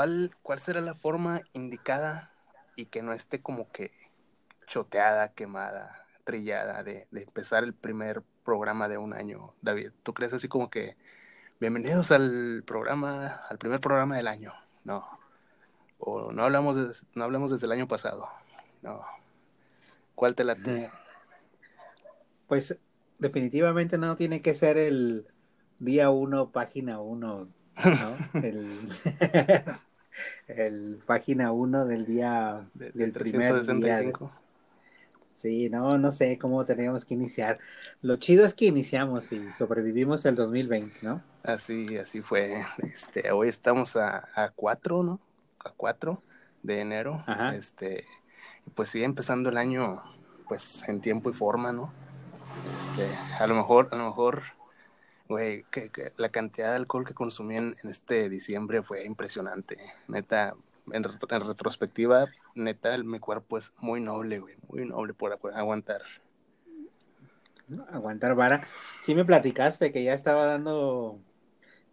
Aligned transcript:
¿cuál, 0.00 0.30
¿cuál 0.40 0.58
será 0.58 0.80
la 0.80 0.94
forma 0.94 1.42
indicada 1.52 2.32
y 2.74 2.86
que 2.86 3.02
no 3.02 3.12
esté 3.12 3.42
como 3.42 3.70
que 3.70 3.92
choteada, 4.66 5.34
quemada, 5.34 6.06
trillada 6.24 6.82
de, 6.82 7.06
de 7.10 7.22
empezar 7.22 7.64
el 7.64 7.74
primer 7.74 8.22
programa 8.42 8.88
de 8.88 8.96
un 8.96 9.12
año, 9.12 9.52
David? 9.60 9.90
¿Tú 10.02 10.14
crees 10.14 10.32
así 10.32 10.48
como 10.48 10.70
que 10.70 10.96
bienvenidos 11.60 12.12
al 12.12 12.64
programa, 12.66 13.42
al 13.50 13.58
primer 13.58 13.78
programa 13.82 14.16
del 14.16 14.28
año? 14.28 14.54
No. 14.84 15.04
O 15.98 16.32
no 16.32 16.44
hablamos, 16.44 16.76
de- 16.76 17.06
no 17.14 17.24
hablamos 17.24 17.50
desde 17.50 17.66
el 17.66 17.72
año 17.72 17.86
pasado. 17.86 18.26
No. 18.80 19.02
¿Cuál 20.14 20.34
te 20.34 20.44
late? 20.44 20.90
Pues 22.48 22.74
definitivamente 23.18 23.98
no 23.98 24.16
tiene 24.16 24.40
que 24.40 24.54
ser 24.54 24.78
el 24.78 25.26
día 25.78 26.08
uno, 26.08 26.52
página 26.52 27.00
uno, 27.00 27.48
¿no? 27.84 28.16
El, 28.42 28.88
el 30.48 30.98
página 31.06 31.52
uno 31.52 31.86
del 31.86 32.06
día 32.06 32.66
De- 32.74 32.86
del 32.92 32.92
del 32.92 33.12
primer 33.12 33.52
día. 33.52 33.62
365. 33.62 34.32
Sí, 35.36 35.70
no, 35.70 35.96
no 35.96 36.12
sé 36.12 36.38
cómo 36.38 36.66
tenemos 36.66 37.06
que 37.06 37.14
iniciar. 37.14 37.56
Lo 38.02 38.16
chido 38.16 38.44
es 38.44 38.52
que 38.54 38.66
iniciamos 38.66 39.32
y 39.32 39.50
sobrevivimos 39.52 40.26
el 40.26 40.34
2020, 40.34 40.98
¿no? 41.00 41.22
Así, 41.42 41.96
así 41.96 42.20
fue. 42.20 42.62
Este, 42.92 43.30
hoy 43.32 43.48
estamos 43.48 43.96
a, 43.96 44.28
a 44.34 44.50
4, 44.54 45.02
¿no? 45.02 45.18
A 45.64 45.70
4 45.70 46.22
de 46.62 46.80
enero. 46.80 47.24
Ajá. 47.26 47.54
Este, 47.56 48.04
pues 48.74 48.90
sigue 48.90 49.06
empezando 49.06 49.48
el 49.48 49.56
año, 49.56 50.02
pues 50.46 50.86
en 50.88 51.00
tiempo 51.00 51.30
y 51.30 51.32
forma, 51.32 51.72
¿no? 51.72 51.90
Este, 52.76 53.08
a 53.42 53.46
lo 53.46 53.54
mejor, 53.54 53.88
a 53.92 53.96
lo 53.96 54.04
mejor, 54.04 54.42
güey, 55.30 55.64
que, 55.70 55.90
que 55.90 56.12
la 56.16 56.28
cantidad 56.30 56.70
de 56.70 56.76
alcohol 56.76 57.06
que 57.06 57.14
consumí 57.14 57.56
en, 57.56 57.76
en 57.82 57.90
este 57.90 58.28
diciembre 58.28 58.82
fue 58.82 59.04
impresionante. 59.04 59.78
Neta, 60.08 60.54
en, 60.92 61.04
retro- 61.04 61.34
en 61.36 61.46
retrospectiva, 61.48 62.26
neta, 62.54 62.94
el- 62.94 63.04
mi 63.04 63.20
cuerpo 63.20 63.56
es 63.56 63.72
muy 63.78 64.00
noble, 64.00 64.40
güey, 64.40 64.56
muy 64.68 64.84
noble 64.86 65.14
por 65.14 65.32
agu- 65.32 65.54
aguantar. 65.54 66.02
Aguantar 67.92 68.34
vara. 68.34 68.66
Sí 69.04 69.14
me 69.14 69.24
platicaste 69.24 69.92
que 69.92 70.02
ya 70.02 70.14
estaba 70.14 70.46
dando, 70.46 71.20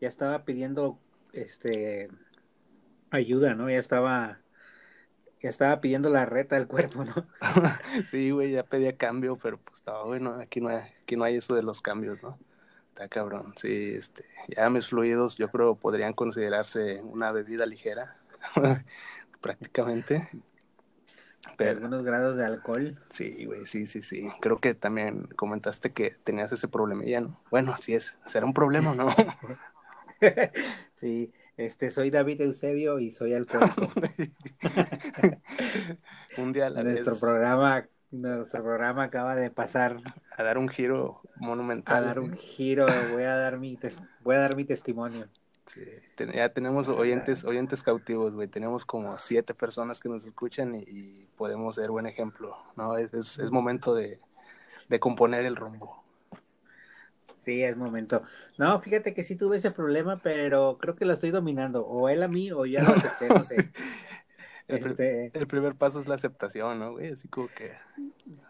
ya 0.01 0.09
estaba 0.09 0.43
pidiendo, 0.43 0.99
este, 1.33 2.09
ayuda, 3.11 3.53
¿no? 3.53 3.69
Ya 3.69 3.77
estaba, 3.77 4.39
ya 5.39 5.49
estaba 5.49 5.79
pidiendo 5.79 6.09
la 6.09 6.25
reta 6.25 6.55
del 6.55 6.67
cuerpo, 6.67 7.05
¿no? 7.05 7.13
Sí, 8.09 8.31
güey, 8.31 8.51
ya 8.53 8.63
pedía 8.63 8.97
cambio, 8.97 9.37
pero 9.37 9.59
pues 9.59 9.77
estaba 9.77 10.03
bueno, 10.05 10.39
aquí 10.41 10.61
no 10.61 10.69
hay, 10.69 10.77
aquí 11.03 11.15
no 11.15 11.23
hay 11.23 11.35
eso 11.35 11.53
de 11.53 11.61
los 11.61 11.81
cambios, 11.81 12.21
¿no? 12.23 12.39
Está 12.97 13.09
cabrón, 13.09 13.53
sí, 13.57 13.93
este, 13.93 14.25
ya 14.47 14.71
mis 14.71 14.87
fluidos 14.87 15.35
yo 15.35 15.51
creo 15.51 15.75
podrían 15.75 16.13
considerarse 16.13 16.99
una 17.03 17.31
bebida 17.31 17.67
ligera, 17.67 18.17
prácticamente. 19.39 20.27
Pero 21.57 21.69
algunos 21.69 22.03
grados 22.03 22.37
de 22.37 22.45
alcohol. 22.47 22.97
sí, 23.09 23.45
güey, 23.45 23.67
sí, 23.67 23.85
sí, 23.85 24.01
sí. 24.01 24.27
Creo 24.41 24.57
que 24.57 24.73
también 24.73 25.27
comentaste 25.35 25.93
que 25.93 26.15
tenías 26.23 26.51
ese 26.51 26.67
problemilla, 26.67 27.21
¿no? 27.21 27.39
Bueno, 27.51 27.71
así 27.71 27.93
es, 27.93 28.19
será 28.25 28.47
un 28.47 28.55
problema, 28.55 28.89
o 28.89 28.95
¿no? 28.95 29.15
Sí, 30.99 31.31
este, 31.55 31.91
soy 31.91 32.09
David 32.09 32.41
Eusebio 32.41 32.97
y 32.97 33.11
soy 33.11 33.35
alcohólico. 33.35 33.91
un 36.37 36.51
día 36.51 36.65
a 36.65 36.69
la 36.71 36.81
Nuestro 36.81 37.11
vez 37.11 37.21
programa, 37.21 37.87
nuestro 38.11 38.63
programa 38.63 39.03
acaba 39.03 39.35
de 39.35 39.51
pasar 39.51 39.97
a 40.37 40.43
dar 40.43 40.57
un 40.57 40.69
giro 40.69 41.21
monumental. 41.35 41.97
a 42.03 42.07
dar 42.07 42.19
un 42.19 42.33
giro. 42.33 42.85
Voy 43.11 43.23
a 43.23 43.35
dar 43.35 43.57
mi, 43.57 43.77
voy 44.23 44.35
a 44.35 44.39
dar 44.39 44.55
mi 44.55 44.65
testimonio. 44.65 45.25
Sí, 45.65 45.81
ten- 46.15 46.31
ya 46.31 46.47
tenemos 46.53 46.87
oyentes, 46.87 47.43
oyentes 47.43 47.83
cautivos, 47.83 48.33
güey. 48.33 48.47
Tenemos 48.47 48.85
como 48.85 49.17
siete 49.19 49.53
personas 49.53 49.99
que 49.99 50.07
nos 50.09 50.25
escuchan 50.25 50.75
y, 50.75 50.83
y 50.87 51.27
podemos 51.35 51.75
ser 51.75 51.91
buen 51.91 52.05
ejemplo, 52.05 52.55
¿no? 52.77 52.97
Es, 52.97 53.13
es, 53.13 53.37
es 53.39 53.51
momento 53.51 53.93
de, 53.93 54.19
de 54.87 54.99
componer 54.99 55.45
el 55.45 55.55
rumbo. 55.57 56.03
Sí, 57.43 57.63
es 57.63 57.77
momento. 57.77 58.23
No, 58.57 58.79
fíjate 58.81 59.13
que 59.13 59.23
sí 59.23 59.35
tuve 59.37 59.57
ese 59.57 59.71
problema, 59.71 60.19
pero 60.21 60.77
creo 60.79 60.95
que 60.95 61.05
lo 61.05 61.13
estoy 61.13 61.31
dominando. 61.31 61.85
O 61.85 62.09
él 62.09 62.21
a 62.23 62.27
mí 62.27 62.51
o 62.51 62.65
ya 62.65 62.83
lo 62.83 62.89
acepté, 62.93 63.29
no 63.29 63.43
sé. 63.43 63.55
El, 64.67 64.77
Este, 64.77 65.31
el 65.33 65.47
primer 65.47 65.75
paso 65.75 65.99
es 65.99 66.07
la 66.07 66.15
aceptación, 66.15 66.79
¿no, 66.79 66.93
güey? 66.93 67.11
Así 67.11 67.27
como 67.27 67.47
que... 67.47 67.71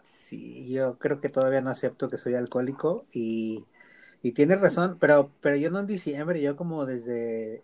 sí, 0.02 0.68
yo 0.68 0.98
creo 0.98 1.20
que 1.20 1.28
todavía 1.28 1.60
no 1.60 1.70
acepto 1.70 2.08
que 2.08 2.18
soy 2.18 2.34
alcohólico 2.34 3.06
y, 3.12 3.64
y 4.22 4.32
tienes 4.32 4.60
razón, 4.60 4.98
pero, 5.00 5.30
pero 5.40 5.56
yo 5.56 5.70
no 5.70 5.78
en 5.80 5.86
diciembre, 5.86 6.40
yo 6.40 6.56
como 6.56 6.86
desde, 6.86 7.62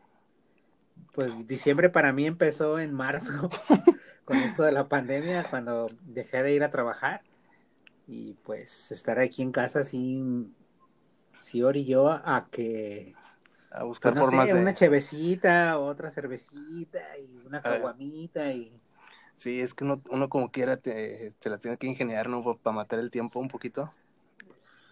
pues 1.14 1.46
diciembre 1.46 1.90
para 1.90 2.12
mí 2.12 2.26
empezó 2.26 2.78
en 2.78 2.92
marzo 2.94 3.50
con 4.24 4.36
esto 4.36 4.62
de 4.62 4.72
la 4.72 4.88
pandemia, 4.88 5.44
cuando 5.50 5.86
dejé 6.02 6.42
de 6.42 6.54
ir 6.54 6.64
a 6.64 6.70
trabajar 6.70 7.22
y 8.06 8.34
pues 8.44 8.92
estar 8.92 9.18
aquí 9.18 9.42
en 9.42 9.52
casa 9.52 9.84
sí, 9.84 10.22
sí 11.38 11.62
orilló 11.62 12.10
a 12.10 12.48
que 12.50 13.14
A 13.74 13.84
buscar 13.84 14.12
Pues 14.12 14.14
no 14.14 14.24
formas 14.24 14.48
sé, 14.48 14.54
de... 14.54 14.60
una 14.60 14.74
chevecita, 14.74 15.78
otra 15.78 16.10
cervecita 16.12 17.18
y 17.18 17.36
una 17.46 17.60
Ah. 17.64 17.70
caguamita 17.70 18.52
y 18.52 18.72
Sí, 19.36 19.60
es 19.60 19.74
que 19.74 19.84
uno, 19.84 20.02
uno 20.10 20.28
como 20.28 20.50
quiera 20.50 20.76
te, 20.76 21.32
se 21.40 21.50
las 21.50 21.60
tiene 21.60 21.76
que 21.76 21.86
ingeniar, 21.86 22.28
¿no? 22.28 22.42
Para 22.58 22.76
matar 22.76 22.98
el 23.00 23.10
tiempo 23.10 23.40
un 23.40 23.48
poquito. 23.48 23.92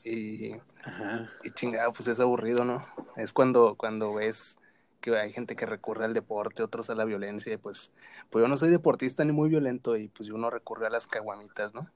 Y, 0.04 0.53
Ajá. 0.84 1.28
y 1.43 1.50
chingado, 1.53 1.93
pues 1.93 2.09
es 2.09 2.20
aburrido, 2.20 2.65
¿no? 2.65 2.84
Es 3.16 3.32
cuando, 3.32 3.76
cuando 3.76 4.15
ves 4.15 4.59
que 5.00 5.16
hay 5.16 5.32
gente 5.32 5.56
que 5.56 5.66
recurre 5.66 6.04
al 6.04 6.14
deporte, 6.14 6.62
otros 6.62 6.91
a 6.91 6.94
la 6.94 7.04
violencia, 7.04 7.53
y 7.54 7.56
pues, 7.59 7.93
pues 8.31 8.43
yo 8.43 8.49
no 8.49 8.56
soy 8.56 8.70
deportista 8.70 9.25
ni 9.25 9.32
muy 9.32 9.49
violento, 9.49 9.97
y 9.97 10.09
pues 10.09 10.31
uno 10.31 10.50
recurre 10.50 10.87
a 10.87 10.91
las 10.91 11.06
caguamitas, 11.06 11.75
¿no? 11.75 11.91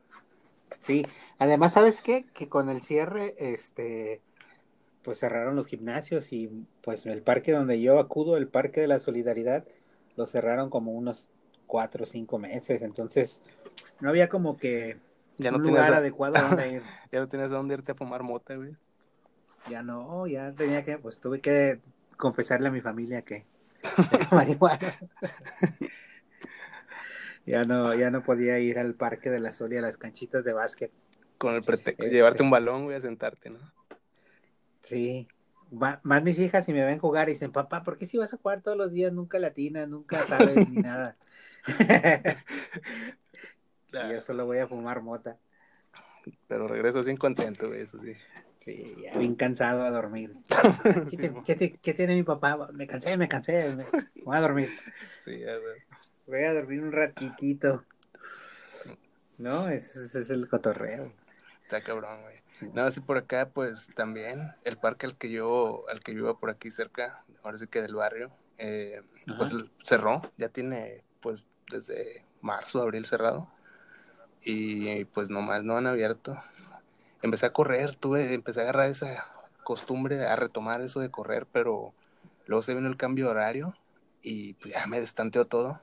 Sí, 0.80 1.06
además, 1.38 1.72
¿sabes 1.74 2.00
qué? 2.02 2.26
Que 2.32 2.48
con 2.48 2.68
el 2.70 2.82
cierre, 2.82 3.34
este, 3.38 4.22
pues 5.06 5.20
cerraron 5.20 5.54
los 5.54 5.68
gimnasios 5.68 6.32
y 6.32 6.50
pues 6.82 7.06
el 7.06 7.22
parque 7.22 7.52
donde 7.52 7.80
yo 7.80 8.00
acudo, 8.00 8.36
el 8.36 8.48
Parque 8.48 8.80
de 8.80 8.88
la 8.88 8.98
Solidaridad, 9.00 9.64
lo 10.16 10.26
cerraron 10.26 10.68
como 10.68 10.90
unos 10.90 11.28
cuatro 11.68 12.02
o 12.02 12.06
cinco 12.06 12.38
meses, 12.40 12.82
entonces 12.82 13.40
no 14.00 14.08
había 14.10 14.28
como 14.28 14.56
que 14.56 14.96
Ya 15.38 15.52
no 15.52 15.58
un 15.58 15.62
lugar 15.62 15.92
a- 15.94 15.98
adecuado 15.98 16.34
donde 16.48 16.68
ir. 16.74 16.82
Ya 17.12 17.20
no 17.20 17.28
tienes 17.28 17.52
a 17.52 17.54
dónde 17.54 17.74
irte 17.74 17.92
a 17.92 17.94
fumar 17.94 18.24
mota, 18.24 18.56
güey. 18.56 18.74
Ya 19.70 19.82
no, 19.84 20.26
ya 20.26 20.50
tenía 20.52 20.82
que, 20.84 20.98
pues 20.98 21.20
tuve 21.20 21.40
que 21.40 21.78
confesarle 22.16 22.66
a 22.68 22.72
mi 22.72 22.80
familia 22.80 23.22
que 23.22 23.44
era 24.12 24.28
marihuana. 24.32 24.88
ya 27.46 27.64
no, 27.64 27.94
ya 27.94 28.10
no 28.10 28.24
podía 28.24 28.58
ir 28.58 28.80
al 28.80 28.94
Parque 28.94 29.30
de 29.30 29.38
la 29.38 29.52
Sol 29.52 29.72
y 29.72 29.76
a 29.76 29.82
las 29.82 29.98
canchitas 29.98 30.42
de 30.44 30.52
básquet. 30.52 30.90
Con 31.38 31.54
el 31.54 31.62
pretexto, 31.62 32.02
Este. 32.02 32.14
llevarte 32.16 32.42
un 32.42 32.50
balón, 32.50 32.84
güey, 32.84 32.96
a 32.96 33.00
sentarte, 33.00 33.50
¿no? 33.50 33.58
Sí. 34.86 35.28
Va- 35.72 36.00
más 36.04 36.22
mis 36.22 36.38
hijas 36.38 36.64
si 36.64 36.72
me 36.72 36.84
ven 36.84 36.98
jugar 36.98 37.28
y 37.28 37.32
dicen, 37.32 37.52
papá, 37.52 37.82
¿por 37.82 37.98
qué 37.98 38.06
si 38.06 38.16
vas 38.18 38.32
a 38.32 38.36
jugar 38.38 38.62
todos 38.62 38.78
los 38.78 38.92
días 38.92 39.12
nunca 39.12 39.38
latina, 39.38 39.86
nunca 39.86 40.24
sabes 40.26 40.68
ni 40.70 40.76
nada? 40.76 41.16
yo 43.92 44.20
solo 44.22 44.46
voy 44.46 44.58
a 44.58 44.66
fumar 44.68 45.02
mota. 45.02 45.36
Pero 46.48 46.66
regresas 46.68 47.04
bien 47.04 47.16
contento, 47.16 47.68
güey, 47.68 47.82
eso 47.82 47.98
sí. 47.98 48.12
Sí, 48.58 48.96
ya 49.02 49.16
bien 49.16 49.36
cansado 49.36 49.82
a 49.82 49.90
dormir. 49.90 50.34
¿Qué, 50.82 51.10
Sí, 51.10 51.16
te- 51.16 51.30
mo- 51.30 51.44
qué 51.44 51.54
te- 51.54 51.72
qué 51.78 51.94
tiene 51.94 52.14
mi 52.16 52.24
papá? 52.24 52.68
Me 52.72 52.86
cansé, 52.86 53.16
me 53.16 53.28
cansé. 53.28 53.74
me- 53.76 53.84
Voy 54.24 54.36
a 54.36 54.40
dormir. 54.40 54.68
sí, 55.24 55.38
ya, 55.38 55.56
güey. 55.56 55.80
Voy 56.26 56.42
a 56.44 56.52
dormir 56.54 56.80
un 56.82 56.90
ratitito. 56.92 57.84
No, 59.38 59.68
ese, 59.68 60.04
ese 60.04 60.20
es 60.22 60.30
el 60.30 60.48
cotorreo. 60.48 61.12
Está 61.62 61.80
cabrón, 61.82 62.22
güey. 62.22 62.36
No, 62.60 62.90
sí, 62.90 63.00
por 63.00 63.18
acá, 63.18 63.50
pues 63.52 63.90
también 63.94 64.54
el 64.64 64.78
parque 64.78 65.06
al 65.06 65.16
que 65.16 65.30
yo, 65.30 65.84
al 65.90 66.00
que 66.00 66.14
yo 66.14 66.20
iba 66.20 66.38
por 66.38 66.50
aquí 66.50 66.70
cerca, 66.70 67.24
ahora 67.42 67.58
sí 67.58 67.66
que 67.66 67.82
del 67.82 67.94
barrio, 67.94 68.30
eh, 68.58 69.02
pues 69.36 69.54
cerró, 69.82 70.22
ya 70.38 70.48
tiene, 70.48 71.02
pues, 71.20 71.46
desde 71.70 72.24
marzo, 72.40 72.80
abril 72.80 73.04
cerrado. 73.04 73.50
Y 74.40 75.04
pues 75.06 75.28
nomás 75.28 75.64
no 75.64 75.76
han 75.76 75.86
abierto. 75.86 76.40
Empecé 77.22 77.46
a 77.46 77.52
correr, 77.52 77.96
tuve, 77.96 78.32
empecé 78.32 78.60
a 78.60 78.62
agarrar 78.64 78.88
esa 78.88 79.26
costumbre, 79.64 80.24
a 80.24 80.36
retomar 80.36 80.80
eso 80.80 81.00
de 81.00 81.10
correr, 81.10 81.46
pero 81.50 81.92
luego 82.46 82.62
se 82.62 82.74
vino 82.74 82.86
el 82.88 82.96
cambio 82.96 83.24
de 83.24 83.30
horario 83.32 83.74
y 84.22 84.54
pues 84.54 84.74
ya 84.74 84.86
me 84.86 85.00
destanteó 85.00 85.44
todo. 85.44 85.82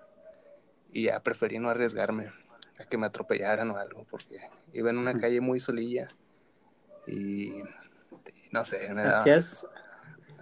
Y 0.92 1.06
ya 1.06 1.20
preferí 1.22 1.60
no 1.60 1.70
arriesgarme 1.70 2.32
a 2.80 2.86
que 2.86 2.98
me 2.98 3.08
atropellaran 3.08 3.70
o 3.72 3.78
algo, 3.78 4.06
porque 4.10 4.38
iba 4.72 4.90
en 4.90 4.98
una 4.98 5.18
calle 5.18 5.42
muy 5.42 5.60
solilla 5.60 6.08
y, 7.08 7.60
y 7.60 7.64
no 8.52 8.64
sé, 8.64 8.94
me 8.94 9.02
daba... 9.04 9.20
¿Hacías, 9.20 9.68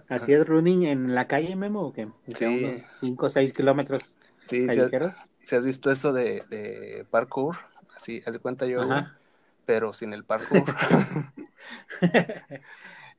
¿Hacías 0.08 0.46
running 0.46 0.84
en 0.84 1.14
la 1.14 1.26
calle, 1.26 1.56
Memo, 1.56 1.82
o 1.82 1.92
qué? 1.92 2.04
O 2.06 2.12
sea, 2.34 2.48
Sí. 2.48 2.64
unos 2.64 2.82
5 3.00 3.26
o 3.26 3.30
6 3.30 3.52
kilómetros 3.52 4.02
Sí, 4.44 4.68
si 5.44 5.56
has 5.56 5.64
visto 5.64 5.90
eso 5.90 6.12
de, 6.12 6.42
de 6.48 7.06
parkour, 7.10 7.56
así, 7.96 8.22
haz 8.26 8.32
de 8.32 8.38
cuenta 8.38 8.66
yo, 8.66 8.80
Ajá. 8.80 9.16
pero 9.66 9.92
sin 9.92 10.12
el 10.12 10.24
parkour. 10.24 10.64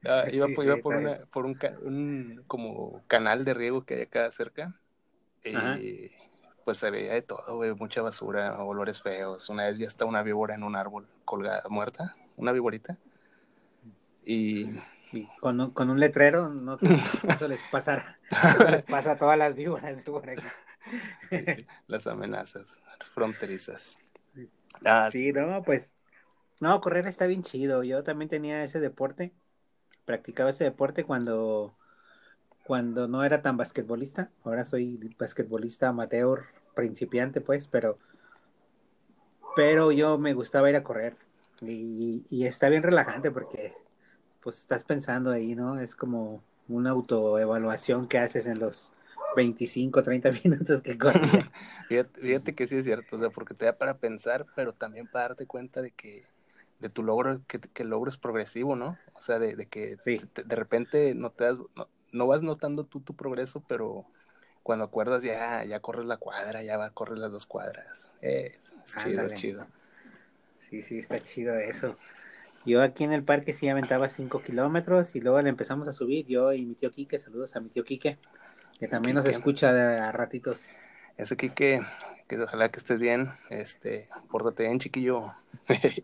Ah, 0.05 0.25
iba 0.33 0.47
Sí, 0.47 0.53
por, 0.53 0.65
sí, 0.65 0.67
iba 0.69 0.77
por, 0.81 0.95
una, 0.95 1.17
por 1.31 1.45
un, 1.45 2.43
como 2.45 3.01
canal 3.07 3.45
de 3.45 3.53
riego 3.53 3.85
que 3.85 3.95
hay 3.95 4.01
acá 4.01 4.29
cerca 4.31 4.75
Y 5.45 6.11
pues 6.65 6.77
se 6.77 6.91
veía 6.91 7.13
de 7.13 7.21
todo, 7.21 7.55
güey, 7.55 7.73
mucha 7.73 8.01
basura, 8.01 8.61
olores 8.63 9.01
feos. 9.01 9.49
Una 9.49 9.65
vez 9.67 9.77
ya 9.77 9.87
está 9.87 10.05
una 10.05 10.23
víbora 10.23 10.55
en 10.55 10.63
un 10.63 10.75
árbol 10.75 11.07
colgada, 11.25 11.63
muerta, 11.69 12.15
una 12.37 12.51
víborita. 12.51 12.97
Y, 14.25 14.69
y 15.11 15.27
con, 15.39 15.59
un, 15.59 15.71
con 15.71 15.89
un 15.89 15.99
letrero, 15.99 16.49
no 16.49 16.77
eso 17.29 17.47
les 17.47 17.59
pasa, 17.71 18.17
eso 18.31 18.69
les 18.69 18.83
pasa 18.83 19.11
a 19.11 19.17
todas 19.17 19.37
las 19.37 19.55
víboras 19.55 20.03
por 20.03 20.29
aquí. 20.29 20.43
Las 21.87 22.07
amenazas 22.07 22.81
fronterizas. 23.13 23.97
Ah, 24.85 25.09
sí, 25.11 25.31
no, 25.31 25.63
pues, 25.63 25.93
no, 26.59 26.79
correr 26.81 27.07
está 27.07 27.27
bien 27.27 27.43
chido. 27.43 27.83
Yo 27.83 28.03
también 28.03 28.29
tenía 28.29 28.63
ese 28.63 28.79
deporte, 28.79 29.33
practicaba 30.05 30.49
ese 30.49 30.65
deporte 30.65 31.03
cuando, 31.03 31.77
cuando 32.65 33.07
no 33.07 33.23
era 33.23 33.41
tan 33.41 33.57
basquetbolista. 33.57 34.31
Ahora 34.43 34.65
soy 34.65 35.15
basquetbolista 35.17 35.89
amateur, 35.89 36.45
principiante, 36.75 37.41
pues, 37.41 37.67
pero, 37.67 37.97
pero 39.55 39.91
yo 39.91 40.17
me 40.17 40.33
gustaba 40.33 40.69
ir 40.69 40.75
a 40.75 40.83
correr. 40.83 41.15
Y, 41.61 42.25
y 42.29 42.45
está 42.45 42.67
bien 42.67 42.83
relajante 42.83 43.31
porque, 43.31 43.73
pues, 44.43 44.59
estás 44.59 44.83
pensando 44.83 45.31
ahí, 45.31 45.55
¿no? 45.55 45.79
Es 45.79 45.95
como 45.95 46.43
una 46.67 46.91
autoevaluación 46.91 48.07
que 48.07 48.17
haces 48.17 48.45
en 48.45 48.59
los 48.59 48.91
25, 49.35 50.03
30 50.03 50.31
minutos 50.43 50.81
que 50.81 50.97
corría. 50.97 51.51
fíjate, 52.15 52.55
que 52.55 52.67
sí 52.67 52.77
es 52.77 52.85
cierto, 52.85 53.15
o 53.15 53.19
sea, 53.19 53.29
porque 53.29 53.53
te 53.53 53.65
da 53.65 53.77
para 53.77 53.97
pensar, 53.97 54.45
pero 54.55 54.73
también 54.73 55.07
para 55.07 55.29
darte 55.29 55.45
cuenta 55.45 55.81
de 55.81 55.91
que 55.91 56.25
de 56.79 56.89
tu 56.89 57.01
logro, 57.01 57.41
que, 57.47 57.59
que 57.59 57.83
el 57.83 57.89
logro 57.89 58.09
es 58.09 58.17
progresivo, 58.17 58.75
¿no? 58.75 58.97
O 59.13 59.21
sea, 59.21 59.39
de, 59.39 59.55
de 59.55 59.67
que 59.67 59.95
de 60.05 60.55
repente 60.55 61.15
no 61.15 61.31
te 61.31 61.45
das, 61.45 61.57
no, 62.11 62.27
vas 62.27 62.43
notando 62.43 62.83
tú 62.83 62.99
tu 62.99 63.15
progreso, 63.15 63.63
pero 63.69 64.05
cuando 64.63 64.83
acuerdas 64.85 65.23
ya, 65.23 65.63
ya 65.63 65.79
corres 65.79 66.03
la 66.05 66.17
cuadra, 66.17 66.61
ya 66.61 66.77
va 66.77 66.85
a 66.87 66.89
correr 66.89 67.19
las 67.19 67.31
dos 67.31 67.45
cuadras. 67.45 68.11
Es, 68.21 68.75
chido, 69.01 69.21
es 69.21 69.33
chido. 69.33 69.65
Sí, 70.69 70.81
sí, 70.81 70.97
está 70.97 71.21
chido 71.21 71.55
eso. 71.55 71.97
Yo 72.65 72.81
aquí 72.81 73.03
en 73.03 73.13
el 73.13 73.23
parque 73.23 73.53
sí 73.53 73.67
aventaba 73.67 74.09
5 74.09 74.41
kilómetros 74.41 75.15
y 75.15 75.21
luego 75.21 75.41
le 75.41 75.49
empezamos 75.49 75.87
a 75.87 75.93
subir, 75.93 76.25
yo 76.25 76.53
y 76.53 76.65
mi 76.65 76.75
tío 76.75 76.91
Quique, 76.91 77.19
saludos 77.19 77.55
a 77.55 77.59
mi 77.59 77.69
tío 77.69 77.83
Quique 77.83 78.17
que 78.79 78.87
también 78.87 79.15
nos 79.15 79.25
escucha 79.25 80.09
a 80.09 80.11
ratitos. 80.11 80.77
Ese 81.15 81.37
Kike, 81.37 81.81
que 82.27 82.41
ojalá 82.41 82.69
que 82.69 82.79
estés 82.79 82.99
bien, 82.99 83.29
este, 83.49 84.09
pórtate 84.29 84.63
bien, 84.63 84.79
chiquillo. 84.79 85.31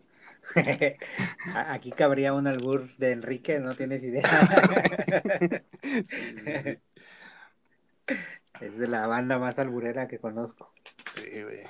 Aquí 1.54 1.90
cabría 1.90 2.32
un 2.32 2.46
albur 2.46 2.96
de 2.96 3.12
Enrique, 3.12 3.60
no 3.60 3.74
tienes 3.74 4.04
idea. 4.04 4.22
Es 8.60 8.76
de 8.76 8.88
la 8.88 9.06
banda 9.06 9.38
más 9.38 9.58
alburera 9.58 10.08
que 10.08 10.18
conozco. 10.18 10.70
Sí, 11.10 11.42
güey. 11.42 11.60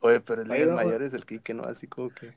Oye, 0.00 0.20
pero 0.20 0.42
el 0.42 0.48
día 0.48 0.74
mayor 0.74 1.02
es 1.02 1.12
el 1.12 1.26
Kike, 1.26 1.52
¿no? 1.52 1.64
Así 1.64 1.88
como 1.88 2.08
que. 2.10 2.32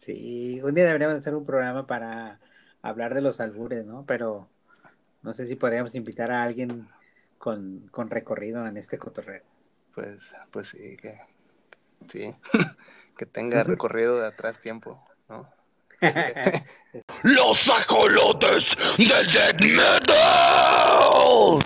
Sí, 0.00 0.60
un 0.64 0.74
día 0.74 0.86
deberíamos 0.86 1.18
hacer 1.18 1.34
un 1.34 1.44
programa 1.44 1.86
para 1.86 2.40
hablar 2.80 3.12
de 3.12 3.20
los 3.20 3.38
albures, 3.38 3.84
¿no? 3.84 4.06
Pero 4.06 4.48
no 5.20 5.34
sé 5.34 5.46
si 5.46 5.56
podríamos 5.56 5.94
invitar 5.94 6.30
a 6.30 6.42
alguien 6.42 6.88
con, 7.36 7.86
con 7.90 8.08
recorrido 8.08 8.66
en 8.66 8.78
este 8.78 8.96
cotorreo. 8.96 9.42
Pues, 9.94 10.34
pues 10.50 10.68
sí, 10.68 10.96
que 10.96 11.20
sí, 12.08 12.34
que 13.18 13.26
tenga 13.26 13.62
recorrido 13.62 14.18
de 14.18 14.28
atrás 14.28 14.58
tiempo, 14.58 15.04
¿no? 15.28 15.46
Este, 16.00 16.64
Los 17.22 17.68
ajolotes 17.68 18.74
del 18.96 19.08
death 19.08 19.60
metal. 19.60 21.62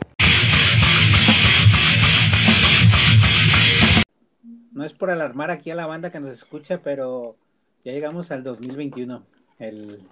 No 4.72 4.84
es 4.84 4.92
por 4.92 5.10
alarmar 5.10 5.52
aquí 5.52 5.70
a 5.70 5.76
la 5.76 5.86
banda 5.86 6.10
que 6.10 6.18
nos 6.18 6.32
escucha, 6.32 6.80
pero 6.82 7.36
ya 7.84 7.92
llegamos 7.92 8.30
al 8.30 8.42
2021. 8.42 9.24
El, 9.58 10.08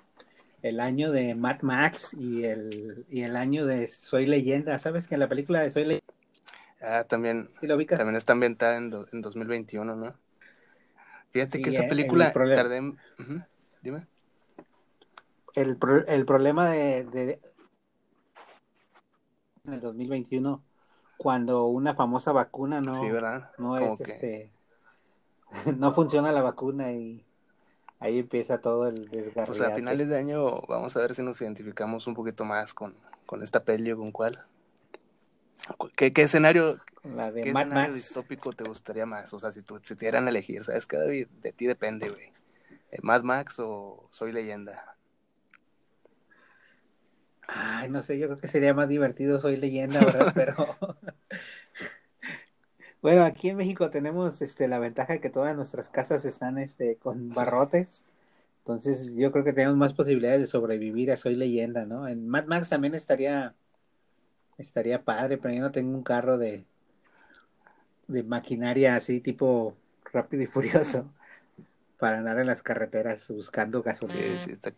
el 0.62 0.80
año 0.80 1.10
de 1.10 1.34
Mad 1.34 1.62
Max 1.62 2.14
y 2.14 2.44
el, 2.44 3.06
y 3.10 3.22
el 3.22 3.36
año 3.36 3.66
de 3.66 3.88
Soy 3.88 4.26
Leyenda. 4.26 4.78
¿Sabes 4.78 5.08
que 5.08 5.14
en 5.14 5.20
la 5.20 5.28
película 5.28 5.60
de 5.60 5.70
Soy 5.70 5.84
Leyenda? 5.84 6.14
Ah, 6.80 7.04
también, 7.04 7.48
también 7.60 8.16
está 8.16 8.32
ambientada 8.32 8.76
en, 8.76 8.92
en 9.12 9.22
2021, 9.22 9.96
¿no? 9.96 10.14
Fíjate 11.30 11.62
que 11.62 11.70
esa 11.70 11.88
película 11.88 12.32
tardé... 12.32 12.92
Dime. 13.80 14.06
El, 15.54 15.78
el 16.06 16.24
problema 16.24 16.70
de, 16.70 17.04
de, 17.04 17.40
en 19.64 19.74
el 19.74 19.80
2021 19.80 20.62
cuando 21.16 21.66
una 21.66 21.94
famosa 21.94 22.32
vacuna 22.32 22.80
no, 22.80 22.94
sí, 22.94 23.10
¿verdad? 23.10 23.50
no 23.58 23.78
es 23.78 24.00
este 24.00 24.50
no 25.76 25.92
funciona 25.92 26.32
la 26.32 26.42
vacuna 26.42 26.92
y 26.92 27.24
ahí 28.02 28.18
empieza 28.18 28.58
todo 28.58 28.88
el 28.88 29.08
desgarro. 29.08 29.46
Pues 29.46 29.60
a 29.60 29.70
finales 29.72 30.08
de 30.08 30.18
año 30.18 30.60
vamos 30.62 30.96
a 30.96 31.00
ver 31.00 31.14
si 31.14 31.22
nos 31.22 31.40
identificamos 31.40 32.06
un 32.06 32.14
poquito 32.14 32.44
más 32.44 32.74
con, 32.74 32.94
con 33.26 33.42
esta 33.42 33.64
peli 33.64 33.92
o 33.92 33.96
con 33.96 34.12
cuál. 34.12 34.44
¿Qué, 35.96 36.12
qué 36.12 36.22
escenario, 36.22 36.78
¿qué 37.34 37.50
escenario 37.50 37.94
distópico 37.94 38.52
te 38.52 38.64
gustaría 38.64 39.06
más? 39.06 39.32
O 39.32 39.38
sea, 39.38 39.52
si, 39.52 39.62
tú, 39.62 39.78
si 39.82 39.94
te 39.94 40.06
dieran 40.06 40.26
a 40.26 40.30
elegir, 40.30 40.64
¿sabes 40.64 40.86
qué, 40.86 40.96
David? 40.96 41.28
De 41.40 41.52
ti 41.52 41.66
depende, 41.66 42.08
güey. 42.08 42.32
Eh, 42.90 42.98
¿Mad 43.02 43.22
Max 43.22 43.60
o 43.60 44.08
Soy 44.10 44.32
Leyenda? 44.32 44.96
Ay, 47.46 47.88
no 47.88 48.02
sé, 48.02 48.18
yo 48.18 48.26
creo 48.26 48.38
que 48.38 48.48
sería 48.48 48.74
más 48.74 48.88
divertido 48.88 49.38
Soy 49.38 49.56
Leyenda, 49.56 50.04
¿verdad? 50.04 50.32
Pero... 50.34 50.76
Bueno, 53.02 53.24
aquí 53.24 53.48
en 53.48 53.56
México 53.56 53.90
tenemos 53.90 54.40
este, 54.42 54.68
la 54.68 54.78
ventaja 54.78 55.14
de 55.14 55.20
que 55.20 55.28
todas 55.28 55.56
nuestras 55.56 55.88
casas 55.90 56.24
están 56.24 56.56
este, 56.58 56.96
con 56.96 57.30
barrotes. 57.30 58.04
Entonces 58.58 59.16
yo 59.16 59.32
creo 59.32 59.44
que 59.44 59.52
tenemos 59.52 59.76
más 59.76 59.92
posibilidades 59.92 60.40
de 60.40 60.46
sobrevivir 60.46 61.10
a 61.10 61.16
Soy 61.16 61.34
Leyenda, 61.34 61.84
¿no? 61.84 62.06
En 62.06 62.28
Mad 62.28 62.44
Max 62.46 62.68
también 62.70 62.94
estaría, 62.94 63.54
estaría 64.56 65.02
padre, 65.02 65.36
pero 65.36 65.52
yo 65.52 65.60
no 65.62 65.72
tengo 65.72 65.92
un 65.96 66.04
carro 66.04 66.38
de, 66.38 66.64
de 68.06 68.22
maquinaria 68.22 68.94
así 68.94 69.20
tipo 69.20 69.76
rápido 70.12 70.44
y 70.44 70.46
furioso 70.46 71.12
para 71.98 72.18
andar 72.18 72.38
en 72.38 72.46
las 72.46 72.62
carreteras 72.62 73.26
buscando 73.28 73.82
gasolina. 73.82 74.38
Sí, 74.38 74.38
sí, 74.38 74.52
está 74.52 74.72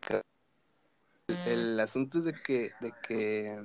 el, 1.47 1.79
asunto 1.79 2.19
es 2.19 2.25
de 2.25 2.35
que, 2.35 2.73
de 2.81 2.93
que, 3.07 3.59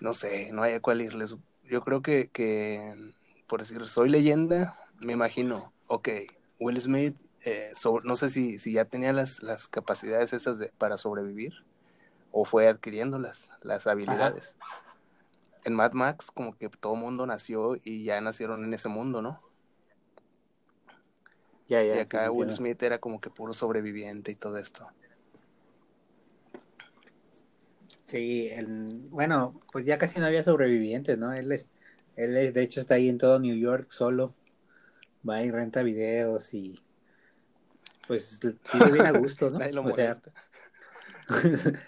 no 0.00 0.12
sé, 0.12 0.50
no 0.52 0.62
hay 0.62 0.74
a 0.74 0.80
cuál 0.80 1.02
irles 1.02 1.36
yo 1.68 1.80
creo 1.82 2.02
que, 2.02 2.28
que, 2.28 3.12
por 3.46 3.60
decir, 3.60 3.86
soy 3.88 4.08
leyenda, 4.08 4.78
me 4.98 5.12
imagino, 5.12 5.72
ok, 5.86 6.08
Will 6.58 6.80
Smith, 6.80 7.16
eh, 7.44 7.72
no 8.04 8.16
sé 8.16 8.30
si, 8.30 8.58
si 8.58 8.72
ya 8.72 8.84
tenía 8.84 9.12
las, 9.12 9.42
las 9.42 9.68
capacidades 9.68 10.32
esas 10.32 10.58
de, 10.58 10.72
para 10.78 10.96
sobrevivir 10.96 11.64
o 12.32 12.44
fue 12.44 12.68
adquiriendo 12.68 13.18
las, 13.18 13.50
las 13.62 13.86
habilidades. 13.86 14.56
En 15.64 15.74
Mad 15.74 15.92
Max, 15.92 16.30
como 16.30 16.56
que 16.56 16.68
todo 16.68 16.94
mundo 16.94 17.26
nació 17.26 17.76
y 17.82 18.04
ya 18.04 18.20
nacieron 18.20 18.64
en 18.64 18.74
ese 18.74 18.88
mundo, 18.88 19.22
¿no? 19.22 19.40
Ya, 21.68 21.82
ya, 21.82 21.96
y 21.96 21.98
acá 21.98 22.30
Will 22.30 22.52
Smith 22.52 22.80
era 22.82 22.98
como 22.98 23.20
que 23.20 23.30
puro 23.30 23.52
sobreviviente 23.52 24.30
y 24.30 24.36
todo 24.36 24.56
esto. 24.56 24.88
Sí, 28.06 28.52
bueno, 29.10 29.58
pues 29.72 29.84
ya 29.84 29.98
casi 29.98 30.20
no 30.20 30.26
había 30.26 30.44
sobrevivientes, 30.44 31.18
¿no? 31.18 31.32
Él 31.32 31.50
es, 31.50 31.68
él 32.14 32.36
es, 32.36 32.54
de 32.54 32.62
hecho 32.62 32.80
está 32.80 32.94
ahí 32.94 33.08
en 33.08 33.18
todo 33.18 33.40
New 33.40 33.56
York 33.56 33.88
solo, 33.90 34.32
va 35.28 35.42
y 35.42 35.50
renta 35.50 35.82
videos 35.82 36.54
y 36.54 36.80
pues 38.06 38.38
vive 38.40 38.92
bien 38.92 39.06
a 39.06 39.10
gusto, 39.10 39.50
¿no? 39.50 39.58
o 39.58 39.94
sea, 39.94 40.16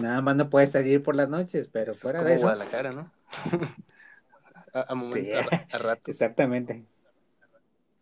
nada 0.00 0.20
más 0.20 0.36
no 0.36 0.50
puede 0.50 0.66
salir 0.66 1.02
por 1.02 1.16
las 1.16 1.30
noches, 1.30 1.68
pero 1.72 1.94
fuera 1.94 2.22
de 2.22 2.34
eso. 2.34 2.54
la 2.54 2.66
cara, 2.66 2.92
¿no? 2.92 3.10
a, 4.74 4.80
a, 4.82 5.78
ratos. 5.78 6.08
Exactamente. 6.08 6.84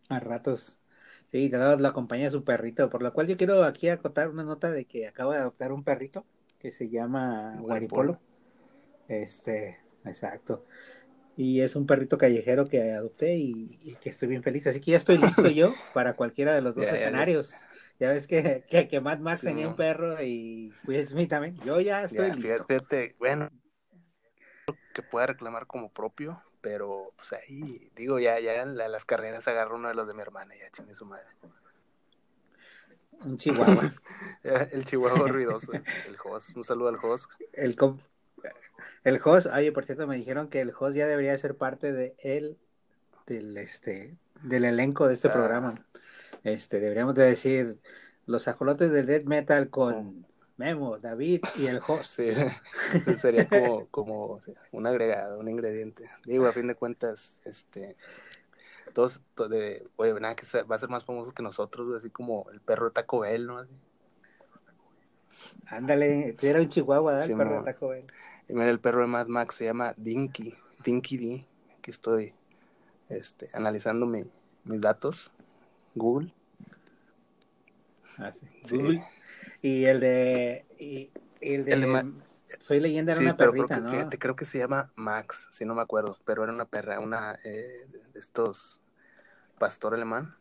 A 0.09 0.19
ratos. 0.19 0.79
Sí, 1.31 1.47
lo 1.49 1.87
acompaña 1.87 2.29
su 2.29 2.43
perrito, 2.43 2.89
por 2.89 3.01
lo 3.01 3.13
cual 3.13 3.27
yo 3.27 3.37
quiero 3.37 3.63
aquí 3.63 3.87
acotar 3.87 4.29
una 4.29 4.43
nota 4.43 4.69
de 4.69 4.83
que 4.83 5.07
acaba 5.07 5.35
de 5.35 5.39
adoptar 5.39 5.71
un 5.71 5.83
perrito 5.83 6.25
que 6.63 6.71
se 6.71 6.89
llama 6.89 7.57
Guaripolo. 7.59 8.21
Este, 9.09 9.79
exacto. 10.05 10.65
Y 11.35 11.59
es 11.59 11.75
un 11.75 11.85
perrito 11.85 12.17
callejero 12.17 12.69
que 12.69 12.93
adopté 12.93 13.35
y, 13.35 13.97
que 13.99 14.09
estoy 14.09 14.29
bien 14.29 14.43
feliz. 14.43 14.65
Así 14.65 14.79
que 14.79 14.91
ya 14.91 14.97
estoy 14.97 15.17
listo 15.17 15.45
yo 15.49 15.73
para 15.93 16.13
cualquiera 16.13 16.55
de 16.55 16.61
los 16.61 16.73
dos 16.73 16.85
escenarios. 16.85 17.53
Ya, 17.99 18.09
ves 18.09 18.27
que, 18.27 18.63
que, 18.69 18.87
que 18.87 19.01
Matt 19.01 19.19
Max 19.19 19.41
tenía 19.41 19.67
un 19.67 19.75
perro 19.75 20.23
y 20.23 20.73
Will 20.87 21.05
Smith 21.05 21.29
también. 21.29 21.57
Yo 21.65 21.81
ya 21.81 22.03
estoy 22.03 22.31
listo. 22.31 22.63
Fíjate, 22.65 23.17
bueno, 23.19 23.49
que 24.93 25.03
pueda 25.03 25.27
reclamar 25.27 25.67
como 25.67 25.91
propio, 25.91 26.41
pero 26.61 27.11
pues 27.17 27.33
ahí, 27.33 27.91
digo, 27.93 28.19
ya, 28.19 28.39
ya 28.39 28.61
en 28.61 28.77
las 28.77 29.03
carreras 29.03 29.49
agarro 29.49 29.75
uno 29.75 29.89
de 29.89 29.95
los 29.95 30.07
de 30.07 30.13
mi 30.13 30.21
hermana, 30.21 30.55
ya 30.55 30.71
chingue 30.71 30.95
su 30.95 31.05
madre. 31.05 31.27
Un 33.25 33.37
chihuahua. 33.37 33.93
el 34.71 34.85
chihuahua 34.85 35.27
ruidoso, 35.29 35.73
el 35.73 36.17
host. 36.23 36.55
Un 36.57 36.63
saludo 36.63 36.89
al 36.89 36.97
host. 37.01 37.31
El, 37.53 37.75
El 39.03 39.19
host, 39.23 39.47
oye, 39.53 39.71
por 39.71 39.85
cierto, 39.85 40.07
me 40.07 40.15
dijeron 40.17 40.49
que 40.49 40.61
el 40.61 40.73
host 40.77 40.95
ya 40.95 41.07
debería 41.07 41.37
ser 41.37 41.55
parte 41.55 41.91
de 41.91 42.15
él, 42.19 42.57
del 43.27 43.57
este, 43.57 44.17
del 44.43 44.65
elenco 44.65 45.07
de 45.07 45.13
este 45.13 45.29
Ah. 45.29 45.33
programa. 45.33 45.85
Este, 46.43 46.79
deberíamos 46.79 47.15
de 47.15 47.23
decir 47.23 47.79
los 48.25 48.47
ajolotes 48.47 48.91
del 48.91 49.05
death 49.05 49.23
metal 49.25 49.69
con 49.69 50.25
Memo, 50.57 50.97
David 50.99 51.41
y 51.57 51.67
el 51.67 51.79
host. 51.85 52.19
Sí, 52.19 53.17
sería 53.17 53.47
como, 53.47 53.87
como 53.87 54.41
un 54.71 54.87
agregado, 54.87 55.39
un 55.39 55.47
ingrediente. 55.49 56.05
Digo, 56.25 56.45
a 56.47 56.53
fin 56.53 56.67
de 56.67 56.75
cuentas, 56.75 57.41
este, 57.45 57.95
todos, 58.93 59.21
to- 59.35 59.49
de, 59.49 59.87
oye, 59.95 60.13
nada, 60.19 60.35
que 60.35 60.45
va 60.63 60.75
a 60.75 60.79
ser 60.79 60.89
más 60.89 61.05
famoso 61.05 61.33
que 61.33 61.43
nosotros, 61.43 61.93
así 61.95 62.09
como 62.09 62.49
el 62.51 62.61
perro 62.61 62.85
de 62.85 62.91
Taco 62.91 63.19
Bell, 63.19 63.47
¿no? 63.47 63.59
Así. 63.59 63.73
Ándale, 65.67 66.35
tú 66.39 66.47
eras 66.47 66.63
un 66.63 66.69
chihuahua, 66.69 67.13
¿verdad? 67.13 67.25
Sí, 67.25 67.31
el 67.31 67.37
perro 67.37 67.57
de 67.59 67.71
Taco 67.71 67.87
Bell. 67.89 68.05
Y 68.47 68.53
mira, 68.53 68.69
el 68.69 68.79
perro 68.79 69.01
de 69.01 69.07
Mad 69.07 69.27
Max 69.27 69.55
se 69.55 69.65
llama 69.65 69.93
Dinky, 69.97 70.53
Dinky 70.83 71.17
D. 71.17 71.45
Aquí 71.77 71.91
estoy 71.91 72.33
este, 73.09 73.49
analizando 73.53 74.05
mi- 74.05 74.25
mis 74.65 74.81
datos. 74.81 75.31
Google. 75.95 76.33
Ah, 78.17 78.31
sí. 78.31 78.47
Sí, 78.63 78.77
Google. 78.77 79.01
Y 79.61 79.85
el 79.85 79.99
de. 79.99 80.65
Y, 80.77 81.11
y 81.41 81.53
el 81.53 81.65
de. 81.65 81.73
El 81.73 81.81
de 81.81 82.11
Soy 82.59 82.79
leyenda 82.79 83.13
era 83.13 83.19
sí 83.19 83.25
una 83.25 83.35
pero 83.35 83.51
creo 83.51 83.67
perrita, 83.67 83.89
que, 83.89 84.03
¿no? 84.03 84.19
creo 84.19 84.35
que 84.35 84.45
se 84.45 84.59
llama 84.59 84.91
Max, 84.95 85.47
si 85.51 85.65
no 85.65 85.73
me 85.73 85.81
acuerdo, 85.81 86.17
pero 86.23 86.43
era 86.43 86.53
una 86.53 86.65
perra, 86.65 86.99
una 86.99 87.35
eh, 87.43 87.87
de 88.13 88.19
estos 88.19 88.82
pastor 89.63 89.93
alemán. 89.93 90.35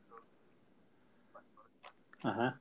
Ajá. 2.25 2.61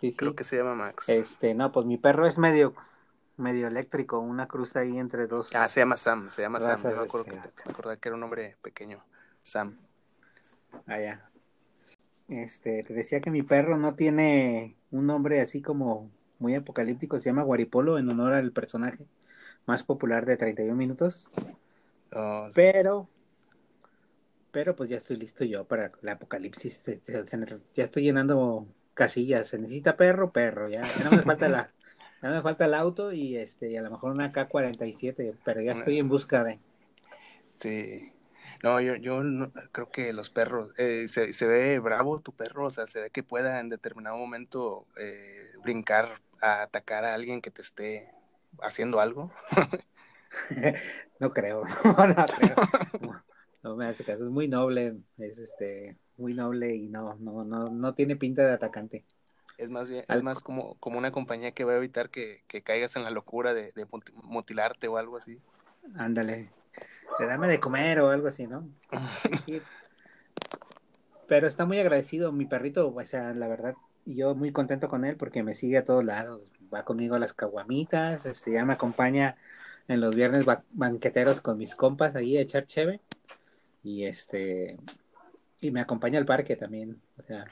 Sí, 0.00 0.10
sí. 0.12 0.16
Creo 0.16 0.34
que 0.34 0.42
se 0.42 0.56
llama 0.56 0.74
Max. 0.74 1.06
Este, 1.10 1.52
no, 1.54 1.70
pues 1.70 1.84
mi 1.84 1.98
perro 1.98 2.26
es 2.26 2.38
medio, 2.38 2.74
medio 3.36 3.66
eléctrico, 3.66 4.20
una 4.20 4.48
cruz 4.48 4.74
ahí 4.76 4.96
entre 4.98 5.26
dos. 5.26 5.54
Ah, 5.54 5.68
se 5.68 5.80
llama 5.80 5.98
Sam, 5.98 6.30
se 6.30 6.40
llama 6.40 6.62
Sam. 6.62 6.80
Yo 6.82 6.88
me 6.88 6.94
de 6.94 7.00
acuerdo 7.02 7.24
que 7.26 7.32
me 7.32 7.70
acordaba 7.72 7.96
que 7.98 8.08
era 8.08 8.16
un 8.16 8.22
hombre 8.22 8.56
pequeño. 8.62 9.04
Sam. 9.42 9.76
allá. 10.86 11.28
Este, 12.28 12.82
te 12.84 12.94
decía 12.94 13.20
que 13.20 13.30
mi 13.30 13.42
perro 13.42 13.76
no 13.76 13.96
tiene 13.96 14.78
un 14.90 15.04
nombre 15.06 15.42
así 15.42 15.60
como 15.60 16.10
muy 16.38 16.54
apocalíptico, 16.54 17.18
se 17.18 17.28
llama 17.28 17.42
Guaripolo 17.42 17.98
en 17.98 18.08
honor 18.08 18.32
al 18.32 18.50
personaje 18.52 19.04
más 19.66 19.82
popular 19.82 20.24
de 20.24 20.38
31 20.38 20.74
minutos, 20.74 21.30
Oh, 22.12 22.46
sí. 22.48 22.52
pero, 22.54 23.06
pero 24.50 24.74
pues 24.76 24.90
ya 24.90 24.96
estoy 24.96 25.16
listo 25.16 25.44
yo 25.44 25.66
para 25.66 25.92
el 26.02 26.08
apocalipsis, 26.08 26.82
ya 27.74 27.84
estoy 27.84 28.02
llenando 28.02 28.66
casillas, 28.94 29.48
se 29.48 29.58
necesita 29.58 29.96
perro, 29.96 30.32
perro, 30.32 30.68
ya, 30.68 30.82
ya 30.82 31.04
no 31.04 31.16
me 31.16 31.22
falta 31.22 31.48
la, 31.48 31.70
ya 32.22 32.28
no 32.30 32.36
me 32.36 32.42
falta 32.42 32.64
el 32.64 32.74
auto 32.74 33.12
y 33.12 33.36
este, 33.36 33.70
y 33.70 33.76
a 33.76 33.82
lo 33.82 33.90
mejor 33.90 34.12
una 34.12 34.32
K-47, 34.32 35.34
pero 35.44 35.60
ya 35.60 35.72
estoy 35.72 35.98
en 35.98 36.08
busca 36.08 36.44
de, 36.44 36.58
Sí. 37.54 38.12
No, 38.62 38.80
yo, 38.80 38.96
yo 38.96 39.22
no- 39.22 39.52
creo 39.72 39.90
que 39.90 40.12
los 40.12 40.30
perros, 40.30 40.72
eh, 40.78 41.06
se, 41.08 41.32
se 41.32 41.46
ve 41.46 41.78
bravo 41.78 42.20
tu 42.20 42.32
perro, 42.32 42.66
o 42.66 42.70
sea, 42.70 42.86
se 42.86 43.00
ve 43.00 43.10
que 43.10 43.22
pueda 43.22 43.60
en 43.60 43.68
determinado 43.68 44.16
momento 44.16 44.86
eh, 44.96 45.52
brincar 45.62 46.20
a 46.40 46.62
atacar 46.62 47.04
a 47.04 47.14
alguien 47.14 47.40
que 47.40 47.50
te 47.50 47.62
esté 47.62 48.10
haciendo 48.60 49.00
algo. 49.00 49.30
No 51.20 51.32
creo, 51.32 51.62
no, 51.84 52.06
no 52.06 52.26
creo. 52.26 52.56
No, 53.68 53.76
me 53.76 53.84
hace 53.84 54.02
caso, 54.02 54.24
es 54.24 54.30
muy 54.30 54.48
noble, 54.48 54.96
es 55.18 55.38
este 55.38 55.98
muy 56.16 56.32
noble 56.32 56.74
y 56.74 56.88
no, 56.88 57.16
no, 57.16 57.44
no, 57.44 57.68
no 57.68 57.92
tiene 57.92 58.16
pinta 58.16 58.42
de 58.46 58.54
atacante. 58.54 59.04
Es 59.58 59.68
más 59.68 59.90
bien, 59.90 60.06
es 60.08 60.22
más 60.22 60.40
como, 60.40 60.76
como 60.76 60.96
una 60.96 61.12
compañía 61.12 61.50
que 61.52 61.64
va 61.64 61.72
a 61.72 61.76
evitar 61.76 62.08
que, 62.08 62.40
que 62.46 62.62
caigas 62.62 62.96
en 62.96 63.04
la 63.04 63.10
locura 63.10 63.52
de, 63.52 63.72
de 63.72 63.86
muti- 63.86 64.14
mutilarte 64.22 64.88
o 64.88 64.96
algo 64.96 65.18
así. 65.18 65.38
Ándale, 65.96 66.48
le 67.20 67.26
dame 67.26 67.46
de 67.46 67.60
comer 67.60 68.00
o 68.00 68.08
algo 68.08 68.28
así, 68.28 68.46
¿no? 68.46 68.66
Sí. 69.44 69.60
Pero 71.26 71.46
está 71.46 71.66
muy 71.66 71.78
agradecido 71.78 72.32
mi 72.32 72.46
perrito, 72.46 72.88
o 72.88 73.04
sea, 73.04 73.34
la 73.34 73.48
verdad, 73.48 73.74
yo 74.06 74.34
muy 74.34 74.50
contento 74.50 74.88
con 74.88 75.04
él 75.04 75.16
porque 75.16 75.42
me 75.42 75.52
sigue 75.52 75.76
a 75.76 75.84
todos 75.84 76.02
lados, 76.06 76.40
va 76.72 76.86
conmigo 76.86 77.16
a 77.16 77.18
las 77.18 77.34
caguamitas, 77.34 78.24
este, 78.24 78.52
ya 78.52 78.64
me 78.64 78.72
acompaña 78.72 79.36
en 79.88 80.00
los 80.00 80.14
viernes 80.14 80.46
ba- 80.46 80.64
banqueteros 80.70 81.42
con 81.42 81.58
mis 81.58 81.74
compas 81.74 82.16
ahí 82.16 82.38
a 82.38 82.40
echar 82.40 82.64
cheve 82.64 83.00
y 83.88 84.04
este 84.04 84.78
y 85.60 85.70
me 85.70 85.80
acompaña 85.80 86.18
al 86.18 86.26
parque 86.26 86.56
también, 86.56 87.00
o 87.16 87.22
sea, 87.22 87.46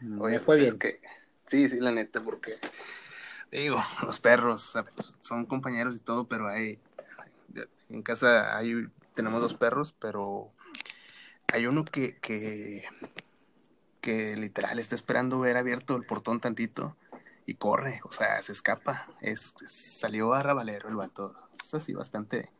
me 0.00 0.20
Oye, 0.20 0.38
fue 0.38 0.56
pues 0.56 0.60
bien. 0.60 0.74
es 0.74 0.78
que, 0.78 1.00
sí, 1.46 1.68
sí, 1.68 1.80
la 1.80 1.90
neta, 1.90 2.22
porque 2.22 2.54
digo, 3.50 3.82
los 4.04 4.18
perros 4.20 4.74
pues, 4.94 5.16
son 5.20 5.46
compañeros 5.46 5.96
y 5.96 6.00
todo, 6.00 6.28
pero 6.28 6.48
hay, 6.48 6.78
en 7.88 8.02
casa 8.02 8.56
hay, 8.56 8.86
tenemos 9.14 9.40
dos 9.40 9.54
perros, 9.54 9.94
pero 9.98 10.50
hay 11.52 11.66
uno 11.66 11.84
que, 11.84 12.16
que, 12.18 12.84
que 14.00 14.36
literal 14.36 14.78
está 14.78 14.94
esperando 14.94 15.40
ver 15.40 15.56
abierto 15.56 15.96
el 15.96 16.04
portón 16.04 16.40
tantito 16.40 16.96
y 17.46 17.54
corre, 17.54 18.00
o 18.04 18.12
sea, 18.12 18.42
se 18.42 18.52
escapa, 18.52 19.08
es, 19.20 19.54
es- 19.64 19.72
salió 19.72 20.34
a 20.34 20.42
rabalero 20.42 20.88
el 20.88 20.96
vato, 20.96 21.34
es 21.52 21.74
así 21.74 21.94
bastante, 21.94 22.50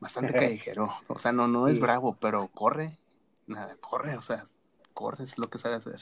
bastante 0.00 0.34
callejero, 0.34 0.90
o 1.08 1.18
sea, 1.18 1.32
no, 1.32 1.48
no 1.48 1.68
es 1.68 1.76
Sí. 1.76 1.80
bravo, 1.80 2.16
pero 2.20 2.48
corre, 2.48 2.98
nada, 3.46 3.76
corre, 3.76 4.16
o 4.16 4.22
sea, 4.22 4.44
corre 4.94 5.24
es 5.24 5.38
lo 5.38 5.48
que 5.50 5.58
sabe 5.58 5.76
hacer 5.76 6.00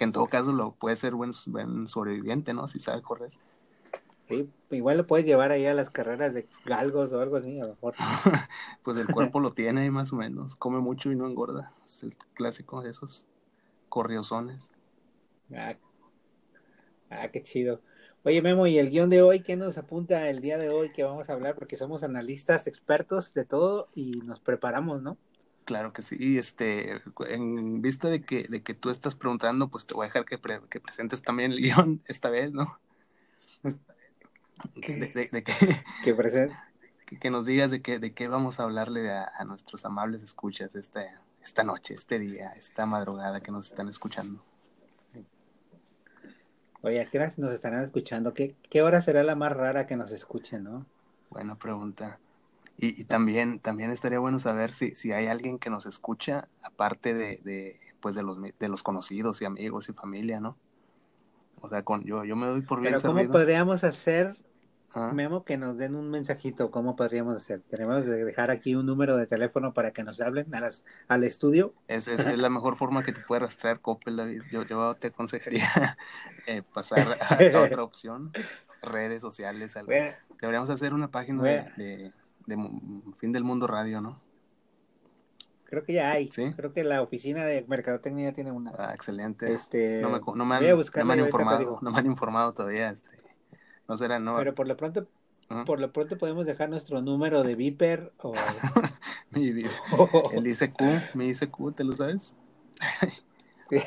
que 0.00 0.04
en 0.04 0.12
todo 0.12 0.28
caso 0.28 0.52
lo 0.52 0.72
puede 0.72 0.96
ser 0.96 1.14
buen, 1.14 1.32
buen 1.48 1.86
sobreviviente, 1.86 2.54
¿no? 2.54 2.66
Si 2.68 2.78
sabe 2.78 3.02
correr. 3.02 3.32
Sí, 4.28 4.48
igual 4.70 4.96
lo 4.96 5.06
puedes 5.06 5.26
llevar 5.26 5.52
ahí 5.52 5.66
a 5.66 5.74
las 5.74 5.90
carreras 5.90 6.32
de 6.32 6.48
galgos 6.64 7.12
o 7.12 7.20
algo 7.20 7.36
así, 7.36 7.60
a 7.60 7.64
lo 7.64 7.70
mejor. 7.74 7.94
Pues 8.82 8.96
el 8.96 9.08
cuerpo 9.08 9.40
lo 9.40 9.50
tiene 9.54 9.82
ahí 9.82 9.90
más 9.90 10.10
o 10.14 10.16
menos. 10.16 10.56
Come 10.56 10.78
mucho 10.78 11.12
y 11.12 11.16
no 11.16 11.26
engorda. 11.26 11.74
Es 11.84 12.02
el 12.02 12.16
clásico 12.32 12.80
de 12.80 12.88
esos 12.88 13.26
corriosones. 13.90 14.72
Ah, 15.54 15.76
ah, 17.10 17.28
qué 17.28 17.42
chido. 17.42 17.82
Oye, 18.24 18.40
Memo, 18.42 18.66
¿y 18.66 18.78
el 18.78 18.90
guion 18.90 19.10
de 19.10 19.20
hoy 19.22 19.42
qué 19.42 19.56
nos 19.56 19.76
apunta 19.78 20.28
el 20.28 20.40
día 20.40 20.56
de 20.58 20.70
hoy 20.70 20.90
que 20.92 21.04
vamos 21.04 21.28
a 21.28 21.32
hablar? 21.34 21.54
Porque 21.54 21.76
somos 21.76 22.02
analistas 22.02 22.66
expertos 22.66 23.32
de 23.34 23.44
todo 23.44 23.88
y 23.94 24.22
nos 24.22 24.40
preparamos, 24.40 25.02
¿no? 25.02 25.18
Claro 25.64 25.92
que 25.92 26.02
sí. 26.02 26.38
Este, 26.38 27.00
en 27.28 27.80
vista 27.82 28.08
de 28.08 28.22
que, 28.24 28.44
de 28.48 28.62
que 28.62 28.74
tú 28.74 28.90
estás 28.90 29.14
preguntando, 29.14 29.68
pues 29.70 29.86
te 29.86 29.94
voy 29.94 30.04
a 30.04 30.08
dejar 30.08 30.24
que, 30.24 30.38
pre- 30.38 30.60
que 30.68 30.80
presentes 30.80 31.22
también 31.22 31.52
el 31.52 31.60
guion 31.62 32.02
esta 32.06 32.30
vez, 32.30 32.52
¿no? 32.52 32.80
De, 34.96 35.08
de- 35.14 35.28
de 35.32 35.42
que, 35.44 35.52
Que 36.02 36.12
que, 37.06 37.18
que 37.18 37.30
nos 37.30 37.46
digas 37.46 37.70
de 37.70 37.82
qué, 37.82 37.98
de 37.98 38.14
qué 38.14 38.28
vamos 38.28 38.58
a 38.60 38.64
hablarle 38.64 39.10
a, 39.10 39.30
a 39.38 39.44
nuestros 39.44 39.84
amables 39.84 40.22
escuchas 40.22 40.74
esta, 40.76 41.22
esta 41.42 41.62
noche, 41.64 41.94
este 41.94 42.18
día, 42.18 42.50
esta 42.52 42.86
madrugada 42.86 43.42
que 43.42 43.50
nos 43.52 43.66
están 43.66 43.88
escuchando. 43.88 44.42
Oye, 46.82 47.00
¿a 47.00 47.06
qué 47.06 47.18
horas 47.18 47.38
nos 47.38 47.52
estarán 47.52 47.84
escuchando? 47.84 48.32
¿Qué, 48.32 48.54
qué 48.68 48.82
hora 48.82 49.02
será 49.02 49.22
la 49.22 49.34
más 49.34 49.52
rara 49.52 49.86
que 49.86 49.96
nos 49.96 50.10
escuchen, 50.12 50.64
no? 50.64 50.86
Buena 51.28 51.56
pregunta. 51.56 52.18
Y, 52.78 53.00
y 53.00 53.04
también, 53.04 53.60
también 53.60 53.90
estaría 53.90 54.18
bueno 54.18 54.38
saber 54.38 54.72
si, 54.72 54.92
si 54.92 55.12
hay 55.12 55.26
alguien 55.26 55.58
que 55.58 55.68
nos 55.68 55.84
escucha, 55.84 56.48
aparte 56.62 57.12
de, 57.12 57.38
de, 57.44 57.78
pues 58.00 58.14
de 58.14 58.22
los, 58.22 58.38
de 58.40 58.68
los 58.68 58.82
conocidos 58.82 59.42
y 59.42 59.44
amigos 59.44 59.90
y 59.90 59.92
familia, 59.92 60.40
¿no? 60.40 60.56
O 61.60 61.68
sea, 61.68 61.82
con, 61.82 62.02
yo, 62.04 62.24
yo 62.24 62.36
me 62.36 62.46
doy 62.46 62.62
por 62.62 62.80
bien 62.80 62.94
Pero 62.94 63.06
¿cómo 63.06 63.30
podríamos 63.30 63.84
hacer, 63.84 64.36
Ah, 64.92 65.12
Memo, 65.14 65.44
que 65.44 65.56
nos 65.56 65.76
den 65.78 65.94
un 65.94 66.10
mensajito? 66.10 66.70
¿Cómo 66.70 66.96
podríamos 66.96 67.36
hacer? 67.36 67.60
Tenemos 67.60 68.02
que 68.02 68.10
dejar 68.10 68.50
aquí 68.50 68.74
un 68.74 68.86
número 68.86 69.16
de 69.16 69.26
teléfono 69.26 69.72
para 69.72 69.92
que 69.92 70.02
nos 70.02 70.20
hablen 70.20 70.52
a 70.54 70.60
las, 70.60 70.84
al 71.06 71.22
estudio. 71.22 71.74
Es, 71.86 72.08
es, 72.08 72.26
la 72.36 72.50
mejor 72.50 72.76
forma 72.76 73.04
que 73.04 73.12
te 73.12 73.20
puede 73.20 73.40
rastrear 73.40 73.80
Coppel, 73.80 74.16
David. 74.16 74.42
Yo, 74.50 74.64
yo 74.64 74.94
te 74.96 75.08
aconsejaría 75.08 75.96
eh, 76.46 76.62
pasar 76.62 77.18
a, 77.20 77.34
a 77.34 77.62
otra 77.64 77.84
opción, 77.84 78.32
redes 78.82 79.20
sociales. 79.20 79.76
algo. 79.76 79.92
Bueno, 79.92 80.12
Deberíamos 80.40 80.70
hacer 80.70 80.92
una 80.92 81.08
página 81.08 81.42
de, 81.42 82.12
de, 82.46 82.70
Fin 83.18 83.32
del 83.32 83.44
Mundo 83.44 83.66
Radio, 83.66 84.00
¿no? 84.00 84.20
creo 85.70 85.84
que 85.84 85.92
ya 85.92 86.10
hay. 86.10 86.30
¿Sí? 86.32 86.52
Creo 86.56 86.72
que 86.72 86.82
la 86.82 87.00
oficina 87.00 87.44
de 87.44 87.64
mercadotecnia 87.68 88.32
tiene 88.32 88.50
una. 88.50 88.72
Ah, 88.76 88.92
excelente. 88.92 89.52
Este, 89.52 90.00
No 90.00 90.10
me, 90.10 90.18
no 90.18 90.44
me 90.44 90.56
han, 90.56 90.62
voy 90.62 90.70
a 90.70 90.98
no 90.98 91.04
me 91.04 91.12
han 91.12 91.20
informado, 91.20 91.78
no 91.80 91.90
me 91.92 91.98
han 91.98 92.06
informado 92.06 92.52
todavía. 92.52 92.90
Este, 92.90 93.19
no 93.90 93.96
será, 93.96 94.18
no. 94.18 94.36
Pero 94.38 94.54
por 94.54 94.66
lo 94.68 94.76
pronto, 94.76 95.06
por 95.66 95.80
lo 95.80 95.92
pronto 95.92 96.16
podemos 96.16 96.46
dejar 96.46 96.70
nuestro 96.70 97.02
número 97.02 97.42
de 97.42 97.54
Viper 97.56 98.12
o, 98.18 98.32
Mi- 99.32 99.64
o- 99.98 100.30
el 100.34 100.46
ICQ, 100.46 101.02
mi 101.14 101.28
ICQ, 101.28 101.72
¿te 101.74 101.84
lo 101.84 101.96
sabes? 101.96 102.34
Sí. 103.68 103.78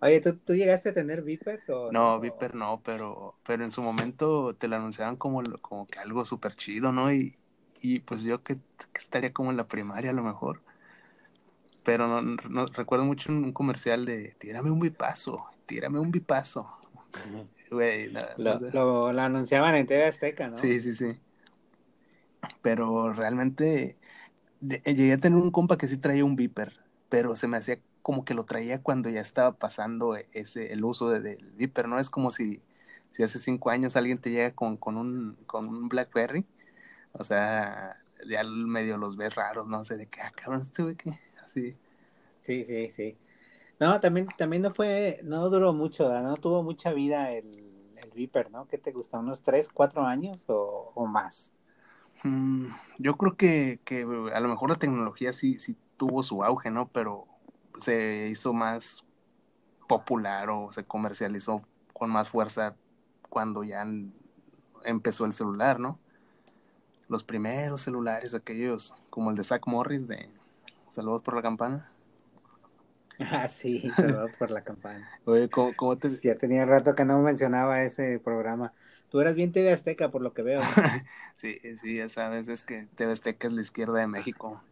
Oye, 0.00 0.20
¿tú, 0.20 0.36
tú 0.38 0.54
llegaste 0.54 0.88
a 0.90 0.94
tener 0.94 1.22
Viper 1.22 1.62
o 1.68 1.92
No, 1.92 2.18
Viper 2.20 2.54
no, 2.54 2.82
pero, 2.82 3.36
pero 3.44 3.64
en 3.64 3.70
su 3.70 3.82
momento 3.82 4.54
te 4.56 4.66
lo 4.68 4.76
anunciaban 4.76 5.16
como, 5.16 5.42
lo- 5.42 5.60
como 5.60 5.86
que 5.86 5.98
algo 5.98 6.24
súper 6.24 6.54
chido, 6.56 6.92
¿no? 6.92 7.12
Y, 7.12 7.36
y 7.80 8.00
pues 8.00 8.22
yo 8.22 8.42
que, 8.42 8.56
que 8.92 8.98
estaría 9.00 9.32
como 9.32 9.50
en 9.50 9.56
la 9.58 9.68
primaria 9.68 10.10
a 10.10 10.14
lo 10.14 10.22
mejor. 10.22 10.62
Pero 11.84 12.06
no, 12.08 12.22
no- 12.22 12.66
recuerdo 12.66 13.04
mucho 13.04 13.32
un, 13.32 13.44
un 13.44 13.52
comercial 13.52 14.04
de 14.04 14.34
tírame 14.38 14.70
un 14.70 14.80
bipazo, 14.80 15.46
tírame 15.66 15.98
un 15.98 16.10
bipazo. 16.10 16.66
Güey, 17.72 18.12
Lo, 18.38 19.08
anunciaban 19.08 19.74
en 19.74 19.86
TV 19.86 20.04
Azteca, 20.04 20.48
¿no? 20.48 20.56
Sí, 20.56 20.80
sí, 20.80 20.92
sí. 20.94 21.16
Pero 22.60 23.12
realmente 23.12 23.96
de- 24.60 24.82
eh, 24.84 24.94
llegué 24.94 25.14
a 25.14 25.18
tener 25.18 25.38
un 25.38 25.50
compa 25.50 25.76
que 25.78 25.88
sí 25.88 25.98
traía 25.98 26.24
un 26.24 26.36
Viper, 26.36 26.74
pero 27.08 27.36
se 27.36 27.48
me 27.48 27.56
hacía 27.58 27.78
como 28.02 28.24
que 28.24 28.34
lo 28.34 28.44
traía 28.44 28.82
cuando 28.82 29.10
ya 29.10 29.20
estaba 29.20 29.52
pasando 29.52 30.16
ese, 30.32 30.72
el 30.72 30.84
uso 30.84 31.10
de- 31.10 31.20
del 31.20 31.52
Viper, 31.52 31.88
¿no? 31.88 31.98
Es 32.00 32.10
como 32.10 32.30
si, 32.30 32.62
si 33.12 33.22
hace 33.22 33.38
cinco 33.38 33.70
años 33.70 33.96
alguien 33.96 34.18
te 34.18 34.30
llega 34.30 34.52
con, 34.54 34.76
con 34.76 34.96
un, 34.98 35.36
con 35.46 35.68
un 35.68 35.88
BlackBerry, 35.88 36.46
o 37.12 37.24
sea, 37.24 37.96
ya 38.28 38.44
medio 38.44 38.98
los 38.98 39.16
ves 39.16 39.34
raros, 39.36 39.68
no 39.68 39.84
sé, 39.84 39.96
de 39.96 40.06
qué, 40.08 40.20
ah, 40.22 40.32
cabrón, 40.34 40.62
este 40.62 40.82
güey 40.82 40.96
que, 40.96 41.12
así. 41.44 41.76
Sí, 42.42 42.64
sí, 42.66 42.90
sí. 42.92 43.16
No, 43.80 44.00
también, 44.00 44.28
también 44.38 44.62
no 44.62 44.70
fue, 44.72 45.20
no 45.24 45.48
duró 45.50 45.72
mucho, 45.72 46.08
no 46.22 46.36
tuvo 46.36 46.62
mucha 46.62 46.92
vida 46.92 47.32
el 47.32 47.61
Viper, 48.12 48.50
¿no? 48.50 48.66
¿Qué 48.66 48.78
te 48.78 48.92
gusta? 48.92 49.18
¿Unos 49.18 49.42
tres, 49.42 49.68
cuatro 49.72 50.04
años 50.04 50.44
o, 50.48 51.06
más? 51.06 51.52
Mm, 52.22 52.68
yo 52.98 53.16
creo 53.16 53.36
que, 53.36 53.80
que 53.84 54.02
a 54.02 54.40
lo 54.40 54.48
mejor 54.48 54.70
la 54.70 54.76
tecnología 54.76 55.32
sí, 55.32 55.58
sí 55.58 55.76
tuvo 55.96 56.22
su 56.22 56.44
auge, 56.44 56.70
¿no? 56.70 56.88
Pero 56.88 57.26
se 57.80 58.28
hizo 58.28 58.52
más 58.52 59.04
popular 59.88 60.50
o 60.50 60.72
se 60.72 60.84
comercializó 60.84 61.62
con 61.92 62.10
más 62.10 62.30
fuerza 62.30 62.76
cuando 63.28 63.64
ya 63.64 63.84
empezó 64.84 65.24
el 65.24 65.32
celular, 65.32 65.80
¿no? 65.80 65.98
Los 67.08 67.24
primeros 67.24 67.82
celulares, 67.82 68.34
aquellos 68.34 68.94
como 69.10 69.30
el 69.30 69.36
de 69.36 69.44
Zach 69.44 69.66
Morris 69.66 70.08
de 70.08 70.30
Saludos 70.88 71.22
por 71.22 71.34
la 71.34 71.42
campana. 71.42 71.91
Ah, 73.32 73.48
sí, 73.48 73.82
perdón 73.96 74.30
por 74.38 74.50
la 74.50 74.62
campana. 74.62 75.08
Oye, 75.24 75.48
¿cómo, 75.48 75.74
cómo 75.76 75.96
te... 75.98 76.08
Ya 76.22 76.36
tenía 76.36 76.64
rato 76.66 76.94
que 76.94 77.04
no 77.04 77.18
mencionaba 77.20 77.82
ese 77.82 78.18
programa. 78.18 78.72
Tú 79.10 79.20
eras 79.20 79.34
bien 79.34 79.52
TV 79.52 79.72
Azteca, 79.72 80.10
por 80.10 80.22
lo 80.22 80.32
que 80.32 80.42
veo. 80.42 80.60
Sí, 81.36 81.58
sí, 81.78 81.96
ya 81.96 82.08
sabes, 82.08 82.48
es 82.48 82.62
que 82.62 82.86
TV 82.96 83.12
Azteca 83.12 83.46
es 83.48 83.52
la 83.52 83.62
izquierda 83.62 83.98
de 84.00 84.06
México. 84.06 84.62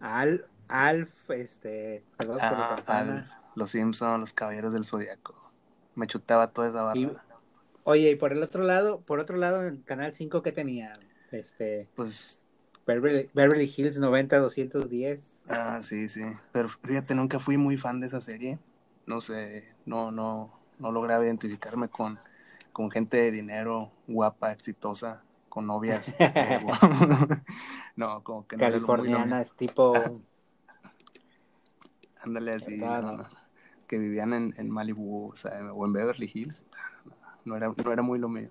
Al, 0.00 0.46
Alf, 0.68 1.30
este, 1.30 2.04
perdón 2.16 2.36
por 2.36 2.58
la 2.58 2.68
Ah, 2.68 2.76
campana. 2.76 3.00
al- 3.00 3.40
los 3.56 3.70
Simpsons, 3.70 4.20
los 4.20 4.32
Caballeros 4.32 4.72
del 4.72 4.84
Zodiaco. 4.84 5.34
Me 5.94 6.06
chutaba 6.06 6.52
toda 6.52 6.68
esa 6.68 6.82
barra. 6.82 7.00
Y- 7.00 7.08
Oye, 7.82 8.10
y 8.10 8.14
por 8.14 8.32
el 8.32 8.42
otro 8.42 8.62
lado, 8.62 9.00
por 9.00 9.20
otro 9.20 9.36
lado, 9.36 9.66
en 9.66 9.82
Canal 9.82 10.14
5, 10.14 10.42
¿qué 10.42 10.52
tenía? 10.52 10.92
Este, 11.32 11.88
Pues 11.96 12.39
Beverly, 12.94 13.28
Beverly 13.34 13.72
Hills 13.74 13.98
90-210. 13.98 15.44
Ah, 15.48 15.80
sí, 15.82 16.08
sí. 16.08 16.22
Pero 16.52 16.68
fíjate, 16.68 17.14
nunca 17.14 17.38
fui 17.38 17.56
muy 17.56 17.76
fan 17.76 18.00
de 18.00 18.08
esa 18.08 18.20
serie. 18.20 18.58
No 19.06 19.20
sé, 19.20 19.64
no, 19.86 20.10
no, 20.10 20.52
no 20.78 20.92
lograba 20.92 21.24
identificarme 21.24 21.88
con, 21.88 22.18
con 22.72 22.90
gente 22.90 23.16
de 23.16 23.30
dinero, 23.30 23.90
guapa, 24.06 24.52
exitosa, 24.52 25.22
con 25.48 25.66
novias. 25.66 26.14
eh, 26.18 26.60
no, 27.96 28.22
como 28.22 28.46
que 28.46 28.56
no. 28.56 28.60
Californianas, 28.62 29.52
tipo, 29.54 30.20
Ándale 32.22 32.52
así, 32.52 32.76
no, 32.76 33.00
no. 33.00 33.28
que 33.86 33.98
vivían 33.98 34.34
en, 34.34 34.54
en 34.58 34.70
Malibu, 34.70 35.30
o 35.32 35.36
sea, 35.36 35.72
o 35.72 35.86
en 35.86 35.92
Beverly 35.92 36.30
Hills. 36.32 36.64
No 37.44 37.56
era, 37.56 37.68
no 37.68 37.92
era 37.92 38.02
muy 38.02 38.18
lo 38.18 38.28
mío. 38.28 38.50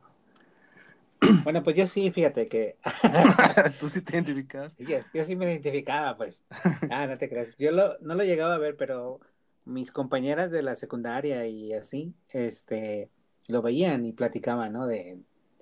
bueno, 1.43 1.63
pues 1.63 1.75
yo 1.75 1.87
sí, 1.87 2.11
fíjate 2.11 2.47
que 2.47 2.77
¿Tú 3.79 3.89
sí 3.89 4.01
te 4.01 4.13
identificabas? 4.13 4.77
yo, 4.77 4.97
yo 5.13 5.25
sí 5.25 5.35
me 5.35 5.45
identificaba, 5.45 6.15
pues. 6.17 6.43
Ah, 6.89 7.07
no 7.07 7.17
te 7.17 7.29
creas. 7.29 7.55
Yo 7.57 7.71
lo, 7.71 7.97
no 7.99 8.15
lo 8.15 8.23
llegaba 8.23 8.55
a 8.55 8.59
ver, 8.59 8.75
pero 8.77 9.19
mis 9.65 9.91
compañeras 9.91 10.51
de 10.51 10.63
la 10.63 10.75
secundaria 10.75 11.45
y 11.47 11.73
así, 11.73 12.13
este, 12.29 13.09
lo 13.47 13.61
veían 13.61 14.05
y 14.05 14.13
platicaban, 14.13 14.73
¿no? 14.73 14.87
De, 14.87 15.19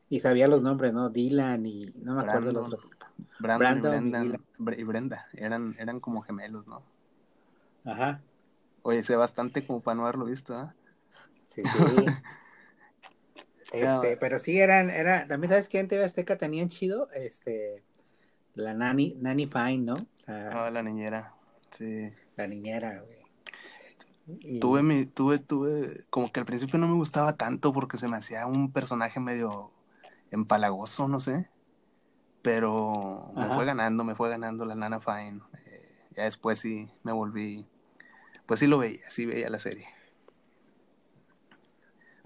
y 0.09 0.19
sabía 0.19 0.47
los 0.47 0.61
nombres, 0.61 0.93
¿no? 0.93 1.09
Dylan 1.09 1.65
y 1.65 1.93
no 1.95 2.15
me 2.15 2.21
acuerdo 2.21 2.51
los 2.51 2.67
Brandon. 2.67 2.73
otros. 2.73 2.91
Brandon, 3.39 3.81
Brandon 3.81 4.13
y, 4.23 4.29
Brenda, 4.57 4.81
y 4.81 4.83
Brenda, 4.83 5.27
eran, 5.33 5.75
eran 5.79 5.99
como 5.99 6.21
gemelos, 6.21 6.67
¿no? 6.67 6.83
Ajá. 7.83 8.21
Oye, 8.83 9.03
sé 9.03 9.15
bastante 9.15 9.65
como 9.65 9.81
para 9.81 9.95
no 9.95 10.03
haberlo 10.03 10.25
visto, 10.25 10.55
¿ah? 10.55 10.73
Sí, 11.47 11.67
sí. 11.67 12.05
No. 13.73 14.03
Este, 14.03 14.17
pero 14.17 14.39
sí 14.39 14.59
eran, 14.59 14.89
era, 14.89 15.27
también 15.27 15.49
sabes 15.49 15.67
que 15.67 15.79
en 15.79 15.87
TV 15.87 16.03
Azteca 16.05 16.37
tenían 16.37 16.69
chido, 16.69 17.09
este, 17.13 17.83
la 18.53 18.73
Nani, 18.73 19.15
Nani 19.19 19.45
Fine, 19.47 19.79
¿no? 19.79 19.95
La, 20.25 20.67
Ah, 20.67 20.71
la 20.71 20.81
niñera. 20.83 21.33
Sí. 21.71 22.11
la 22.37 22.47
niñera, 22.47 23.01
güey. 23.05 23.17
Y- 24.41 24.59
Tuve 24.59 24.83
mi, 24.83 25.05
tuve, 25.05 25.39
tuve, 25.39 26.05
como 26.09 26.31
que 26.31 26.39
al 26.39 26.45
principio 26.45 26.77
no 26.79 26.87
me 26.87 26.95
gustaba 26.95 27.35
tanto 27.37 27.71
porque 27.73 27.97
se 27.97 28.07
me 28.07 28.17
hacía 28.17 28.45
un 28.45 28.71
personaje 28.71 29.19
medio 29.19 29.71
empalagoso, 30.31 31.07
no 31.07 31.19
sé. 31.19 31.49
Pero 32.41 33.31
me 33.35 33.43
Ajá. 33.43 33.55
fue 33.55 33.65
ganando, 33.65 34.03
me 34.03 34.15
fue 34.15 34.29
ganando 34.29 34.65
la 34.65 34.75
Nana 34.75 34.99
Fine. 34.99 35.41
Eh, 35.65 35.95
ya 36.11 36.23
después 36.23 36.59
sí 36.59 36.89
me 37.03 37.11
volví, 37.11 37.65
pues 38.45 38.59
sí 38.59 38.67
lo 38.67 38.77
veía, 38.77 39.09
sí 39.09 39.25
veía 39.25 39.49
la 39.49 39.59
serie. 39.59 39.87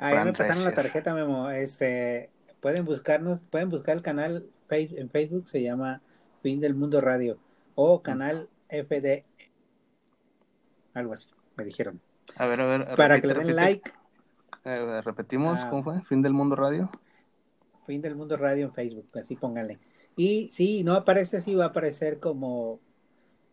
Ah, 0.02 0.10
Fran 0.12 0.26
me 0.28 0.34
pasaron 0.34 0.64
la 0.66 0.74
tarjeta, 0.74 1.14
Memo. 1.14 1.50
Este, 1.52 2.30
pueden 2.60 2.84
buscarnos, 2.86 3.40
pueden 3.50 3.70
buscar 3.70 3.96
el 3.96 4.02
canal 4.04 4.46
en 4.70 5.10
Facebook, 5.10 5.48
se 5.48 5.62
llama 5.62 6.02
Fin 6.42 6.60
del 6.60 6.74
Mundo 6.76 7.00
Radio 7.02 7.38
o 7.76 8.02
canal 8.02 8.50
FD, 8.70 9.24
algo 10.94 11.14
así, 11.14 11.30
me 11.56 11.64
dijeron. 11.66 12.02
A 12.36 12.46
ver, 12.48 12.62
a 12.62 12.66
ver. 12.66 12.96
Para 12.96 13.20
que 13.22 13.28
le 13.28 13.34
den 13.34 13.44
repite. 13.48 13.62
like, 13.62 13.92
Eh, 14.64 15.02
repetimos, 15.04 15.64
Ah. 15.64 15.70
¿cómo 15.70 15.84
fue? 15.84 16.02
Fin 16.04 16.22
del 16.22 16.34
Mundo 16.34 16.56
Radio. 16.56 16.90
Fin 17.88 18.02
del 18.02 18.16
Mundo 18.16 18.38
Radio 18.38 18.66
en 18.66 18.72
Facebook, 18.72 19.10
así 19.18 19.36
pónganle. 19.36 19.80
Y 20.16 20.50
si 20.50 20.84
no 20.84 20.94
aparece 20.94 21.38
así, 21.38 21.56
va 21.56 21.66
a 21.66 21.68
aparecer 21.70 22.20
como 22.20 22.80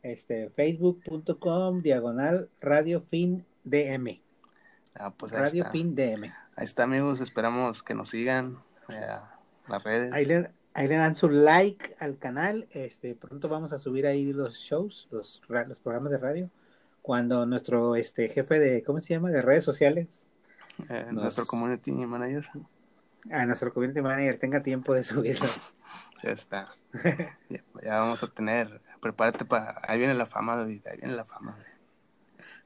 este 0.03 0.49
facebook.com 0.51 1.81
diagonal 1.83 2.49
radio 2.61 3.01
fin 3.01 3.45
DM. 3.65 4.21
Ah, 4.99 5.11
pues 5.11 5.33
ahí 5.33 5.39
Radio 5.41 5.63
está. 5.63 5.73
fin 5.73 5.95
DM. 5.95 6.25
Ahí 6.57 6.65
está, 6.65 6.83
amigos. 6.85 7.21
Esperamos 7.21 7.83
que 7.83 7.95
nos 7.95 8.09
sigan 8.11 8.59
eh, 8.89 9.17
las 9.69 9.83
redes. 9.85 10.13
Ahí 10.13 10.25
le, 10.25 10.51
ahí 10.75 10.89
le 10.89 10.97
dan 10.97 11.15
su 11.17 11.29
like 11.29 11.97
al 12.01 12.19
canal. 12.19 12.67
Este, 12.71 13.15
pronto 13.15 13.49
vamos 13.49 13.73
a 13.73 13.79
subir 13.79 14.07
ahí 14.07 14.33
los 14.33 14.57
shows, 14.57 15.09
los, 15.11 15.43
ra- 15.49 15.67
los 15.67 15.79
programas 15.79 16.11
de 16.13 16.19
radio. 16.19 16.51
Cuando 17.03 17.47
nuestro 17.47 17.97
este 17.97 18.29
jefe 18.29 18.59
de, 18.59 18.83
¿cómo 18.83 19.01
se 19.01 19.15
llama? 19.15 19.31
De 19.31 19.41
redes 19.43 19.65
sociales, 19.65 20.27
Eh, 20.89 21.07
nos- 21.11 21.23
Nuestro 21.23 21.47
community 21.47 21.91
manager. 21.93 22.49
a 23.33 23.45
nuestro 23.47 23.73
community 23.73 24.01
manager 24.01 24.39
tenga 24.39 24.63
tiempo 24.63 24.95
de 24.95 25.03
subirlos. 25.05 25.75
Ya 26.23 26.31
está. 26.31 26.67
ya, 27.49 27.63
ya 27.83 27.99
vamos 28.01 28.23
a 28.23 28.27
tener. 28.29 28.81
Prepárate 29.01 29.45
para. 29.45 29.81
Ahí 29.87 29.99
viene 29.99 30.15
la 30.15 30.27
fama, 30.27 30.57
David. 30.57 30.87
Ahí 30.89 30.99
viene 30.99 31.15
la 31.15 31.25
fama. 31.25 31.57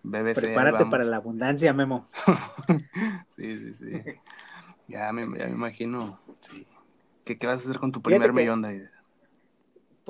BBC. 0.02 0.40
Prepárate 0.40 0.78
vamos. 0.78 0.90
para 0.90 1.04
la 1.04 1.16
abundancia, 1.16 1.72
Memo. 1.72 2.08
Sí, 3.28 3.56
sí, 3.56 3.74
sí. 3.74 3.92
Ya 4.88 5.10
me, 5.12 5.22
ya 5.38 5.46
me 5.46 5.52
imagino. 5.52 6.20
Sí. 6.40 6.66
¿Qué, 7.24 7.38
¿Qué 7.38 7.46
vas 7.46 7.64
a 7.64 7.68
hacer 7.68 7.78
con 7.78 7.92
tu 7.92 8.02
primer 8.02 8.32
millón, 8.32 8.60
David? 8.60 8.88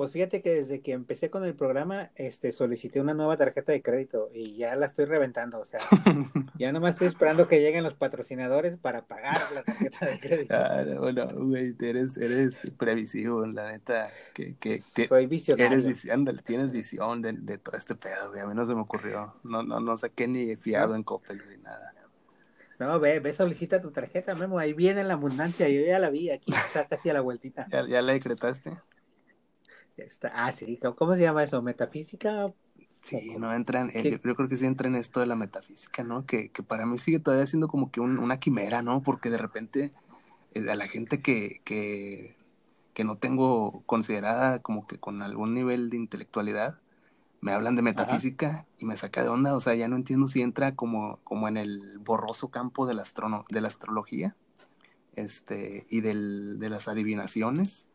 Pues 0.03 0.11
fíjate 0.11 0.41
que 0.41 0.53
desde 0.53 0.81
que 0.81 0.91
empecé 0.91 1.29
con 1.29 1.45
el 1.45 1.55
programa, 1.55 2.11
este, 2.15 2.51
solicité 2.51 2.99
una 2.99 3.13
nueva 3.13 3.37
tarjeta 3.37 3.71
de 3.71 3.81
crédito 3.81 4.29
y 4.33 4.57
ya 4.57 4.75
la 4.75 4.85
estoy 4.87 5.05
reventando. 5.05 5.61
O 5.61 5.63
sea, 5.63 5.79
ya 6.59 6.73
nomás 6.73 6.95
estoy 6.95 7.07
esperando 7.07 7.47
que 7.47 7.61
lleguen 7.61 7.85
los 7.85 7.93
patrocinadores 7.93 8.75
para 8.75 9.05
pagar 9.05 9.37
la 9.53 9.63
tarjeta 9.63 10.05
de 10.05 10.19
crédito. 10.19 10.53
Ah, 10.53 10.83
no, 10.85 11.09
no, 11.13 11.45
güey, 11.45 11.73
eres, 11.79 12.17
eres 12.17 12.69
previsivo, 12.77 13.45
la 13.45 13.71
neta. 13.71 14.11
Que, 14.33 14.57
que, 14.57 14.81
te- 14.93 15.07
Soy 15.07 15.25
visionario. 15.25 15.79
eres 15.79 16.09
ándale, 16.09 16.41
tienes 16.41 16.73
visión 16.73 17.21
de, 17.21 17.31
de 17.31 17.57
todo 17.57 17.77
este 17.77 17.95
pedo, 17.95 18.27
güey. 18.27 18.41
A 18.41 18.45
mí 18.45 18.53
no 18.53 18.65
se 18.65 18.75
me 18.75 18.81
ocurrió. 18.81 19.35
No, 19.45 19.63
no, 19.63 19.79
no 19.79 19.95
saqué 19.95 20.27
ni 20.27 20.53
fiado 20.57 20.95
en 20.95 21.03
Coppel, 21.03 21.41
ni 21.49 21.63
nada. 21.63 21.93
No, 22.77 22.99
ve, 22.99 23.21
ve, 23.21 23.31
solicita 23.31 23.81
tu 23.81 23.91
tarjeta, 23.91 24.35
Memo. 24.35 24.59
Ahí 24.59 24.73
viene 24.73 25.05
la 25.05 25.13
abundancia. 25.13 25.69
Yo 25.69 25.79
ya 25.79 25.97
la 25.97 26.09
vi. 26.09 26.29
Aquí 26.29 26.51
está 26.51 26.89
casi 26.89 27.09
a 27.09 27.13
la 27.13 27.21
vueltita. 27.21 27.67
¿Ya, 27.71 27.87
ya 27.87 28.01
la 28.01 28.11
decretaste? 28.11 28.73
Está. 29.97 30.31
Ah, 30.33 30.51
sí. 30.51 30.77
¿Cómo- 30.81 30.95
¿Cómo 30.95 31.13
se 31.15 31.21
llama 31.21 31.43
eso? 31.43 31.61
¿Metafísica? 31.61 32.53
Sí, 33.01 33.35
no 33.37 33.51
entran, 33.53 33.91
Sí. 33.91 34.11
yo, 34.11 34.17
yo 34.17 34.35
creo 34.35 34.47
que 34.47 34.57
sí 34.57 34.65
entra 34.65 34.87
en 34.87 34.95
esto 34.95 35.19
de 35.19 35.25
la 35.25 35.35
metafísica, 35.35 36.03
¿no? 36.03 36.25
Que, 36.25 36.49
que 36.49 36.63
para 36.63 36.85
mí 36.85 36.97
sigue 36.99 37.19
todavía 37.19 37.45
siendo 37.45 37.67
como 37.67 37.91
que 37.91 37.99
un- 37.99 38.17
una 38.17 38.39
quimera, 38.39 38.81
¿no? 38.81 39.03
Porque 39.03 39.29
de 39.29 39.37
repente 39.37 39.91
eh, 40.53 40.69
a 40.71 40.75
la 40.75 40.87
gente 40.87 41.21
que, 41.21 41.61
que, 41.65 42.35
que 42.93 43.03
no 43.03 43.17
tengo 43.17 43.83
considerada 43.85 44.59
como 44.61 44.87
que 44.87 44.99
con 44.99 45.21
algún 45.21 45.53
nivel 45.53 45.89
de 45.89 45.97
intelectualidad, 45.97 46.79
me 47.41 47.51
hablan 47.53 47.75
de 47.75 47.81
metafísica 47.83 48.65
y 48.77 48.85
me 48.85 48.97
saca 48.97 49.23
de 49.23 49.29
onda, 49.29 49.55
o 49.55 49.59
sea, 49.61 49.75
ya 49.75 49.87
no 49.89 49.95
entiendo 49.97 50.27
si 50.29 50.41
entra 50.41 50.75
como, 50.75 51.19
como 51.25 51.47
en 51.49 51.57
el 51.57 51.99
borroso 51.99 52.49
campo 52.51 52.85
de 52.87 52.95
la, 52.95 53.03
astrono- 53.03 53.45
de 53.49 53.61
la 53.61 53.67
astrología 53.69 54.35
este, 55.15 55.85
y 55.89 56.01
del, 56.01 56.59
de 56.59 56.69
las 56.69 56.87
adivinaciones, 56.87 57.89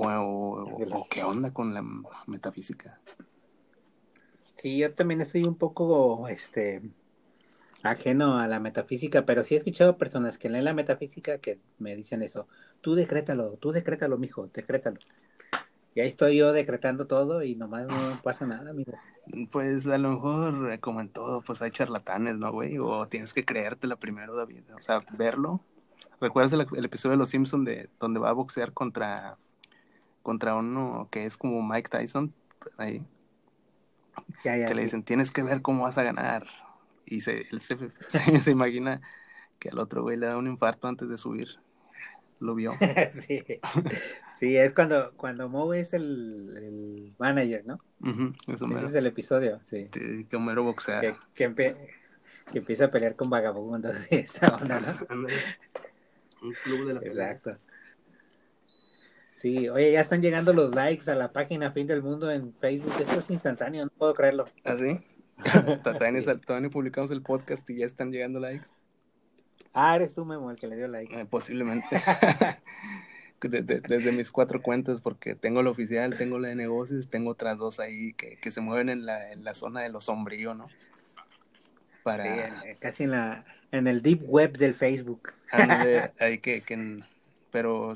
o, 0.00 1.06
qué 1.10 1.22
onda 1.22 1.52
con 1.52 1.74
la 1.74 1.84
metafísica. 2.26 3.00
Sí, 4.56 4.78
yo 4.78 4.94
también 4.94 5.20
estoy 5.22 5.44
un 5.44 5.56
poco, 5.56 6.28
este, 6.28 6.82
ajeno 7.82 8.38
a 8.38 8.46
la 8.46 8.60
metafísica, 8.60 9.24
pero 9.24 9.44
sí 9.44 9.54
he 9.54 9.58
escuchado 9.58 9.96
personas 9.96 10.38
que 10.38 10.50
leen 10.50 10.64
la 10.64 10.74
metafísica 10.74 11.38
que 11.38 11.60
me 11.78 11.96
dicen 11.96 12.22
eso. 12.22 12.46
Tú 12.80 12.94
decrétalo, 12.94 13.56
tú 13.56 13.72
decrétalo, 13.72 14.18
mijo, 14.18 14.48
decrétalo. 14.52 14.98
Y 15.94 16.00
ahí 16.00 16.08
estoy 16.08 16.36
yo 16.36 16.52
decretando 16.52 17.06
todo 17.06 17.42
y 17.42 17.56
nomás 17.56 17.86
no 17.86 17.94
pasa 18.22 18.46
nada, 18.46 18.70
amigo. 18.70 18.92
Pues 19.50 19.86
a 19.86 19.98
lo 19.98 20.10
mejor, 20.10 20.72
eh, 20.72 20.78
como 20.78 21.00
en 21.00 21.08
todo, 21.08 21.42
pues 21.42 21.62
hay 21.62 21.70
charlatanes, 21.70 22.38
¿no, 22.38 22.52
güey? 22.52 22.78
O 22.78 23.06
tienes 23.08 23.32
que 23.32 23.44
creértela 23.44 23.96
primero, 23.96 24.36
David. 24.36 24.62
O 24.76 24.82
sea, 24.82 25.02
verlo. 25.16 25.60
¿Recuerdas 26.20 26.52
el, 26.52 26.66
el 26.76 26.84
episodio 26.84 27.12
de 27.12 27.18
Los 27.18 27.30
Simpsons 27.30 27.64
de 27.64 27.88
donde 27.98 28.20
va 28.20 28.28
a 28.28 28.34
boxear 28.34 28.72
contra, 28.72 29.38
contra 30.22 30.54
uno 30.54 31.08
que 31.10 31.24
es 31.26 31.36
como 31.36 31.62
Mike 31.62 31.88
Tyson? 31.90 32.32
Ahí. 32.76 33.04
Ya, 34.44 34.56
ya, 34.56 34.66
que 34.66 34.74
le 34.74 34.82
dicen, 34.82 35.02
tienes 35.02 35.30
que 35.30 35.42
ver 35.42 35.62
cómo 35.62 35.84
vas 35.84 35.98
a 35.98 36.02
ganar. 36.02 36.46
Y 37.06 37.20
se, 37.22 37.46
él 37.50 37.60
se, 37.60 37.76
se, 38.08 38.42
se 38.42 38.50
imagina 38.50 39.00
que 39.58 39.70
al 39.70 39.78
otro 39.78 40.02
güey 40.02 40.16
le 40.16 40.26
da 40.26 40.36
un 40.36 40.46
infarto 40.46 40.88
antes 40.88 41.08
de 41.08 41.18
subir. 41.18 41.48
Lo 42.38 42.54
vio. 42.54 42.72
sí. 43.10 43.44
Sí, 44.38 44.56
es 44.56 44.72
cuando, 44.72 45.12
cuando 45.16 45.50
Moe 45.50 45.80
es 45.80 45.92
el, 45.92 46.54
el 46.56 47.14
manager, 47.18 47.66
¿no? 47.66 47.78
Eso 48.46 48.54
Ese 48.54 48.66
mero. 48.66 48.86
es 48.86 48.94
el 48.94 49.06
episodio, 49.06 49.60
sí. 49.64 49.88
Sí, 49.92 50.24
que 50.24 50.36
Homero 50.36 50.62
boxea. 50.62 51.00
Que, 51.02 51.14
que, 51.34 51.50
empe- 51.50 51.76
que 52.50 52.58
empieza 52.58 52.86
a 52.86 52.90
pelear 52.90 53.14
con 53.16 53.28
vagabundos 53.28 53.94
y 54.10 54.16
esta 54.16 54.56
onda, 54.56 54.80
¿no? 54.80 55.06
Un 56.42 56.54
club 56.64 56.86
de 56.86 56.94
la 56.94 57.00
pelea. 57.00 57.40
Sí, 59.40 59.68
oye, 59.70 59.92
ya 59.92 60.00
están 60.00 60.20
llegando 60.20 60.52
los 60.52 60.74
likes 60.74 61.10
a 61.10 61.14
la 61.14 61.32
página 61.32 61.70
Fin 61.70 61.86
del 61.86 62.02
Mundo 62.02 62.30
en 62.30 62.52
Facebook. 62.52 62.92
Esto 63.00 63.20
es 63.20 63.30
instantáneo, 63.30 63.84
no 63.86 63.90
puedo 63.90 64.12
creerlo. 64.14 64.46
¿Ah, 64.64 64.76
sí? 64.76 64.98
todavía, 65.82 66.20
Sí. 66.22 66.30
todavía 66.46 66.68
publicamos 66.68 67.10
el 67.10 67.22
podcast 67.22 67.68
y 67.70 67.76
ya 67.76 67.86
están 67.86 68.12
llegando 68.12 68.38
likes. 68.40 68.68
Ah, 69.72 69.96
eres 69.96 70.14
tú, 70.14 70.24
Memo, 70.26 70.50
el 70.50 70.56
que 70.58 70.66
le 70.66 70.76
dio 70.76 70.88
like. 70.88 71.18
Eh, 71.18 71.24
posiblemente. 71.24 71.86
De- 73.42 73.62
de- 73.62 73.80
desde 73.80 74.12
mis 74.12 74.30
cuatro 74.30 74.60
cuentas, 74.60 75.00
porque 75.00 75.34
tengo 75.34 75.62
la 75.62 75.70
oficial, 75.70 76.18
tengo 76.18 76.38
la 76.38 76.48
de 76.48 76.54
negocios, 76.56 77.08
tengo 77.08 77.30
otras 77.30 77.56
dos 77.56 77.80
ahí 77.80 78.12
que, 78.12 78.36
que 78.36 78.50
se 78.50 78.60
mueven 78.60 78.90
en 78.90 79.06
la, 79.06 79.32
en 79.32 79.44
la 79.44 79.54
zona 79.54 79.80
de 79.80 79.88
lo 79.88 80.02
sombrío, 80.02 80.52
¿no? 80.52 80.68
Para... 82.02 82.24
Sí, 82.24 82.28
en- 82.68 82.76
casi 82.76 83.04
en 83.04 83.12
la 83.12 83.46
en 83.72 83.86
el 83.86 84.02
deep 84.02 84.20
web 84.28 84.58
del 84.58 84.74
Facebook. 84.74 85.32
Ándale, 85.50 86.12
ahí 86.20 86.36
que, 86.36 86.60
que- 86.60 87.02
pero 87.50 87.94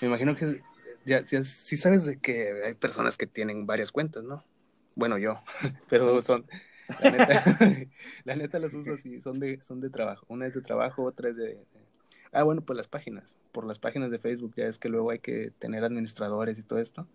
me 0.00 0.08
imagino 0.08 0.34
que 0.34 0.62
ya, 1.08 1.24
ya 1.24 1.42
sí 1.44 1.76
sabes 1.76 2.04
de 2.04 2.18
que 2.18 2.52
hay 2.64 2.74
personas 2.74 3.16
que 3.16 3.26
tienen 3.26 3.66
varias 3.66 3.90
cuentas, 3.92 4.24
¿no? 4.24 4.44
Bueno, 4.94 5.18
yo, 5.18 5.40
pero 5.88 6.20
son, 6.20 6.46
la 7.00 7.10
neta, 7.10 7.42
la 8.24 8.36
neta 8.36 8.58
las 8.58 8.74
uso 8.74 8.92
así, 8.94 9.20
son 9.20 9.40
de, 9.40 9.60
son 9.62 9.80
de 9.80 9.90
trabajo. 9.90 10.24
Una 10.28 10.46
es 10.46 10.54
de 10.54 10.62
trabajo, 10.62 11.04
otra 11.04 11.30
es 11.30 11.36
de, 11.36 11.44
de- 11.54 11.66
ah, 12.32 12.42
bueno, 12.42 12.62
pues 12.62 12.76
las 12.76 12.88
páginas, 12.88 13.36
por 13.52 13.64
las 13.66 13.78
páginas 13.78 14.10
de 14.10 14.18
Facebook, 14.18 14.54
ya 14.56 14.66
es 14.66 14.78
que 14.78 14.88
luego 14.88 15.10
hay 15.10 15.18
que 15.20 15.52
tener 15.58 15.84
administradores 15.84 16.58
y 16.58 16.62
todo 16.62 16.78
esto. 16.78 17.06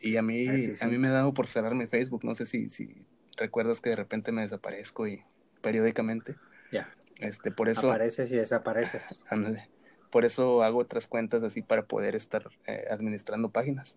Y 0.00 0.16
a 0.16 0.22
mí, 0.22 0.48
Ah, 0.48 0.52
sí, 0.52 0.76
sí. 0.76 0.84
a 0.84 0.88
mí 0.88 0.98
me 0.98 1.08
ha 1.08 1.12
dado 1.12 1.34
por 1.34 1.46
cerrar 1.46 1.74
mi 1.74 1.86
Facebook, 1.86 2.24
no 2.24 2.34
sé 2.34 2.46
si, 2.46 2.70
si 2.70 3.04
recuerdas 3.36 3.80
que 3.80 3.90
de 3.90 3.96
repente 3.96 4.32
me 4.32 4.42
desaparezco 4.42 5.06
y 5.06 5.22
periódicamente, 5.62 6.36
Ya. 6.72 6.88
este, 7.18 7.50
por 7.50 7.68
eso... 7.68 7.88
Apareces 7.88 8.32
y 8.32 8.36
desapareces. 8.36 9.22
Ándale. 9.30 9.68
Por 10.10 10.24
eso 10.24 10.62
hago 10.62 10.80
otras 10.80 11.06
cuentas 11.06 11.42
así 11.42 11.62
para 11.62 11.84
poder 11.84 12.14
estar 12.14 12.48
eh, 12.66 12.84
administrando 12.90 13.50
páginas. 13.50 13.96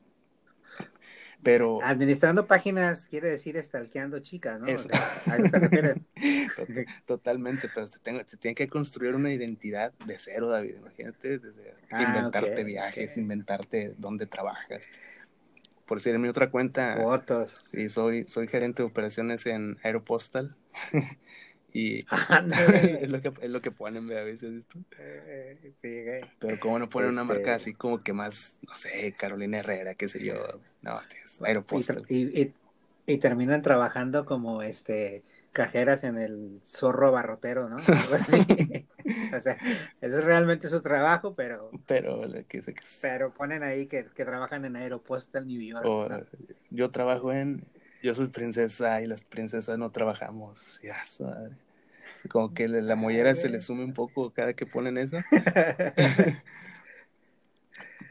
Pero 1.42 1.80
Administrando 1.84 2.48
páginas 2.48 3.08
quiere 3.08 3.30
decir 3.30 3.62
stalkeando 3.62 4.20
chicas, 4.20 4.60
¿no? 4.60 4.68
Eso. 4.68 4.90
totalmente, 7.06 7.68
pero 7.74 7.88
se, 7.88 8.00
tengo- 8.00 8.22
se 8.26 8.38
tiene 8.38 8.56
que 8.56 8.68
construir 8.68 9.16
una 9.16 9.34
identidad 9.34 9.94
de 10.06 10.18
cero, 10.20 10.48
David. 10.48 10.76
Imagínate, 10.80 11.40
desde 11.40 11.74
Ah, 11.92 12.02
inventarte 12.02 12.64
viajes, 12.64 13.18
inventarte 13.18 13.94
dónde 13.98 14.26
trabajas. 14.26 14.84
Por 15.86 15.98
decir, 15.98 16.16
en 16.16 16.22
mi 16.22 16.30
otra 16.30 16.50
cuenta, 16.50 16.96
Fotos. 16.96 17.68
sí, 17.72 17.90
soy, 17.90 18.24
soy 18.24 18.48
gerente 18.48 18.84
de 18.84 18.88
operaciones 18.88 19.46
en 19.46 19.78
Aeropostal. 19.84 20.56
y 21.74 22.06
es, 23.02 23.10
lo 23.10 23.22
que, 23.22 23.34
es 23.42 23.50
lo 23.50 23.62
que 23.62 23.72
ponen, 23.72 24.08
¿verdad? 24.08 24.24
a 24.24 24.26
veces 24.26 24.54
esto. 24.54 24.80
Eh, 25.00 25.74
sí, 25.82 26.04
güey. 26.04 26.22
Pero 26.40 26.60
como 26.60 26.80
no 26.80 26.88
ponen 26.90 27.10
una 27.12 27.22
Este- 27.24 27.34
marca 27.34 27.56
así 27.56 27.74
como 27.74 27.98
que 28.00 28.14
más, 28.14 28.60
no 28.68 28.76
sé, 28.76 29.14
Carolina 29.18 29.60
Herrera, 29.60 29.96
qué 29.96 30.08
sé 30.08 30.24
yo. 30.24 30.36
No, 30.82 31.00
es 31.24 31.40
Y, 31.42 31.46
Aeropostal. 31.46 32.06
y, 32.08 32.42
y- 32.42 32.54
y 33.06 33.18
terminan 33.18 33.62
trabajando 33.62 34.24
como 34.26 34.62
este 34.62 35.24
cajeras 35.52 36.04
en 36.04 36.18
el 36.18 36.62
zorro 36.66 37.08
abarrotero, 37.10 37.70
¿no? 37.70 37.76
Algo 37.78 38.16
así. 38.16 38.38
o 39.36 39.40
sea, 39.40 39.54
ese 40.02 40.18
es 40.18 40.24
realmente 40.24 40.68
su 40.70 40.82
trabajo, 40.82 41.36
pero 41.36 41.70
Pero 41.86 42.22
que 42.48 42.62
se- 42.62 42.74
pero 43.02 43.34
ponen 43.34 43.62
ahí 43.64 43.86
que, 43.88 44.06
que 44.16 44.26
trabajan 44.26 44.66
en 44.66 44.76
Aeropostal 44.78 45.46
New 45.46 45.62
York. 45.62 45.86
o, 45.86 46.08
¿no? 46.10 46.22
yo 46.72 46.90
trabajo 46.92 47.32
en, 47.34 47.66
yo 48.04 48.14
soy 48.14 48.28
princesa 48.28 49.02
y 49.02 49.08
las 49.08 49.24
princesas 49.24 49.78
no 49.78 49.90
trabajamos. 49.90 50.82
Ya, 50.84 51.02
madre. 51.22 51.56
Como 52.30 52.54
que 52.54 52.68
la, 52.68 52.96
mollera 52.96 53.34
se 53.34 53.50
le 53.50 53.62
sume 53.62 53.86
un 53.86 53.94
poco 53.94 54.32
cada 54.32 54.54
que 54.54 54.66
ponen 54.66 54.98
eso. 54.98 55.18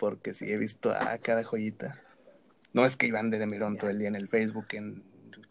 Porque 0.01 0.33
sí 0.33 0.51
he 0.51 0.57
visto 0.57 0.91
a 0.91 1.19
cada 1.19 1.45
joyita. 1.45 2.01
No 2.73 2.87
es 2.87 2.97
que 2.97 3.07
Iván 3.07 3.31
de 3.31 3.47
Mirón 3.47 3.77
todo 3.77 3.91
el 3.91 3.99
día 3.99 4.09
en 4.09 4.17
el 4.17 4.29
Facebook, 4.29 4.67
en, 4.73 5.05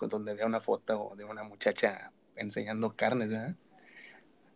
donde 0.10 0.34
vea 0.34 0.47
una 0.47 0.60
foto 0.60 1.13
de 1.15 1.23
una 1.23 1.43
muchacha 1.43 2.12
enseñando 2.36 2.95
carnes, 2.95 3.30
¿verdad? 3.30 3.56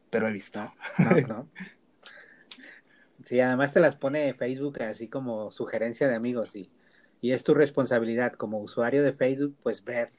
Pero 0.09 0.27
he 0.27 0.31
visto. 0.33 0.73
No, 0.97 1.27
no. 1.27 1.49
Sí, 3.25 3.39
además 3.39 3.73
te 3.73 3.79
las 3.79 3.95
pone 3.95 4.33
Facebook 4.33 4.81
así 4.81 5.07
como 5.07 5.51
sugerencia 5.51 6.07
de 6.07 6.15
amigos 6.15 6.55
y, 6.55 6.71
y 7.21 7.31
es 7.31 7.43
tu 7.43 7.53
responsabilidad 7.53 8.33
como 8.33 8.59
usuario 8.59 9.03
de 9.03 9.13
Facebook, 9.13 9.55
pues 9.63 9.83
ver 9.83 10.11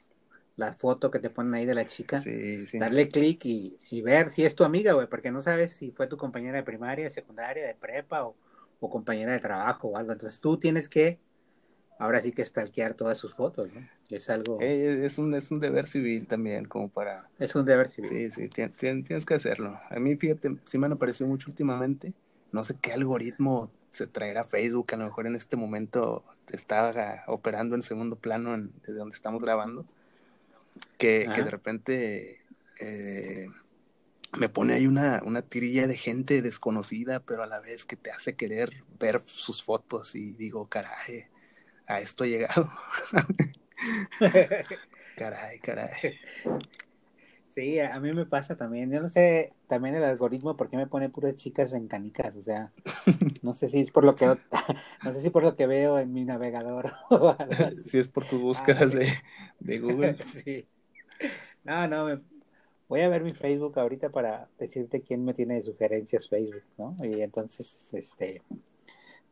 la 0.55 0.73
foto 0.73 1.11
que 1.11 1.19
te 1.19 1.29
ponen 1.29 1.53
ahí 1.55 1.65
de 1.65 1.75
la 1.75 1.85
chica, 1.87 2.19
Sí, 2.23 2.65
sí. 2.67 2.79
darle 2.79 3.09
clic 3.09 3.45
y, 3.45 3.79
y 3.89 4.01
ver 4.01 4.31
si 4.31 4.43
es 4.45 4.55
tu 4.55 4.63
amiga, 4.63 4.93
güey, 4.93 5.07
porque 5.07 5.31
no 5.31 5.41
sabes 5.41 5.73
si 5.73 5.91
fue 5.91 6.07
tu 6.07 6.17
compañera 6.17 6.57
de 6.57 6.63
primaria, 6.63 7.05
de 7.05 7.11
secundaria, 7.11 7.65
de 7.67 7.75
prepa 7.75 8.25
o, 8.25 8.35
o 8.79 8.89
compañera 8.89 9.33
de 9.33 9.39
trabajo 9.39 9.89
o 9.89 9.97
algo. 9.97 10.11
Entonces 10.13 10.39
tú 10.41 10.57
tienes 10.57 10.89
que, 10.89 11.19
ahora 11.99 12.21
sí 12.21 12.31
que 12.33 12.45
stalkear 12.45 12.95
todas 12.95 13.17
sus 13.17 13.33
fotos, 13.35 13.73
¿no? 13.73 13.87
Es 14.09 14.29
algo, 14.29 14.59
Eh, 14.59 15.01
es, 15.05 15.17
un, 15.19 15.33
es 15.35 15.51
un 15.51 15.59
deber 15.59 15.87
civil 15.87 16.27
también, 16.27 16.65
como 16.65 16.89
para... 16.89 17.29
es 17.39 17.55
un 17.55 17.65
deber 17.65 17.89
civil. 17.89 18.09
Sí, 18.09 18.31
sí, 18.31 18.49
tien- 18.49 18.73
tien- 18.75 19.03
tienes 19.05 19.25
que 19.25 19.33
hacerlo. 19.35 19.79
A 19.89 19.99
mí, 19.99 20.15
fíjate, 20.15 20.57
sí 20.65 20.77
me 20.77 20.85
han 20.85 20.93
aparecido 20.93 21.27
mucho 21.29 21.49
últimamente. 21.49 22.13
No 22.51 22.63
sé 22.63 22.77
qué 22.81 22.93
algoritmo 22.93 23.71
se 23.97 24.07
traerá 24.07 24.43
Facebook, 24.43 24.93
a 24.93 24.97
lo 24.97 25.05
mejor 25.05 25.25
en 25.25 25.35
este 25.35 25.55
momento 25.55 26.23
está 26.51 26.89
ah, 26.89 27.23
operando 27.27 27.75
en 27.75 27.81
segundo 27.81 28.15
plano 28.15 28.53
en- 28.53 28.71
desde 28.81 28.99
donde 28.99 29.15
estamos 29.15 29.41
grabando, 29.41 29.85
que, 30.97 31.27
de 31.27 31.49
repente 31.49 32.41
eh, 32.79 33.47
me 34.37 34.49
pone 34.49 34.75
ahí 34.75 34.85
una, 34.85 35.21
una 35.25 35.41
tirilla 35.41 35.87
de 35.87 35.97
gente 35.97 36.43
desconocida, 36.43 37.19
pero 37.21 37.41
a 37.41 37.47
la 37.47 37.59
vez 37.59 37.85
que 37.85 37.95
te 37.95 38.11
hace 38.11 38.35
querer 38.35 38.83
ver 38.99 39.21
sus 39.25 39.63
fotos 39.63 40.13
y 40.13 40.33
digo, 40.33 40.67
caray, 40.67 41.25
a 41.87 41.99
esto 41.99 42.23
he 42.23 42.29
llegado. 42.29 42.69
caray, 45.15 45.59
caray. 45.59 46.19
Sí, 47.57 47.79
a 47.79 47.99
mí 47.99 48.13
me 48.13 48.27
pasa 48.27 48.55
también. 48.55 48.91
Yo 48.91 49.01
no 49.01 49.09
sé 49.09 49.51
también 49.67 49.95
el 49.95 50.03
algoritmo 50.03 50.55
por 50.55 50.69
qué 50.69 50.77
me 50.77 50.85
pone 50.85 51.09
puras 51.09 51.33
chicas 51.33 51.73
en 51.73 51.87
canicas. 51.87 52.35
O 52.35 52.41
sea, 52.43 52.71
no 53.41 53.55
sé 53.55 53.67
si 53.67 53.79
es 53.79 53.89
por 53.89 54.03
lo 54.03 54.15
que 54.15 54.27
no 55.03 55.11
sé 55.11 55.21
si 55.21 55.31
por 55.31 55.41
lo 55.41 55.55
que 55.55 55.65
veo 55.65 55.97
en 55.97 56.13
mi 56.13 56.23
navegador 56.23 56.91
o 57.09 57.35
algo 57.39 57.63
así. 57.65 57.89
Si 57.89 57.97
es 57.97 58.07
por 58.07 58.25
tus 58.25 58.39
búsquedas 58.39 58.93
de, 58.93 59.11
de 59.59 59.79
Google. 59.79 60.17
Sí. 60.25 60.67
No, 61.63 61.87
no, 61.87 62.05
me- 62.05 62.21
voy 62.87 63.01
a 63.01 63.09
ver 63.09 63.23
mi 63.23 63.31
Facebook 63.31 63.79
ahorita 63.79 64.11
para 64.11 64.47
decirte 64.59 65.01
quién 65.01 65.25
me 65.25 65.33
tiene 65.33 65.55
de 65.55 65.63
sugerencias 65.63 66.29
Facebook, 66.29 66.61
¿no? 66.77 66.95
Y 67.03 67.23
entonces, 67.23 67.91
este, 67.95 68.43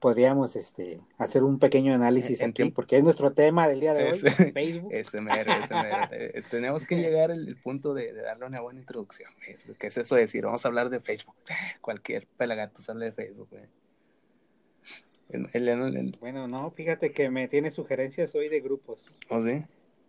podríamos, 0.06 0.56
este, 0.56 1.00
hacer 1.18 1.44
un 1.44 1.58
pequeño 1.58 1.92
análisis 1.96 2.40
En 2.42 2.50
aquí, 2.52 2.58
tiempo- 2.58 2.76
porque 2.76 2.98
es 2.98 3.04
nuestro 3.04 3.32
tema 3.34 3.68
del 3.68 3.80
día 3.80 3.96
de 3.96 4.04
hoy, 4.04 4.10
Ese- 4.12 4.52
Facebook. 4.54 4.92
Ese 4.94 5.20
mero, 5.20 5.52
ese 5.64 5.74
mero. 5.74 5.98
Eh, 6.12 6.44
Tenemos 6.52 6.86
que 6.86 6.96
llegar 7.02 7.32
al 7.32 7.48
al 7.48 7.56
punto 7.58 7.96
de, 7.96 8.14
de 8.14 8.22
darle 8.22 8.46
una 8.46 8.62
buena 8.62 8.80
introducción. 8.82 9.32
güey. 9.36 9.76
¿Qué 9.80 9.88
es 9.88 9.98
eso 9.98 10.14
de 10.14 10.22
decir? 10.22 10.46
Vamos 10.46 10.64
a 10.64 10.68
hablar 10.68 10.92
de 10.92 11.00
Facebook. 11.00 11.34
Cualquier 11.82 12.28
pelagato 12.38 12.82
habla 12.88 13.06
de 13.06 13.14
Facebook. 13.14 13.48
güey. 13.50 13.64
El- 15.30 16.12
Bueno, 16.20 16.48
no, 16.48 16.70
fíjate 16.70 17.12
que 17.12 17.32
me 17.32 17.48
tiene 17.48 17.72
sugerencias 17.72 18.36
hoy 18.36 18.48
de 18.48 18.62
grupos. 18.62 19.18
¿Oh, 19.30 19.42
sí? 19.44 19.64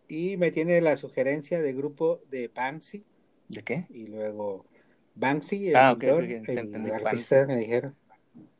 Y 0.09 0.37
me 0.37 0.51
tiene 0.51 0.79
la 0.83 0.99
sugerencia 0.99 1.63
de 1.63 1.73
grupo 1.73 2.21
de 2.31 2.49
Banksy 2.55 3.03
¿De 3.49 3.63
qué? 3.63 3.87
y 3.89 4.09
luego 4.09 4.67
Banksy, 5.15 5.71
el 5.71 5.77
Ah, 5.77 5.93
ok, 5.93 6.01
pintor, 6.01 6.23
ok, 6.25 6.29
te 6.45 6.53
el 6.53 6.93
artista 6.93 7.47
me 7.47 7.57
dijeron. 7.57 7.97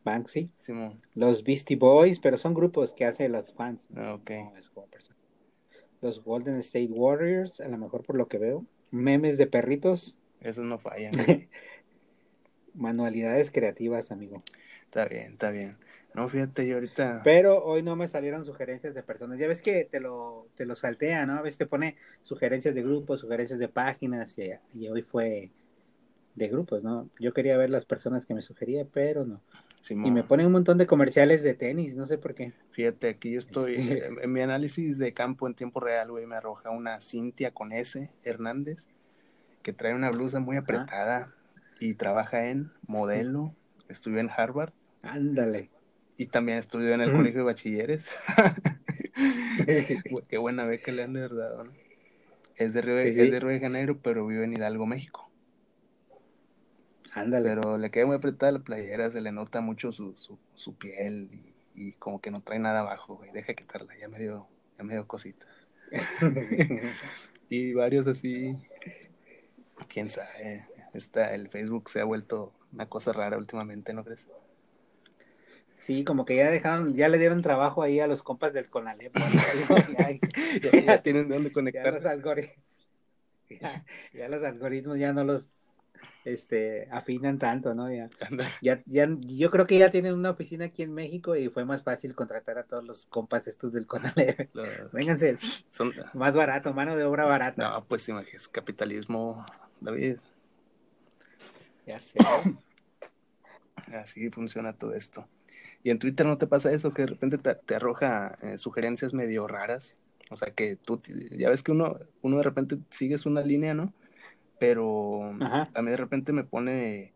Banksy, 0.05 0.51
Simón. 0.61 1.03
los 1.15 1.43
Beastie 1.43 1.77
Boys, 1.77 2.21
pero 2.21 2.39
son 2.39 2.55
grupos 2.55 2.93
que 2.93 3.05
hacen 3.05 3.33
los 3.33 3.53
fans. 3.53 3.89
Ah, 3.97 4.15
ok. 4.15 4.31
No 4.53 4.57
es 4.57 4.71
como 4.71 4.87
persona. 4.87 5.17
Los 6.01 6.23
Golden 6.23 6.57
State 6.59 6.91
Warriors, 6.91 7.61
a 7.61 7.69
lo 7.69 7.79
mejor 7.79 8.05
por 8.05 8.17
lo 8.17 8.29
que 8.29 8.39
veo. 8.39 8.65
Memes 8.91 9.37
de 9.39 9.47
perritos, 9.47 10.17
Esos 10.41 10.65
no 10.65 10.79
fallan. 10.79 11.13
Manualidades 12.75 13.51
creativas, 13.51 14.13
amigo. 14.13 14.37
Está 14.85 15.07
bien, 15.07 15.33
está 15.33 15.51
bien. 15.51 15.73
No, 16.15 16.29
fíjate, 16.29 16.67
yo 16.67 16.77
ahorita. 16.77 17.23
Pero 17.25 17.65
hoy 17.65 17.83
no 17.83 17.97
me 17.97 18.07
salieron 18.07 18.45
sugerencias 18.45 18.95
de 18.95 19.03
personas. 19.03 19.39
Ya 19.39 19.49
ves 19.49 19.63
que 19.63 19.85
te 19.85 19.99
lo, 19.99 20.49
te 20.55 20.67
lo 20.67 20.77
saltea, 20.77 21.27
¿no? 21.27 21.39
A 21.39 21.43
veces 21.43 21.59
te 21.59 21.67
pone 21.67 21.97
sugerencias 22.23 22.75
de 22.75 22.83
grupos, 22.83 23.21
sugerencias 23.21 23.59
de 23.59 23.69
páginas, 23.69 24.39
y, 24.39 24.51
y 24.75 24.89
hoy 24.89 25.03
fue 25.03 25.51
de 26.35 26.49
grupos, 26.49 26.83
¿no? 26.83 27.09
Yo 27.19 27.33
quería 27.33 27.57
ver 27.57 27.71
las 27.71 27.87
personas 27.87 28.27
que 28.27 28.35
me 28.35 28.43
sugería, 28.43 28.87
pero 28.91 29.25
no. 29.25 29.41
Simón, 29.87 30.09
Y 30.09 30.11
me 30.11 30.25
ponen 30.25 30.47
un 30.47 30.53
montón 30.53 30.79
de 30.79 30.87
comerciales 30.87 31.45
de 31.45 31.55
tenis, 31.55 31.95
no 31.95 32.07
sé 32.07 32.19
por 32.19 32.35
qué. 32.35 32.53
Fíjate, 32.73 33.09
aquí 33.09 33.31
yo 33.33 33.39
estoy. 33.39 33.77
Este- 33.77 34.07
En 34.25 34.33
mi 34.33 34.41
análisis 34.41 34.99
de 34.99 35.13
campo 35.15 35.47
en 35.47 35.55
tiempo 35.55 35.79
real, 35.79 36.11
güey, 36.11 36.27
me 36.27 36.35
arroja 36.35 36.71
una 36.71 37.01
Cintia 37.01 37.53
con 37.53 37.71
S 37.73 38.11
Hernández, 38.25 38.89
que 39.63 39.73
trae 39.73 39.95
una 39.95 40.11
blusa 40.11 40.41
muy 40.41 40.57
apretada 40.57 41.33
y 41.79 41.95
trabaja 41.95 42.47
en 42.49 42.73
modelo. 42.89 43.55
Estudió 43.89 44.19
en 44.19 44.29
Harvard 44.37 44.73
Ándale. 45.03 45.71
y 46.17 46.27
también 46.27 46.59
estudió 46.59 46.93
en 46.93 47.03
el 47.03 47.11
Ujú. 47.11 47.19
colegio 47.19 47.41
de 47.41 47.45
bachilleres. 47.45 48.11
Qué 50.29 50.37
buena 50.39 50.65
beca 50.65 50.91
le 50.91 51.05
han 51.05 51.13
de 51.13 51.21
verdad, 51.21 51.65
¿no? 51.65 51.71
Es 52.57 52.73
de, 52.75 52.81
Río, 52.83 53.01
Sí, 53.03 53.15
sí. 53.15 53.21
es 53.21 53.31
de 53.31 53.39
Río 53.39 53.51
de 53.51 53.61
Janeiro, 53.61 53.99
pero 54.03 54.27
vive 54.27 54.45
en 54.45 54.55
Hidalgo, 54.55 54.87
México. 54.87 55.26
Ándale. 57.17 57.49
Pero 57.49 57.79
le 57.79 57.91
queda 57.91 58.07
muy 58.07 58.17
apretada 58.17 58.53
la 58.53 58.59
playera, 58.61 59.11
se 59.11 59.21
le 59.21 59.33
nota 59.33 59.61
mucho 59.61 59.91
su, 59.91 60.15
su, 60.15 60.39
su 60.55 60.77
piel 60.77 61.31
y, 61.75 61.89
y 61.89 61.93
como 61.93 62.21
que 62.21 62.31
no 62.31 62.43
trae 62.43 62.59
nada 62.59 62.81
abajo, 62.81 63.17
güey. 63.17 63.33
Deja 63.33 63.55
quitarla, 63.55 63.97
ya 63.99 64.09
me 64.09 64.19
dio, 64.19 64.47
ya 64.79 64.85
me 64.85 64.95
dio 64.95 65.07
cosita. 65.07 65.47
Y 67.49 67.75
varios 67.75 68.07
así, 68.07 68.57
quién 69.89 70.09
sabe. 70.09 70.67
Está, 70.93 71.35
el 71.35 71.49
Facebook 71.49 71.89
se 71.91 72.01
ha 72.01 72.05
vuelto 72.05 72.53
una 72.73 72.89
cosa 72.89 73.13
rara 73.13 73.39
últimamente, 73.39 73.93
¿no 73.93 74.05
crees? 74.05 74.29
Sí, 75.79 76.03
como 76.03 76.25
que 76.25 76.37
ya 76.37 76.51
dejaron, 76.51 76.95
ya 76.95 77.09
le 77.09 77.19
dieron 77.19 77.43
trabajo 77.43 77.83
ahí 77.83 78.01
a 78.01 78.09
los 78.09 78.23
compas 78.23 78.53
del 78.53 78.69
Conalep. 78.69 79.17
¿no? 79.17 79.25
Ya, 79.99 80.71
Ya, 80.73 80.81
ya 80.81 81.03
tienen 81.03 81.29
de 81.29 81.39
dónde 81.39 81.79
algoritmos, 82.11 82.57
ya, 83.49 83.85
ya 84.13 84.29
los 84.29 84.43
algoritmos 84.43 84.99
ya 84.99 85.13
no 85.13 85.23
los 85.23 85.66
este 86.27 86.89
afinan 86.91 87.39
tanto, 87.39 87.75
¿no? 87.75 87.91
Ya, 87.93 88.11
ya, 88.61 88.83
ya, 88.87 89.09
yo 89.21 89.51
creo 89.51 89.67
que 89.67 89.79
ya 89.79 89.91
tienen 89.91 90.15
una 90.15 90.31
oficina 90.31 90.67
aquí 90.67 90.83
en 90.83 90.93
México 90.93 91.37
y 91.37 91.49
fue 91.49 91.65
más 91.65 91.83
fácil 91.83 92.15
contratar 92.15 92.59
a 92.59 92.65
todos 92.65 92.85
los 92.85 93.07
compas 93.07 93.47
estos 93.47 93.73
del 93.73 93.87
Conalep. 93.87 94.51
Vénganse, 94.93 95.39
son- 95.71 95.93
más 96.15 96.35
barato, 96.35 96.75
mano 96.75 96.97
de 96.97 97.05
obra 97.05 97.25
barata. 97.25 97.71
no, 97.71 97.85
pues 97.85 98.09
imagínate, 98.09 98.45
capitalismo, 98.51 99.47
David. 99.81 100.19
Ya 101.87 102.01
sé. 102.01 102.19
Así 103.95 104.31
funciona 104.31 104.73
todo 104.73 104.95
esto. 104.95 105.29
Y 105.85 105.91
en 105.91 105.99
Twitter 106.01 106.27
no 106.27 106.39
te 106.39 106.49
pasa 106.49 106.73
eso, 106.73 106.93
que 106.93 107.03
de 107.03 107.09
repente 107.09 107.39
te, 107.39 107.55
te 107.55 107.77
arroja 107.77 108.37
eh, 108.43 108.59
sugerencias 108.59 109.15
medio 109.15 109.47
raras. 109.47 109.99
O 110.31 110.37
sea, 110.37 110.51
que 110.51 110.75
tú, 110.75 111.01
ya 111.31 111.51
ves 111.51 111.63
que 111.63 111.71
uno, 111.71 112.01
uno 112.23 112.39
de 112.39 112.43
repente 112.43 112.79
sigues 112.91 113.27
una 113.27 113.43
línea, 113.43 113.75
¿no? 113.75 113.93
Pero 114.59 115.33
Ajá. 115.41 115.69
a 115.75 115.83
mí 115.83 115.91
de 115.91 115.97
repente 115.97 116.33
me 116.33 116.45
pone 116.45 117.13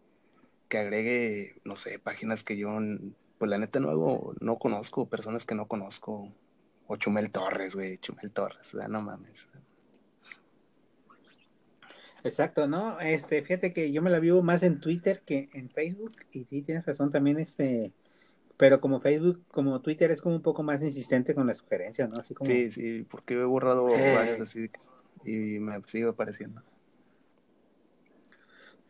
que 0.68 0.78
agregue, 0.78 1.56
no 1.64 1.76
sé, 1.76 1.98
páginas 1.98 2.44
que 2.44 2.56
yo, 2.56 2.70
pues 3.38 3.50
la 3.50 3.58
neta 3.58 3.80
no 3.80 3.90
hago, 3.90 4.34
no 4.40 4.58
conozco, 4.58 5.06
personas 5.08 5.44
que 5.44 5.54
no 5.54 5.66
conozco. 5.66 6.32
O 6.86 6.96
Chumel 6.96 7.30
Torres, 7.30 7.74
güey, 7.76 7.98
Chumel 7.98 8.32
Torres, 8.32 8.74
o 8.74 8.78
sea, 8.78 8.88
no 8.88 9.00
mames. 9.00 9.48
Exacto, 12.22 12.66
¿no? 12.66 13.00
Este, 13.00 13.42
fíjate 13.42 13.72
que 13.72 13.92
yo 13.92 14.02
me 14.02 14.10
la 14.10 14.18
vivo 14.18 14.42
más 14.42 14.62
en 14.62 14.80
Twitter 14.80 15.22
que 15.24 15.48
en 15.54 15.70
Facebook 15.70 16.12
y 16.32 16.44
sí 16.44 16.62
tienes 16.62 16.84
razón 16.84 17.10
también 17.10 17.38
este, 17.38 17.92
pero 18.58 18.80
como 18.80 19.00
Facebook, 19.00 19.42
como 19.50 19.80
Twitter 19.80 20.10
es 20.10 20.20
como 20.20 20.34
un 20.36 20.42
poco 20.42 20.62
más 20.62 20.82
insistente 20.82 21.34
con 21.34 21.46
las 21.46 21.58
sugerencias, 21.58 22.12
¿no? 22.12 22.20
Así 22.20 22.34
como 22.34 22.50
Sí, 22.50 22.70
sí, 22.70 23.06
porque 23.08 23.34
he 23.34 23.44
borrado 23.44 23.88
Eh. 23.88 24.14
varios 24.14 24.40
así 24.40 24.68
y 25.24 25.58
me 25.60 25.80
sigue 25.86 26.08
apareciendo. 26.08 26.62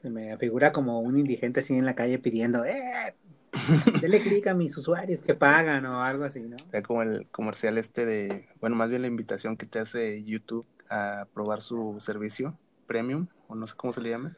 Se 0.00 0.10
me 0.10 0.36
figura 0.36 0.72
como 0.72 1.00
un 1.00 1.18
indigente 1.18 1.60
así 1.60 1.74
en 1.76 1.84
la 1.84 1.94
calle 1.94 2.18
pidiendo, 2.18 2.64
¡eh! 2.64 3.14
Dele 4.00 4.20
clic 4.20 4.46
a 4.46 4.54
mis 4.54 4.76
usuarios 4.76 5.20
que 5.20 5.34
pagan 5.34 5.84
o 5.86 6.02
algo 6.02 6.24
así, 6.24 6.40
¿no? 6.40 6.56
sea, 6.70 6.82
como 6.82 7.02
el 7.02 7.26
comercial 7.28 7.78
este 7.78 8.06
de, 8.06 8.48
bueno, 8.60 8.76
más 8.76 8.88
bien 8.88 9.02
la 9.02 9.08
invitación 9.08 9.56
que 9.56 9.66
te 9.66 9.80
hace 9.80 10.22
YouTube 10.22 10.66
a 10.88 11.26
probar 11.34 11.60
su 11.60 11.96
servicio 12.00 12.56
premium, 12.86 13.26
o 13.48 13.54
no 13.54 13.66
sé 13.66 13.74
cómo 13.76 13.92
se 13.92 14.00
le 14.00 14.10
llama. 14.10 14.36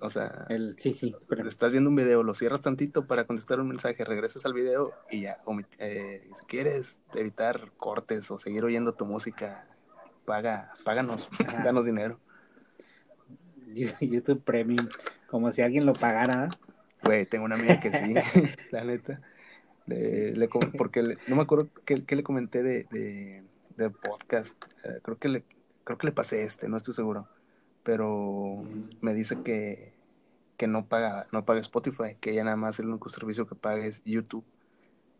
O 0.00 0.10
sea, 0.10 0.46
El, 0.50 0.76
sí, 0.78 0.92
sí, 0.92 1.14
pero- 1.26 1.48
estás 1.48 1.72
viendo 1.72 1.88
un 1.88 1.96
video, 1.96 2.22
lo 2.22 2.34
cierras 2.34 2.60
tantito 2.60 3.06
para 3.06 3.26
contestar 3.26 3.60
un 3.60 3.68
mensaje, 3.68 4.04
regresas 4.04 4.44
al 4.44 4.52
video 4.52 4.92
y 5.10 5.22
ya, 5.22 5.38
eh, 5.78 6.28
si 6.34 6.44
quieres 6.44 7.00
evitar 7.14 7.72
cortes 7.78 8.30
o 8.30 8.38
seguir 8.38 8.62
oyendo 8.64 8.92
tu 8.92 9.06
música, 9.06 9.64
paga, 10.26 10.72
páganos, 10.84 11.28
danos 11.64 11.86
dinero. 11.86 12.20
YouTube 14.00 14.42
Premium, 14.42 14.88
como 15.28 15.52
si 15.52 15.62
alguien 15.62 15.86
lo 15.86 15.92
pagara. 15.92 16.50
Güey, 17.02 17.26
tengo 17.26 17.44
una 17.44 17.54
amiga 17.56 17.80
que 17.80 17.92
sí, 17.92 18.14
la 18.70 18.84
neta. 18.84 19.20
Le, 19.86 20.48
porque 20.76 21.02
le- 21.02 21.18
no 21.28 21.36
me 21.36 21.42
acuerdo 21.42 21.68
qué, 21.84 22.04
qué 22.04 22.16
le 22.16 22.22
comenté 22.24 22.62
de, 22.62 22.84
de, 22.90 23.44
de 23.76 23.90
podcast. 23.90 24.56
Eh, 24.84 24.98
creo 25.02 25.18
que 25.18 25.28
le 25.28 25.44
creo 25.84 25.98
que 25.98 26.08
le 26.08 26.12
pasé 26.12 26.42
este, 26.42 26.68
no 26.68 26.76
estoy 26.76 26.94
seguro. 26.94 27.28
Pero 27.84 28.64
me 29.00 29.14
dice 29.14 29.42
que, 29.44 29.92
que 30.56 30.66
no 30.66 30.86
paga, 30.86 31.28
no 31.30 31.44
paga 31.44 31.60
Spotify, 31.60 32.16
que 32.20 32.32
ella 32.32 32.42
nada 32.42 32.56
más 32.56 32.80
el 32.80 32.88
único 32.88 33.08
servicio 33.08 33.46
que 33.46 33.54
paga 33.54 33.86
es 33.86 34.02
YouTube. 34.04 34.44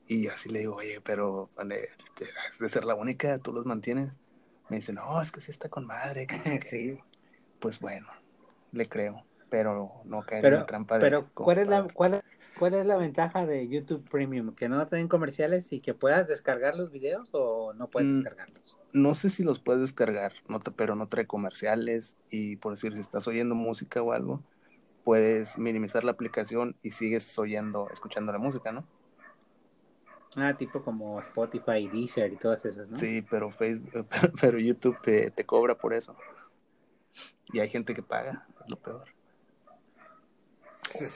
Y 0.09 0.27
así 0.27 0.49
le 0.49 0.61
digo, 0.61 0.75
oye, 0.75 1.01
pero 1.01 1.49
vale, 1.57 1.91
es 2.51 2.59
de 2.59 2.69
ser 2.69 2.85
la 2.85 2.97
única, 2.97 3.39
tú 3.39 3.53
los 3.53 3.67
mantienes. 3.67 4.13
Me 4.69 4.77
dice, 4.77 4.93
no, 4.93 5.23
es 5.23 5.31
que 5.31 5.41
sí 5.41 5.53
está 5.53 5.69
con 5.69 5.87
madre. 5.87 6.27
que 6.27 6.39
no 6.39 6.45
sé 6.45 6.59
qué". 6.59 6.67
Sí. 6.69 6.99
Pues 7.61 7.79
bueno, 7.79 8.09
le 8.73 8.87
creo, 8.87 9.25
pero 9.49 10.03
no 10.05 10.23
cae 10.23 10.41
en 10.41 10.51
la 10.53 10.67
trampa 10.67 10.99
de 10.99 11.03
pero 11.11 11.29
¿cuál 11.35 11.59
es 11.59 11.69
la 11.69 11.83
cuál, 11.85 12.23
cuál 12.59 12.75
es 12.75 12.87
la 12.87 12.97
ventaja 12.97 13.47
de 13.47 13.69
YouTube 13.69 14.09
Premium? 14.09 14.55
¿Que 14.55 14.69
no 14.69 14.87
tienen 14.87 15.09
comerciales 15.09 15.73
y 15.73 15.81
que 15.81 15.95
puedas 15.95 16.27
descargar 16.29 16.77
los 16.77 16.91
videos 16.91 17.31
o 17.33 17.73
no 17.75 17.89
puedes 17.89 18.09
Mm. 18.09 18.23
descargarlos? 18.23 18.77
No 18.93 19.15
sé 19.15 19.29
si 19.31 19.45
los 19.45 19.59
puedes 19.61 19.81
descargar, 19.83 20.33
no 20.49 20.61
te- 20.61 20.71
pero 20.71 20.95
no 20.95 21.09
trae 21.09 21.27
comerciales 21.27 22.17
y 22.31 22.57
por 22.57 22.73
decir, 22.73 22.95
si 22.95 23.01
estás 23.01 23.29
oyendo 23.29 23.55
música 23.55 24.01
o 24.03 24.13
algo, 24.13 24.43
puedes 25.05 25.59
minimizar 25.59 26.03
la 26.03 26.13
aplicación 26.13 26.77
y 26.83 26.93
sigues 26.93 27.39
oyendo, 27.39 27.89
escuchando 27.93 28.33
la 28.33 28.39
música, 28.39 28.73
¿no? 28.73 28.87
Ah, 30.35 30.55
tipo 30.57 30.83
como 30.83 31.19
Spotify, 31.21 31.89
Deezer 31.89 32.33
y 32.33 32.37
todas 32.37 32.65
esas, 32.65 32.89
¿no? 32.89 32.97
Sí, 32.97 33.23
pero 33.31 33.51
Facebook, 33.51 34.07
pero 34.41 34.59
YouTube 34.59 35.01
te, 35.03 35.31
te 35.31 35.45
cobra 35.45 35.77
por 35.77 35.95
eso. 35.95 36.15
Y 37.53 37.61
hay 37.61 37.69
gente 37.69 37.95
que 37.95 38.03
paga, 38.03 38.47
lo 38.69 38.77
peor. 38.77 39.05
Yo 41.01 41.07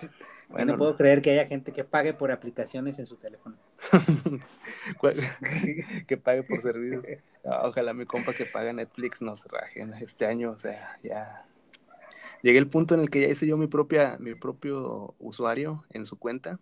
Bueno, 0.49 0.73
no 0.73 0.79
puedo 0.79 0.97
creer 0.97 1.23
que 1.23 1.31
haya 1.31 1.47
gente 1.47 1.73
que 1.73 1.85
pague 1.85 2.13
por 2.13 2.33
aplicaciones 2.33 2.99
en 2.99 3.07
su 3.07 3.17
teléfono. 3.17 3.57
¿cuál- 4.99 5.17
que 6.07 6.17
pague 6.17 6.43
por 6.43 6.61
servicios. 6.61 7.05
Ojalá 7.45 7.95
mi 7.95 8.05
compa 8.05 8.35
que 8.35 8.47
paga 8.47 8.73
Netflix 8.73 9.23
nos 9.23 9.45
raje 9.45 9.87
este 10.01 10.27
año, 10.27 10.51
o 10.51 10.59
sea, 10.59 10.99
ya 11.03 11.47
llegué 12.43 12.59
al 12.59 12.69
punto 12.69 12.95
en 12.95 13.01
el 13.01 13.11
que 13.11 13.21
ya 13.21 13.29
hice 13.29 13.47
yo 13.47 13.57
mi 13.57 13.67
propia 13.67 14.17
mi 14.19 14.35
propio 14.35 15.15
usuario 15.19 15.85
en 15.91 16.05
su 16.07 16.19
cuenta. 16.19 16.59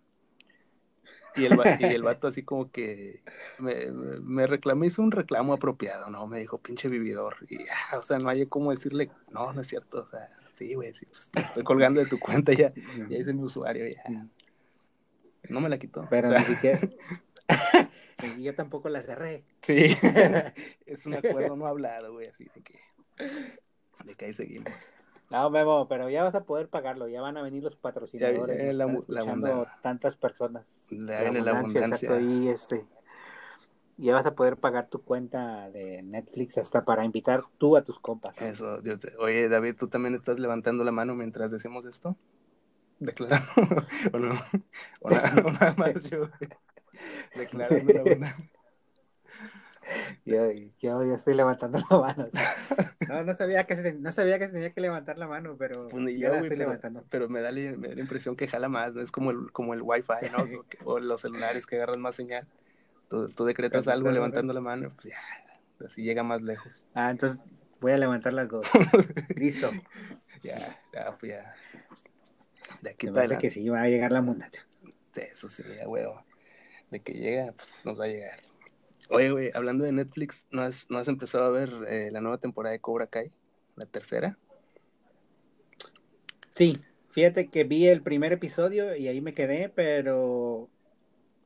Y 1.35 1.45
el, 1.45 1.57
y 1.79 1.85
el 1.85 2.03
vato 2.03 2.27
así 2.27 2.43
como 2.43 2.71
que 2.71 3.21
me, 3.59 3.91
me, 3.91 4.47
reclamó, 4.47 4.85
hizo 4.85 5.01
un 5.01 5.11
reclamo 5.11 5.53
apropiado, 5.53 6.09
¿no? 6.09 6.25
Me 6.27 6.39
dijo, 6.39 6.57
pinche 6.57 6.89
vividor. 6.89 7.37
Y, 7.47 7.59
ah, 7.91 7.97
o 7.97 8.01
sea, 8.01 8.17
no 8.17 8.29
hay 8.29 8.47
cómo 8.47 8.71
decirle, 8.71 9.11
no, 9.31 9.53
no 9.53 9.61
es 9.61 9.67
cierto, 9.67 10.01
o 10.01 10.05
sea, 10.05 10.29
sí, 10.59 10.73
güey, 10.73 10.93
sí, 10.93 11.05
pues, 11.05 11.31
me 11.33 11.41
estoy 11.41 11.63
colgando 11.63 12.01
de 12.01 12.07
tu 12.07 12.19
cuenta, 12.19 12.51
ya, 12.51 12.73
ya 13.07 13.17
hice 13.17 13.33
mi 13.33 13.43
usuario, 13.43 13.87
ya. 13.87 14.03
No 15.47 15.61
me 15.61 15.69
la 15.69 15.79
quitó. 15.79 16.05
Pero 16.09 16.27
o 16.27 16.31
sea, 16.31 16.39
ni 16.41 16.45
siquiera... 16.45 16.81
y 18.37 18.43
yo 18.43 18.53
tampoco 18.53 18.89
la 18.89 19.01
cerré. 19.01 19.45
Sí, 19.61 19.95
es 20.85 21.05
un 21.05 21.13
acuerdo 21.13 21.55
no 21.55 21.65
hablado, 21.65 22.11
güey, 22.11 22.27
así 22.27 22.43
de 22.53 22.61
que, 22.61 22.79
de 24.03 24.15
que 24.15 24.25
ahí 24.25 24.33
seguimos. 24.33 24.91
No, 25.31 25.49
Memo, 25.49 25.87
pero 25.87 26.09
ya 26.09 26.23
vas 26.23 26.35
a 26.35 26.43
poder 26.43 26.67
pagarlo. 26.69 27.07
Ya 27.07 27.21
van 27.21 27.37
a 27.37 27.43
venir 27.43 27.63
los 27.63 27.75
patrocinadores. 27.75 28.57
Ya 28.57 28.63
viene 28.63 28.73
la 28.73 28.85
la 29.07 29.79
tantas 29.81 30.15
personas. 30.15 30.87
Viene 30.89 31.41
la 31.41 31.51
abundancia. 31.51 32.07
exacto, 32.07 32.19
y 32.19 32.49
este, 32.49 32.85
ya 34.01 34.13
vas 34.13 34.25
a 34.25 34.35
poder 34.35 34.57
pagar 34.57 34.87
tu 34.89 35.01
cuenta 35.03 35.69
de 35.69 36.01
Netflix 36.03 36.57
hasta 36.57 36.85
para 36.85 37.05
invitar 37.05 37.43
tú 37.57 37.77
a 37.77 37.83
tus 37.83 37.99
compas. 37.99 38.37
Eso, 38.41 38.81
yo 38.83 38.97
te- 38.97 39.15
oye, 39.17 39.49
David, 39.49 39.75
¿tú 39.77 39.87
también 39.87 40.15
estás 40.15 40.39
levantando 40.39 40.83
la 40.83 40.91
mano 40.91 41.15
mientras 41.15 41.51
decimos 41.51 41.85
esto? 41.85 42.15
Declarando, 42.99 43.47
o 44.13 44.19
no, 44.19 44.35
o 45.01 45.09
nada, 45.09 45.41
o 45.45 45.51
nada 45.51 45.75
más 45.77 46.03
yo, 46.09 46.29
declarando 47.35 47.93
la 47.93 48.01
abundancia. 48.01 48.49
Yo, 50.25 50.51
yo, 50.51 51.03
yo 51.03 51.15
estoy 51.15 51.33
levantando 51.33 51.79
la 51.89 51.97
mano. 51.97 52.25
o 52.27 52.31
sea, 52.31 52.55
no, 53.07 53.23
no 53.23 53.33
sabía 53.33 53.63
que 53.65 53.75
se, 53.75 53.93
no 53.93 54.11
sabía 54.11 54.37
que 54.37 54.45
se 54.47 54.51
tenía 54.53 54.73
que 54.73 54.81
levantar 54.81 55.17
la 55.17 55.27
mano, 55.27 55.55
pero 55.57 55.89
Pues 55.89 56.15
ya 56.17 56.27
yo, 56.27 56.31
la 56.31 56.37
estoy 56.37 56.49
pero, 56.49 56.59
levantando. 56.59 57.03
pero 57.09 57.29
me, 57.29 57.41
da 57.41 57.51
la, 57.51 57.77
me 57.77 57.87
da 57.87 57.95
la 57.95 58.01
impresión 58.01 58.35
que 58.35 58.47
jala 58.47 58.69
más, 58.69 58.93
¿no? 58.93 59.01
Es 59.01 59.11
como 59.11 59.31
el, 59.31 59.51
como 59.51 59.73
el 59.73 59.81
wifi, 59.81 60.29
¿no? 60.31 60.45
O 60.85 60.99
los 60.99 61.21
celulares 61.21 61.65
que 61.65 61.77
agarran 61.77 62.01
más 62.01 62.15
señal. 62.15 62.45
Tú, 63.09 63.27
tú 63.29 63.45
decretas 63.45 63.87
algo 63.87 64.11
levantando 64.11 64.53
la 64.53 64.61
mano, 64.61 64.91
pues 64.95 65.07
ya, 65.07 65.85
así 65.85 66.03
llega 66.03 66.23
más 66.23 66.41
lejos. 66.41 66.85
Ah, 66.93 67.09
entonces 67.09 67.39
voy 67.81 67.91
a 67.91 67.97
levantar 67.97 68.33
las 68.33 68.49
dos. 68.49 68.67
Listo. 69.35 69.71
Ya, 70.43 70.79
ya, 70.93 71.17
pues 71.17 71.31
ya. 71.31 71.55
De 72.81 72.91
aquí 72.91 73.07
Me 73.07 73.13
para 73.13 73.27
parece 73.27 73.41
que 73.41 73.51
sí 73.51 73.67
va 73.67 73.81
a 73.81 73.87
llegar 73.87 74.11
la 74.11 74.21
muchacha. 74.21 74.65
Eso 75.15 75.49
sí, 75.49 75.63
a 75.83 75.87
huevo. 75.87 76.23
De 76.91 77.01
que 77.01 77.13
llega, 77.13 77.51
pues 77.51 77.83
nos 77.83 77.99
va 77.99 78.05
a 78.05 78.07
llegar. 78.07 78.39
Oye, 79.09 79.31
güey, 79.31 79.51
hablando 79.53 79.83
de 79.83 79.91
Netflix, 79.91 80.45
¿no 80.51 80.61
has, 80.61 80.89
no 80.89 80.99
has 80.99 81.07
empezado 81.07 81.45
a 81.45 81.49
ver 81.49 81.69
eh, 81.87 82.09
la 82.11 82.21
nueva 82.21 82.37
temporada 82.37 82.73
de 82.73 82.79
Cobra 82.79 83.07
Kai? 83.07 83.31
¿La 83.75 83.85
tercera? 83.85 84.37
Sí, 86.51 86.81
fíjate 87.09 87.49
que 87.49 87.63
vi 87.63 87.87
el 87.87 88.01
primer 88.03 88.33
episodio 88.33 88.95
y 88.95 89.07
ahí 89.07 89.19
me 89.21 89.33
quedé, 89.33 89.69
pero 89.69 90.69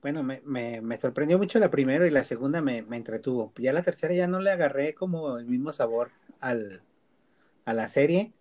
bueno, 0.03 0.23
me, 0.23 0.41
me, 0.45 0.81
me 0.81 0.97
sorprendió 0.99 1.39
mucho 1.39 1.59
la 1.59 1.71
primera 1.71 2.07
y 2.07 2.11
la 2.11 2.25
segunda 2.25 2.61
me, 2.61 2.83
me 2.83 2.97
entretuvo. 2.97 3.53
Ya 3.57 3.73
la 3.73 3.83
tercera 3.83 4.13
ya 4.13 4.27
no 4.27 4.39
le 4.41 4.51
agarré 4.51 4.93
como 4.95 5.37
el 5.39 5.47
mismo 5.47 5.73
sabor 5.73 6.11
al, 6.41 6.83
a 7.65 7.73
la 7.73 7.87
serie, 7.89 8.33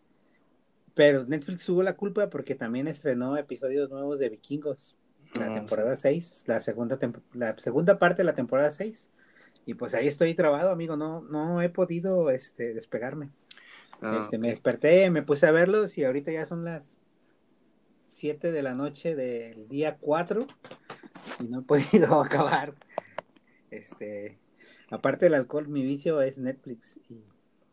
pero 0.94 1.24
Netflix 1.24 1.66
tuvo 1.66 1.82
la 1.82 1.96
culpa 1.96 2.28
porque 2.30 2.54
también 2.54 2.88
estrenó 2.88 3.36
episodios 3.36 3.90
nuevos 3.90 4.18
de 4.18 4.28
Vikingos, 4.28 4.96
la 5.34 5.44
Ah, 5.44 5.54
temporada 5.54 5.96
6, 5.96 6.44
la 6.46 6.60
segunda, 6.60 6.98
la 7.32 7.56
segunda 7.58 7.98
parte 7.98 8.18
de 8.18 8.24
la 8.24 8.34
temporada 8.34 8.70
6. 8.70 9.10
Y 9.66 9.74
pues 9.74 9.94
ahí 9.94 10.08
estoy 10.08 10.34
trabado, 10.34 10.70
amigo, 10.70 10.96
no, 10.96 11.22
no 11.22 11.62
he 11.62 11.70
podido 11.70 12.30
este, 12.30 12.74
despegarme. 12.74 13.30
Ah, 14.02 14.20
Este, 14.20 14.38
me 14.38 14.50
desperté, 14.50 15.10
me 15.10 15.22
puse 15.22 15.46
a 15.46 15.52
verlos 15.52 15.98
y 15.98 16.04
ahorita 16.04 16.32
ya 16.32 16.46
son 16.46 16.64
las 16.64 16.96
7 18.22 18.52
de 18.52 18.62
la 18.62 18.72
noche 18.76 19.16
del 19.16 19.66
día 19.66 19.96
4 19.98 20.46
y 21.40 21.48
no 21.48 21.58
he 21.58 21.62
podido 21.64 22.22
acabar. 22.22 22.72
Este, 23.68 24.38
aparte 24.92 25.24
del 25.26 25.34
alcohol, 25.34 25.66
mi 25.66 25.82
vicio 25.82 26.22
es 26.22 26.38
Netflix 26.38 27.00
y, 27.08 27.24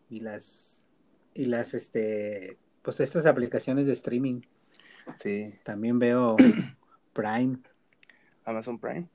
y 0.09 0.21
las 0.21 0.87
y 1.35 1.45
las 1.45 1.75
este 1.75 2.57
pues 2.81 2.99
estas 2.99 3.27
aplicaciones 3.27 3.85
de 3.85 3.93
streaming. 3.93 4.41
sí, 5.17 5.53
También 5.63 5.99
veo 5.99 6.35
Prime. 7.13 7.59
Amazon 8.43 8.79
Prime. 8.79 9.07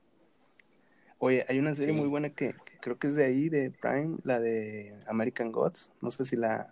Oye, 1.18 1.44
hay 1.48 1.58
una 1.58 1.74
serie 1.74 1.94
Sí. 1.94 1.98
muy 2.00 2.08
buena 2.08 2.30
que, 2.30 2.52
que 2.64 2.76
creo 2.80 2.96
que 2.96 3.08
es 3.08 3.16
de 3.16 3.24
ahí, 3.24 3.48
de 3.48 3.72
Prime, 3.72 4.18
la 4.22 4.38
de 4.38 4.96
American 5.08 5.50
Gods. 5.50 5.90
No 6.00 6.12
sé 6.12 6.26
si 6.26 6.36
la, 6.36 6.70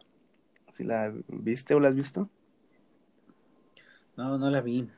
si 0.70 0.84
la 0.84 1.12
viste 1.26 1.74
o 1.74 1.80
la 1.80 1.88
has 1.88 1.96
visto. 1.96 2.30
No, 4.16 4.38
no 4.38 4.50
la 4.50 4.60
vi. 4.60 4.88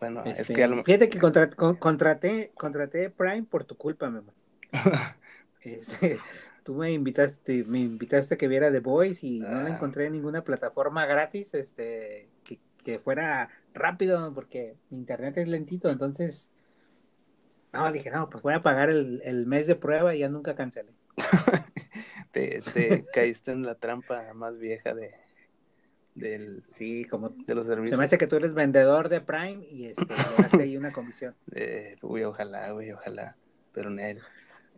Bueno, 0.00 0.22
es 0.24 0.40
Este, 0.40 0.54
que 0.54 0.64
a 0.64 0.68
lo 0.68 0.82
Fíjate 0.82 1.08
que 1.08 1.18
contra- 1.18 1.48
con- 1.50 1.76
contraté, 1.76 2.52
contraté 2.54 3.10
Prime 3.10 3.44
por 3.44 3.64
tu 3.64 3.76
culpa, 3.76 4.10
Memo. 4.10 4.32
Este, 5.62 6.18
tú 6.62 6.74
me 6.74 6.92
invitaste, 6.92 7.64
me 7.64 7.80
invitaste 7.80 8.34
a 8.34 8.38
que 8.38 8.46
viera 8.46 8.70
The 8.70 8.78
Voice 8.80 9.26
y 9.26 9.40
no 9.40 9.48
la 9.50 9.64
Ah. 9.66 9.74
encontré 9.74 10.06
en 10.06 10.12
ninguna 10.12 10.44
plataforma 10.44 11.06
gratis, 11.06 11.54
este, 11.54 12.28
que, 12.44 12.60
que 12.84 13.00
fuera 13.00 13.48
rápido, 13.74 14.32
porque 14.32 14.76
mi 14.90 14.98
internet 14.98 15.38
es 15.38 15.48
lentito, 15.48 15.90
entonces, 15.90 16.50
no, 17.72 17.90
dije, 17.90 18.10
no, 18.12 18.30
pues 18.30 18.42
voy 18.44 18.54
a 18.54 18.62
pagar 18.62 18.90
el, 18.90 19.20
el 19.24 19.44
mes 19.46 19.66
de 19.66 19.74
prueba 19.74 20.14
y 20.14 20.20
ya 20.20 20.28
nunca 20.28 20.54
cancelé. 20.54 20.92
te, 22.30 22.60
te 22.72 23.04
caíste 23.12 23.50
en 23.50 23.62
la 23.62 23.74
trampa 23.74 24.32
más 24.34 24.56
vieja 24.58 24.94
de, 24.94 25.14
del, 26.16 26.64
Sí, 26.72 27.04
como 27.04 27.28
de 27.30 27.54
los 27.54 27.66
se 27.66 27.72
servicios. 27.72 27.98
me 27.98 28.04
hace 28.06 28.18
que 28.18 28.26
tú 28.26 28.36
eres 28.36 28.54
vendedor 28.54 29.08
de 29.08 29.20
Prime 29.20 29.64
y 29.70 29.86
este, 29.86 30.06
le 30.56 30.62
ahí 30.64 30.76
una 30.76 30.92
comisión. 30.92 31.34
Eh, 31.54 31.96
uy, 32.02 32.24
ojalá, 32.24 32.70
güey, 32.72 32.92
ojalá. 32.92 33.36
Pero 33.72 33.90
en 33.90 34.00
él. 34.00 34.20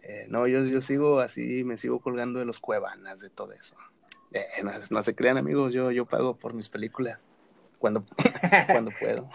eh, 0.02 0.26
no, 0.28 0.46
yo, 0.46 0.64
yo 0.64 0.80
sigo 0.80 1.20
así, 1.20 1.64
me 1.64 1.76
sigo 1.76 2.00
colgando 2.00 2.38
de 2.38 2.44
los 2.44 2.60
cuevanas, 2.60 3.20
de 3.20 3.30
todo 3.30 3.52
eso. 3.52 3.76
Eh, 4.32 4.44
no, 4.62 4.72
no 4.90 5.02
se 5.02 5.14
crean, 5.14 5.38
amigos, 5.38 5.72
yo, 5.72 5.90
yo 5.90 6.04
pago 6.04 6.36
por 6.36 6.52
mis 6.54 6.68
películas 6.68 7.26
cuando, 7.78 8.04
cuando 8.70 8.90
puedo. 8.98 9.30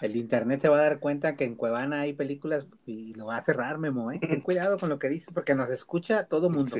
El 0.00 0.16
internet 0.16 0.60
se 0.62 0.68
va 0.68 0.78
a 0.78 0.82
dar 0.82 0.98
cuenta 0.98 1.36
que 1.36 1.44
en 1.44 1.54
Cuevana 1.54 2.00
hay 2.00 2.12
películas 2.12 2.66
y 2.86 3.14
lo 3.14 3.26
va 3.26 3.36
a 3.36 3.44
cerrar, 3.44 3.78
Memo, 3.78 4.10
¿eh? 4.10 4.18
Ten 4.18 4.40
cuidado 4.40 4.78
con 4.78 4.88
lo 4.88 4.98
que 4.98 5.08
dices 5.08 5.30
porque 5.32 5.54
nos 5.54 5.70
escucha 5.70 6.24
todo 6.24 6.50
mundo. 6.50 6.74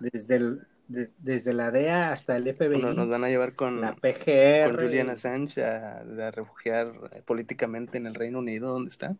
Desde, 0.00 0.36
el, 0.36 0.66
de- 0.90 1.10
desde 1.18 1.52
la 1.52 1.70
DEA 1.70 2.12
hasta 2.12 2.36
el 2.36 2.46
FBI, 2.48 2.80
nos, 2.80 2.96
nos 2.96 3.08
van 3.08 3.24
a 3.24 3.28
llevar 3.28 3.54
con, 3.54 3.80
la 3.80 3.92
con 3.92 4.00
PGR. 4.00 4.72
Julian 4.76 5.10
Assange 5.10 5.64
a, 5.64 5.98
a 6.00 6.30
refugiar 6.30 6.92
eh, 7.12 7.22
políticamente 7.24 7.98
en 7.98 8.06
el 8.06 8.14
Reino 8.14 8.38
Unido, 8.40 8.72
¿dónde 8.72 8.90
está? 8.90 9.14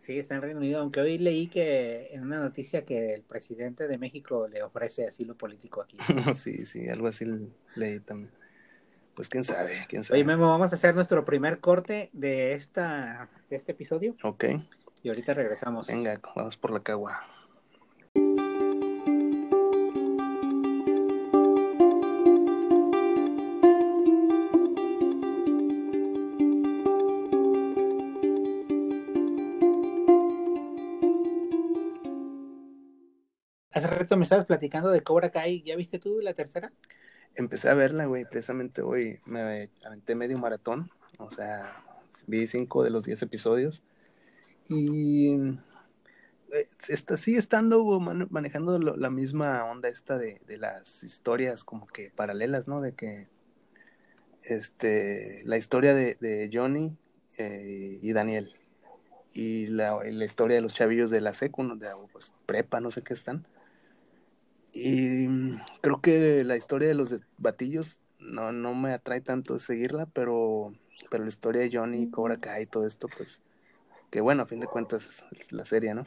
Sí, 0.00 0.18
está 0.18 0.36
en 0.36 0.42
Reino 0.42 0.58
Unido, 0.60 0.80
aunque 0.80 1.00
hoy 1.00 1.18
leí 1.18 1.48
que 1.48 2.08
en 2.12 2.22
una 2.22 2.38
noticia 2.38 2.84
que 2.84 3.12
el 3.14 3.22
presidente 3.22 3.86
de 3.86 3.98
México 3.98 4.48
le 4.48 4.62
ofrece 4.62 5.06
asilo 5.06 5.34
político 5.36 5.82
aquí. 5.82 5.98
sí, 6.34 6.64
sí, 6.64 6.88
algo 6.88 7.08
así 7.08 7.26
leí 7.74 8.00
también. 8.00 8.30
Pues 9.14 9.28
quién 9.28 9.44
sabe, 9.44 9.72
quién 9.88 10.04
sabe. 10.04 10.20
Oye, 10.20 10.26
Memo, 10.26 10.48
vamos 10.48 10.72
a 10.72 10.76
hacer 10.76 10.94
nuestro 10.94 11.24
primer 11.24 11.58
corte 11.58 12.08
de, 12.12 12.52
esta, 12.54 13.28
de 13.50 13.56
este 13.56 13.72
episodio 13.72 14.14
Ok, 14.22 14.44
y 15.02 15.08
ahorita 15.08 15.34
regresamos. 15.34 15.88
venga, 15.88 16.20
vamos 16.36 16.56
por 16.56 16.70
la 16.70 16.80
cagua. 16.80 17.20
Rato 33.98 34.16
me 34.16 34.24
estabas 34.24 34.46
platicando 34.46 34.90
de 34.90 35.02
Cobra 35.02 35.30
Kai, 35.30 35.62
¿ya 35.62 35.76
viste 35.76 35.98
tú 35.98 36.20
la 36.20 36.34
tercera? 36.34 36.72
Empecé 37.34 37.68
a 37.68 37.74
verla, 37.74 38.06
güey, 38.06 38.24
precisamente 38.24 38.82
hoy 38.82 39.20
me 39.24 39.70
aventé 39.84 40.14
medio 40.14 40.38
maratón, 40.38 40.90
o 41.18 41.30
sea, 41.30 41.84
vi 42.26 42.46
cinco 42.46 42.82
de 42.82 42.90
los 42.90 43.04
diez 43.04 43.22
episodios 43.22 43.82
y 44.68 45.34
eh, 46.52 46.68
está, 46.88 47.16
sigue 47.16 47.38
estando 47.38 47.84
man- 48.00 48.26
manejando 48.30 48.78
la 48.78 49.10
misma 49.10 49.64
onda 49.64 49.88
esta 49.88 50.18
de, 50.18 50.40
de 50.46 50.58
las 50.58 51.02
historias 51.04 51.64
como 51.64 51.86
que 51.86 52.10
paralelas, 52.10 52.66
¿no? 52.66 52.80
De 52.80 52.92
que 52.92 53.28
este, 54.42 55.42
la 55.44 55.56
historia 55.56 55.94
de, 55.94 56.50
Johnny 56.52 56.98
eh, 57.36 57.98
y 58.02 58.12
Daniel 58.12 58.54
y 59.32 59.66
la, 59.66 60.02
la 60.02 60.24
historia 60.24 60.56
de 60.56 60.62
los 60.62 60.74
chavillos 60.74 61.10
de 61.10 61.20
la 61.20 61.34
secu, 61.34 61.62
de 61.78 61.88
pues, 62.10 62.34
prepa, 62.46 62.80
no 62.80 62.90
sé 62.90 63.02
qué 63.02 63.14
están. 63.14 63.46
Y 64.78 65.28
mm, 65.28 65.60
creo 65.82 66.00
que 66.00 66.44
la 66.44 66.56
historia 66.56 66.88
de 66.88 66.94
los 66.94 67.10
de 67.10 67.20
batillos 67.38 68.00
no, 68.18 68.52
no 68.52 68.74
me 68.74 68.92
atrae 68.92 69.20
tanto 69.20 69.58
seguirla, 69.58 70.06
pero, 70.06 70.74
pero 71.10 71.24
la 71.24 71.28
historia 71.28 71.62
de 71.62 71.70
Johnny, 71.72 72.10
Cobra 72.10 72.38
Kai 72.38 72.64
y 72.64 72.66
todo 72.66 72.86
esto, 72.86 73.08
pues, 73.08 73.42
que 74.10 74.20
bueno, 74.20 74.42
a 74.44 74.46
fin 74.46 74.60
de 74.60 74.68
cuentas 74.68 75.26
es, 75.32 75.52
la 75.52 75.64
serie, 75.64 75.94
¿no? 75.94 76.04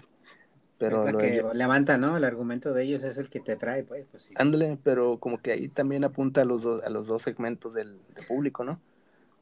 Pero 0.78 1.08
lo 1.08 1.18
que 1.18 1.44
levanta, 1.54 1.98
¿no? 1.98 2.18
El 2.18 2.24
argumento 2.24 2.74
de 2.74 2.84
ellos 2.84 3.04
es 3.04 3.18
el 3.18 3.30
que 3.30 3.40
te 3.42 3.56
trae, 3.58 3.84
pues, 3.84 4.08
pues 4.12 4.24
sí. 4.24 4.36
ándale, 4.36 4.78
pero 4.84 5.20
como 5.20 5.42
que 5.42 5.52
ahí 5.52 5.68
también 5.68 6.04
apunta 6.04 6.42
a 6.42 6.46
los 6.46 6.64
dos, 6.64 6.84
a 6.84 6.90
los 6.90 7.08
dos 7.08 7.22
segmentos 7.22 7.74
del, 7.74 8.00
del 8.16 8.26
público, 8.26 8.64
¿no? 8.64 8.82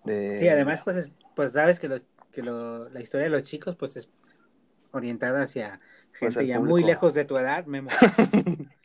De, 0.06 0.16
Sí, 0.34 0.48
además, 0.48 0.82
pues, 0.84 0.96
es- 0.98 1.14
pues 1.36 1.52
sabes 1.54 1.80
que, 1.80 1.88
lo, 1.90 2.00
que 2.32 2.42
lo, 2.42 2.90
la 2.90 3.02
historia 3.02 3.26
de 3.26 3.32
los 3.32 3.44
chicos, 3.44 3.76
pues, 3.76 3.98
es 3.98 4.10
orientada 4.92 5.44
hacia 5.44 5.82
Pues, 6.20 6.36
gente 6.36 6.48
ya 6.48 6.60
muy 6.60 6.84
lejos 6.84 7.14
de 7.14 7.26
tu 7.26 7.38
edad, 7.38 7.66
Memo. 7.66 7.90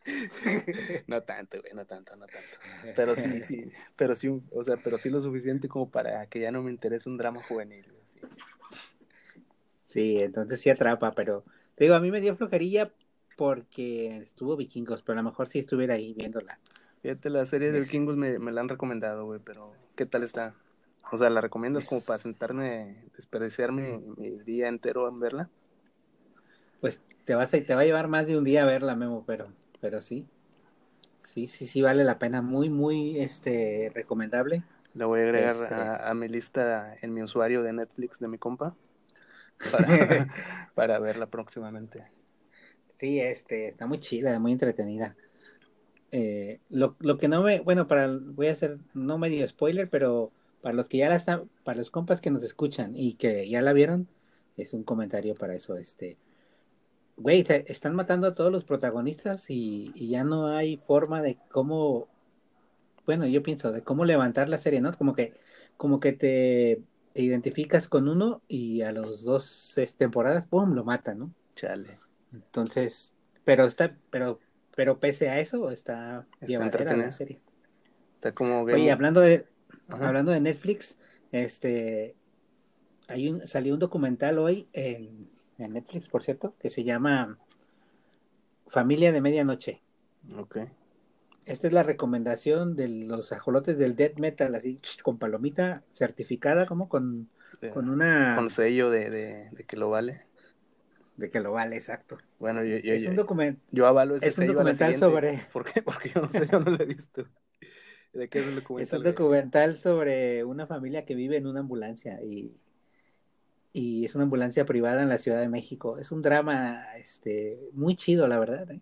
no 1.06 1.22
tanto, 1.22 1.60
güey, 1.60 1.72
no 1.74 1.84
tanto, 1.86 2.16
no 2.16 2.26
tanto. 2.26 2.58
Pero 2.94 3.16
sí, 3.16 3.40
sí, 3.40 3.70
pero 3.96 4.14
sí, 4.14 4.28
o 4.28 4.64
sea, 4.64 4.76
pero 4.76 4.98
sí 4.98 5.10
lo 5.10 5.20
suficiente 5.20 5.68
como 5.68 5.90
para 5.90 6.26
que 6.26 6.40
ya 6.40 6.50
no 6.50 6.62
me 6.62 6.70
interese 6.70 7.08
un 7.08 7.16
drama 7.16 7.42
juvenil. 7.42 7.84
sí. 8.12 8.20
Sí, 9.84 10.20
entonces 10.20 10.60
sí 10.60 10.70
atrapa, 10.70 11.12
pero 11.12 11.44
te 11.76 11.84
digo, 11.84 11.94
a 11.94 12.00
mí 12.00 12.10
me 12.10 12.20
dio 12.20 12.34
flojerilla 12.34 12.90
porque 13.36 14.18
estuvo 14.18 14.56
Vikingos, 14.56 15.02
pero 15.02 15.18
a 15.18 15.22
lo 15.22 15.28
mejor 15.28 15.48
si 15.48 15.60
estuviera 15.60 15.94
ahí 15.94 16.14
viéndola. 16.14 16.58
Fíjate, 17.02 17.30
la 17.30 17.46
serie 17.46 17.70
de 17.70 17.80
Vikingos 17.80 18.16
me, 18.16 18.38
me 18.38 18.50
la 18.50 18.60
han 18.60 18.68
recomendado, 18.68 19.24
güey, 19.24 19.40
pero 19.44 19.72
¿qué 19.94 20.04
tal 20.04 20.24
está? 20.24 20.54
O 21.12 21.18
sea, 21.18 21.30
¿la 21.30 21.40
recomiendas 21.40 21.84
como 21.84 22.00
para 22.00 22.18
sentarme, 22.18 23.04
desperdiciar 23.14 23.70
mi, 23.72 23.98
mi 24.16 24.30
día 24.40 24.68
entero 24.68 25.08
en 25.08 25.20
verla? 25.20 25.48
Pues 26.80 27.00
te 27.24 27.34
vas 27.34 27.52
a, 27.54 27.60
te 27.60 27.74
va 27.74 27.82
a 27.82 27.84
llevar 27.84 28.08
más 28.08 28.26
de 28.26 28.36
un 28.36 28.44
día 28.44 28.62
a 28.62 28.66
verla, 28.66 28.96
Memo, 28.96 29.24
pero, 29.26 29.44
pero 29.84 30.00
sí. 30.00 30.26
Sí, 31.22 31.46
sí, 31.48 31.66
sí 31.66 31.82
vale 31.82 32.04
la 32.04 32.18
pena. 32.18 32.42
Muy, 32.42 32.70
muy 32.70 33.20
este 33.20 33.90
recomendable. 33.94 34.62
La 34.94 35.06
voy 35.06 35.20
a 35.20 35.24
agregar 35.24 35.56
Este- 35.56 35.74
a, 35.74 36.10
a 36.10 36.14
mi 36.14 36.28
lista 36.28 36.96
en 37.02 37.12
mi 37.12 37.22
usuario 37.22 37.62
de 37.62 37.72
Netflix 37.74 38.18
de 38.18 38.28
mi 38.28 38.38
compa 38.38 38.74
para, 39.70 40.70
para 40.74 40.98
verla 41.00 41.26
próximamente. 41.30 42.04
Sí, 42.96 43.20
este, 43.20 43.68
está 43.68 43.86
muy 43.86 43.98
chida, 43.98 44.38
muy 44.38 44.52
entretenida. 44.52 45.16
Eh, 46.12 46.60
lo, 46.70 46.96
lo 47.00 47.18
que 47.18 47.28
no 47.28 47.42
me, 47.42 47.60
bueno, 47.60 47.88
para, 47.88 48.08
voy 48.08 48.48
a 48.48 48.52
hacer, 48.52 48.78
no 48.94 49.18
medio 49.18 49.46
spoiler, 49.48 49.90
pero 49.90 50.32
para 50.62 50.74
los 50.74 50.88
que 50.88 50.98
ya 50.98 51.08
la 51.08 51.16
están, 51.16 51.50
para 51.64 51.78
los 51.78 51.90
compas 51.90 52.20
que 52.20 52.30
nos 52.30 52.44
escuchan 52.44 52.94
y 52.96 53.14
que 53.14 53.48
ya 53.48 53.62
la 53.62 53.72
vieron, 53.72 54.08
es 54.56 54.74
un 54.74 54.84
comentario 54.84 55.34
para 55.36 55.54
eso, 55.56 55.76
este, 55.76 56.18
güey, 57.16 57.44
se- 57.44 57.64
están 57.68 57.94
matando 57.94 58.26
a 58.26 58.34
todos 58.34 58.52
los 58.52 58.64
protagonistas 58.64 59.50
y, 59.50 59.92
y 59.94 60.08
ya 60.10 60.24
no 60.24 60.48
hay 60.48 60.76
forma 60.76 61.22
de 61.22 61.38
cómo, 61.50 62.08
bueno, 63.06 63.26
yo 63.26 63.42
pienso, 63.42 63.72
de 63.72 63.82
cómo 63.82 64.04
levantar 64.04 64.48
la 64.48 64.58
serie, 64.58 64.80
¿no? 64.80 64.92
Como 64.96 65.14
que, 65.14 65.34
como 65.76 66.00
que 66.00 66.12
te, 66.12 66.82
te 67.12 67.22
identificas 67.22 67.88
con 67.88 68.08
uno 68.08 68.42
y 68.48 68.82
a 68.82 68.92
los 68.92 69.24
dos 69.24 69.76
es, 69.78 69.96
temporadas, 69.96 70.46
¡pum!, 70.46 70.74
lo 70.74 70.84
matan, 70.84 71.18
¿no? 71.18 71.34
Chale. 71.54 71.98
Entonces, 72.32 73.14
pero 73.44 73.66
está, 73.66 73.96
pero, 74.10 74.40
pero 74.74 74.98
pese 74.98 75.28
a 75.28 75.40
eso, 75.40 75.70
está 75.70 76.26
Está 76.40 76.96
la 76.96 77.10
serie. 77.10 77.40
Está 78.14 78.34
como 78.34 78.60
Oye, 78.60 78.90
hablando 78.90 79.20
de, 79.20 79.46
Ajá. 79.88 80.06
hablando 80.06 80.32
de 80.32 80.40
Netflix, 80.40 80.98
este, 81.30 82.16
hay 83.08 83.28
un, 83.28 83.46
salió 83.46 83.74
un 83.74 83.80
documental 83.80 84.38
hoy 84.38 84.68
en, 84.72 85.30
en 85.58 85.72
Netflix, 85.74 86.08
por 86.08 86.22
cierto, 86.22 86.54
que 86.58 86.70
se 86.70 86.84
llama 86.84 87.38
Familia 88.66 89.12
de 89.12 89.20
Medianoche. 89.20 89.82
Ok. 90.36 90.58
Esta 91.46 91.66
es 91.66 91.72
la 91.74 91.82
recomendación 91.82 92.74
de 92.76 92.88
los 92.88 93.30
ajolotes 93.32 93.76
del 93.76 93.96
death 93.96 94.18
metal, 94.18 94.54
así 94.54 94.80
con 95.02 95.18
palomita 95.18 95.82
certificada, 95.92 96.64
como 96.66 96.88
con, 96.88 97.28
con 97.74 97.90
una 97.90 98.34
Con 98.36 98.48
sello 98.48 98.88
de, 98.90 99.10
de, 99.10 99.50
de 99.50 99.64
que 99.64 99.76
lo 99.76 99.90
vale. 99.90 100.22
de 101.16 101.28
que 101.28 101.40
lo 101.40 101.52
vale, 101.52 101.76
exacto. 101.76 102.16
Bueno, 102.38 102.64
yo, 102.64 102.78
yo, 102.78 102.94
Es 102.94 103.02
yo, 103.02 103.10
un 103.10 103.60
yo 103.70 103.86
avalo 103.86 104.16
ese 104.16 104.28
es 104.28 104.38
un 104.38 104.42
sello 104.46 104.54
documental 104.54 104.98
sobre- 104.98 105.46
¿Por 105.52 105.64
qué? 105.70 105.82
Porque 105.82 106.10
yo 106.14 106.22
no 106.22 106.30
sé, 106.30 106.48
yo 106.50 106.60
no 106.60 106.70
lo 106.70 106.82
he 106.82 106.86
visto. 106.86 107.26
¿De 108.14 108.28
qué 108.28 108.38
es 108.38 108.46
el 108.46 108.52
Es 108.78 108.90
documental? 108.90 108.98
un 108.98 109.02
güey? 109.02 109.12
documental 109.12 109.78
sobre 109.78 110.44
una 110.44 110.66
familia 110.66 111.04
que 111.04 111.14
vive 111.14 111.36
en 111.36 111.46
una 111.46 111.60
ambulancia 111.60 112.22
y, 112.22 112.56
y 113.74 114.04
es 114.04 114.14
una 114.14 114.22
ambulancia 114.22 114.64
privada 114.64 115.02
en 115.02 115.08
la 115.08 115.18
Ciudad 115.18 115.40
de 115.40 115.48
México. 115.48 115.98
Es 115.98 116.12
un 116.12 116.22
drama 116.22 116.96
este, 116.96 117.58
muy 117.72 117.96
chido, 117.96 118.28
la 118.28 118.38
verdad. 118.38 118.70
¿eh? 118.70 118.80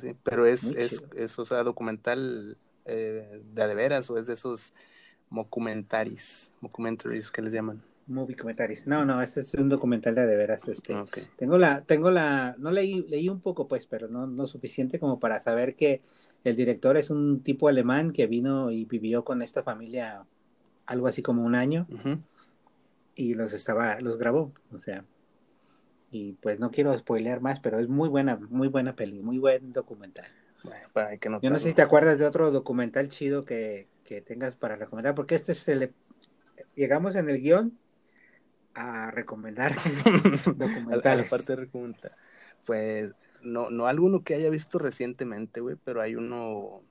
Sí, 0.00 0.16
pero 0.22 0.46
es, 0.46 0.72
es, 0.72 1.04
es, 1.14 1.38
o 1.38 1.44
sea, 1.44 1.62
documental 1.62 2.56
eh, 2.86 3.42
de 3.52 3.62
a 3.62 3.68
de 3.68 3.74
veras 3.74 4.08
o 4.08 4.16
es 4.16 4.26
de 4.26 4.34
esos 4.34 4.72
mockumentaries, 5.28 6.54
mockumentaries 6.62 7.30
que 7.30 7.42
les 7.42 7.52
llaman. 7.52 7.82
Movie 8.06 8.34
Commentaries. 8.34 8.86
No, 8.86 9.04
no, 9.04 9.20
este 9.20 9.40
es 9.40 9.52
un 9.54 9.68
documental 9.68 10.14
de, 10.14 10.26
de 10.26 10.36
veras. 10.36 10.66
Este. 10.66 10.94
Tengo 11.36 11.58
la, 11.58 11.82
tengo 11.82 12.10
la, 12.10 12.56
no 12.58 12.70
leí, 12.70 13.06
leí 13.08 13.28
un 13.28 13.40
poco 13.40 13.68
pues, 13.68 13.86
pero 13.86 14.08
no, 14.08 14.26
no 14.26 14.46
suficiente 14.46 14.98
como 14.98 15.20
para 15.20 15.40
saber 15.40 15.76
que 15.76 16.00
el 16.42 16.56
director 16.56 16.96
es 16.96 17.10
un 17.10 17.42
tipo 17.42 17.68
alemán 17.68 18.12
que 18.12 18.26
vino 18.26 18.70
y 18.70 18.86
vivió 18.86 19.24
con 19.24 19.42
esta 19.42 19.62
familia 19.62 20.24
algo 20.86 21.06
así 21.06 21.22
como 21.22 21.44
un 21.44 21.54
año 21.54 21.86
Ujú. 21.90 22.18
Y 23.14 23.34
los 23.34 23.52
estaba, 23.52 24.00
los 24.00 24.18
grabó, 24.18 24.52
o 24.72 24.78
sea, 24.78 25.04
y 26.10 26.34
pues 26.34 26.60
no 26.60 26.70
quiero 26.70 26.96
spoilear 26.96 27.40
más, 27.40 27.60
pero 27.60 27.78
es 27.78 27.88
muy 27.88 28.08
buena, 28.08 28.36
muy 28.36 28.68
buena 28.68 28.94
peli, 28.94 29.20
muy 29.20 29.38
buen 29.38 29.72
documental. 29.72 30.26
Bueno, 30.62 30.86
para 30.92 31.14
Yo 31.16 31.50
no 31.50 31.58
sé 31.58 31.70
si 31.70 31.74
te 31.74 31.82
acuerdas 31.82 32.18
de 32.18 32.26
otro 32.26 32.50
documental 32.50 33.08
chido 33.08 33.44
que, 33.44 33.88
que 34.04 34.20
tengas 34.20 34.54
para 34.54 34.76
recomendar, 34.76 35.14
porque 35.14 35.34
este 35.34 35.52
es 35.52 35.66
el, 35.68 35.92
llegamos 36.74 37.16
en 37.16 37.28
el 37.28 37.40
guion 37.40 37.78
a 38.74 39.10
recomendar 39.10 39.72
a, 40.90 41.04
a 41.10 41.16
la 41.16 41.24
documentales. 41.24 41.28
parte 41.28 41.52
de 41.52 41.56
recomendar. 41.56 42.16
Pues 42.64 43.14
no, 43.42 43.70
no 43.70 43.86
alguno 43.86 44.22
que 44.22 44.34
haya 44.34 44.50
visto 44.50 44.78
recientemente, 44.78 45.60
güey, 45.60 45.76
pero 45.82 46.00
hay 46.00 46.14
uno 46.14 46.82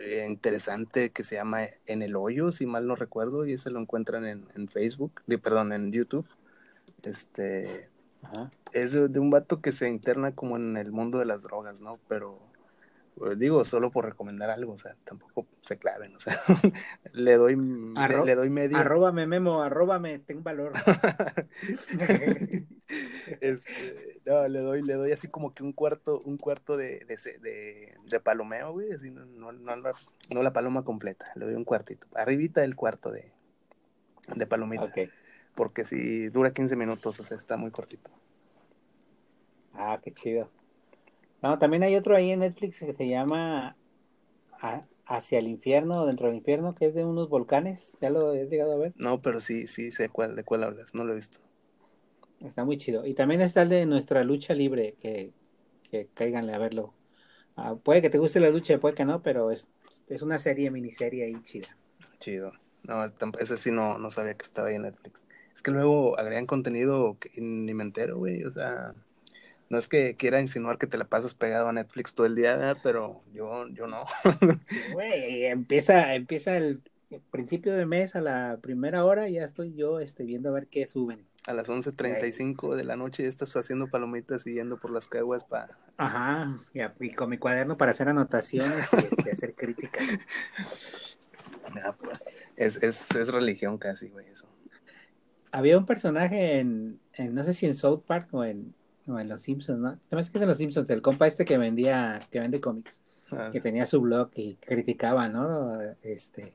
eh, 0.00 0.26
interesante 0.28 1.10
que 1.10 1.24
se 1.24 1.36
llama 1.36 1.62
En 1.86 2.02
el 2.02 2.16
Hoyo, 2.16 2.52
si 2.52 2.66
mal 2.66 2.86
no 2.86 2.96
recuerdo, 2.96 3.46
y 3.46 3.52
ese 3.54 3.70
lo 3.70 3.80
encuentran 3.80 4.26
en, 4.26 4.46
en 4.56 4.68
Facebook, 4.68 5.22
de, 5.26 5.38
perdón, 5.38 5.72
en 5.72 5.92
YouTube. 5.92 6.26
Este 7.02 7.88
Ajá. 8.22 8.50
es 8.72 8.92
de, 8.92 9.08
de 9.08 9.20
un 9.20 9.30
vato 9.30 9.60
que 9.60 9.72
se 9.72 9.88
interna 9.88 10.32
como 10.34 10.56
en 10.56 10.76
el 10.76 10.92
mundo 10.92 11.18
de 11.18 11.24
las 11.26 11.42
drogas, 11.42 11.80
¿no? 11.80 11.98
Pero 12.08 12.38
pues, 13.16 13.38
digo, 13.38 13.64
solo 13.64 13.90
por 13.90 14.04
recomendar 14.06 14.50
algo, 14.50 14.72
o 14.72 14.78
sea, 14.78 14.96
tampoco 15.04 15.46
se 15.62 15.76
claven, 15.78 16.16
o 16.16 16.20
sea, 16.20 16.40
le 17.12 17.34
doy 17.36 17.54
Arro- 17.54 18.20
le, 18.20 18.26
le 18.26 18.34
doy 18.34 18.50
medio 18.50 18.78
Arróbame, 18.78 19.26
Memo, 19.26 19.62
arróbame, 19.62 20.18
ten 20.20 20.42
valor. 20.42 20.72
este, 23.40 24.20
no, 24.26 24.48
le 24.48 24.60
doy, 24.60 24.82
le 24.82 24.94
doy 24.94 25.12
así 25.12 25.28
como 25.28 25.54
que 25.54 25.62
un 25.62 25.72
cuarto, 25.72 26.20
un 26.24 26.36
cuarto 26.36 26.76
de, 26.76 27.04
de, 27.06 27.16
de, 27.40 27.90
de 28.04 28.20
palomeo, 28.20 28.72
güey, 28.72 28.92
así 28.92 29.10
no, 29.10 29.24
no, 29.24 29.52
no 29.52 29.76
la, 29.76 29.92
no 30.34 30.42
la 30.42 30.52
paloma 30.52 30.84
completa, 30.84 31.26
le 31.36 31.46
doy 31.46 31.54
un 31.54 31.64
cuartito, 31.64 32.06
arribita 32.14 32.60
del 32.60 32.76
cuarto 32.76 33.10
de, 33.10 33.32
de 34.34 34.46
palomita, 34.46 34.92
porque 35.54 35.84
si 35.84 36.28
dura 36.28 36.52
15 36.52 36.76
minutos, 36.76 37.20
o 37.20 37.24
sea, 37.24 37.36
está 37.36 37.56
muy 37.56 37.70
cortito. 37.70 38.10
Ah, 39.74 40.00
qué 40.02 40.12
chido. 40.12 40.50
No, 41.42 41.58
también 41.58 41.82
hay 41.82 41.96
otro 41.96 42.14
ahí 42.16 42.30
en 42.30 42.40
Netflix 42.40 42.80
que 42.80 42.92
se 42.92 43.08
llama 43.08 43.76
Hacia 45.06 45.38
el 45.38 45.48
infierno, 45.48 46.06
dentro 46.06 46.26
del 46.26 46.36
infierno, 46.36 46.74
que 46.74 46.86
es 46.86 46.94
de 46.94 47.04
unos 47.04 47.28
volcanes. 47.28 47.96
¿Ya 48.00 48.10
lo 48.10 48.30
has 48.30 48.48
llegado 48.48 48.72
a 48.72 48.76
ver? 48.76 48.92
No, 48.96 49.22
pero 49.22 49.40
sí, 49.40 49.66
sí 49.66 49.90
sé 49.90 50.08
cuál, 50.08 50.36
de 50.36 50.44
cuál 50.44 50.64
hablas, 50.64 50.94
no 50.94 51.04
lo 51.04 51.12
he 51.12 51.16
visto. 51.16 51.40
Está 52.40 52.64
muy 52.64 52.78
chido. 52.78 53.06
Y 53.06 53.14
también 53.14 53.40
está 53.40 53.62
el 53.62 53.68
de 53.68 53.86
nuestra 53.86 54.24
lucha 54.24 54.54
libre, 54.54 54.94
que, 55.00 55.32
que 55.90 56.08
cáiganle 56.14 56.54
a 56.54 56.58
verlo. 56.58 56.94
Ah, 57.56 57.74
puede 57.74 58.02
que 58.02 58.10
te 58.10 58.18
guste 58.18 58.40
la 58.40 58.50
lucha, 58.50 58.78
puede 58.78 58.94
que 58.94 59.04
no, 59.04 59.22
pero 59.22 59.50
es, 59.50 59.68
es 60.08 60.22
una 60.22 60.38
serie, 60.38 60.70
miniserie 60.70 61.24
ahí 61.24 61.42
chida. 61.42 61.76
Chido. 62.18 62.52
No, 62.82 63.04
ese 63.38 63.56
sí 63.56 63.70
no, 63.70 63.98
no 63.98 64.10
sabía 64.10 64.34
que 64.34 64.44
estaba 64.44 64.68
ahí 64.68 64.76
en 64.76 64.82
Netflix. 64.82 65.24
Es 65.54 65.62
que 65.62 65.70
luego 65.70 66.18
agregan 66.18 66.46
contenido 66.46 67.18
que 67.20 67.30
ni 67.40 67.74
me 67.74 67.82
entero, 67.82 68.16
güey. 68.16 68.44
O 68.44 68.50
sea, 68.50 68.94
no 69.68 69.78
es 69.78 69.88
que 69.88 70.16
quiera 70.16 70.40
insinuar 70.40 70.78
que 70.78 70.86
te 70.86 70.96
la 70.96 71.04
pasas 71.04 71.34
pegado 71.34 71.68
a 71.68 71.72
Netflix 71.72 72.14
todo 72.14 72.26
el 72.26 72.34
día, 72.34 72.56
¿verdad? 72.56 72.78
pero 72.82 73.22
yo, 73.32 73.68
yo 73.68 73.86
no. 73.86 74.04
Güey, 74.92 75.44
empieza, 75.46 76.14
empieza 76.14 76.56
el 76.56 76.82
principio 77.30 77.74
de 77.74 77.86
mes 77.86 78.16
a 78.16 78.20
la 78.20 78.58
primera 78.62 79.04
hora 79.04 79.28
y 79.28 79.34
ya 79.34 79.44
estoy 79.44 79.74
yo 79.74 80.00
este, 80.00 80.24
viendo 80.24 80.48
a 80.48 80.52
ver 80.52 80.68
qué 80.68 80.86
suben. 80.86 81.26
A 81.46 81.54
las 81.54 81.68
11.35 81.68 82.76
de 82.76 82.84
la 82.84 82.96
noche 82.96 83.22
ya 83.22 83.28
estás 83.28 83.56
haciendo 83.56 83.88
palomitas 83.88 84.46
y 84.46 84.54
yendo 84.54 84.78
por 84.78 84.90
las 84.92 85.08
caguas 85.08 85.44
para... 85.44 85.78
Ajá, 85.96 86.58
y, 86.74 86.80
a- 86.80 86.94
y 87.00 87.12
con 87.12 87.30
mi 87.30 87.38
cuaderno 87.38 87.76
para 87.78 87.92
hacer 87.92 88.08
anotaciones 88.08 88.88
y 88.92 88.96
este, 88.96 89.32
hacer 89.32 89.54
críticas. 89.54 90.04
Pues, 92.00 92.20
es, 92.56 92.82
es, 92.82 93.10
es 93.14 93.32
religión 93.32 93.78
casi, 93.78 94.08
güey, 94.08 94.26
eso. 94.26 94.48
Había 95.52 95.78
un 95.78 95.86
personaje 95.86 96.58
en, 96.58 96.98
en, 97.14 97.34
no 97.34 97.44
sé 97.44 97.54
si 97.54 97.66
en 97.66 97.74
South 97.74 98.02
Park 98.06 98.28
o 98.32 98.44
en, 98.44 98.74
o 99.06 99.18
en 99.20 99.28
Los 99.28 99.42
Simpsons, 99.42 99.78
¿no? 99.78 99.98
Me 100.10 100.20
hace 100.20 100.32
que 100.32 100.38
es 100.38 100.42
en 100.42 100.48
Los 100.48 100.58
Simpsons, 100.58 100.90
el 100.90 101.00
compa 101.02 101.26
este 101.26 101.44
que 101.44 101.58
vendía, 101.58 102.20
que 102.30 102.40
vende 102.40 102.60
cómics, 102.60 103.00
Ah, 103.32 103.48
que 103.52 103.60
tenía 103.60 103.86
su 103.86 104.00
blog 104.00 104.30
y 104.34 104.56
criticaba, 104.56 105.28
¿no? 105.28 105.80
Este, 106.02 106.52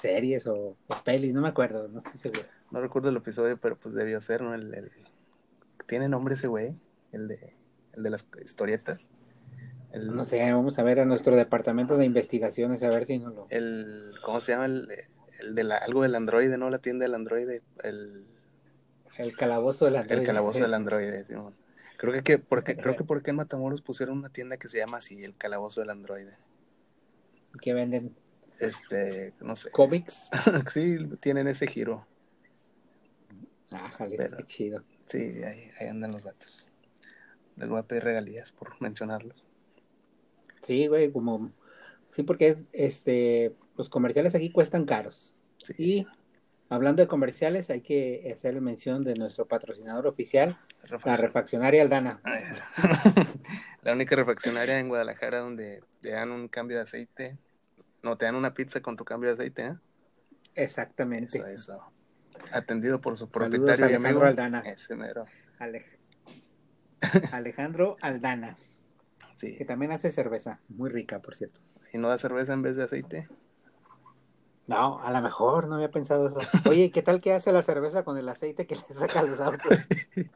series 0.00 0.46
o, 0.46 0.76
o 0.86 0.94
pelis, 1.04 1.34
no 1.34 1.40
me 1.40 1.48
acuerdo, 1.48 1.88
no 1.88 1.98
estoy 1.98 2.20
seguro. 2.20 2.48
No 2.70 2.80
recuerdo 2.80 3.08
el 3.10 3.16
episodio, 3.16 3.58
pero 3.58 3.76
pues 3.78 3.94
debió 3.94 4.20
ser, 4.20 4.42
¿no? 4.42 4.54
El, 4.54 4.74
el- 4.74 4.92
¿Tiene 5.86 6.08
nombre 6.08 6.34
ese 6.34 6.46
güey? 6.48 6.74
El 7.12 7.28
de, 7.28 7.54
el 7.92 8.02
de 8.02 8.10
las 8.10 8.26
historietas. 8.44 9.10
El, 9.92 10.14
No 10.16 10.24
sé, 10.24 10.40
vamos 10.52 10.78
a 10.78 10.82
ver 10.82 10.98
a 11.00 11.04
nuestro 11.04 11.36
departamento 11.36 11.96
de 11.96 12.04
investigaciones 12.06 12.82
a 12.82 12.88
ver 12.88 13.06
si 13.06 13.18
nos 13.18 13.34
lo... 13.34 13.46
el 13.48 14.14
¿cómo 14.24 14.40
se 14.40 14.52
llama? 14.52 14.66
El, 14.66 14.88
el 15.40 15.54
de 15.54 15.64
la, 15.64 15.76
algo 15.76 16.02
del 16.02 16.14
androide, 16.14 16.58
¿no? 16.58 16.70
La 16.70 16.78
tienda 16.78 17.04
del 17.04 17.14
androide, 17.14 17.62
el, 17.82 18.26
El 19.16 19.36
calabozo 19.36 19.86
del 19.86 19.96
el 19.96 20.00
androide. 20.00 20.26
calabozo 20.26 20.62
del 20.62 20.74
androide, 20.74 21.24
Simón. 21.24 21.54
Creo 21.96 22.12
que, 22.12 22.22
que 22.22 22.38
porque, 22.38 22.76
creo 22.80 22.96
que 22.96 23.04
porque 23.04 23.30
en 23.30 23.36
Matamoros 23.36 23.82
pusieron 23.82 24.18
una 24.18 24.30
tienda 24.30 24.56
que 24.56 24.68
se 24.68 24.78
llama 24.78 24.98
así, 24.98 25.22
el 25.24 25.36
calabozo 25.36 25.80
del 25.80 25.90
androide. 25.90 26.36
Que 27.60 27.72
venden 27.72 28.14
Este, 28.58 29.32
no 29.40 29.56
sé. 29.56 29.70
cómics. 29.70 30.28
sí, 30.70 30.98
tienen 31.20 31.48
ese 31.48 31.66
giro. 31.66 32.06
Ájale, 33.74 34.16
Pero- 34.16 34.36
qué 34.38 34.44
chido. 34.44 34.84
Sí, 35.06 35.42
ahí, 35.42 35.68
ahí 35.78 35.88
andan 35.88 36.12
los 36.12 36.22
vatos. 36.22 36.68
Les 37.56 37.68
voy 37.68 37.78
a 37.78 37.82
pedir 37.82 38.04
regalías 38.04 38.52
por 38.52 38.80
mencionarlos. 38.80 39.44
Sí, 40.62 40.86
güey, 40.86 41.12
como... 41.12 41.52
Sí, 42.12 42.22
porque 42.22 42.64
este, 42.72 43.54
los 43.76 43.88
comerciales 43.90 44.34
aquí 44.34 44.50
cuestan 44.50 44.86
caros. 44.86 45.36
Sí. 45.62 45.74
Y 45.78 46.06
hablando 46.68 47.02
de 47.02 47.08
comerciales, 47.08 47.70
hay 47.70 47.80
que 47.80 48.30
hacer 48.32 48.60
mención 48.60 49.02
de 49.02 49.14
nuestro 49.14 49.46
patrocinador 49.46 50.06
oficial, 50.06 50.56
la 51.04 51.16
refaccionaria 51.16 51.82
Aldana. 51.82 52.20
La 53.82 53.92
única 53.92 54.16
refaccionaria 54.16 54.78
en 54.78 54.88
Guadalajara 54.88 55.40
donde 55.40 55.82
te 56.00 56.10
dan 56.10 56.30
un 56.30 56.48
cambio 56.48 56.78
de 56.78 56.84
aceite. 56.84 57.36
No, 58.02 58.16
te 58.16 58.24
dan 58.24 58.34
una 58.34 58.54
pizza 58.54 58.80
con 58.80 58.96
tu 58.96 59.04
cambio 59.04 59.28
de 59.30 59.34
aceite, 59.34 59.66
¿eh? 59.66 59.74
Exactamente. 60.54 61.38
Eso, 61.38 61.46
eso. 61.46 61.92
Atendido 62.52 63.00
por 63.00 63.16
su 63.16 63.28
propietario 63.30 63.86
y 63.86 63.94
Alejandro 63.94 64.08
amigo. 64.08 64.24
Aldana. 64.26 64.62
Alej- 65.58 65.98
Alejandro 67.32 67.96
Aldana, 68.00 68.56
Sí. 69.36 69.56
que 69.56 69.64
también 69.64 69.92
hace 69.92 70.10
cerveza, 70.10 70.60
muy 70.68 70.90
rica, 70.90 71.20
por 71.20 71.36
cierto. 71.36 71.60
¿Y 71.92 71.98
no 71.98 72.08
da 72.08 72.18
cerveza 72.18 72.52
en 72.52 72.62
vez 72.62 72.76
de 72.76 72.84
aceite? 72.84 73.28
No, 74.66 75.00
a 75.02 75.12
lo 75.12 75.20
mejor 75.20 75.68
no 75.68 75.74
había 75.74 75.90
pensado 75.90 76.26
eso. 76.28 76.38
Oye, 76.68 76.90
¿qué 76.90 77.02
tal 77.02 77.20
que 77.20 77.34
hace 77.34 77.52
la 77.52 77.62
cerveza 77.62 78.02
con 78.02 78.16
el 78.16 78.28
aceite 78.28 78.66
que 78.66 78.76
le 78.76 78.82
saca 78.98 79.20
a 79.20 79.24
los 79.24 79.40
autos? 79.40 79.78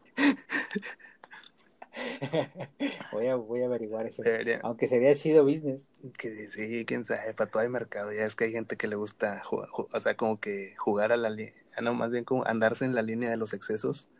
voy, 3.12 3.26
a, 3.28 3.36
voy 3.36 3.62
a 3.62 3.66
averiguar 3.66 4.06
eso. 4.06 4.22
Debería. 4.22 4.60
Aunque 4.62 4.86
sería 4.88 5.14
chido 5.14 5.44
business. 5.44 5.88
Que 6.18 6.48
sí, 6.48 6.84
quién 6.86 7.04
sabe, 7.04 7.34
para 7.34 7.50
todo 7.50 7.62
hay 7.62 7.68
mercado. 7.68 8.12
Ya 8.12 8.24
es 8.24 8.36
que 8.36 8.44
hay 8.44 8.52
gente 8.52 8.76
que 8.76 8.88
le 8.88 8.96
gusta, 8.96 9.42
jugar, 9.44 9.68
o 9.72 10.00
sea, 10.00 10.16
como 10.16 10.40
que 10.40 10.74
jugar 10.76 11.12
a 11.12 11.16
la 11.16 11.30
línea, 11.30 11.54
no, 11.82 11.94
más 11.94 12.10
bien 12.10 12.24
como 12.24 12.44
andarse 12.46 12.84
en 12.84 12.94
la 12.94 13.02
línea 13.02 13.30
de 13.30 13.36
los 13.36 13.52
excesos 13.54 14.10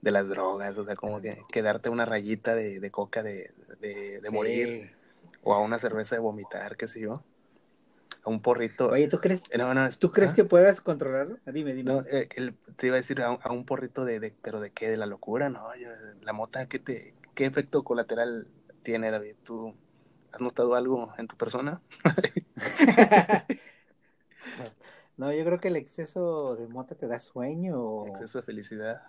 de 0.00 0.10
las 0.10 0.28
drogas, 0.28 0.76
o 0.78 0.84
sea, 0.84 0.96
como 0.96 1.20
que 1.20 1.42
quedarte 1.50 1.88
una 1.88 2.04
rayita 2.04 2.54
de, 2.54 2.78
de 2.80 2.90
coca 2.90 3.22
de, 3.22 3.52
de, 3.80 4.20
de 4.20 4.30
Sí. 4.30 4.34
morir, 4.34 4.92
o 5.42 5.54
a 5.54 5.60
una 5.60 5.78
cerveza 5.78 6.16
de 6.16 6.20
vomitar, 6.20 6.76
qué 6.76 6.88
sé 6.88 7.00
yo, 7.00 7.22
a 8.24 8.30
un 8.30 8.40
porrito. 8.40 8.88
Oye, 8.88 9.08
¿tú 9.08 9.20
crees, 9.20 9.42
Eh, 9.50 9.58
no, 9.58 9.72
no, 9.74 9.88
¿tú 9.90 10.10
crees 10.10 10.32
¿ah? 10.32 10.34
que 10.34 10.44
puedas 10.44 10.80
controlarlo? 10.80 11.38
Ah, 11.46 11.52
Dime, 11.52 11.74
dime. 11.74 11.92
No, 11.92 12.00
eh, 12.02 12.28
el- 12.36 12.54
te 12.76 12.86
iba 12.88 12.96
a 12.96 13.00
decir 13.00 13.20
a 13.22 13.30
un, 13.30 13.38
a 13.42 13.52
un 13.52 13.64
porrito 13.64 14.04
de, 14.04 14.20
de- 14.20 14.34
pero 14.42 14.60
de 14.60 14.70
qué, 14.72 14.88
de 14.88 14.96
la 14.96 15.06
locura, 15.06 15.48
¿no? 15.50 15.74
Yo- 15.76 15.88
la 16.22 16.32
mota, 16.32 16.66
¿qué 16.68 16.78
te, 16.78 17.13
qué 17.34 17.46
efecto 17.46 17.82
colateral 17.84 18.48
tiene, 18.82 19.10
David? 19.10 19.36
¿Tú 19.44 19.74
has 20.32 20.40
notado 20.40 20.74
algo 20.74 21.12
en 21.18 21.26
tu 21.26 21.36
persona? 21.36 21.80
no, 25.16 25.32
yo 25.32 25.44
creo 25.44 25.60
que 25.60 25.68
el 25.68 25.76
exceso 25.76 26.56
de 26.56 26.66
mota 26.68 26.94
te 26.94 27.06
da 27.06 27.18
sueño 27.20 27.78
o 27.80 28.08
Exceso 28.08 28.38
de 28.38 28.42
felicidad. 28.44 29.02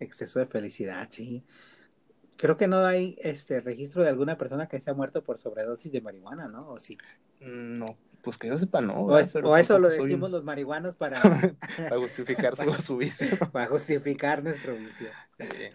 exceso 0.00 0.38
de 0.40 0.46
felicidad, 0.46 1.08
sí. 1.10 1.44
Creo 2.36 2.56
que 2.56 2.66
no 2.66 2.84
hay 2.84 3.16
este 3.20 3.60
registro 3.60 4.02
de 4.02 4.08
alguna 4.08 4.36
persona 4.36 4.66
que 4.66 4.80
se 4.80 4.90
ha 4.90 4.94
muerto 4.94 5.22
por 5.22 5.38
sobredosis 5.38 5.92
de 5.92 6.00
marihuana, 6.00 6.48
¿no? 6.48 6.70
O 6.70 6.78
sí. 6.78 6.98
Mm, 7.40 7.78
No, 7.78 7.86
pues 8.22 8.36
que 8.36 8.48
yo 8.48 8.58
sepa, 8.58 8.80
no. 8.80 8.94
O, 8.94 9.06
o 9.14 9.56
eso 9.56 9.78
lo 9.78 9.88
decimos 9.88 10.28
un- 10.28 10.32
los 10.32 10.44
marihuanos 10.44 10.96
para, 10.96 11.20
para 11.76 11.98
justificar 12.00 12.56
su, 12.56 12.72
su 12.74 12.96
vicio. 12.98 13.28
para 13.52 13.66
justificar 13.66 14.42
nuestro 14.42 14.74
vicio. 14.74 15.08
Eh, 15.38 15.72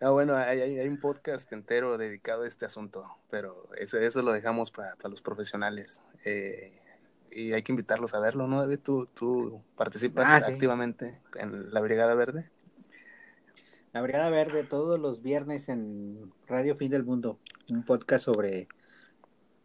No, 0.00 0.12
bueno, 0.12 0.36
hay, 0.36 0.78
un 0.86 1.00
podcast 1.00 1.52
entero 1.52 1.98
dedicado 1.98 2.44
a 2.44 2.48
este 2.48 2.64
asunto, 2.64 3.04
pero 3.30 3.68
eso, 3.76 3.98
eso 3.98 4.22
lo 4.22 4.32
dejamos 4.32 4.70
para 4.70 4.94
los 5.10 5.22
profesionales. 5.22 6.02
Eh, 6.24 6.72
y 7.32 7.52
hay 7.52 7.62
que 7.62 7.72
invitarlos 7.72 8.14
a 8.14 8.20
verlo, 8.20 8.46
¿no, 8.46 8.60
David? 8.60 8.78
¿Tú, 8.82 9.06
tú 9.14 9.60
participas 9.76 10.26
Ah, 10.28 10.40
sí. 10.40 10.52
activamente 10.52 11.20
en 11.34 11.72
la 11.72 11.80
Brigada 11.80 12.14
Verde? 12.14 12.48
La 13.92 14.02
Brigada 14.02 14.30
Verde 14.30 14.64
todos 14.64 14.98
los 14.98 15.22
viernes 15.22 15.68
en 15.68 16.32
Radio 16.46 16.76
Fin 16.76 16.90
del 16.90 17.04
Mundo, 17.04 17.38
un 17.68 17.84
podcast 17.84 18.24
sobre 18.26 18.68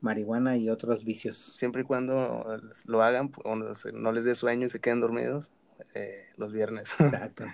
marihuana 0.01 0.57
y 0.57 0.69
otros 0.69 1.05
vicios. 1.05 1.55
Siempre 1.57 1.81
y 1.81 1.86
cuando 1.86 2.59
lo 2.88 3.03
hagan, 3.03 3.31
no 3.93 4.11
les 4.11 4.25
dé 4.25 4.34
sueño 4.36 4.65
y 4.65 4.69
se 4.69 4.79
queden 4.79 4.99
dormidos, 4.99 5.51
eh, 5.93 6.25
los 6.38 6.51
viernes. 6.51 6.93
Exacto. 6.99 7.45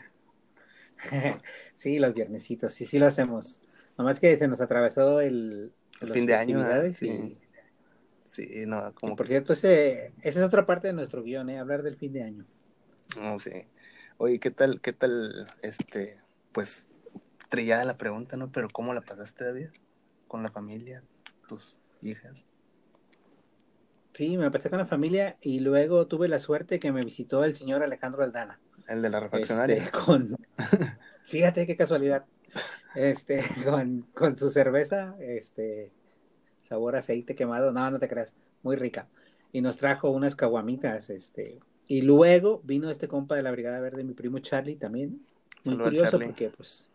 sí, 1.76 2.00
los 2.00 2.14
viernesitos, 2.14 2.74
sí, 2.74 2.86
sí 2.86 3.00
lo 3.00 3.06
hacemos. 3.06 3.60
Nomás 3.98 4.20
que 4.20 4.38
se 4.38 4.48
nos 4.48 4.62
atravesó 4.62 5.22
el, 5.22 5.74
fin 6.12 6.26
de 6.26 6.36
año, 6.36 6.60
¿verdad? 6.60 6.86
y- 7.02 7.38
Sí, 8.26 8.66
no, 8.68 8.94
como 8.94 9.16
por 9.16 9.28
cierto, 9.28 9.54
ese, 9.54 10.14
esa 10.22 10.40
es 10.40 10.46
otra 10.46 10.68
parte 10.68 10.88
de 10.88 10.94
nuestro 10.94 11.24
guion, 11.24 11.50
¿eh? 11.50 11.58
hablar 11.58 11.82
del 11.82 11.98
fin 11.98 12.14
de 12.14 12.22
año. 12.22 12.46
No, 13.20 13.40
sí. 13.40 13.52
Oye, 14.18 14.40
¿qué 14.40 14.52
tal, 14.52 14.82
qué 14.82 14.94
tal, 14.94 15.48
este, 15.64 16.20
pues, 16.52 16.90
trillada 17.50 17.86
la 17.86 17.98
pregunta, 17.98 18.38
¿no? 18.38 18.52
Pero 18.52 18.68
¿cómo 18.72 18.94
la 18.94 19.02
pasaste, 19.02 19.46
David? 19.46 19.70
¿Con 20.28 20.44
la 20.44 20.52
familia? 20.52 21.04
¿Tus 21.48 21.80
hijas? 22.04 22.46
Sí, 24.14 24.38
me 24.38 24.52
pasé 24.52 24.70
con 24.70 24.80
la 24.80 24.86
familia 24.86 25.38
y 25.42 25.60
luego 25.60 26.06
tuve 26.08 26.28
la 26.28 26.40
suerte 26.40 26.80
que 26.80 26.92
me 26.92 27.02
visitó 27.02 27.44
el 27.44 27.56
señor 27.56 27.82
Alejandro 27.82 28.24
Aldana. 28.24 28.60
El 28.90 29.02
de 29.04 29.10
la 29.10 29.20
refaccionaria. 29.20 29.78
Este, 29.78 29.92
con, 29.92 30.36
fíjate 31.26 31.68
qué 31.68 31.78
casualidad. 31.78 32.26
Este, 32.96 33.44
con, 33.64 34.08
con 34.14 34.36
su 34.36 34.50
cerveza, 34.50 35.16
este, 35.20 35.92
sabor 36.64 36.96
aceite 36.96 37.36
quemado, 37.36 37.72
no, 37.72 37.92
no 37.92 38.00
te 38.00 38.10
creas, 38.10 38.36
muy 38.64 38.76
rica. 38.76 39.08
Y 39.52 39.62
nos 39.62 39.78
trajo 39.78 40.10
unas 40.10 40.36
caguamitas, 40.36 41.10
este, 41.10 41.60
y 41.88 42.02
luego 42.02 42.62
vino 42.64 42.90
este 42.90 43.08
compa 43.08 43.36
de 43.36 43.44
la 43.44 43.52
Brigada 43.52 43.80
Verde, 43.80 44.04
mi 44.04 44.14
primo 44.14 44.40
Charlie 44.40 44.76
también. 44.76 45.22
Muy 45.66 45.76
Saludo 45.76 45.84
al 45.84 45.92
curioso 45.92 46.20
porque 46.20 46.50
pues 46.50 46.90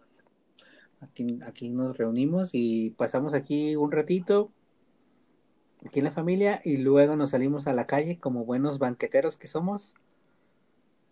aquí, 1.01 1.41
aquí 1.47 1.69
nos 1.69 1.97
reunimos 1.97 2.51
y 2.55 2.91
pasamos 2.91 3.35
aquí 3.35 3.77
un 3.77 3.93
ratito, 3.93 4.51
aquí 5.85 6.01
en 6.01 6.05
la 6.05 6.11
familia, 6.11 6.61
y 6.65 6.79
luego 6.79 7.17
nos 7.17 7.31
salimos 7.31 7.67
a 7.67 7.75
la 7.75 7.87
calle 7.87 8.19
como 8.19 8.45
buenos 8.45 8.79
banqueteros 8.79 9.37
que 9.37 9.49
somos. 9.49 9.95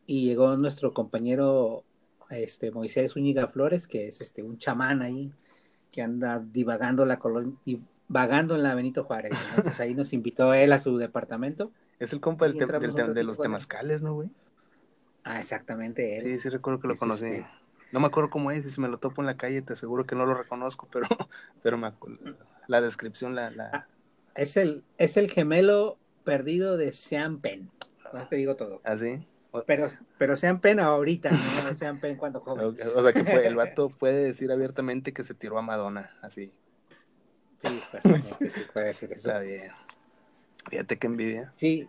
Y 0.07 0.24
llegó 0.26 0.57
nuestro 0.57 0.92
compañero 0.92 1.84
este 2.30 2.70
Moisés 2.70 3.14
Úñiga 3.16 3.46
Flores, 3.46 3.86
que 3.86 4.09
es 4.09 4.20
este 4.20 4.42
un 4.42 4.59
chamán 4.59 5.03
ahí, 5.03 5.32
que 5.90 6.03
anda 6.03 6.42
divagando 6.44 7.05
la 7.05 7.18
colonia 7.18 7.55
y 7.64 7.80
vagando 8.09 8.55
en 8.57 8.62
la 8.62 8.74
Benito 8.74 9.05
Juárez. 9.05 9.32
Entonces 9.57 9.78
ahí 9.80 9.94
nos 9.94 10.12
invitó 10.12 10.53
él 10.55 10.72
a 10.72 10.78
su 10.78 10.96
departamento. 10.96 11.70
Es 11.98 12.12
el 12.12 12.20
compa 12.20 12.46
del 12.46 12.57
tem- 12.57 13.12
de 13.12 13.22
los 13.24 13.38
temazcales, 13.38 14.03
¿no, 14.03 14.14
güey? 14.14 14.30
Ah, 15.24 15.38
exactamente 15.38 16.16
él. 16.16 16.22
Sí, 16.22 16.38
sí 16.40 16.48
recuerdo 16.48 16.80
que 16.80 16.88
lo 16.88 16.94
Es 16.94 17.00
conocí. 17.00 17.26
este- 17.26 17.46
No 17.92 18.00
me 18.00 18.07
acuerdo 18.07 18.30
cómo 18.30 18.50
es, 18.50 18.66
y 18.66 18.70
si 18.70 18.80
me 18.80 18.88
lo 18.88 18.96
topo 18.96 19.22
en 19.22 19.26
la 19.26 19.36
calle 19.36 19.62
te 19.62 19.74
aseguro 19.74 20.05
que 20.05 20.16
no 20.16 20.26
lo 20.26 20.34
reconozco, 20.34 20.88
pero, 20.90 21.07
pero 21.62 21.76
me 21.78 21.92
la 22.66 22.80
descripción 22.80 23.34
la... 23.34 23.50
la... 23.50 23.86
Es 24.34 24.57
el, 24.57 24.82
es 24.96 25.16
el 25.18 25.30
gemelo 25.30 25.98
perdido 26.24 26.76
de 26.78 26.92
Sean 26.92 27.38
Penn. 27.38 27.70
Más 28.14 28.28
te 28.30 28.36
digo 28.36 28.57
todo. 28.57 28.80
¿Así? 28.84 29.26
Pero, 29.66 29.88
pero 30.18 30.36
Sean 30.36 30.61
Penn 30.61 30.80
ahorita, 30.80 31.30
no 31.30 31.74
Sean 31.78 32.00
Penn 32.00 32.16
cuando 32.16 32.40
joven. 32.44 32.74
O, 32.94 33.03
sea 33.03 33.12
que 33.12 33.24
puede- 33.24 33.46
el 33.46 33.57
vato 33.57 33.90
puede 33.90 34.24
decir 34.24 34.50
abiertamente 34.50 35.12
que 35.12 35.24
se 35.24 35.34
tiró 35.34 35.59
a 35.59 35.62
Madonna, 35.62 36.11
así. 36.22 36.53
Sí, 37.62 37.80
fácilmente 37.92 38.50
sí 38.50 38.61
puede 38.72 38.86
decir 38.86 39.12
eso. 39.12 39.28
Está 39.28 39.40
bien. 39.40 39.70
Fíjate 40.70 40.98
qué 40.98 41.07
envidia. 41.07 41.53
Sí. 41.57 41.88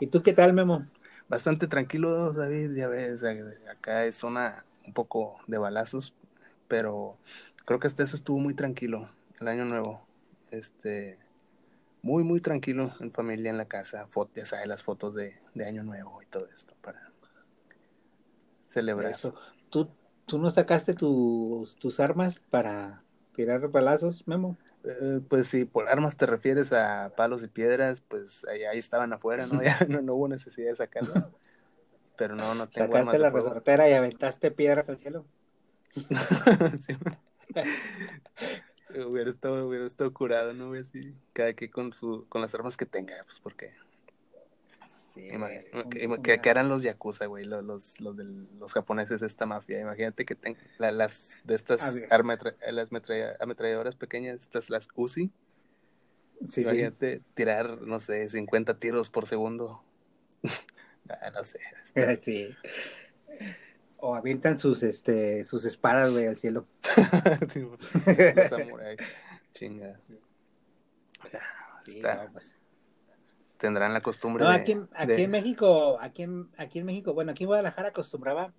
¿Y 0.00 0.06
tú 0.06 0.22
qué 0.22 0.32
tal, 0.32 0.52
Memo? 0.52 0.86
Bastante 1.28 1.66
tranquilo, 1.66 2.32
David, 2.32 2.74
ya 2.74 2.88
ves, 2.88 3.22
acá 3.70 4.04
es 4.06 4.16
zona 4.16 4.64
un 4.86 4.94
poco 4.94 5.38
de 5.46 5.58
balazos, 5.58 6.14
pero 6.68 7.16
creo 7.66 7.80
que 7.80 7.86
hasta 7.86 8.02
eso 8.02 8.16
estuvo 8.16 8.38
muy 8.38 8.54
tranquilo, 8.54 9.10
el 9.40 9.48
año 9.48 9.64
nuevo. 9.66 10.00
Este, 10.50 11.18
muy, 12.02 12.24
muy 12.24 12.40
tranquilo 12.40 12.92
en 13.00 13.12
familia, 13.12 13.50
en 13.50 13.58
la 13.58 13.66
casa, 13.66 14.06
foto, 14.06 14.32
ya 14.36 14.46
sabes, 14.46 14.66
las 14.66 14.82
fotos 14.82 15.14
de, 15.14 15.34
de 15.54 15.66
año 15.66 15.82
nuevo 15.82 16.22
y 16.22 16.26
todo 16.26 16.48
esto 16.52 16.74
para 16.80 17.12
celebrar. 18.64 19.12
Eso. 19.12 19.34
¿Tú, 19.70 19.88
¿Tú 20.26 20.38
no 20.38 20.50
sacaste 20.50 20.94
tus, 20.94 21.76
tus 21.76 22.00
armas 22.00 22.40
para 22.50 23.02
tirar 23.34 23.68
balazos, 23.68 24.26
Memo? 24.26 24.56
Eh, 24.84 25.20
pues 25.28 25.48
si 25.48 25.64
por 25.64 25.88
armas 25.88 26.16
te 26.16 26.26
refieres 26.26 26.72
a 26.72 27.12
palos 27.16 27.42
y 27.42 27.48
piedras, 27.48 28.00
pues 28.00 28.46
ahí, 28.46 28.62
ahí 28.64 28.78
estaban 28.78 29.12
afuera, 29.12 29.46
¿no? 29.46 29.62
Ya 29.62 29.78
no, 29.88 30.00
no 30.02 30.14
hubo 30.14 30.28
necesidad 30.28 30.70
de 30.70 30.76
sacarlas. 30.76 31.30
Pero 32.16 32.34
no, 32.34 32.54
no 32.54 32.68
tengo 32.68 32.92
Sacaste 32.92 33.18
la 33.18 33.30
resortera 33.30 33.88
y 33.88 33.92
aventaste 33.92 34.50
piedras 34.50 34.88
al 34.88 34.98
cielo. 34.98 35.24
Sí. 36.80 36.96
Hubiera 39.06 39.30
estado, 39.30 39.66
hubiera 39.68 39.86
estado 39.86 40.12
curado, 40.12 40.52
¿no? 40.52 40.72
Así, 40.74 41.14
cada 41.32 41.52
quien 41.52 41.70
con 41.70 41.92
su, 41.92 42.26
con 42.28 42.40
las 42.40 42.54
armas 42.54 42.76
que 42.76 42.86
tenga, 42.86 43.14
pues 43.24 43.38
porque 43.40 43.70
Sí, 45.14 45.28
que, 46.22 46.38
que- 46.40 46.50
eran 46.50 46.68
los 46.68 46.82
yakuza, 46.82 47.26
güey, 47.26 47.44
los, 47.44 47.64
los, 47.64 48.00
los, 48.00 48.14
japoneses, 48.72 49.20
esta 49.22 49.46
mafia. 49.46 49.80
Imagínate 49.80 50.24
que 50.24 50.34
ten, 50.36 50.56
la- 50.78 50.92
las 50.92 51.38
de 51.44 51.54
estas 51.56 51.82
las 52.70 52.92
metralla- 52.92 53.36
ametralladoras 53.40 53.96
pequeñas, 53.96 54.36
estas 54.40 54.70
las 54.70 54.88
Uzi, 54.94 55.30
Sí, 56.40 56.46
sí. 56.50 56.60
imagínate 56.60 57.20
tirar, 57.34 57.82
no 57.82 57.98
sé, 57.98 58.30
50 58.30 58.78
tiros 58.78 59.10
por 59.10 59.26
segundo. 59.26 59.82
Ah, 61.10 61.30
no 61.30 61.42
sé. 61.42 61.58
está- 61.84 62.22
Sí. 62.22 62.54
O 64.00 64.14
avientan 64.14 64.58
sus, 64.60 64.82
este, 64.84 65.44
sus 65.44 65.64
espadas, 65.64 66.12
güey, 66.12 66.26
al 66.26 66.36
cielo. 66.36 66.66
Sí, 67.48 67.60
los 67.60 68.48
samuráis. 68.48 68.98
Chinga. 69.52 70.00
Sí, 71.84 71.96
Está- 71.96 72.24
no, 72.26 72.32
pues. 72.32 72.58
Tendrán 73.56 73.92
la 73.92 74.00
costumbre 74.02 74.44
No, 74.44 74.50
aquí, 74.50 74.70
en, 74.72 74.88
aquí 74.94 75.06
de- 75.08 75.22
en 75.24 75.30
México, 75.32 75.98
aquí 76.00 76.22
en, 76.22 76.48
aquí 76.56 76.78
en 76.78 76.86
México, 76.86 77.12
bueno, 77.12 77.32
aquí 77.32 77.42
en 77.42 77.48
Guadalajara 77.48 77.88
acostumbraba 77.88 78.52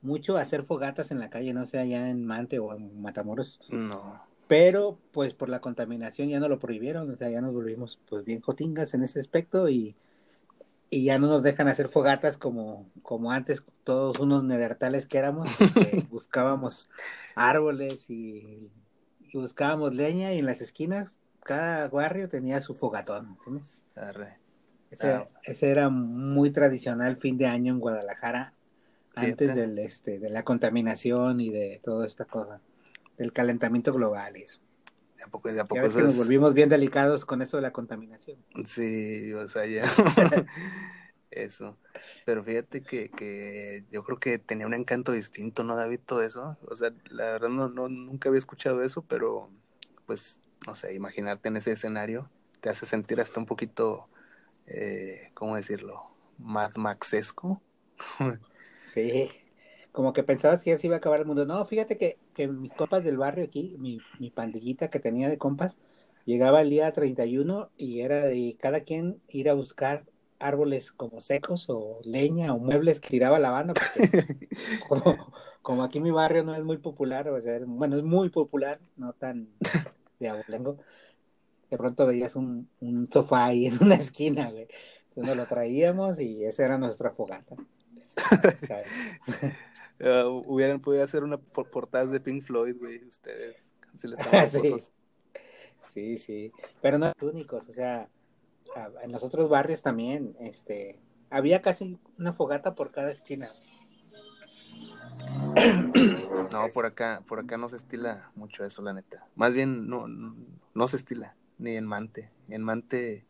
mucho 0.00 0.38
a 0.38 0.40
hacer 0.40 0.62
fogatas 0.62 1.10
en 1.10 1.18
la 1.18 1.28
calle, 1.28 1.52
no 1.52 1.66
sé, 1.66 1.78
allá 1.78 2.08
en 2.08 2.24
Mante 2.24 2.58
o 2.60 2.74
en 2.74 2.98
Matamoros, 3.02 3.60
No. 3.68 4.22
pero 4.46 4.98
pues 5.12 5.34
por 5.34 5.50
la 5.50 5.60
contaminación 5.60 6.28
ya 6.30 6.40
no 6.40 6.48
lo 6.48 6.58
prohibieron, 6.58 7.10
o 7.10 7.16
sea, 7.16 7.28
ya 7.28 7.42
nos 7.42 7.52
volvimos 7.52 7.98
pues 8.08 8.24
bien 8.24 8.40
jotingas 8.40 8.94
en 8.94 9.02
ese 9.02 9.20
aspecto 9.20 9.68
y 9.68 9.94
y 10.90 11.04
ya 11.04 11.18
no 11.18 11.26
nos 11.28 11.42
dejan 11.42 11.68
hacer 11.68 11.88
fogatas 11.88 12.36
como, 12.36 12.90
como 13.02 13.32
antes, 13.32 13.64
todos 13.84 14.18
unos 14.18 14.44
nedertales 14.44 15.06
que 15.06 15.18
éramos, 15.18 15.48
que 15.74 16.06
buscábamos 16.10 16.90
árboles 17.34 18.08
y, 18.10 18.70
y 19.20 19.38
buscábamos 19.38 19.94
leña 19.94 20.32
y 20.32 20.38
en 20.38 20.46
las 20.46 20.60
esquinas 20.60 21.14
cada 21.44 21.88
barrio 21.88 22.28
tenía 22.28 22.60
su 22.60 22.74
fogatón. 22.74 23.38
Ese, 24.90 25.12
Ah. 25.12 25.28
ese 25.44 25.70
era 25.70 25.88
muy 25.90 26.50
tradicional 26.50 27.16
fin 27.16 27.36
de 27.38 27.46
año 27.46 27.72
en 27.74 27.80
Guadalajara, 27.80 28.54
antes 29.14 29.54
del 29.54 29.78
este, 29.78 30.18
de 30.18 30.30
la 30.30 30.44
contaminación 30.44 31.40
y 31.40 31.50
de 31.50 31.80
toda 31.84 32.06
esta 32.06 32.24
cosa, 32.24 32.60
del 33.18 33.32
calentamiento 33.32 33.92
global 33.92 34.36
y 34.36 34.42
eso. 34.42 34.60
¿De 35.18 35.24
a 35.24 35.26
poco, 35.26 35.52
de 35.52 35.60
a 35.60 35.64
poco 35.64 35.82
que 35.82 36.02
nos 36.02 36.16
volvimos 36.16 36.54
bien 36.54 36.68
delicados 36.68 37.24
con 37.24 37.42
eso 37.42 37.56
de 37.56 37.62
la 37.62 37.72
contaminación. 37.72 38.38
Sí, 38.64 39.32
o 39.34 39.48
sea, 39.48 39.66
ya. 39.66 39.84
Eso. 41.30 41.76
Pero 42.24 42.42
fíjate 42.42 42.82
que, 42.82 43.10
que 43.10 43.84
yo 43.90 44.02
creo 44.02 44.18
que 44.18 44.38
tenía 44.38 44.66
un 44.66 44.74
encanto 44.74 45.12
distinto, 45.12 45.64
¿no, 45.64 45.76
David? 45.76 46.00
Todo 46.06 46.22
eso. 46.22 46.56
O 46.66 46.74
sea, 46.74 46.92
la 47.10 47.32
verdad 47.32 47.48
no, 47.48 47.68
no, 47.68 47.88
nunca 47.88 48.28
había 48.28 48.38
escuchado 48.38 48.82
eso, 48.82 49.02
pero 49.02 49.50
pues, 50.06 50.40
no 50.66 50.74
sé, 50.74 50.94
imaginarte 50.94 51.48
en 51.48 51.58
ese 51.58 51.72
escenario 51.72 52.30
te 52.60 52.70
hace 52.70 52.86
sentir 52.86 53.20
hasta 53.20 53.40
un 53.40 53.46
poquito, 53.46 54.08
eh, 54.66 55.30
¿cómo 55.34 55.56
decirlo? 55.56 56.10
Mad 56.38 56.76
Maxesco. 56.76 57.60
Sí, 58.94 59.30
como 59.92 60.12
que 60.12 60.22
pensabas 60.22 60.62
que 60.62 60.70
ya 60.70 60.78
se 60.78 60.86
iba 60.86 60.96
a 60.96 60.98
acabar 60.98 61.20
el 61.20 61.26
mundo. 61.26 61.44
No, 61.46 61.64
fíjate 61.64 61.96
que, 61.96 62.18
que 62.34 62.48
mis 62.48 62.72
compas 62.74 63.04
del 63.04 63.18
barrio 63.18 63.44
aquí, 63.44 63.76
mi, 63.78 64.00
mi 64.18 64.30
pandillita 64.30 64.88
que 64.90 65.00
tenía 65.00 65.28
de 65.28 65.38
compas, 65.38 65.78
llegaba 66.24 66.60
el 66.60 66.70
día 66.70 66.92
31 66.92 67.70
y 67.76 68.00
era 68.00 68.26
de 68.26 68.56
cada 68.60 68.80
quien 68.80 69.20
ir 69.28 69.48
a 69.48 69.54
buscar 69.54 70.04
árboles 70.38 70.92
como 70.92 71.20
secos 71.20 71.68
o 71.68 72.00
leña 72.04 72.54
o 72.54 72.58
muebles 72.58 73.00
que 73.00 73.08
tiraba 73.08 73.38
la 73.38 73.50
banda, 73.50 73.74
porque 73.74 74.48
como, 74.88 75.32
como 75.62 75.82
aquí 75.82 76.00
mi 76.00 76.10
barrio 76.10 76.44
no 76.44 76.54
es 76.54 76.64
muy 76.64 76.78
popular, 76.78 77.28
o 77.28 77.40
sea, 77.40 77.58
bueno, 77.64 77.96
es 77.96 78.04
muy 78.04 78.28
popular, 78.28 78.80
no 78.96 79.12
tan 79.14 79.48
de 80.20 80.28
abolengo, 80.28 80.78
de 81.70 81.76
pronto 81.76 82.06
veías 82.06 82.36
un, 82.36 82.68
un 82.80 83.08
sofá 83.12 83.46
ahí 83.46 83.66
en 83.66 83.82
una 83.82 83.94
esquina, 83.96 84.50
güey. 84.50 84.68
Entonces 85.08 85.26
nos 85.26 85.36
lo 85.36 85.46
traíamos 85.46 86.20
y 86.20 86.44
esa 86.44 86.64
era 86.64 86.78
nuestra 86.78 87.10
fogata. 87.10 87.56
Ah, 90.00 90.26
hubieran 90.26 90.80
podido 90.80 91.02
hacer 91.02 91.24
una 91.24 91.38
por 91.38 91.70
portadas 91.70 92.10
de 92.10 92.20
Pink 92.20 92.42
Floyd, 92.42 92.76
güey, 92.78 93.04
ustedes. 93.04 93.74
Si 93.94 94.08
les 94.08 94.18
Sí. 94.50 94.76
Sí, 95.94 96.16
sí, 96.18 96.52
pero 96.80 96.98
no 96.98 97.12
únicos, 97.22 97.68
o 97.68 97.72
sea, 97.72 98.08
en 99.02 99.10
los 99.10 99.22
otros 99.22 99.48
barrios 99.48 99.82
también, 99.82 100.36
este, 100.38 101.00
había 101.30 101.62
casi 101.62 101.98
una 102.18 102.32
fogata 102.32 102.74
por 102.74 102.92
cada 102.92 103.10
esquina. 103.10 103.50
No, 106.50 106.66
por 106.72 106.86
acá, 106.86 107.22
por 107.28 107.40
acá 107.40 107.58
no 107.58 107.68
se 107.68 107.76
estila 107.76 108.30
mucho 108.34 108.64
eso, 108.64 108.80
la 108.80 108.94
neta. 108.94 109.26
Más 109.34 109.52
bien 109.52 109.86
no, 109.86 110.08
no, 110.08 110.34
no 110.72 110.88
se 110.88 110.96
estila, 110.96 111.36
ni 111.58 111.76
en 111.76 111.84
Mante. 111.84 112.30
En 112.48 112.62
Mante, 112.62 113.26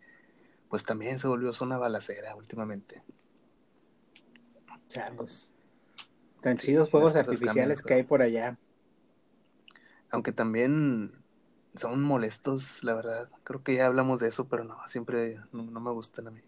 pues 0.68 0.84
también 0.84 1.18
se 1.18 1.26
volvió 1.26 1.52
zona 1.52 1.78
balacera 1.78 2.36
últimamente. 2.36 3.02
Changos. 4.86 5.52
Tan 6.42 6.56
chidos 6.56 6.90
fuegos 6.90 7.14
artificiales 7.16 7.78
cambian, 7.78 7.86
que 7.86 7.94
hay 7.94 8.02
por 8.02 8.22
allá. 8.22 8.58
Aunque 10.10 10.32
también 10.32 11.12
son 11.74 12.02
molestos, 12.02 12.82
la 12.82 12.94
verdad. 12.94 13.28
Creo 13.44 13.62
que 13.62 13.74
ya 13.74 13.86
hablamos 13.86 14.20
de 14.20 14.28
eso, 14.28 14.48
pero 14.48 14.64
no, 14.64 14.76
siempre 14.86 15.40
no, 15.52 15.62
no 15.64 15.80
me 15.80 15.90
gustan 15.90 16.28
a 16.28 16.30
mí. 16.30 16.40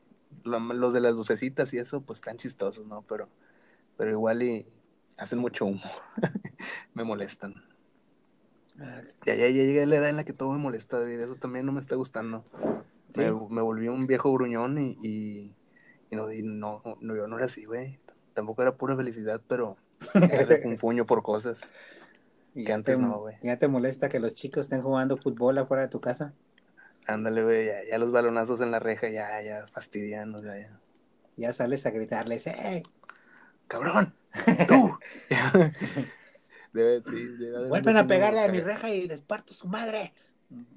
Lo- 0.45 0.59
Los 0.61 0.93
de 0.93 1.01
las 1.01 1.14
lucecitas 1.14 1.72
y 1.74 1.78
eso, 1.78 2.01
pues 2.01 2.18
están 2.18 2.36
chistosos, 2.38 2.86
¿no? 2.86 3.03
Pero, 3.03 3.28
pero 3.97 4.11
igual 4.11 4.43
y 4.43 4.66
hacen 5.18 5.38
mucho 5.38 5.66
humo. 5.66 5.82
me 6.95 7.05
molestan. 7.05 7.55
Ya, 9.26 9.34
ya, 9.34 9.47
ya 9.47 9.49
llegué 9.49 9.82
a 9.82 9.86
la 9.86 9.97
edad 9.97 10.09
en 10.09 10.16
la 10.16 10.24
que 10.24 10.32
todo 10.32 10.53
me 10.53 10.59
molesta, 10.59 10.99
David. 10.99 11.20
Eso 11.20 11.34
también 11.34 11.66
no 11.66 11.72
me 11.72 11.80
está 11.80 11.97
gustando. 11.97 12.45
¿Sí? 13.14 13.20
Me, 13.20 13.32
me 13.32 13.62
volví 13.62 13.88
un 13.88 14.07
viejo 14.07 14.32
gruñón 14.32 14.78
y, 14.78 14.97
y, 15.03 15.55
y 16.11 16.16
no, 16.16 16.32
y 16.32 16.43
no, 16.43 16.82
no, 17.01 17.16
yo 17.16 17.26
no 17.26 17.36
era 17.36 17.47
así, 17.47 17.64
güey. 17.64 17.99
Tampoco 18.41 18.62
era 18.62 18.74
pura 18.74 18.97
felicidad, 18.97 19.38
pero 19.47 19.76
era 20.14 20.47
refunfuño 20.47 21.05
por 21.05 21.22
cosas. 21.22 21.74
Y 22.55 22.64
ya 22.64 22.74
antes 22.74 22.97
te, 22.97 23.03
no, 23.03 23.18
güey. 23.18 23.36
ya 23.43 23.59
te 23.59 23.68
molesta 23.68 24.09
que 24.09 24.18
los 24.18 24.32
chicos 24.32 24.62
estén 24.62 24.80
jugando 24.80 25.18
fútbol 25.18 25.59
afuera 25.59 25.82
de 25.82 25.88
tu 25.88 26.01
casa. 26.01 26.32
Ándale, 27.07 27.45
güey, 27.45 27.66
ya, 27.66 27.84
ya 27.91 27.99
los 27.99 28.12
balonazos 28.12 28.62
en 28.62 28.70
la 28.70 28.78
reja, 28.78 29.11
ya, 29.11 29.43
ya 29.43 29.66
fastidian, 29.66 30.34
o 30.34 30.41
sea, 30.41 30.59
ya. 30.59 30.80
Ya 31.36 31.53
sales 31.53 31.84
a 31.84 31.91
gritarles, 31.91 32.47
¡eh! 32.47 32.82
¡Cabrón! 33.68 34.14
¡Tú! 34.68 34.99
debe, 36.72 37.03
sí, 37.05 37.26
debe 37.36 37.57
haber 37.57 37.64
un 37.64 37.68
Vuelven 37.68 37.97
a 37.99 38.07
pegarle 38.07 38.41
a 38.41 38.49
mi 38.49 38.61
reja 38.61 38.88
y 38.88 39.07
les 39.07 39.20
parto 39.20 39.53
su 39.53 39.68
madre. 39.68 40.14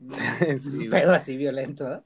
Sí, 0.10 0.68
Un 0.68 0.90
pedo 0.90 1.14
así 1.14 1.38
violento, 1.38 1.88
¿no? 1.88 2.04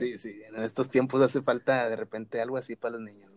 Sí, 0.00 0.18
sí, 0.18 0.42
en 0.48 0.64
estos 0.64 0.90
tiempos 0.90 1.22
hace 1.22 1.42
falta 1.42 1.88
de 1.88 1.94
repente 1.94 2.40
algo 2.40 2.56
así 2.56 2.74
para 2.74 2.94
los 2.94 3.02
niños, 3.02 3.30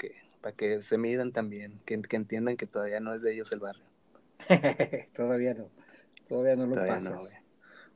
que, 0.00 0.16
para 0.42 0.56
que 0.56 0.82
se 0.82 0.98
midan 0.98 1.32
también, 1.32 1.80
que, 1.86 2.00
que 2.02 2.16
entiendan 2.16 2.56
que 2.58 2.66
todavía 2.66 3.00
no 3.00 3.14
es 3.14 3.22
de 3.22 3.34
ellos 3.34 3.52
el 3.52 3.60
barrio. 3.60 3.84
Todavía 5.14 5.54
no. 5.54 5.70
Todavía 6.28 6.56
no 6.56 6.66
lo 6.66 6.74
Todavía 6.74 6.96
pasas. 6.96 7.14
no. 7.14 7.28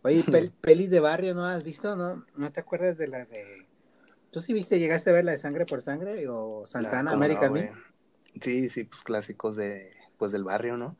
Oye, 0.02 0.22
pel- 0.30 0.52
pelis 0.60 0.90
de 0.90 1.00
barrio, 1.00 1.34
¿no 1.34 1.46
has 1.46 1.64
visto? 1.64 1.96
¿No? 1.96 2.24
¿No 2.36 2.52
te 2.52 2.60
acuerdas 2.60 2.98
de 2.98 3.08
la 3.08 3.24
de... 3.24 3.66
¿Tú 4.30 4.40
sí 4.40 4.52
viste, 4.52 4.78
llegaste 4.80 5.10
a 5.10 5.12
ver 5.14 5.24
la 5.24 5.32
de 5.32 5.38
Sangre 5.38 5.66
por 5.66 5.82
Sangre 5.82 6.28
o 6.28 6.66
Santana 6.66 7.10
¿Cómo 7.10 7.24
no, 7.24 7.24
American 7.24 7.48
güey? 7.48 7.64
Me? 7.64 7.72
Sí, 8.40 8.68
sí, 8.68 8.84
pues 8.84 9.02
clásicos 9.02 9.56
de, 9.56 9.92
pues 10.18 10.32
del 10.32 10.44
barrio, 10.44 10.76
¿no? 10.76 10.96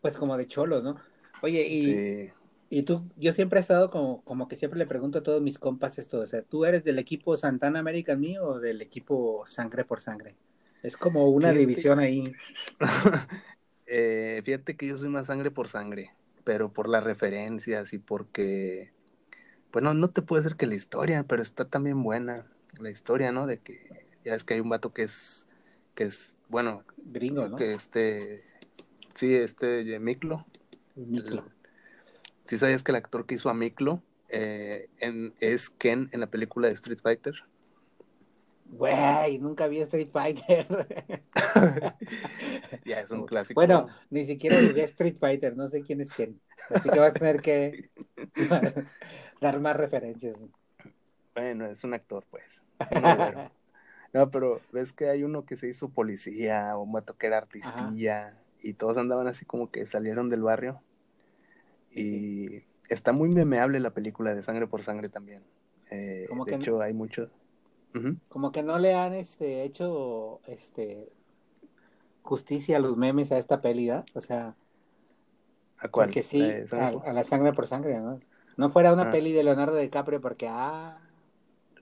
Pues 0.00 0.16
como 0.16 0.36
de 0.36 0.46
cholos, 0.46 0.82
¿no? 0.84 1.00
Oye, 1.42 1.66
y, 1.68 1.90
Sí. 1.90 2.32
Y 2.70 2.82
tú, 2.82 3.02
yo 3.16 3.32
siempre 3.32 3.58
he 3.58 3.62
estado 3.62 3.90
como, 3.90 4.22
como 4.24 4.48
que 4.48 4.56
siempre 4.56 4.78
le 4.78 4.86
pregunto 4.86 5.18
a 5.18 5.22
todos 5.22 5.42
mis 5.42 5.58
compas 5.58 5.98
esto, 5.98 6.20
o 6.20 6.26
sea, 6.26 6.42
¿tú 6.42 6.64
eres 6.64 6.84
del 6.84 6.98
equipo 6.98 7.36
Santana 7.36 7.78
American 7.80 8.20
Me 8.20 8.38
o 8.40 8.58
del 8.60 8.80
equipo 8.82 9.44
Sangre 9.46 9.84
por 9.84 10.00
Sangre? 10.00 10.36
Es 10.82 10.96
como 10.96 11.28
una 11.30 11.48
Fíjate- 11.48 11.58
división 11.60 11.98
ahí. 12.00 12.32
Eh, 13.86 14.40
fíjate 14.44 14.76
que 14.76 14.86
yo 14.86 14.96
soy 14.96 15.10
más 15.10 15.26
sangre 15.26 15.50
por 15.50 15.68
sangre, 15.68 16.14
pero 16.42 16.72
por 16.72 16.88
las 16.88 17.04
referencias 17.04 17.92
y 17.92 17.98
porque, 17.98 18.92
bueno, 19.72 19.92
no 19.92 20.08
te 20.10 20.22
puedo 20.22 20.42
decir 20.42 20.56
que 20.56 20.66
la 20.66 20.74
historia, 20.74 21.24
pero 21.24 21.42
está 21.42 21.66
también 21.66 22.02
buena 22.02 22.46
la 22.78 22.90
historia, 22.90 23.30
¿no? 23.30 23.46
De 23.46 23.58
que 23.58 24.06
ya 24.24 24.34
es 24.34 24.42
que 24.44 24.54
hay 24.54 24.60
un 24.60 24.70
vato 24.70 24.92
que 24.94 25.02
es, 25.02 25.48
que 25.94 26.04
es, 26.04 26.38
bueno, 26.48 26.82
Gringo, 26.96 27.46
¿no? 27.46 27.56
que 27.56 27.74
este, 27.74 28.44
sí, 29.14 29.34
este 29.34 29.98
Miklo, 30.00 30.46
Miklo. 30.96 31.44
¿Sí 32.44 32.58
sabías 32.58 32.82
que 32.82 32.92
el 32.92 32.96
actor 32.96 33.26
que 33.26 33.34
hizo 33.36 33.48
a 33.50 33.54
Miklo 33.54 34.02
eh, 34.28 34.88
en- 34.98 35.34
es 35.40 35.70
Ken 35.70 36.08
en 36.12 36.20
la 36.20 36.26
película 36.26 36.68
de 36.68 36.74
Street 36.74 36.98
Fighter? 37.02 37.34
Güey, 38.66 39.38
nunca 39.38 39.68
vi 39.68 39.80
Street 39.80 40.10
Fighter. 40.10 40.66
Ya 42.84 43.00
es 43.00 43.10
un 43.10 43.24
clásico. 43.26 43.60
Bueno, 43.60 43.88
ni 44.10 44.26
siquiera 44.26 44.56
vi 44.60 44.80
Street 44.80 45.16
Fighter, 45.18 45.56
no 45.56 45.68
sé 45.68 45.82
quién 45.82 46.00
es 46.00 46.10
quién. 46.10 46.40
Así 46.70 46.90
que 46.90 46.98
vas 46.98 47.14
a 47.14 47.14
tener 47.14 47.40
que 47.40 47.90
dar 49.40 49.60
más 49.60 49.76
referencias. 49.76 50.36
Bueno, 51.34 51.66
es 51.66 51.84
un 51.84 51.94
actor, 51.94 52.24
pues. 52.30 52.62
No, 54.12 54.30
pero 54.30 54.60
ves 54.72 54.92
que 54.92 55.08
hay 55.08 55.24
uno 55.24 55.44
que 55.44 55.56
se 55.56 55.68
hizo 55.68 55.88
policía, 55.88 56.76
o 56.76 56.86
vato 56.86 57.16
que 57.16 57.26
era 57.26 57.38
artistilla, 57.38 58.38
y 58.60 58.74
todos 58.74 58.96
andaban 58.96 59.26
así 59.26 59.44
como 59.44 59.70
que 59.70 59.86
salieron 59.86 60.28
del 60.30 60.42
barrio. 60.42 60.80
Y 61.94 62.64
está 62.88 63.12
muy 63.12 63.28
memeable 63.28 63.80
la 63.80 63.90
película 63.94 64.34
de 64.34 64.42
Sangre 64.42 64.66
por 64.66 64.82
Sangre 64.82 65.08
también. 65.08 65.42
Eh, 65.90 66.24
Como 66.28 66.44
de 66.44 66.50
que- 66.50 66.56
hecho, 66.56 66.80
hay 66.80 66.92
mucho. 66.92 67.30
Como 68.28 68.50
que 68.50 68.64
no 68.64 68.78
le 68.80 68.94
han 68.94 69.12
este, 69.14 69.62
hecho 69.62 70.40
este, 70.48 71.12
justicia 72.22 72.78
a 72.78 72.80
los 72.80 72.96
memes 72.96 73.30
a 73.30 73.38
esta 73.38 73.60
peli, 73.60 73.86
¿verdad? 73.88 74.04
O 74.14 74.20
sea, 74.20 74.56
¿A 75.78 75.88
cuál? 75.88 76.08
porque 76.08 76.22
sí, 76.22 76.40
Eh, 76.42 76.66
Sangre 76.66 76.98
a, 77.08 77.12
la 77.12 77.22
sangre 77.22 77.52
por 77.52 77.66
sangre, 77.68 78.00
¿no? 78.00 78.18
No 78.56 78.68
fuera 78.68 78.92
una 78.92 79.02
Ah. 79.04 79.10
peli 79.12 79.32
de 79.32 79.44
Leonardo 79.44 79.76
DiCaprio 79.76 80.20
porque, 80.20 80.48
ah, 80.48 80.98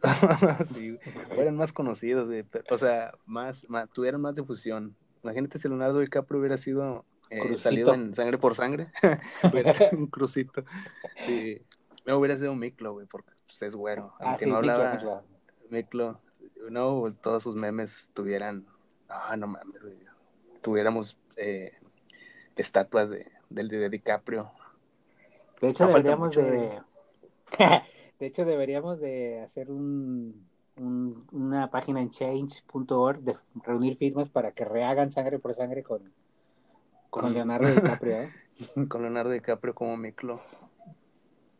sí, 0.67 0.99
fueran 1.31 1.57
más 1.57 1.73
conocidos, 1.73 2.29
pero, 2.51 2.65
o 2.71 2.79
sea, 2.79 3.13
más, 3.25 3.69
más, 3.71 3.89
tuvieran 3.91 4.21
más 4.21 4.35
difusión. 4.35 4.95
Imagínate 5.23 5.59
si 5.59 5.69
Leonardo 5.69 6.01
DiCaprio 6.01 6.41
hubiera 6.41 6.59
sido 6.59 7.05
eh, 7.33 7.59
salido 7.59 7.95
en 7.95 8.15
Sangre 8.15 8.39
por 8.39 8.55
Sangre, 8.55 8.89
hubiera 9.53 9.73
sido 9.75 9.91
un 9.99 10.07
crucito. 10.07 10.65
Sí, 11.27 11.61
no 12.07 12.19
hubiera 12.19 12.37
sido 12.37 12.55
Miklo, 12.55 12.93
güey, 12.95 13.07
porque 13.07 13.31
pues, 13.47 13.63
es 13.63 13.75
güero. 13.75 14.13
ah, 14.19 14.31
Aunque 14.31 14.45
sí, 14.45 14.51
no 14.51 14.61
Miklo, 14.61 14.73
hablaba 14.73 14.95
Miklo. 14.95 15.23
Miklo, 15.71 16.21
no, 16.71 17.01
pues, 17.01 17.17
todos 17.21 17.43
sus 17.43 17.57
memes 17.57 18.11
tuvieran, 18.15 18.67
ah, 19.09 19.37
no 19.37 19.47
mames, 19.47 19.81
güey, 19.83 19.99
tuviéramos 20.63 21.17
eh, 21.37 21.73
estatuas 22.57 23.11
de, 23.11 23.31
del 23.51 23.69
de 23.69 23.89
DiCaprio. 23.89 24.51
De 25.61 25.69
hecho, 25.71 25.85
No 25.85 25.91
falta 25.91 26.17
deberíamos 26.17 26.35
de... 26.35 26.81
de 28.19 28.27
hecho, 28.27 28.45
deberíamos 28.45 29.01
de 29.01 29.41
hacer 29.41 29.71
un, 29.71 30.47
un- 30.77 31.27
una 31.33 31.71
página 31.71 32.01
en 32.01 32.11
change.org 32.11 33.21
de 33.21 33.37
reunir 33.65 33.97
firmas 33.97 34.29
para 34.29 34.53
que 34.53 34.65
rehagan 34.65 35.11
sangre 35.13 35.39
por 35.39 35.55
sangre 35.55 35.83
con, 35.83 36.13
con, 37.13 37.33
Con- 37.33 37.35
Leonardo 37.35 37.71
DiCaprio. 37.71 38.17
¿eh? 38.23 38.35
con 38.89 39.03
Leonardo 39.03 39.31
DiCaprio 39.31 39.75
como 39.75 39.97
Miklo. 39.97 40.41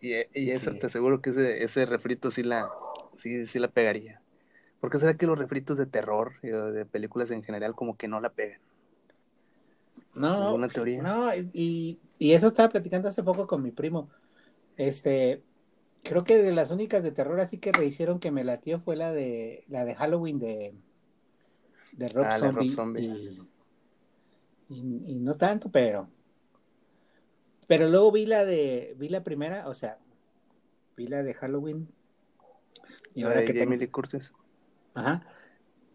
Y, 0.01 0.15
y 0.35 0.51
esa 0.51 0.73
Sí. 0.73 0.79
te 0.79 0.87
aseguro 0.87 1.21
que 1.23 1.31
ese, 1.31 1.63
ese 1.65 1.87
refrito 1.87 2.31
sí 2.31 2.43
la, 2.43 2.69
sí, 3.17 3.47
sí 3.47 3.59
la 3.59 3.69
pegaría. 3.69 4.21
¿Por 4.81 4.91
qué 4.91 4.99
será 4.99 5.17
que 5.17 5.27
los 5.27 5.39
refritos 5.39 5.79
de 5.79 5.87
terror 5.87 6.35
y 6.43 6.49
de 6.49 6.87
películas 6.87 7.31
en 7.31 7.43
general 7.45 7.75
como 7.75 7.97
que 7.97 8.09
no 8.09 8.21
la 8.21 8.31
pegan? 8.31 8.61
No, 10.15 10.39
¿Alguna 10.43 10.69
teoría? 10.69 11.03
no, 11.03 11.35
y, 11.35 12.01
y 12.19 12.33
eso 12.33 12.49
estaba 12.49 12.69
platicando 12.71 13.09
hace 13.09 13.23
poco 13.23 13.47
con 13.47 13.63
mi 13.63 13.71
primo. 13.73 14.11
Este, 14.77 15.45
creo 16.03 16.25
que 16.25 16.39
de 16.39 16.53
las 16.53 16.71
únicas 16.71 17.03
de 17.05 17.13
terror 17.13 17.41
así 17.41 17.59
que 17.59 17.73
rehicieron 17.73 18.21
que 18.21 18.31
me 18.33 18.45
latió 18.45 18.79
fue 18.81 18.97
la 18.97 19.13
de 19.13 19.65
la 19.69 19.85
de 19.85 19.95
Halloween 19.97 20.39
de 20.41 20.75
de 21.93 22.09
Rob 22.09 22.25
Ah, 22.27 22.39
de 22.39 22.51
Rob 22.51 22.65
Zombie, 22.65 22.71
Zombie. 22.71 23.03
Y, 23.03 23.49
y- 24.73 25.13
y 25.13 25.15
no 25.21 25.35
tanto, 25.35 25.71
pero 25.71 26.09
pero 27.67 27.89
luego 27.89 28.13
vi 28.13 28.27
la 28.27 28.45
de 28.45 28.95
vi 28.99 29.09
la 29.09 29.23
primera, 29.25 29.69
o 29.69 29.75
sea, 29.75 29.99
vi 30.97 31.07
la 31.07 31.23
de 31.23 31.35
Halloween 31.35 31.89
y 33.15 33.23
La 33.23 33.29
ahora 33.29 33.41
de 33.41 33.47
que 33.47 33.59
Jamie 33.59 33.79
tengo- 33.79 33.93
Curtis. 33.93 34.33
ajá, 34.95 35.25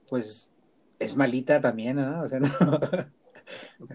pues 0.10 0.52
es 1.00 1.16
malita 1.16 1.62
también, 1.62 1.98
¿no? 1.98 2.22
O 2.24 2.28
sea, 2.28 2.40
no, 2.40 2.80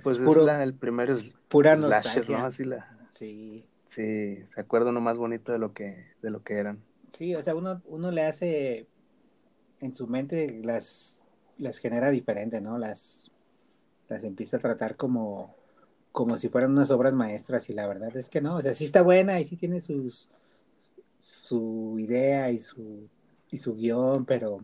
Pues 0.03 0.17
Es 0.19 0.23
puro- 0.23 0.41
es 0.43 0.47
la, 0.47 0.63
el 0.63 0.75
primer 0.75 1.11
es- 1.11 1.35
pura 1.49 1.77
slasher, 1.77 2.05
nostalgia. 2.23 2.39
¿no? 2.39 2.47
Así 2.47 2.65
la, 2.65 2.97
Sí. 3.15 3.67
sí, 3.87 4.47
se 4.47 4.61
acuerda 4.61 4.91
uno 4.91 5.01
más 5.01 5.19
bonito 5.19 5.53
de 5.53 5.59
lo 5.59 5.73
que, 5.75 6.07
de 6.23 6.31
lo 6.31 6.43
que 6.43 6.55
eran. 6.55 6.83
Sí, 7.13 7.35
o 7.35 7.43
sea, 7.43 7.55
uno, 7.55 7.83
uno 7.87 8.11
le 8.11 8.23
hace 8.25 8.87
en 9.81 9.95
su 9.95 10.07
mente 10.07 10.61
las, 10.65 11.21
las 11.59 11.79
genera 11.79 12.11
diferente, 12.11 12.61
¿no? 12.61 12.79
Las, 12.79 13.31
las 14.13 14.25
empieza 14.25 14.59
a 14.59 14.61
tratar 14.61 14.97
como, 14.97 15.55
como 16.13 16.37
si 16.37 16.49
fueran 16.49 16.73
unas 16.73 16.91
obras 16.91 17.13
maestras 17.15 17.69
y 17.71 17.75
la 17.75 17.87
verdad 17.87 18.17
es 18.17 18.29
que 18.29 18.41
no, 18.41 18.57
o 18.57 18.63
sea, 18.63 18.75
sí 18.75 18.85
está 18.85 19.03
buena 19.03 19.41
y 19.41 19.45
sí 19.47 19.57
tiene 19.57 19.81
sus 19.81 20.29
su 21.21 21.97
idea 21.99 22.51
y 22.51 22.59
su 22.59 23.09
y 23.51 23.59
su 23.59 23.75
guion, 23.75 24.25
pero 24.25 24.61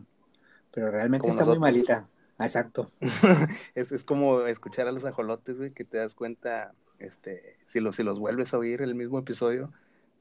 pero 0.71 0.91
realmente 0.91 1.27
Como 1.27 1.39
está 1.39 1.45
muy 1.49 1.59
malita. 1.59 2.07
Exacto. 2.39 2.89
Es, 3.75 3.91
es 3.91 4.03
como 4.03 4.45
escuchar 4.45 4.87
a 4.87 4.91
los 4.91 5.05
ajolotes, 5.05 5.57
güey, 5.57 5.71
que 5.71 5.83
te 5.83 5.97
das 5.97 6.13
cuenta, 6.13 6.73
este, 6.99 7.57
si 7.65 7.79
los, 7.79 7.95
si 7.95 8.03
los 8.03 8.19
vuelves 8.19 8.53
a 8.53 8.57
oír 8.57 8.81
el 8.81 8.95
mismo 8.95 9.19
episodio, 9.19 9.71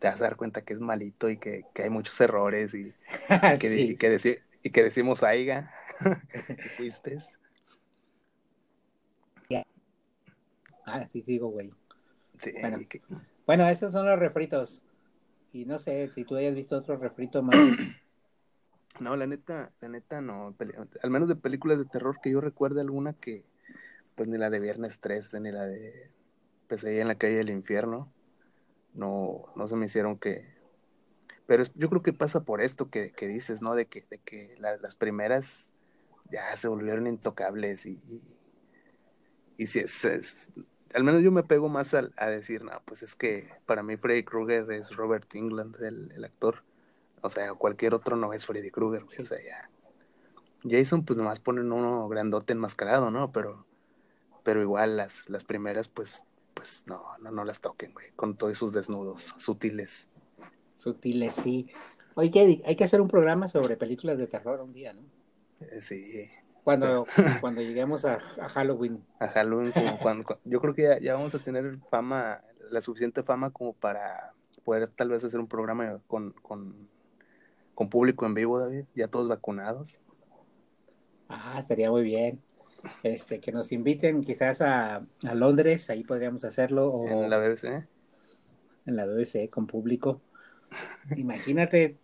te 0.01 0.09
vas 0.09 0.17
a 0.17 0.25
dar 0.25 0.37
cuenta 0.37 0.63
que 0.63 0.75
es 0.75 0.81
malito 0.81 1.29
y 1.29 1.37
que, 1.39 1.65
que 1.75 1.85
hay 1.85 1.91
muchos 1.91 2.21
errores 2.21 2.75
y 2.75 2.93
que, 3.61 3.69
Sí. 3.69 3.81
y 3.93 3.97
que, 3.97 4.11
deci- 4.17 4.41
y 4.63 4.71
que 4.71 4.83
decimos 4.83 5.23
aiga, 5.23 5.73
que 6.33 6.69
fuiste. 6.77 7.19
Ah, 10.89 11.09
sí, 11.13 11.23
digo, 11.23 11.49
güey. 11.49 11.71
Sí, 12.39 12.53
Bueno. 12.61 12.79
que- 12.89 13.03
Bueno, 13.47 13.67
esos 13.69 13.93
son 13.93 14.07
los 14.07 14.19
refritos. 14.19 14.83
Y 15.53 15.65
no 15.65 15.79
sé 15.79 16.11
si 16.15 16.25
tú 16.25 16.37
hayas 16.37 16.55
visto 16.55 16.77
otro 16.77 16.97
refrito 16.97 17.43
más. 17.43 17.57
no, 19.01 19.17
la 19.17 19.27
neta, 19.27 19.73
la 19.81 19.89
neta 19.89 20.21
no, 20.21 20.55
al 21.03 21.11
menos 21.11 21.29
de 21.29 21.37
películas 21.37 21.79
de 21.79 21.85
terror 21.87 22.21
que 22.23 22.31
yo 22.31 22.41
recuerde 22.41 22.81
alguna 22.81 23.13
que, 23.15 23.45
pues 24.15 24.29
ni 24.29 24.37
la 24.39 24.51
de 24.51 24.61
Viernes 24.61 25.01
13, 25.01 25.41
ni 25.41 25.51
la 25.51 25.65
de 25.65 26.11
Pesadilla 26.67 27.03
en 27.03 27.09
la 27.09 27.15
calle 27.15 27.37
del 27.37 27.51
infierno, 27.51 28.13
no, 28.95 29.47
no 29.57 29.67
se 29.69 29.77
me 29.77 29.87
hicieron 29.87 30.19
que, 30.19 30.45
pero 31.47 31.63
es- 31.63 31.73
yo 31.75 31.89
creo 31.89 32.03
que 32.03 32.13
pasa 32.13 32.45
por 32.45 32.61
esto 32.61 32.91
que, 32.91 33.11
que 33.13 33.27
dices, 33.29 33.63
¿no? 33.63 33.75
De 33.75 33.87
que, 33.87 34.05
de 34.11 34.19
que 34.19 34.55
la- 34.59 34.77
las 34.77 34.95
primeras 34.97 35.73
ya 36.31 36.55
se 36.57 36.69
volvieron 36.69 37.07
intocables 37.07 37.87
y, 37.87 37.93
y, 38.07 38.23
y 39.57 39.67
si 39.67 39.79
es, 39.79 40.05
es- 40.05 40.51
al 40.95 41.05
menos 41.05 41.23
yo 41.23 41.31
me 41.31 41.43
pego 41.43 41.69
más 41.69 41.95
al- 41.95 42.13
a, 42.17 42.27
decir, 42.27 42.65
no, 42.65 42.73
pues 42.85 43.03
es 43.03 43.15
que 43.15 43.49
para 43.67 43.83
mí 43.83 43.97
Freddy 43.97 44.23
Krueger 44.25 44.71
es 44.73 44.97
Robert 44.97 45.33
England, 45.35 45.77
el, 45.83 46.13
el 46.13 46.25
actor. 46.25 46.63
O 47.21 47.31
sea, 47.31 47.53
cualquier 47.55 47.95
otro 47.95 48.17
no 48.17 48.33
es 48.33 48.47
Freddy 48.47 48.71
Krueger, 48.71 49.05
güey, 49.05 49.17
Sí. 49.17 49.23
o 49.23 49.25
sea, 49.25 49.39
ya. 49.43 49.71
Jason, 50.69 51.05
pues 51.05 51.17
nomás 51.17 51.41
ponen 51.41 51.71
uno 51.73 52.09
grandote 52.09 52.53
enmascarado, 52.53 53.11
¿no? 53.11 53.31
Pero, 53.33 53.67
pero 54.43 54.63
igual 54.63 54.97
las, 54.97 55.29
las 55.31 55.45
primeras, 55.45 55.89
pues, 55.89 56.25
pues 56.55 56.85
no, 56.87 57.03
no, 57.21 57.31
no 57.31 57.45
las 57.45 57.61
toquen, 57.61 57.93
güey, 57.93 58.11
con 58.17 58.37
todos 58.37 58.59
sus 58.59 58.73
desnudos 58.73 59.35
sutiles. 59.39 60.09
Sutiles, 60.77 61.35
sí. 61.35 61.69
Oye, 62.15 62.61
hay 62.65 62.77
que 62.77 62.85
hacer 62.85 63.01
un 63.01 63.09
programa 63.09 63.49
sobre 63.49 63.77
películas 63.77 64.19
de 64.19 64.27
terror 64.27 64.61
un 64.61 64.73
día, 64.73 64.93
¿no? 64.93 65.03
Eh, 65.61 65.81
sí, 65.83 66.29
Cuando, 66.69 67.07
cuando 67.41 67.63
lleguemos 67.63 68.05
a, 68.05 68.17
a 68.41 68.49
Halloween. 68.51 69.03
a 69.21 69.29
Halloween, 69.29 69.73
como 69.73 69.99
cuando, 69.99 70.25
cu- 70.25 70.39
yo 70.45 70.61
creo 70.61 70.75
que 70.75 70.83
ya, 70.83 70.99
ya 70.99 71.15
vamos 71.15 71.35
a 71.35 71.39
tener 71.39 71.79
fama, 71.91 72.43
la 72.71 72.81
suficiente 72.83 73.23
fama 73.23 73.51
como 73.51 73.73
para 73.73 74.35
poder 74.65 74.89
tal 74.89 75.09
vez 75.09 75.25
hacer 75.25 75.41
un 75.41 75.49
programa 75.49 76.01
con, 76.07 76.33
con, 76.43 76.89
con 77.75 77.89
público 77.89 78.27
en 78.27 78.35
vivo, 78.35 78.59
David, 78.59 78.85
ya 78.95 79.09
todos 79.09 79.29
vacunados. 79.29 80.01
Ah, 81.29 81.57
estaría 81.59 81.91
muy 81.91 82.03
bien. 82.03 82.43
Este, 83.03 83.41
que 83.41 83.51
nos 83.51 83.73
inviten 83.73 84.21
quizás 84.23 84.61
a, 84.61 84.97
a 85.27 85.35
Londres, 85.35 85.89
ahí 85.91 86.05
podríamos 86.05 86.45
hacerlo, 86.45 86.89
o 86.91 87.09
En 87.25 87.31
la 87.31 87.39
BBC. 87.39 87.65
en 88.87 88.97
la 88.97 89.05
BBC 89.07 89.49
con 89.51 89.67
público. 89.67 90.21
Imagínate, 91.17 91.99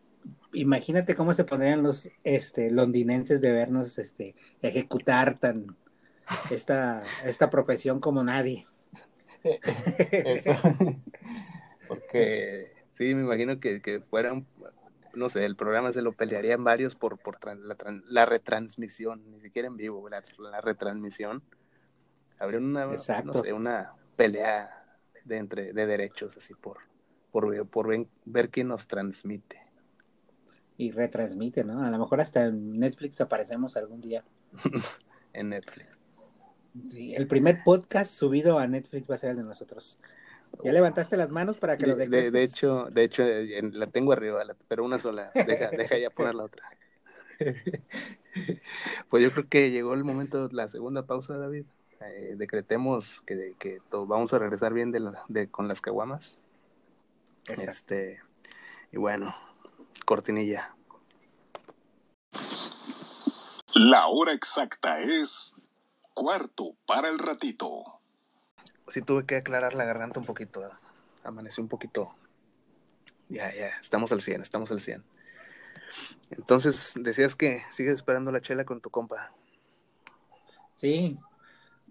imagínate 0.54 1.14
cómo 1.14 1.32
se 1.34 1.44
pondrían 1.44 1.82
los 1.82 2.08
este 2.22 2.70
londinenses 2.70 3.40
de 3.40 3.52
vernos 3.52 3.98
este 3.98 4.34
ejecutar 4.62 5.38
tan 5.38 5.76
esta, 6.50 7.02
esta 7.24 7.50
profesión 7.50 8.00
como 8.00 8.22
nadie. 8.22 8.66
Eso. 9.42 10.52
Porque 11.88 12.72
sí, 12.92 13.14
me 13.14 13.22
imagino 13.22 13.60
que, 13.60 13.80
que 13.82 14.00
fuera 14.00 14.32
un, 14.32 14.46
no 15.14 15.28
sé, 15.28 15.44
el 15.44 15.56
programa 15.56 15.92
se 15.92 16.02
lo 16.02 16.12
pelearían 16.12 16.64
varios 16.64 16.94
por, 16.94 17.18
por 17.18 17.38
la, 17.44 17.76
la 18.08 18.26
retransmisión, 18.26 19.30
ni 19.30 19.40
siquiera 19.40 19.68
en 19.68 19.76
vivo, 19.76 20.08
la, 20.08 20.22
la 20.38 20.60
retransmisión. 20.60 21.42
Habría 22.38 22.58
una, 22.60 22.84
Exacto. 22.84 23.26
no 23.26 23.42
sé, 23.42 23.52
una 23.52 23.92
pelea 24.16 24.98
de 25.24 25.36
entre 25.36 25.72
de 25.72 25.86
derechos 25.86 26.36
así 26.36 26.54
por 26.54 26.78
por, 27.30 27.48
ver- 27.50 27.64
por 27.66 27.88
ven- 27.88 28.08
ver 28.24 28.48
quién 28.50 28.68
nos 28.68 28.86
transmite. 28.86 29.58
Y 30.76 30.90
retransmite, 30.90 31.62
¿no? 31.64 31.82
A 31.84 31.90
lo 31.90 31.98
mejor 31.98 32.20
hasta 32.20 32.46
en 32.46 32.78
Netflix 32.80 33.20
aparecemos 33.20 33.76
algún 33.76 34.00
día. 34.00 34.24
en 35.32 35.50
Netflix. 35.50 35.98
Sí, 36.90 37.14
el 37.14 37.28
primer 37.28 37.58
podcast 37.64 38.12
subido 38.12 38.58
a 38.58 38.66
Netflix 38.66 39.08
va 39.08 39.14
a 39.14 39.18
ser 39.18 39.30
el 39.30 39.36
de 39.36 39.44
nosotros. 39.44 39.98
¿Ya 40.64 40.72
levantaste 40.72 41.16
las 41.16 41.30
manos 41.30 41.56
para 41.58 41.76
que 41.76 41.86
lo 41.86 41.96
De, 41.96 42.30
de- 42.30 42.42
hecho, 42.42 42.88
de 42.90 43.02
hecho 43.04 43.22
eh, 43.24 43.60
la 43.72 43.86
tengo 43.88 44.12
arriba, 44.12 44.42
pero 44.68 44.84
una 44.84 44.98
sola. 44.98 45.30
Deja, 45.34 45.70
deja 45.70 45.98
ya 45.98 46.10
poner 46.10 46.34
la 46.34 46.44
otra. 46.44 46.62
Pues 49.08 49.22
yo 49.22 49.30
creo 49.30 49.48
que 49.48 49.70
llegó 49.70 49.94
el 49.94 50.02
momento 50.02 50.48
la 50.50 50.66
segunda 50.66 51.06
pausa, 51.06 51.36
David. 51.38 51.66
Eh, 52.00 52.34
decretemos 52.36 53.20
que, 53.20 53.54
que 53.58 53.78
vamos 53.90 54.34
a 54.34 54.40
regresar 54.40 54.72
bien 54.74 54.90
de, 54.90 54.98
la- 55.00 55.22
de- 55.28 55.48
con 55.48 55.68
las 55.68 55.80
caguamas. 55.80 56.36
Este, 57.46 58.18
y 58.90 58.96
bueno, 58.96 59.34
cortinilla. 60.04 60.74
La 63.74 64.06
hora 64.06 64.32
exacta 64.32 65.00
es 65.00 65.54
cuarto 66.14 66.76
para 66.86 67.08
el 67.08 67.18
ratito. 67.18 68.00
Sí 68.88 69.02
tuve 69.02 69.26
que 69.26 69.36
aclarar 69.36 69.74
la 69.74 69.84
garganta 69.84 70.20
un 70.20 70.26
poquito. 70.26 70.62
Amaneció 71.24 71.62
un 71.62 71.68
poquito. 71.68 72.14
Ya, 73.28 73.52
ya, 73.54 73.68
estamos 73.80 74.12
al 74.12 74.20
100, 74.20 74.42
estamos 74.42 74.70
al 74.70 74.80
100. 74.80 75.02
Entonces, 76.30 76.94
decías 76.96 77.34
que 77.34 77.62
sigues 77.70 77.94
esperando 77.94 78.30
la 78.30 78.40
chela 78.40 78.64
con 78.64 78.80
tu 78.80 78.90
compa. 78.90 79.32
Sí, 80.76 81.18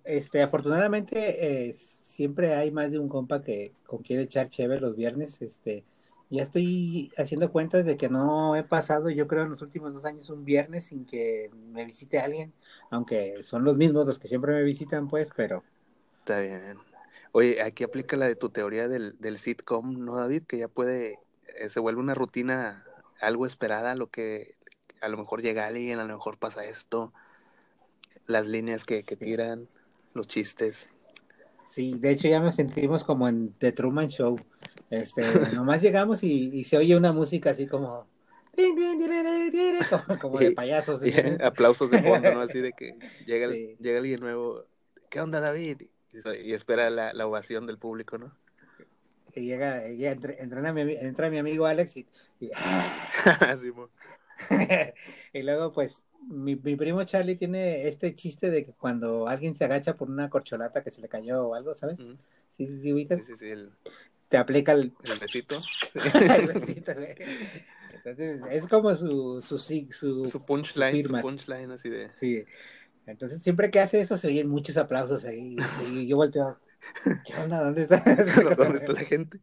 este, 0.03 0.41
afortunadamente 0.41 1.69
eh, 1.69 1.73
siempre 1.73 2.53
hay 2.55 2.71
más 2.71 2.91
de 2.91 2.99
un 2.99 3.09
compa 3.09 3.41
que 3.41 3.73
con 3.85 4.03
quien 4.03 4.19
echar 4.19 4.49
chévere 4.49 4.81
los 4.81 4.95
viernes. 4.95 5.41
Este, 5.41 5.83
ya 6.33 6.43
estoy 6.43 7.11
haciendo 7.17 7.51
cuentas 7.51 7.85
de 7.85 7.97
que 7.97 8.09
no 8.09 8.55
he 8.55 8.63
pasado, 8.63 9.09
yo 9.09 9.27
creo, 9.27 9.43
en 9.43 9.51
los 9.51 9.61
últimos 9.61 9.93
dos 9.93 10.05
años 10.05 10.29
un 10.29 10.45
viernes 10.45 10.85
sin 10.87 11.05
que 11.05 11.49
me 11.53 11.85
visite 11.85 12.19
alguien, 12.19 12.53
aunque 12.89 13.43
son 13.43 13.63
los 13.63 13.77
mismos 13.77 14.05
los 14.05 14.19
que 14.19 14.27
siempre 14.27 14.53
me 14.53 14.63
visitan, 14.63 15.07
pues, 15.07 15.29
pero 15.35 15.63
Está 16.19 16.39
bien. 16.39 16.77
Oye, 17.33 17.61
aquí 17.61 17.83
aplica 17.83 18.15
la 18.17 18.27
de 18.27 18.35
tu 18.35 18.49
teoría 18.49 18.87
del, 18.87 19.19
del 19.19 19.37
sitcom, 19.39 20.05
¿no, 20.05 20.15
David? 20.15 20.43
Que 20.47 20.57
ya 20.57 20.67
puede, 20.67 21.19
eh, 21.57 21.69
se 21.69 21.79
vuelve 21.79 21.99
una 21.99 22.15
rutina 22.15 22.85
algo 23.19 23.45
esperada, 23.45 23.95
lo 23.95 24.07
que 24.09 24.55
a 25.01 25.07
lo 25.09 25.17
mejor 25.17 25.41
llega 25.41 25.67
alguien, 25.67 25.99
a 25.99 26.05
lo 26.05 26.13
mejor 26.13 26.37
pasa 26.37 26.65
esto, 26.65 27.13
las 28.27 28.47
líneas 28.47 28.85
que, 28.85 29.03
que 29.03 29.15
Sí. 29.15 29.25
tiran, 29.25 29.67
los 30.13 30.27
chistes. 30.27 30.89
sí, 31.69 31.97
de 31.97 32.11
hecho 32.11 32.27
ya 32.27 32.39
nos 32.39 32.55
sentimos 32.55 33.03
como 33.03 33.27
en 33.27 33.53
The 33.53 33.71
Truman 33.71 34.07
Show. 34.07 34.37
Este, 34.93 35.23
nomás 35.53 35.81
llegamos 35.81 36.23
y, 36.23 36.49
y 36.53 36.63
se 36.63 36.77
oye 36.77 36.95
una 36.95 37.11
música 37.11 37.49
así 37.51 37.67
como 37.67 38.07
como, 39.89 40.19
como 40.19 40.39
de 40.39 40.51
payasos. 40.55 41.01
Aplausos 41.41 41.89
de 41.89 42.01
fondo, 42.01 42.31
¿no? 42.33 42.39
Así 42.41 42.59
de 42.59 42.73
que 42.73 42.95
llega, 43.25 43.45
el- 43.45 43.53
Sí. 43.53 43.77
llega 43.79 43.99
alguien 43.99 44.19
nuevo. 44.19 44.65
¿Qué 45.09 45.19
onda, 45.21 45.39
David? 45.39 45.83
Y, 46.43 46.53
espera 46.53 46.89
la, 46.89 47.13
la 47.13 47.25
ovación 47.25 47.65
del 47.65 47.79
público, 47.79 48.17
¿no? 48.17 48.35
Y 49.35 49.45
llega, 49.45 49.89
ya 49.89 50.11
entra, 50.11 50.33
entra 50.37 50.73
mi, 50.73 50.81
entra 50.93 51.29
mi 51.31 51.39
amigo 51.39 51.65
Alex 51.65 51.97
y, 51.97 52.07
y, 55.33 55.41
luego 55.41 55.71
pues 55.73 56.03
mi, 56.27 56.55
mi 56.55 56.75
primo 56.75 57.03
Charlie 57.03 57.35
tiene 57.35 57.87
este 57.87 58.13
chiste 58.13 58.51
de 58.51 58.63
que 58.65 58.73
cuando 58.73 59.27
alguien 59.27 59.55
se 59.55 59.65
agacha 59.65 59.95
por 59.95 60.09
una 60.09 60.29
corcholata 60.29 60.83
que 60.83 60.91
se 60.91 61.01
le 61.01 61.09
cayó 61.09 61.47
o 61.47 61.55
algo, 61.55 61.73
¿sabes? 61.73 61.97
Sí, 61.97 62.67
sí, 62.67 62.77
sí, 62.77 62.93
ubicas. 62.93 63.25
Sí, 63.25 63.33
sí, 63.33 63.37
sí, 63.37 63.49
el, 63.49 63.71
Te 64.33 64.39
aplica 64.39 64.71
el, 64.71 64.91
el 65.03 65.19
besito. 65.21 65.61
el 65.93 66.47
besito, 66.47 66.91
güey. 66.95 67.13
Entonces, 67.93 68.41
es 68.49 68.67
como 68.67 68.95
su, 68.95 69.43
su, 69.47 69.59
su, 69.59 70.27
su 70.27 70.43
punchline, 70.43 71.03
su 71.03 71.13
punchline 71.21 71.69
así 71.69 71.91
de... 71.91 72.09
Sí. 72.19 72.43
Entonces, 73.05 73.43
siempre 73.43 73.69
que 73.69 73.79
hace 73.79 74.01
eso, 74.01 74.17
se 74.17 74.25
oyen 74.25 74.49
muchos 74.49 74.77
aplausos 74.77 75.23
ahí. 75.25 75.55
Y 75.87 76.07
yo 76.07 76.15
volteo, 76.15 76.59
¿qué 77.03 77.35
onda? 77.35 77.63
¿Dónde 77.63 77.83
está? 77.83 77.97
¿Dónde 78.57 78.79
está 78.79 78.93
la 78.93 79.01
gente? 79.01 79.39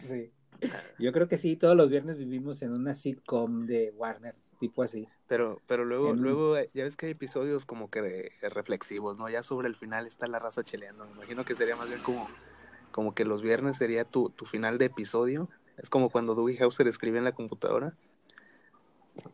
Sí. 0.00 0.32
Yo 0.98 1.12
creo 1.12 1.28
que 1.28 1.36
sí, 1.36 1.56
todos 1.56 1.76
los 1.76 1.90
viernes 1.90 2.16
vivimos 2.16 2.62
en 2.62 2.72
una 2.72 2.94
sitcom 2.94 3.66
de 3.66 3.92
Warner, 3.94 4.36
tipo 4.58 4.82
así. 4.82 5.06
Pero, 5.26 5.60
pero 5.66 5.84
luego, 5.84 6.12
En 6.12 6.22
luego 6.22 6.56
eh, 6.56 6.70
ya 6.72 6.84
ves 6.84 6.96
que 6.96 7.04
hay 7.04 7.12
episodios 7.12 7.66
como 7.66 7.90
que 7.90 8.32
reflexivos, 8.40 9.18
¿no? 9.18 9.28
Ya 9.28 9.42
sobre 9.42 9.68
el 9.68 9.76
final 9.76 10.06
está 10.06 10.26
la 10.28 10.38
raza 10.38 10.62
cheleando. 10.62 11.04
Me 11.04 11.12
imagino 11.12 11.44
que 11.44 11.54
sería 11.54 11.76
más 11.76 11.88
bien 11.88 12.00
como, 12.00 12.26
como 12.92 13.14
que 13.14 13.24
los 13.24 13.42
viernes 13.42 13.78
sería 13.78 14.04
tu, 14.04 14.30
tu 14.30 14.46
final 14.46 14.78
de 14.78 14.86
episodio. 14.86 15.48
Es 15.76 15.90
como 15.90 16.10
cuando 16.10 16.34
Dewey 16.34 16.58
Hauser 16.58 16.86
escribe 16.86 17.18
en 17.18 17.24
la 17.24 17.32
computadora. 17.32 17.96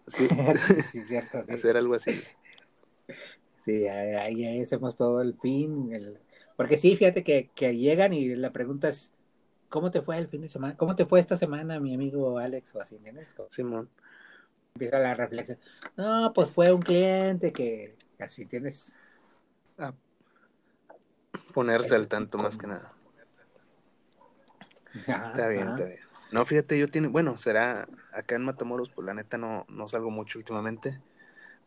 Sí, 0.06 0.28
sí, 0.92 1.02
cierto. 1.02 1.38
Sí, 1.46 1.52
hacer 1.52 1.76
algo 1.76 1.94
así. 1.94 2.12
Sí, 3.60 3.86
ahí, 3.86 4.44
ahí 4.44 4.60
hacemos 4.62 4.96
todo 4.96 5.20
el 5.20 5.34
fin. 5.34 5.92
El... 5.92 6.18
Porque 6.56 6.78
sí, 6.78 6.96
fíjate 6.96 7.22
que, 7.22 7.50
que 7.54 7.76
llegan 7.76 8.12
y 8.12 8.34
la 8.34 8.52
pregunta 8.52 8.88
es, 8.88 9.12
¿cómo 9.68 9.90
te 9.90 10.02
fue 10.02 10.18
el 10.18 10.28
fin 10.28 10.42
de 10.42 10.48
semana? 10.48 10.76
¿Cómo 10.76 10.96
te 10.96 11.06
fue 11.06 11.20
esta 11.20 11.36
semana, 11.36 11.78
mi 11.80 11.94
amigo 11.94 12.38
Alex? 12.38 12.74
O 12.74 12.80
así, 12.80 12.96
¿entiendes? 12.96 13.34
Simón. 13.50 13.90
Empieza 14.74 14.98
la 14.98 15.14
reflexión. 15.14 15.58
No, 15.96 16.32
pues 16.34 16.50
fue 16.50 16.72
un 16.72 16.80
cliente 16.80 17.52
que 17.52 17.96
así 18.18 18.46
tienes. 18.46 18.96
Ponerse 21.52 21.94
Es 21.94 22.00
al 22.00 22.08
tanto 22.08 22.38
más 22.38 22.56
que 22.56 22.68
nada. 22.68 22.97
Ajá, 25.08 25.28
Está 25.28 25.48
bien, 25.48 25.62
ajá. 25.62 25.74
está 25.76 25.84
bien. 25.84 25.98
No, 26.32 26.44
fíjate, 26.44 26.78
yo 26.78 26.88
tiene, 26.90 27.08
bueno, 27.08 27.36
será 27.38 27.88
acá 28.12 28.36
en 28.36 28.44
Matamoros, 28.44 28.90
pues 28.90 29.06
la 29.06 29.14
neta 29.14 29.38
no, 29.38 29.64
no 29.68 29.88
salgo 29.88 30.10
mucho 30.10 30.38
últimamente, 30.38 31.00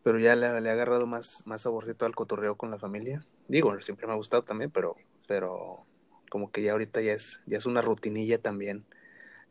pero 0.02 0.18
ya 0.18 0.36
le, 0.36 0.60
le 0.60 0.68
he 0.68 0.72
agarrado 0.72 1.06
más, 1.06 1.42
más 1.46 1.62
saborcito 1.62 2.06
al 2.06 2.14
cotorreo 2.14 2.56
con 2.56 2.70
la 2.70 2.78
familia. 2.78 3.24
Digo, 3.48 3.80
siempre 3.80 4.06
me 4.06 4.12
ha 4.12 4.16
gustado 4.16 4.42
también, 4.44 4.70
pero, 4.70 4.96
pero 5.26 5.84
como 6.30 6.50
que 6.50 6.62
ya 6.62 6.72
ahorita 6.72 7.00
ya 7.00 7.12
es, 7.12 7.40
ya 7.46 7.58
es 7.58 7.66
una 7.66 7.82
rutinilla 7.82 8.38
también. 8.38 8.84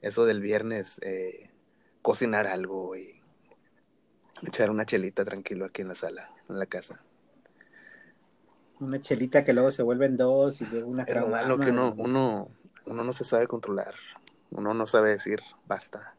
Eso 0.02 0.26
del 0.26 0.42
viernes, 0.42 1.00
eh, 1.04 1.50
cocinar 2.02 2.48
algo 2.48 2.96
y 2.96 3.22
echar 4.48 4.70
una 4.72 4.86
chelita 4.86 5.24
tranquilo 5.26 5.66
aquí 5.66 5.82
en 5.82 5.90
la 5.90 5.96
sala, 5.96 6.32
en 6.50 6.58
la 6.58 6.66
casa. 6.66 7.00
Una 8.80 9.00
chelita 9.00 9.44
que 9.44 9.54
luego 9.54 9.72
se 9.72 9.84
vuelven 9.84 10.18
dos 10.18 10.60
y 10.62 10.66
luego 10.66 10.90
una 10.90 11.06
caguama. 11.06 11.64
que 11.64 11.70
uno, 11.70 11.94
uno, 11.98 12.50
uno 12.86 13.04
no 13.04 13.12
se 13.12 13.24
sabe 13.24 13.48
controlar, 13.48 13.96
uno 14.52 14.74
no 14.74 14.88
sabe 14.88 15.10
decir 15.12 15.40
basta. 15.68 16.16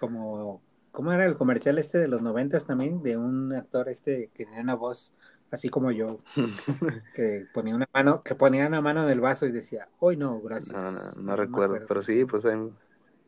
Como, 0.00 0.60
¿cómo 0.90 1.12
era 1.12 1.24
el 1.24 1.36
comercial 1.36 1.78
este 1.78 1.98
de 1.98 2.08
los 2.08 2.22
noventas 2.22 2.66
también? 2.66 3.02
De 3.02 3.16
un 3.16 3.52
actor 3.52 3.88
este 3.88 4.30
que 4.34 4.44
tenía 4.44 4.62
una 4.62 4.74
voz 4.74 5.12
así 5.52 5.68
como 5.68 5.92
yo, 5.92 6.18
que 7.14 7.46
ponía 7.52 7.76
una 7.76 7.88
mano, 7.92 8.22
que 8.22 8.34
ponía 8.34 8.66
una 8.66 8.80
mano 8.80 9.04
en 9.04 9.10
el 9.10 9.20
vaso 9.20 9.46
y 9.46 9.52
decía, 9.52 9.86
hoy 10.00 10.16
no, 10.16 10.40
gracias. 10.40 10.72
No, 10.72 10.90
no, 10.90 11.12
no 11.22 11.36
recuerdo, 11.36 11.78
pero 11.86 12.02
sí, 12.02 12.24
pues 12.24 12.46
hay, 12.46 12.58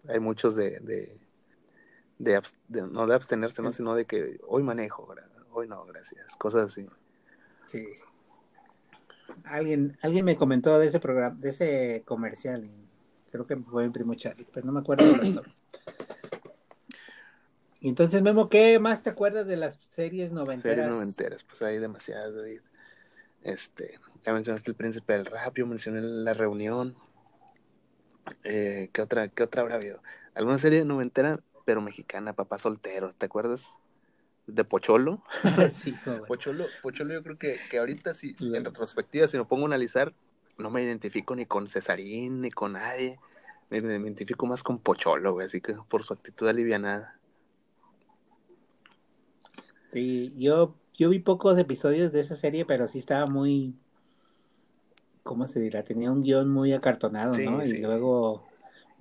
hay 0.09 0.21
muchos 0.21 0.57
de, 0.57 0.81
de, 0.81 1.21
de, 2.19 2.83
no 2.91 3.07
de 3.07 3.15
abstenerse, 3.15 3.63
sino 3.73 3.95
de 3.95 4.07
que 4.07 4.41
hoy 4.47 4.63
manejo, 4.63 5.07
hoy 5.53 5.69
no, 5.69 5.85
gracias, 5.85 6.35
cosas 6.37 6.73
así. 6.73 6.89
Sí. 7.67 7.87
Alguien, 9.45 9.97
alguien 10.03 10.25
me 10.25 10.37
comentó 10.37 10.79
de 10.79 10.87
ese 10.87 11.01
programa, 11.01 11.37
de 11.39 11.51
ese 11.51 12.03
comercial, 12.07 12.69
creo 13.31 13.47
que 13.47 13.57
fue 13.57 13.85
mi 13.85 13.93
primo 13.93 14.15
Charlie, 14.15 14.47
pero 14.53 14.67
no 14.67 14.73
me 14.73 14.81
acuerdo. 14.81 15.05
Y 17.81 17.89
entonces, 17.91 18.23
Memo, 18.23 18.49
¿qué 18.49 18.79
más 18.79 19.03
te 19.03 19.11
acuerdas 19.11 19.47
de 19.47 19.57
las 19.57 19.79
series 19.91 20.33
noventeras? 20.33 20.77
Series 20.79 20.95
noventeras, 20.95 21.43
pues 21.43 21.61
hay 21.61 21.79
demasiadas, 21.79 22.35
David. 22.35 22.61
Este, 23.43 24.01
ya 24.25 24.33
mencionaste 24.33 24.71
el 24.71 24.77
príncipe 24.77 25.13
del 25.13 25.27
rap, 25.27 25.55
yo 25.55 25.67
mencioné 25.67 26.01
la 26.01 26.33
reunión. 26.33 26.97
Eh, 28.43 28.89
¿qué 28.91 29.03
otra, 29.03 29.29
qué 29.29 29.43
otra 29.43 29.61
habrá 29.61 29.75
habido? 29.75 30.03
¿Alguna 30.35 30.57
serie 30.57 30.83
noventera, 30.87 31.41
pero 31.67 31.83
mexicana, 31.83 32.33
papá 32.33 32.59
soltero, 32.59 33.13
¿te 33.13 33.27
acuerdas? 33.27 33.81
De 34.47 34.65
Pocholo. 34.65 35.23
sí. 35.73 35.95
Pocholo, 36.29 36.67
Pocholo 36.83 37.15
yo 37.15 37.23
creo 37.23 37.39
que, 37.39 37.59
que 37.71 37.79
ahorita 37.79 38.15
sí, 38.15 38.35
Sí. 38.39 38.55
en 38.55 38.65
retrospectiva, 38.65 39.27
si 39.27 39.39
me 39.39 39.45
pongo 39.45 39.63
a 39.65 39.67
analizar, 39.67 40.13
no 40.59 40.71
me 40.71 40.83
identifico 40.83 41.35
ni 41.35 41.47
con 41.47 41.69
Cesarín, 41.69 42.41
ni 42.43 42.51
con 42.51 42.73
nadie. 42.75 43.19
Me, 43.71 43.81
me 43.81 43.95
identifico 43.97 44.47
más 44.47 44.63
con 44.63 44.79
Pocholo, 44.79 45.33
güey, 45.33 45.47
así 45.47 45.61
que 45.61 45.75
por 45.89 46.03
su 46.03 46.13
actitud 46.13 46.47
alivianada. 46.47 47.19
Sí, 49.93 50.35
yo, 50.37 50.75
yo 50.95 51.09
vi 51.09 51.19
pocos 51.21 51.59
episodios 51.59 52.13
de 52.13 52.21
esa 52.21 52.37
serie, 52.37 52.65
pero 52.65 52.89
sí 52.89 52.99
estaba 52.99 53.27
muy, 53.27 53.75
¿cómo 55.23 55.47
se 55.47 55.61
dirá? 55.61 55.83
Tenía 55.85 56.11
un 56.11 56.23
guion 56.23 56.51
muy 56.51 56.73
acartonado, 56.73 57.33
Sí, 57.35 57.47
¿no? 57.47 57.65
sí. 57.65 57.77
Y 57.79 57.81
luego 57.83 58.45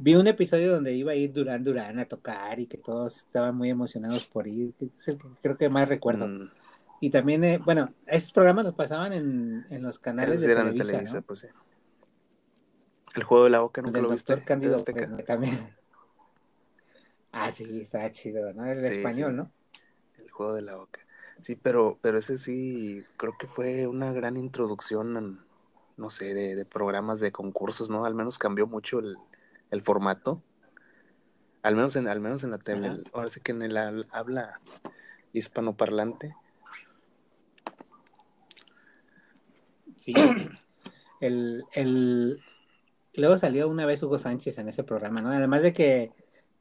vi 0.04 0.16
un 0.16 0.28
episodio 0.28 0.74
donde 0.74 0.94
iba 0.94 1.12
a 1.14 1.16
ir 1.16 1.32
Durán 1.34 1.64
Durán 1.64 2.00
a 2.00 2.06
tocar 2.06 2.60
y 2.60 2.68
que 2.68 2.78
todos 2.78 3.18
estaban 3.20 3.56
muy 3.56 3.70
emocionados 3.70 4.26
por 4.28 4.48
ir, 4.48 4.74
es 5.00 5.08
el 5.08 5.18
que 5.18 5.28
creo 5.42 5.58
que 5.58 5.70
más 5.70 5.88
recuerdo. 5.88 6.28
Mm, 6.28 6.52
Y 7.00 7.10
también, 7.10 7.44
eh, 7.44 7.58
bueno, 7.60 7.94
estos 8.08 8.32
programas 8.34 8.66
los 8.66 8.76
pasaban 8.76 9.14
en, 9.14 9.66
en 9.70 9.82
los 9.84 10.00
canales 10.00 10.40
esos 10.40 10.48
de 10.48 10.52
eran 10.52 10.76
Televisa, 10.76 10.86
Televisa, 10.92 11.18
¿no? 11.18 11.22
pues 11.22 11.40
sí. 11.42 11.48
El 13.16 13.24
juego 13.24 13.44
de 13.46 13.50
la 13.52 13.62
boca 13.62 13.82
nunca 13.82 13.98
del 13.98 14.04
lo 14.04 14.10
viste. 14.10 14.42
Cándido 14.44 14.76
Azteca. 14.76 15.10
eh, 15.18 15.24
también. 15.24 15.58
Ah, 17.32 17.52
sí, 17.52 17.82
estaba 17.82 18.12
chido, 18.12 18.54
¿no? 18.54 18.66
El 18.66 18.86
Sí, 18.86 18.94
español, 18.96 19.32
sí. 19.32 19.38
¿no? 19.38 19.52
El 20.18 20.30
juego 20.32 20.54
de 20.54 20.62
la 20.62 20.76
boca. 20.76 21.00
Sí, 21.40 21.56
pero, 21.56 21.98
pero 22.02 22.18
ese 22.20 22.38
sí, 22.38 23.04
creo 23.18 23.36
que 23.38 23.48
fue 23.48 23.88
una 23.88 24.14
gran 24.14 24.38
introducción, 24.38 25.18
en, 25.18 25.40
no 25.98 26.10
sé, 26.10 26.34
de, 26.34 26.56
de 26.56 26.66
programas 26.66 27.20
de 27.20 27.32
concursos, 27.32 27.90
¿no? 27.90 28.06
Al 28.06 28.16
menos 28.16 28.38
cambió 28.38 28.68
mucho 28.68 29.00
el, 29.00 29.18
el 29.74 29.82
formato. 29.82 30.42
Al 31.64 31.76
menos 31.76 31.96
en, 31.96 32.08
al 32.08 32.20
menos 32.22 32.44
en 32.44 32.52
la 32.52 32.58
tele. 32.58 32.92
Ahora 33.14 33.28
sí 33.28 33.42
que 33.42 33.52
en 33.52 33.62
el 33.64 33.76
al- 33.78 34.08
habla 34.12 34.60
hispanoparlante. 35.34 36.36
Sí. 39.98 40.14
El, 41.22 41.64
el... 41.74 42.42
Luego 43.14 43.38
salió 43.38 43.70
una 43.70 43.86
vez 43.86 44.04
Hugo 44.04 44.18
Sánchez 44.18 44.58
en 44.58 44.68
ese 44.68 44.84
programa, 44.84 45.22
¿no? 45.22 45.32
Además 45.32 45.62
de 45.62 45.72
que 45.74 46.12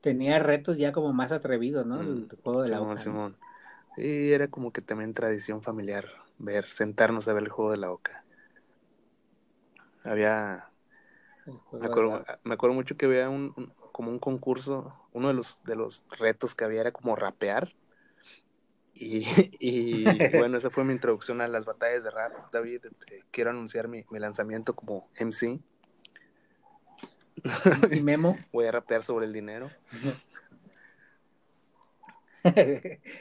tenía 0.00 0.38
retos 0.38 0.76
ya 0.78 0.92
como 0.92 1.12
más 1.12 1.32
atrevidos, 1.32 1.84
¿no? 1.84 2.00
El 2.00 2.28
Mm, 2.28 2.34
juego 2.44 2.62
de 2.62 2.68
la 2.68 2.78
Simón, 2.78 2.88
boca, 2.88 3.04
¿no? 3.04 3.12
Simón. 3.12 3.36
Sí, 3.96 4.32
era 4.32 4.48
como 4.48 4.72
que 4.72 4.82
también 4.82 5.14
tradición 5.14 5.62
familiar 5.62 6.06
ver, 6.38 6.66
sentarnos 6.68 7.28
a 7.28 7.32
ver 7.34 7.44
el 7.44 7.48
juego 7.50 7.72
de 7.72 7.78
la 7.78 7.88
boca. 7.90 8.24
Había, 10.04 10.71
me 11.46 11.86
acuerdo, 11.86 12.24
la- 12.26 12.40
me 12.44 12.54
acuerdo 12.54 12.74
mucho 12.74 12.96
que 12.96 13.06
había 13.06 13.28
un, 13.30 13.52
un- 13.56 13.72
como 13.92 14.10
un 14.10 14.18
concurso, 14.18 14.94
uno 15.12 15.28
de 15.28 15.34
los, 15.34 15.62
de 15.64 15.76
los 15.76 16.04
retos 16.18 16.54
que 16.54 16.64
había 16.64 16.80
era 16.82 16.92
como 16.92 17.16
rapear. 17.16 17.74
Y, 18.94 19.24
y 19.60 20.04
bueno, 20.36 20.56
esa 20.56 20.70
fue 20.70 20.84
mi 20.84 20.92
introducción 20.92 21.40
a 21.40 21.48
las 21.48 21.64
batallas 21.64 22.04
de 22.04 22.10
rap, 22.10 22.32
David. 22.52 22.80
Te- 23.06 23.24
quiero 23.30 23.50
anunciar 23.50 23.88
mi, 23.88 24.04
mi 24.10 24.18
lanzamiento 24.18 24.74
como 24.74 25.08
MC. 25.16 25.60
Sí, 27.88 28.00
Memo. 28.00 28.38
Voy 28.52 28.66
a 28.66 28.72
rapear 28.72 29.02
sobre 29.02 29.26
el 29.26 29.32
dinero. 29.32 29.70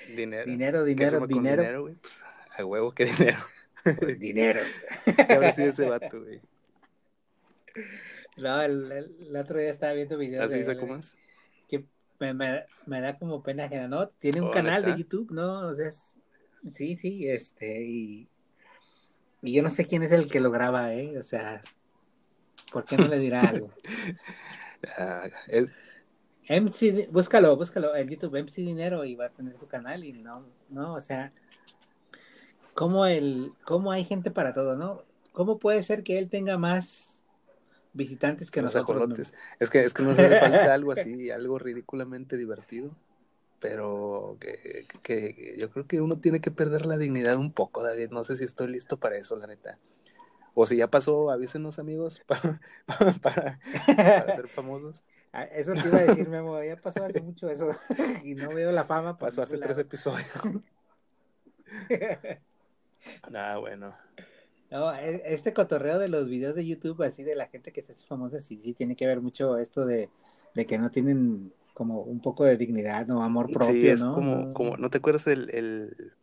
Dinero. 0.08 0.46
dinero, 0.46 0.86
¿Qué 0.86 0.94
dinero, 0.94 1.26
dinero. 1.28 1.82
güey? 1.82 1.96
Pues, 1.96 2.22
a 2.58 2.66
huevo, 2.66 2.94
que 2.94 3.06
dinero. 3.06 3.40
dinero. 4.18 4.60
¿Qué 5.06 5.34
habrá 5.34 5.52
sido 5.52 5.70
ese 5.70 5.88
vato, 5.88 6.22
güey? 6.22 6.42
No, 8.42 8.62
el, 8.62 9.36
otro 9.36 9.60
día 9.60 9.70
estaba 9.70 9.94
viendo 9.94 10.18
videos 10.18 10.52
que 11.68 11.86
me, 12.20 12.34
me- 12.34 12.66
me 12.86 13.02
da 13.02 13.18
como 13.18 13.42
pena 13.42 13.66
ajena, 13.66 13.88
¿no? 13.88 14.08
Tiene 14.08 14.42
un 14.42 14.48
Oh, 14.48 14.52
canal 14.52 14.84
¿neta? 14.84 14.94
de 14.94 15.00
YouTube, 15.00 15.32
¿no? 15.32 15.68
O 15.68 15.76
sea, 15.76 15.88
es- 15.90 16.18
sí, 16.74 16.98
sí, 16.98 17.28
este, 17.28 17.84
y, 17.84 18.28
y 19.42 19.54
yo 19.54 19.64
no 19.64 19.70
sé 19.70 19.86
quién 19.86 20.04
es 20.04 20.12
el 20.12 20.30
que 20.30 20.40
lo 20.40 20.52
graba, 20.52 20.94
¿eh? 20.94 21.18
O 21.18 21.24
sea, 21.24 21.62
¿por 22.72 22.86
qué 22.86 22.98
no 22.98 23.08
le 23.08 23.20
dirá 23.20 23.48
algo? 23.48 23.70
Ah, 24.98 25.30
es- 25.48 25.70
MC, 26.48 27.08
búscalo, 27.12 27.56
búscalo 27.56 27.96
en 27.96 28.10
YouTube, 28.10 28.36
MC 28.36 28.62
Dinero 28.64 29.06
y 29.06 29.16
va 29.16 29.28
a 29.28 29.30
tener 29.30 29.54
tu 29.58 29.68
canal 29.68 30.04
y 30.04 30.12
no, 30.12 30.44
no, 30.70 30.96
o 30.96 31.00
sea, 31.00 31.32
cómo 32.74 33.06
el, 33.06 33.52
cómo 33.64 33.92
hay 33.92 34.04
gente 34.04 34.32
para 34.32 34.54
todo, 34.54 34.76
¿no? 34.76 35.04
¿Cómo 35.34 35.60
puede 35.60 35.84
ser 35.84 36.02
que 36.04 36.18
él 36.18 36.30
tenga 36.30 36.58
más 36.58 37.11
visitantes 37.94 38.52
que 38.52 38.62
los 38.62 38.74
nosotros? 38.76 39.10
no? 39.10 39.16
Es 39.60 39.70
que, 39.70 39.84
es 39.84 39.94
que 39.94 40.04
nos 40.04 40.18
hace 40.18 40.40
falta 40.40 40.74
algo 40.74 40.92
así, 40.92 41.30
algo 41.32 41.60
ridículamente 41.60 42.38
divertido. 42.38 42.96
Pero 43.60 44.38
que, 44.40 44.88
que- 45.04 45.36
que 45.36 45.56
yo 45.58 45.70
creo 45.70 45.86
que 45.88 46.02
uno 46.02 46.20
tiene 46.20 46.42
que 46.42 46.50
perder 46.52 46.86
la 46.88 46.98
dignidad 46.98 47.38
un 47.38 47.52
poco, 47.52 47.84
David. 47.84 48.10
No 48.12 48.24
sé 48.24 48.36
si 48.36 48.44
estoy 48.44 48.68
listo 48.72 48.98
para 48.98 49.18
eso, 49.18 49.36
la 49.36 49.46
neta. 49.48 49.78
O 50.54 50.66
si 50.66 50.78
ya 50.78 50.90
pasó, 50.90 51.32
avísenos, 51.32 51.80
amigos, 51.80 52.22
para, 52.28 52.60
para, 53.22 53.60
para 53.96 54.36
ser 54.36 54.48
famosos. 54.50 55.04
Ah, 55.34 55.44
Eso 55.46 55.74
te 55.76 55.88
iba 55.88 55.98
a 55.98 56.02
decir, 56.02 56.28
Memo, 56.28 56.62
ya 56.62 56.76
pasó 56.76 57.06
hace 57.06 57.22
mucho 57.22 57.50
eso 57.50 57.74
y 58.26 58.36
no 58.36 58.50
veo 58.50 58.70
la 58.74 58.84
fama. 58.84 59.18
Pasó 59.18 59.42
hace 59.42 59.58
tres 59.58 59.78
episodios. 59.78 60.28
Ah, 63.34 63.58
bueno. 63.60 63.94
No, 64.72 64.94
e- 64.94 65.22
este 65.26 65.54
cotorreo 65.54 66.00
de 66.00 66.08
los 66.10 66.28
videos 66.30 66.56
de 66.56 66.66
YouTube, 66.66 67.04
así 67.04 67.24
de 67.24 67.36
la 67.36 67.48
gente 67.48 67.72
que 67.74 67.82
se 67.84 67.92
hace 67.94 68.06
famosa, 68.08 68.40
sí, 68.40 68.60
sí 68.64 68.74
tiene 68.74 68.96
que 68.96 69.06
ver 69.08 69.22
mucho 69.22 69.58
esto 69.58 69.86
de, 69.86 70.10
de 70.56 70.66
que 70.66 70.78
no 70.80 70.92
tienen 70.92 71.54
como 71.74 72.02
un 72.02 72.22
poco 72.22 72.46
de 72.46 72.58
dignidad, 72.58 73.06
no 73.08 73.24
amor 73.24 73.52
propio, 73.52 73.60
sí, 73.66 73.90
es 73.90 74.04
¿no? 74.04 74.16
como, 74.16 74.48
No. 74.48 74.54
como, 74.54 74.78
¿no 74.78 74.90
te 74.90 74.98
acuerdas 75.00 75.28
el, 75.28 75.50
el, 75.54 76.14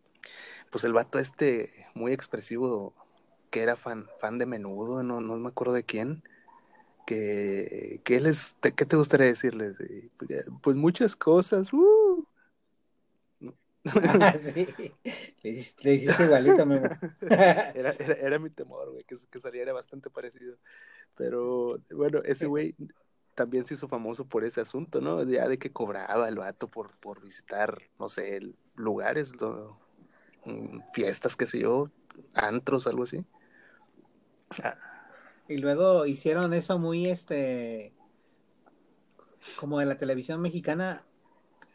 pues 0.71 0.85
el 0.85 0.93
vato 0.93 1.19
este 1.19 1.87
muy 1.95 2.13
expresivo 2.13 2.95
que 3.51 3.63
era 3.63 3.77
fan, 3.77 4.09
fan 4.21 4.39
de 4.39 4.47
menudo, 4.47 5.03
no, 5.03 5.21
no 5.21 5.37
me 5.39 5.49
acuerdo 5.49 5.75
de 5.75 5.85
quién, 5.85 6.23
que, 7.07 8.01
que 8.05 8.17
él 8.17 8.27
es, 8.27 8.57
te- 8.61 8.73
¿qué 8.75 8.87
te 8.87 8.97
gustaría 8.97 9.27
decirles? 9.29 9.81
Eh, 9.81 10.11
pues 10.63 10.77
muchas 10.77 11.17
cosas, 11.17 11.73
¡uh! 11.73 12.08
Sí. 13.85 14.67
Le 15.43 15.51
hiciste, 15.51 16.25
igualito, 16.25 16.67
Memo. 16.67 16.89
era, 17.21 17.91
era, 17.99 18.15
era 18.15 18.39
mi 18.39 18.51
temor, 18.51 18.91
güey, 18.91 19.05
que, 19.05 19.17
que 19.31 19.41
saliera 19.41 19.73
bastante 19.73 20.11
parecido. 20.11 20.57
Pero 21.17 21.79
bueno, 21.91 22.21
ese 22.25 22.47
güey 22.47 22.75
también 23.35 23.65
se 23.65 23.75
hizo 23.75 23.89
famoso 23.89 24.27
por 24.27 24.45
ese 24.45 24.61
asunto, 24.61 25.01
¿no? 25.01 25.23
Ya 25.25 25.49
de 25.49 25.59
que 25.59 25.73
cobraba 25.73 26.29
el 26.29 26.37
vato 26.37 26.69
por, 26.69 26.97
por 26.99 27.23
visitar, 27.23 27.79
no 27.99 28.09
sé, 28.09 28.41
lugares, 28.75 29.41
lo- 29.41 29.79
mm, 30.45 30.81
fiestas, 30.93 31.37
qué 31.37 31.47
sé 31.47 31.61
yo, 31.61 31.91
antros, 32.35 32.87
algo 32.87 33.05
así. 33.05 33.25
Ah, 34.63 34.77
Y 35.49 35.59
luego 35.59 36.07
hicieron 36.07 36.53
eso 36.53 36.79
muy, 36.79 37.07
este, 37.07 37.93
como 39.57 39.79
de 39.79 39.87
la 39.87 39.99
televisión 39.99 40.41
mexicana, 40.41 41.05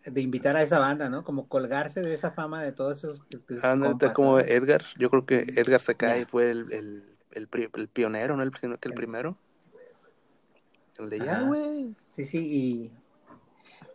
de 0.06 0.22
invitar 0.22 0.56
a 0.56 0.64
esa 0.64 0.80
banda, 0.80 1.10
¿no? 1.10 1.24
Como 1.24 1.48
colgarse 1.48 2.02
de 2.02 2.14
esa 2.14 2.32
fama 2.32 2.64
de 2.64 2.72
todos 2.72 3.00
esos, 3.00 3.28
de 3.30 3.38
esos 3.50 3.64
ah, 3.64 3.76
neta, 3.76 3.90
compas, 3.90 4.14
como 4.14 4.38
¿no? 4.38 4.40
Edgar, 4.40 4.84
yo 4.98 5.10
creo 5.10 5.26
que 5.26 5.40
Edgar 5.56 5.82
Sakai 5.82 6.22
Ya. 6.22 6.28
fue 6.28 6.52
el, 6.52 6.72
el, 6.72 7.04
el, 7.32 7.50
el 7.74 7.88
pionero, 7.88 8.36
¿no? 8.36 8.44
El, 8.44 8.52
el 8.82 8.94
primero. 8.94 9.38
El 11.00 11.10
de 11.10 11.20
ya, 11.20 11.42
güey. 11.42 11.96
Sí, 12.14 12.26
sí, 12.26 12.38
y, 12.40 12.92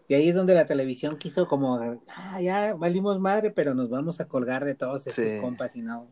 y 0.09 0.15
ahí 0.15 0.29
es 0.29 0.35
donde 0.35 0.55
la 0.55 0.67
televisión 0.67 1.17
quiso 1.17 1.47
como, 1.47 1.79
ah, 2.09 2.41
ya 2.41 2.75
valimos 2.75 3.21
madre, 3.21 3.51
pero 3.51 3.75
nos 3.75 3.91
vamos 3.91 4.21
a 4.21 4.27
colgar 4.27 4.65
de 4.65 4.75
todos 4.75 5.07
estos 5.07 5.15
Sí. 5.15 5.39
compas 5.41 5.77
y 5.77 5.83
no, 5.83 6.09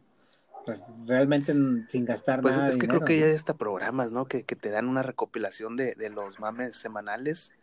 pues, 0.64 0.80
realmente 1.06 1.54
sin 1.88 2.04
gastar 2.04 2.42
Pues 2.42 2.54
nada 2.56 2.68
es 2.68 2.76
que 2.76 2.86
dinero, 2.86 2.98
creo 2.98 3.06
que 3.08 3.18
ya 3.18 3.24
¿no? 3.24 3.30
hay 3.30 3.36
hasta 3.36 3.56
programas, 3.56 4.12
¿no? 4.12 4.26
Que, 4.26 4.44
que 4.44 4.54
te 4.54 4.70
dan 4.70 4.88
una 4.88 5.02
recopilación 5.02 5.76
de, 5.76 5.94
de 5.94 6.10
los 6.10 6.38
mames 6.38 6.76
semanales, 6.76 7.54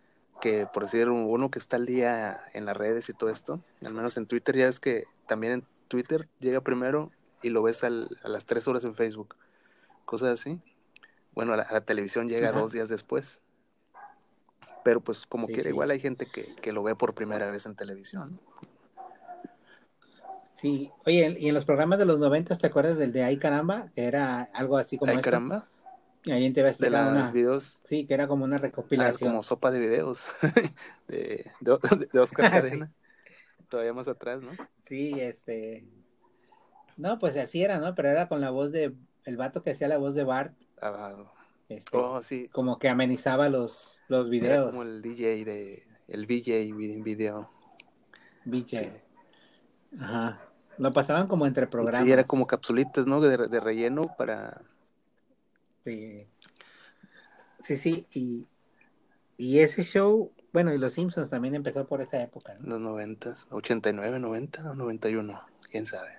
que 0.41 0.67
por 0.67 0.83
decir 0.83 1.09
un- 1.09 1.25
uno 1.25 1.49
que 1.49 1.59
está 1.59 1.77
al 1.77 1.85
día 1.85 2.43
en 2.53 2.65
las 2.65 2.75
redes 2.75 3.07
y 3.09 3.13
todo 3.13 3.29
esto, 3.29 3.61
al 3.83 3.93
menos 3.93 4.17
en 4.17 4.25
Twitter, 4.27 4.55
ya 4.57 4.67
es 4.67 4.79
que 4.79 5.05
también 5.27 5.53
en 5.53 5.65
Twitter 5.87 6.27
llega 6.39 6.61
primero 6.61 7.11
y 7.41 7.49
lo 7.49 7.61
ves 7.63 7.83
al- 7.83 8.09
a 8.23 8.27
las 8.29 8.45
tres 8.45 8.67
horas 8.67 8.83
en 8.83 8.95
Facebook, 8.95 9.35
cosas 10.05 10.29
así. 10.39 10.59
Bueno, 11.33 11.53
a 11.53 11.57
la, 11.57 11.63
a 11.63 11.73
la 11.73 11.81
televisión 11.81 12.27
llega 12.29 12.49
Ajá. 12.49 12.59
dos 12.59 12.71
días 12.71 12.89
después. 12.89 13.41
Pero 14.83 14.99
pues 14.99 15.25
como 15.25 15.47
Sí, 15.47 15.53
quiera, 15.53 15.63
sí. 15.63 15.69
igual 15.69 15.91
hay 15.91 15.99
gente 16.01 16.25
que, 16.25 16.55
que 16.55 16.73
lo 16.73 16.83
ve 16.83 16.93
por 16.95 17.15
primera 17.15 17.49
vez 17.49 17.65
en 17.65 17.75
televisión. 17.75 18.39
Sí, 20.55 20.91
oye, 21.05 21.35
y 21.39 21.49
en 21.49 21.53
los 21.55 21.65
programas 21.65 21.99
de 21.99 22.05
los 22.05 22.19
noventas, 22.19 22.59
¿te 22.59 22.67
acuerdas 22.67 22.97
del 22.97 23.11
de 23.11 23.23
Ay 23.23 23.37
Caramba? 23.37 23.89
Que 23.95 24.05
era 24.05 24.43
algo 24.53 24.77
así 24.77 24.97
como 24.97 25.11
Ay, 25.11 25.17
esto. 25.17 25.25
caramba, 25.29 25.67
ahí 26.31 26.45
en 26.45 26.53
TV 26.53 26.71
de 26.79 26.89
los 26.89 27.11
una, 27.11 27.31
videos 27.31 27.81
sí, 27.87 28.05
que 28.05 28.13
era 28.13 28.27
como 28.27 28.45
una 28.45 28.55
Ah, 28.55 28.59
recopilación. 28.59 29.29
como 29.31 29.43
sopa 29.43 29.71
de 29.71 29.79
videos 29.79 30.27
de, 31.07 31.45
de, 31.59 31.77
de 32.11 32.19
Oscar 32.19 32.45
Sí. 32.45 32.51
Cadena. 32.51 32.91
Todavía 33.69 33.93
más 33.93 34.07
atrás, 34.07 34.41
¿no? 34.41 34.51
Sí, 34.87 35.19
este, 35.19 35.85
no, 36.97 37.17
pues 37.19 37.35
así 37.37 37.63
era, 37.63 37.79
¿no? 37.79 37.95
Pero 37.95 38.09
era 38.09 38.27
con 38.27 38.39
la 38.41 38.51
voz 38.51 38.71
de, 38.71 38.93
el 39.25 39.37
vato 39.37 39.63
que 39.63 39.71
hacía 39.71 39.87
la 39.87 39.97
voz 39.97 40.13
de 40.15 40.23
Bart, 40.23 40.53
Ah, 40.81 41.15
este, 41.69 41.97
oh, 41.97 42.21
sí. 42.21 42.49
como 42.49 42.77
que 42.77 42.89
amenizaba 42.89 43.49
los, 43.49 44.01
los 44.09 44.21
Era 44.25 44.29
videos. 44.29 44.69
como 44.71 44.83
el 44.83 45.01
DJ 45.01 45.45
de. 45.45 45.87
El 46.07 46.25
VJ 46.25 46.73
vi- 46.75 47.01
video. 47.01 47.49
VJ. 48.45 48.67
Sí. 48.77 48.89
Ajá. 49.99 50.41
Lo 50.77 50.91
pasaban 50.91 51.27
como 51.27 51.47
entre 51.47 51.65
programas. 51.67 52.03
Sí, 52.03 52.11
era 52.11 52.25
como 52.25 52.45
capsulitas, 52.45 53.07
¿no? 53.07 53.21
De, 53.21 53.37
de 53.47 53.59
relleno 53.59 54.13
para. 54.17 54.61
Sí, 55.83 56.27
sí, 57.61 57.75
sí, 57.75 58.07
y, 58.11 58.47
y 59.37 59.59
ese 59.59 59.83
show, 59.83 60.31
bueno, 60.53 60.73
y 60.73 60.77
Los 60.77 60.93
Simpsons 60.93 61.29
también 61.29 61.55
empezó 61.55 61.87
por 61.87 62.01
esa 62.01 62.21
época, 62.21 62.55
¿no? 62.59 62.69
Los 62.69 62.79
noventas, 62.81 63.47
89, 63.51 64.19
90 64.19 64.71
o 64.71 64.75
91, 64.75 65.41
quién 65.69 65.85
sabe. 65.85 66.11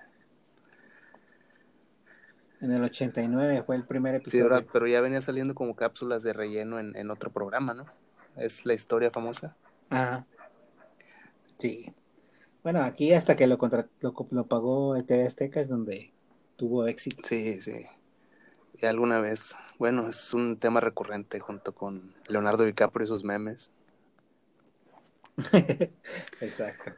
En 2.61 2.71
el 2.71 2.83
89 2.83 3.63
fue 3.63 3.75
el 3.75 3.83
primer 3.83 4.15
Sí, 4.15 4.21
episodio. 4.21 4.43
ahora, 4.43 4.65
pero 4.71 4.87
ya 4.87 5.01
venía 5.01 5.21
saliendo 5.21 5.53
como 5.55 5.75
cápsulas 5.75 6.23
de 6.23 6.33
relleno 6.33 6.79
en, 6.79 6.95
en 6.95 7.11
otro 7.11 7.31
programa, 7.31 7.73
¿no? 7.73 7.85
Es 8.37 8.65
la 8.65 8.73
historia 8.73 9.11
famosa. 9.11 9.55
Ajá. 9.89 10.25
Sí. 11.57 11.93
Bueno, 12.63 12.81
aquí 12.81 13.13
hasta 13.13 13.35
que 13.35 13.47
lo, 13.47 13.57
contra- 13.57 13.87
lo, 14.01 14.13
lo 14.31 14.47
pagó 14.47 14.95
el 14.95 15.05
TV 15.05 15.25
Azteca 15.27 15.61
es 15.61 15.69
donde 15.69 16.11
tuvo 16.55 16.87
éxito. 16.87 17.21
Sí, 17.23 17.61
sí. 17.61 17.85
Alguna 18.81 19.19
vez, 19.19 19.55
bueno, 19.79 20.09
es 20.09 20.33
un 20.33 20.57
tema 20.57 20.79
recurrente 20.79 21.39
junto 21.39 21.73
con 21.73 22.13
Leonardo 22.27 22.65
DiCaprio 22.65 23.05
y 23.05 23.07
sus 23.07 23.23
memes. 23.23 23.71
Exacto. 26.41 26.91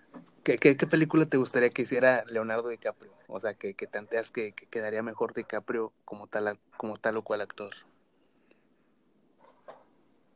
¿Qué, 0.44 0.58
qué, 0.58 0.78
qué 0.78 0.88
película 0.88 1.26
te 1.26 1.38
gustaría 1.38 1.70
que 1.70 1.82
hiciera 1.82 2.24
Leonardo 2.26 2.70
DiCaprio? 2.70 3.12
O 3.28 3.40
sea, 3.40 3.54
que, 3.54 3.74
que 3.74 3.88
tanteas 3.88 4.32
que, 4.32 4.54
que 4.54 4.66
quedaría 4.68 5.04
mejor 5.04 5.34
DiCaprio 5.34 5.92
como 6.06 6.28
tal, 6.28 6.60
como 6.78 6.98
tal 6.98 7.18
o 7.18 7.24
cual 7.24 7.42
actor. 7.42 7.74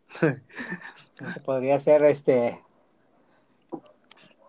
Podría 1.46 1.80
ser 1.80 2.04
este 2.04 2.62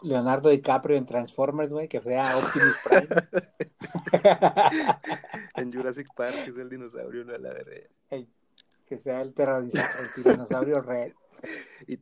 Leonardo 0.02 0.50
DiCaprio 0.50 0.96
en 0.96 1.06
Transformers, 1.06 1.70
güey, 1.70 1.88
que 1.88 2.00
sea 2.00 2.36
Optimus 2.36 2.76
Prime. 2.84 3.06
en 5.56 5.72
Jurassic 5.72 6.08
Park, 6.14 6.34
que 6.44 6.50
es 6.50 6.56
el 6.56 6.68
dinosaurio, 6.68 7.24
no 7.24 7.36
la 7.38 7.52
verga. 7.52 7.88
que 8.86 8.96
sea 8.96 9.22
el, 9.22 9.34
el 9.36 9.70
tiranosaurio 10.14 10.80
red. 10.82 11.12
Y 11.86 11.98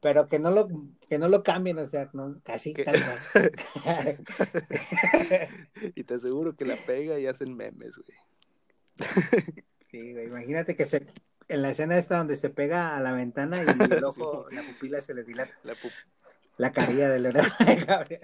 Pero 0.00 0.28
que 0.28 0.38
no 0.38 0.50
lo, 0.50 0.68
que 1.08 1.18
no 1.18 1.28
lo 1.28 1.42
cambien, 1.42 1.78
o 1.78 1.88
sea, 1.88 2.10
no, 2.12 2.40
casi 2.42 2.74
cual. 2.74 2.96
y 5.94 6.04
te 6.04 6.14
aseguro 6.14 6.56
que 6.56 6.64
la 6.64 6.76
pega 6.76 7.18
y 7.18 7.26
hacen 7.26 7.56
memes, 7.56 7.96
güey. 7.96 9.08
Sí, 9.90 10.12
güey, 10.12 10.26
imagínate 10.26 10.76
que 10.76 10.86
se, 10.86 11.06
en 11.48 11.62
la 11.62 11.70
escena 11.70 11.98
esta 11.98 12.16
donde 12.16 12.36
se 12.36 12.50
pega 12.50 12.96
a 12.96 13.00
la 13.00 13.12
ventana 13.12 13.58
y 13.58 13.66
el 13.92 14.04
ojo, 14.04 14.46
la 14.50 14.62
pupila 14.62 15.00
se 15.00 15.14
le 15.14 15.22
dilata. 15.22 15.52
La 15.64 15.74
pu- 15.74 15.92
La 16.56 16.72
carilla 16.72 17.08
de 17.10 17.20
Leonardo 17.20 17.52
DiCaprio. 17.66 18.20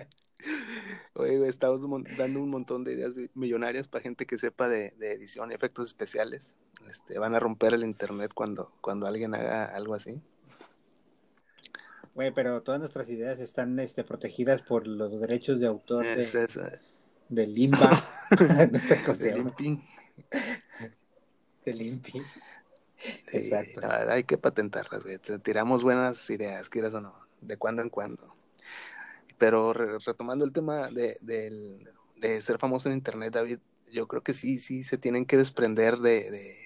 Oye, 1.15 1.37
güey, 1.37 1.49
estamos 1.49 1.81
dando 2.17 2.41
un 2.41 2.51
montón 2.51 2.85
de 2.85 2.93
ideas 2.93 3.15
millonarias 3.35 3.89
para 3.89 4.03
gente 4.03 4.27
que 4.27 4.39
sepa 4.39 4.69
de, 4.69 4.93
de 4.99 5.13
edición 5.13 5.51
y 5.51 5.55
efectos 5.55 5.87
especiales. 5.87 6.57
Este, 6.89 7.19
van 7.19 7.35
a 7.35 7.41
romper 7.41 7.75
el 7.75 7.83
internet 7.83 8.33
cuando, 8.35 8.73
cuando 8.81 9.07
alguien 9.07 9.35
haga 9.35 9.65
algo 9.65 9.95
así. 9.95 10.21
Güey, 12.15 12.33
pero 12.33 12.63
todas 12.63 12.81
nuestras 12.81 13.09
ideas 13.09 13.39
están 13.41 13.79
este, 13.79 14.05
protegidas 14.05 14.63
por 14.63 14.87
los 14.87 15.21
derechos 15.21 15.61
de 15.61 15.67
autor 15.67 16.05
de, 16.05 16.21
Es, 16.21 16.35
es, 16.35 16.57
eh, 16.57 16.81
del 17.29 17.57
INBA. 17.57 17.91
no 18.73 18.79
sé 18.79 19.03
cómo 19.05 19.17
se 19.17 19.31
llama. 19.31 19.55
INPI. 19.59 19.85
Del 21.65 21.83
INPI. 21.83 22.23
Sí, 22.99 23.19
Exacto. 23.37 23.81
no, 23.81 23.89
hay 24.13 24.25
que 24.25 24.39
patentarlas, 24.39 25.05
güey. 25.05 25.19
Tiramos 25.19 25.85
buenas 25.85 26.29
ideas, 26.31 26.69
quieras 26.69 26.95
o 26.95 27.01
no, 27.01 27.15
de 27.41 27.57
cuando 27.57 27.83
en 27.83 27.91
cuando. 27.91 28.35
Pero 29.39 29.73
re- 29.73 29.99
retomando 30.01 30.45
el 30.45 30.53
tema 30.53 30.89
de, 30.89 31.17
del- 31.21 31.89
de 32.17 32.41
ser 32.41 32.59
famoso 32.59 32.89
en 32.89 32.97
internet, 32.97 33.35
David, 33.35 33.59
yo 33.93 34.09
creo 34.09 34.23
que 34.23 34.35
sí, 34.35 34.59
sí 34.59 34.85
se 34.85 34.99
tienen 34.99 35.27
que 35.27 35.37
desprender 35.37 35.99
de, 35.99 36.31
de, 36.31 36.57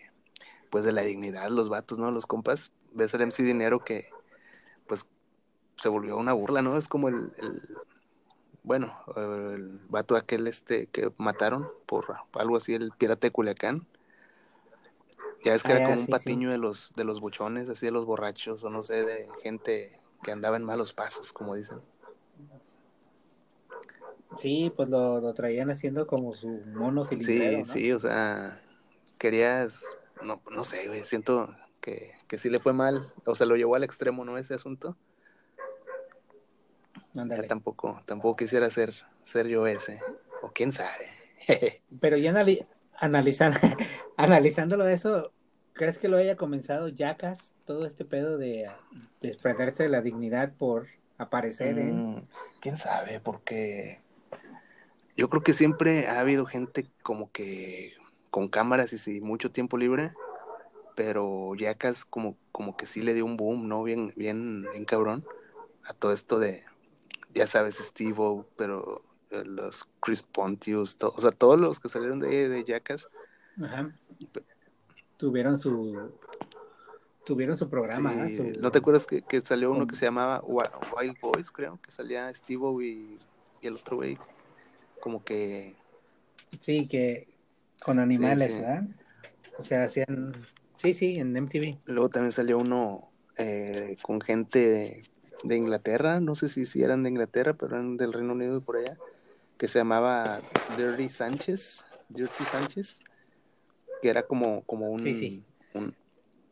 pues 0.71 0.85
de 0.85 0.93
la 0.93 1.03
dignidad 1.03 1.51
los 1.51 1.69
vatos, 1.71 1.99
¿no? 1.99 2.11
Los 2.11 2.27
compas. 2.27 2.73
Ves 2.95 3.15
al 3.15 3.23
MC 3.23 3.43
Dinero 3.45 3.85
que 3.85 4.07
pues 4.89 5.09
se 5.77 5.89
volvió 5.89 6.17
una 6.19 6.33
burla, 6.35 6.63
¿no? 6.63 6.79
Es 6.79 6.89
como 6.89 7.09
el, 7.09 7.33
el 7.39 7.63
bueno, 8.65 8.95
el 9.17 9.81
vato 9.89 10.17
aquel 10.17 10.47
este 10.47 10.87
que 10.89 11.13
mataron 11.19 11.71
por 11.87 12.17
algo 12.35 12.57
así, 12.59 12.75
el 12.75 12.93
pirata 12.93 13.27
de 13.29 13.33
Culiacán. 13.33 13.87
Ya 15.45 15.55
es 15.55 15.65
que 15.65 15.73
Ah, 15.73 15.73
era 15.73 15.81
ya, 15.81 15.83
como 15.83 15.99
un 15.99 16.09
sí, 16.09 16.09
patiño 16.09 16.51
de 16.51 16.59
los 16.59 16.93
de 16.95 17.05
los 17.05 17.21
bochones, 17.21 17.69
así 17.69 17.87
de 17.87 17.93
los 17.93 18.07
borrachos, 18.07 18.63
o 18.65 18.71
no 18.71 18.83
sé, 18.83 19.05
de 19.05 19.29
gente 19.43 19.99
que 20.23 20.33
andaba 20.33 20.57
en 20.57 20.65
malos 20.65 20.93
pasos, 20.93 21.33
como 21.33 21.55
dicen. 21.55 21.81
Sí, 24.37 24.73
pues 24.75 24.89
lo, 24.89 25.21
lo 25.21 25.35
traían 25.35 25.71
haciendo 25.71 26.07
como 26.07 26.35
su 26.35 26.49
mono 26.75 27.05
Sí, 27.05 27.65
sí, 27.67 27.93
o 27.93 27.99
sea, 27.99 28.63
querías, 29.19 29.97
no, 30.23 30.43
no 30.51 30.65
sé, 30.65 30.89
güey, 30.89 31.05
siento 31.05 31.55
que, 31.81 32.13
que 32.29 32.39
sí 32.39 32.49
le 32.49 32.59
fue 32.59 32.73
mal, 32.73 33.13
o 33.27 33.35
sea, 33.35 33.47
lo 33.47 33.57
llevó 33.57 33.75
al 33.75 33.85
extremo, 33.85 34.25
¿no? 34.25 34.39
Ese 34.39 34.55
asunto. 34.55 34.97
Ya 37.15 37.47
tampoco, 37.47 38.03
tampoco 38.07 38.37
quisiera 38.37 38.71
ser, 38.71 38.95
ser 39.23 39.47
yo 39.49 39.67
ese, 39.67 40.01
o 40.41 40.51
quién 40.53 40.73
sabe. 40.73 41.09
Pero 42.01 42.17
ya 42.17 42.33
anali- 42.33 42.67
analizando, 42.99 43.59
analizándolo 44.17 44.89
eso, 44.89 45.33
¿crees 45.73 45.99
que 45.99 46.09
lo 46.09 46.17
haya 46.17 46.37
comenzado 46.37 46.89
Jackass, 46.89 47.55
todo 47.67 47.87
este 47.87 48.05
pedo 48.05 48.39
de 48.39 48.71
desprenderse 49.21 49.85
de 49.85 49.89
la 49.89 50.03
dignidad 50.03 50.53
por 50.57 50.89
aparecer 51.19 51.79
en... 51.79 51.97
Mm, 51.97 52.23
quién 52.61 52.77
sabe, 52.77 53.21
porque 53.21 54.01
yo 55.17 55.29
creo 55.29 55.43
que 55.43 55.55
siempre 55.55 56.07
ha 56.09 56.21
habido 56.21 56.47
gente 56.47 56.87
como 57.03 57.31
que 57.33 57.95
con 58.31 58.49
cámaras 58.49 58.93
y 58.93 58.99
sí, 58.99 59.21
mucho 59.21 59.51
tiempo 59.51 59.77
libre, 59.77 60.13
pero 60.97 61.55
Jackass 61.57 62.05
como, 62.05 62.37
como 62.53 62.77
que 62.77 62.87
sí 62.87 63.03
le 63.03 63.15
dio 63.15 63.25
un 63.25 63.37
boom, 63.37 63.69
¿no? 63.69 63.83
Bien, 63.83 64.13
bien, 64.17 64.65
bien 64.73 64.85
cabrón 64.85 65.25
a 65.85 65.95
todo 65.95 66.13
esto 66.13 66.39
de, 66.39 66.65
ya 67.35 67.47
sabes, 67.47 67.77
Steve 67.77 68.45
pero 68.57 69.03
eh, 69.31 69.45
los 69.47 69.89
Chris 70.01 70.23
Pontius, 70.23 70.97
to- 70.99 71.13
o 71.17 71.21
sea, 71.21 71.33
todos 71.33 71.59
los 71.61 71.81
que 71.81 71.89
salieron 71.89 72.21
de, 72.21 72.49
de 72.49 72.65
Jackass, 72.65 73.09
Ajá. 73.63 73.93
Tuvieron 75.23 75.57
su 75.57 76.11
tuvieron 77.25 77.57
su 77.57 77.71
programa, 77.71 78.11
sí, 78.29 78.35
¿eh? 78.35 78.37
Su- 78.55 78.61
¿no 78.61 78.73
te 78.73 78.79
acuerdas 78.79 79.07
que, 79.07 79.23
que 79.23 79.41
salió 79.41 79.71
uno 79.71 79.87
que 79.87 79.95
se 79.95 80.05
llamaba 80.05 80.43
Wild 80.45 81.17
Boys, 81.21 81.53
creo? 81.53 81.79
Que 81.81 81.93
salía 81.93 82.35
Steve 82.35 82.61
y, 82.85 83.21
y 83.61 83.67
el 83.69 83.75
otro 83.75 83.99
güey, 83.99 84.19
como 84.99 85.23
que 85.23 85.77
Sí, 86.61 86.89
que 86.89 87.29
con 87.85 88.01
animales, 88.01 88.53
sí. 88.53 88.61
¿verdad? 88.63 88.83
O 89.59 89.63
sea, 89.65 89.85
hacían... 89.85 90.45
Sí, 90.79 90.93
sí, 90.93 91.21
en 91.21 91.37
MTV. 91.37 91.79
Luego 91.85 92.09
también 92.09 92.33
salió 92.33 92.59
uno 92.59 93.13
eh, 93.37 93.95
con 94.03 94.21
gente 94.21 94.59
de, 94.59 95.01
de 95.45 95.57
Inglaterra, 95.57 96.19
no 96.19 96.35
sé 96.35 96.49
si, 96.49 96.67
si 96.67 96.83
eran 96.83 97.05
de 97.05 97.11
Inglaterra, 97.11 97.53
pero 97.55 97.77
eran 97.77 97.97
del 97.97 98.13
Reino 98.13 98.33
Unido 98.33 98.57
y 98.57 98.61
por 98.61 98.79
allá, 98.79 98.99
que 99.57 99.69
se 99.69 99.79
llamaba 99.79 100.41
Dirty 100.77 101.09
Sánchez, 101.09 101.85
Dirty 102.09 102.43
Sánchez, 102.51 103.03
que 104.03 104.11
era 104.11 104.25
como, 104.25 104.63
como 104.65 104.91
un... 104.91 105.01
Sí, 105.01 105.15
sí. 105.15 105.45
un- 105.73 105.95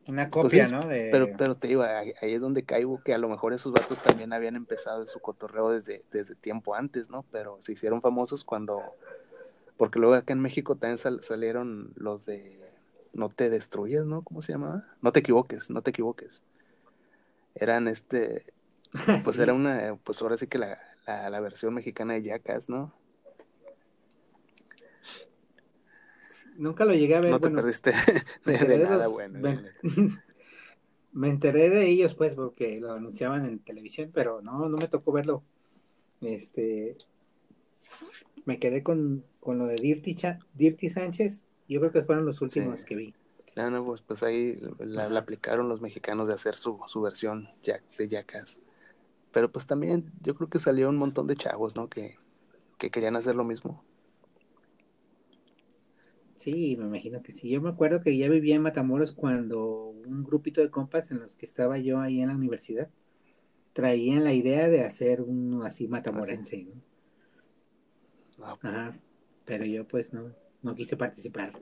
Una 0.07 0.31
pues 0.31 0.45
copia, 0.45 0.65
es- 0.65 0.71
¿no? 0.73 0.87
De... 0.87 1.09
pero, 1.11 1.29
pero 1.37 1.57
te 1.57 1.69
digo, 1.69 1.83
ahí, 1.83 2.15
ahí 2.23 2.33
es 2.33 2.41
donde 2.41 2.63
caigo, 2.65 3.03
que 3.03 3.13
a 3.13 3.19
lo 3.19 3.29
mejor 3.29 3.53
esos 3.53 3.73
vatos 3.73 3.99
también 3.99 4.33
habían 4.33 4.57
empezado 4.57 5.07
su 5.07 5.21
cotorreo 5.21 5.71
desde, 5.71 6.05
desde 6.13 6.35
tiempo 6.37 6.75
antes, 6.75 7.11
¿no? 7.11 7.25
Pero 7.31 7.59
se 7.61 7.73
hicieron 7.73 8.01
famosos 8.01 8.45
cuando... 8.45 8.81
Porque 9.77 9.99
luego 9.99 10.15
acá 10.15 10.33
en 10.33 10.41
México 10.41 10.77
también 10.77 10.99
sal- 10.99 11.23
salieron 11.23 11.93
los 11.97 12.25
de 12.25 12.61
No 13.13 13.29
te 13.29 13.51
destruyes, 13.51 14.05
¿no? 14.05 14.23
¿Cómo 14.23 14.41
se 14.43 14.53
llamaba? 14.53 14.85
No 15.03 15.11
te 15.13 15.21
equivoques, 15.21 15.71
no 15.71 15.83
te 15.83 15.91
equivoques. 15.91 16.43
Eran 17.55 17.89
este... 17.89 18.47
Pues 19.25 19.37
Sí. 19.37 19.43
era 19.43 19.55
una... 19.55 19.97
Pues 20.05 20.23
ahora 20.23 20.37
sí 20.37 20.47
que 20.47 20.59
la, 20.59 20.79
la, 21.07 21.31
la 21.31 21.41
versión 21.41 21.75
mexicana 21.75 22.15
de 22.15 22.23
Jackass, 22.23 22.69
¿no? 22.69 22.93
Nunca 26.61 26.85
lo 26.85 26.93
llegué 26.95 27.15
a 27.17 27.21
ver. 27.21 27.31
no 27.31 27.41
te 27.41 27.51
perdiste 27.51 27.93
me 28.45 28.53
de, 28.53 28.59
enteré 28.59 28.73
de 28.73 28.79
de 28.79 28.85
nada 28.91 29.05
los- 29.05 29.13
bueno. 29.13 29.39
me- 31.13 31.29
enteré 31.29 31.71
de 31.71 31.87
ellos, 31.89 32.15
pues, 32.15 32.35
porque 32.35 32.81
lo 32.81 32.93
anunciaban 32.93 33.45
en 33.47 33.59
televisión, 33.61 34.11
pero 34.13 34.41
no, 34.43 34.69
no 34.69 34.77
me 34.77 34.87
tocó 34.89 35.13
verlo. 35.13 35.43
Este, 36.21 36.97
me 38.45 38.59
quedé 38.59 38.83
con, 38.83 39.25
con 39.41 39.59
lo 39.59 39.67
de 39.67 39.77
Dirty, 39.77 40.15
Cha- 40.15 40.39
Dirty 40.55 40.89
Sánchez. 40.91 41.45
Yo 41.69 41.81
creo 41.81 41.93
que 41.93 42.03
fueron 42.03 42.27
los 42.27 42.41
últimos 42.43 42.81
Sí. 42.81 42.87
que 42.87 42.95
vi. 42.97 43.15
No, 43.57 43.71
no, 43.71 43.85
pues, 43.85 44.01
pues 44.03 44.23
ahí 44.23 44.61
la, 44.79 45.09
la 45.09 45.21
aplicaron 45.21 45.69
los 45.69 45.81
mexicanos 45.81 46.29
de 46.29 46.35
hacer 46.35 46.55
su, 46.55 46.79
su 46.87 47.01
versión 47.01 47.49
Jack, 47.63 47.83
de 47.97 48.09
Jackass. 48.09 48.61
Pero 49.33 49.51
pues 49.51 49.67
también 49.67 50.13
yo 50.23 50.35
creo 50.35 50.49
que 50.49 50.59
salió 50.59 50.89
un 50.89 50.97
montón 50.97 51.27
de 51.27 51.37
chavos, 51.37 51.75
¿no? 51.75 51.89
Que, 51.89 52.17
que 52.79 52.91
querían 52.91 53.17
hacer 53.17 53.35
lo 53.35 53.45
mismo. 53.45 53.85
Sí, 56.41 56.75
me 56.79 56.87
imagino 56.87 57.23
que 57.23 57.33
sí. 57.33 57.51
Yo 57.51 57.61
me 57.61 57.69
acuerdo 57.69 58.01
que 58.01 58.17
ya 58.17 58.29
vivía 58.29 58.57
en 58.57 58.63
Matamoros 58.63 59.13
cuando 59.13 59.91
un 59.91 60.25
grupito 60.25 60.63
de 60.63 60.71
compas 60.71 61.11
en 61.11 61.21
los 61.21 61.37
que 61.37 61.45
estaba 61.45 61.77
yo 61.77 62.01
ahí 62.01 62.23
en 62.23 62.29
la 62.29 62.35
universidad 62.35 62.89
traían 63.75 64.25
la 64.25 64.33
idea 64.33 64.69
de 64.69 64.83
hacer 64.85 65.21
uno 65.23 65.65
así 65.65 65.87
matamorense, 65.87 66.65
¿no? 66.65 66.73
No, 68.39 68.47
Ajá. 68.47 68.99
Pero 69.45 69.67
yo 69.67 69.87
pues 69.87 70.15
no, 70.15 70.33
no 70.63 70.75
quise 70.75 70.97
participar. 70.97 71.53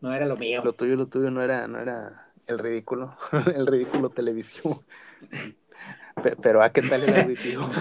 No 0.00 0.12
era 0.12 0.24
lo 0.26 0.36
mío. 0.36 0.62
lo 0.64 0.72
tuyo, 0.72 0.96
lo 0.96 1.06
tuyo 1.06 1.30
no 1.30 1.42
era, 1.42 1.68
no 1.68 1.78
era 1.78 2.32
el 2.46 2.58
ridículo, 2.58 3.16
el 3.54 3.66
ridículo 3.66 4.08
televisivo. 4.08 4.82
Pe- 6.22 6.36
Pero 6.36 6.62
a 6.62 6.70
qué 6.72 6.82
tal 6.82 7.02
el 7.02 7.14
auditivo. 7.22 7.68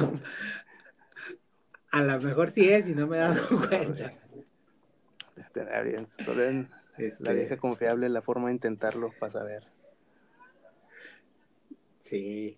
A 1.91 2.01
lo 2.03 2.19
mejor 2.19 2.51
sí 2.51 2.69
es 2.69 2.87
y 2.87 2.95
no 2.95 3.07
me 3.07 3.17
he 3.17 3.19
dado 3.21 3.47
cuenta. 3.69 4.11
Está 5.55 5.81
bien, 5.81 6.07
solo 6.23 6.43
en 6.43 6.69
Este, 6.97 7.23
la 7.23 7.33
vieja 7.33 7.57
confiable, 7.57 8.09
la 8.09 8.21
forma 8.21 8.47
de 8.47 8.53
intentarlo 8.55 9.11
para 9.19 9.31
saber. 9.31 9.63
Sí. 11.99 12.57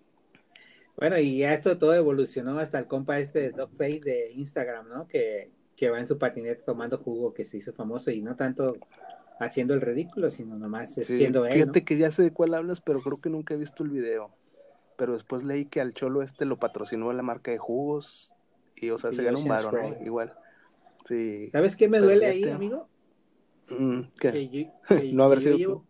Bueno, 0.98 1.18
y 1.20 1.40
ya 1.40 1.54
esto 1.54 1.78
todo 1.78 1.94
evolucionó 1.94 2.58
hasta 2.58 2.80
el 2.80 2.88
compa 2.88 3.20
este 3.20 3.40
de 3.40 3.50
Dogface 3.52 4.00
de 4.04 4.32
Instagram, 4.32 4.88
¿no? 4.88 5.08
Que, 5.08 5.52
que 5.76 5.90
va 5.90 6.00
en 6.00 6.08
su 6.08 6.18
patinete 6.18 6.64
tomando 6.64 6.98
jugo, 6.98 7.34
que 7.34 7.46
se 7.46 7.58
hizo 7.58 7.74
famoso 7.74 8.12
y 8.12 8.22
no 8.22 8.36
tanto 8.36 8.78
haciendo 9.40 9.74
el 9.74 9.82
ridículo, 9.82 10.30
sino 10.30 10.58
nomás 10.58 10.94
Sí, 10.94 11.04
siendo 11.04 11.46
él, 11.46 11.54
fíjate 11.54 11.80
¿no? 11.82 11.86
que 11.86 11.98
ya 11.98 12.12
sé 12.12 12.24
de 12.24 12.32
cuál 12.32 12.54
hablas, 12.54 12.80
pero 12.80 13.02
creo 13.02 13.20
que 13.22 13.30
nunca 13.30 13.54
he 13.54 13.58
visto 13.58 13.84
el 13.84 13.90
video. 13.90 14.32
Pero 14.98 15.14
después 15.14 15.44
leí 15.44 15.66
que 15.66 15.82
al 15.82 15.94
cholo 15.94 16.22
este 16.22 16.46
lo 16.46 16.58
patrocinó 16.58 17.12
la 17.12 17.22
marca 17.22 17.52
de 17.52 17.58
jugos 17.58 18.34
y, 18.78 18.90
o 18.92 18.98
sea, 18.98 19.10
Sí, 19.10 19.18
se 19.18 19.24
ganó 19.24 19.40
un 19.40 19.48
varo, 19.50 19.72
¿no? 19.74 20.06
Igual. 20.06 20.34
Sí. 21.06 21.50
¿Sabes 21.52 21.76
qué 21.76 21.88
me 21.88 22.00
duele 22.00 22.26
ahí, 22.26 22.44
amigo? 22.50 22.90
Mm, 23.70 24.02
¿qué? 24.20 24.32
Que 24.32 24.48
yo, 24.50 24.72
que- 24.88 25.12
No 25.14 25.24
haber 25.24 25.40
que 25.40 25.44
yo 25.46 25.50
sido 25.50 25.58
llevo, 25.58 25.86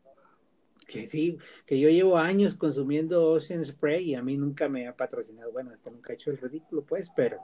que 0.88 1.10
sí, 1.10 1.38
que 1.66 1.80
yo 1.80 1.90
llevo 1.90 2.18
años 2.18 2.56
consumiendo 2.56 3.32
Ocean 3.32 3.64
Spray 3.66 4.12
y 4.12 4.16
a 4.16 4.22
mí 4.22 4.38
nunca 4.38 4.70
me 4.70 4.88
ha 4.88 4.96
patrocinado. 4.96 5.52
Bueno, 5.52 5.72
hasta 5.72 5.92
nunca 5.92 6.12
he 6.12 6.16
hecho 6.16 6.32
el 6.32 6.38
ridículo, 6.38 6.84
pues, 6.84 7.10
pero 7.16 7.40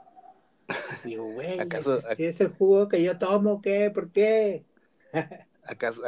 digo, 1.04 1.24
güey, 1.32 1.58
¿Acaso- 1.58 1.98
es, 2.10 2.20
es 2.20 2.40
el 2.40 2.48
jugo 2.48 2.88
que 2.88 3.02
yo 3.02 3.18
tomo, 3.18 3.60
¿qué? 3.60 3.90
¿Por 3.90 4.10
qué? 4.10 4.64
¿Acaso 5.64 6.02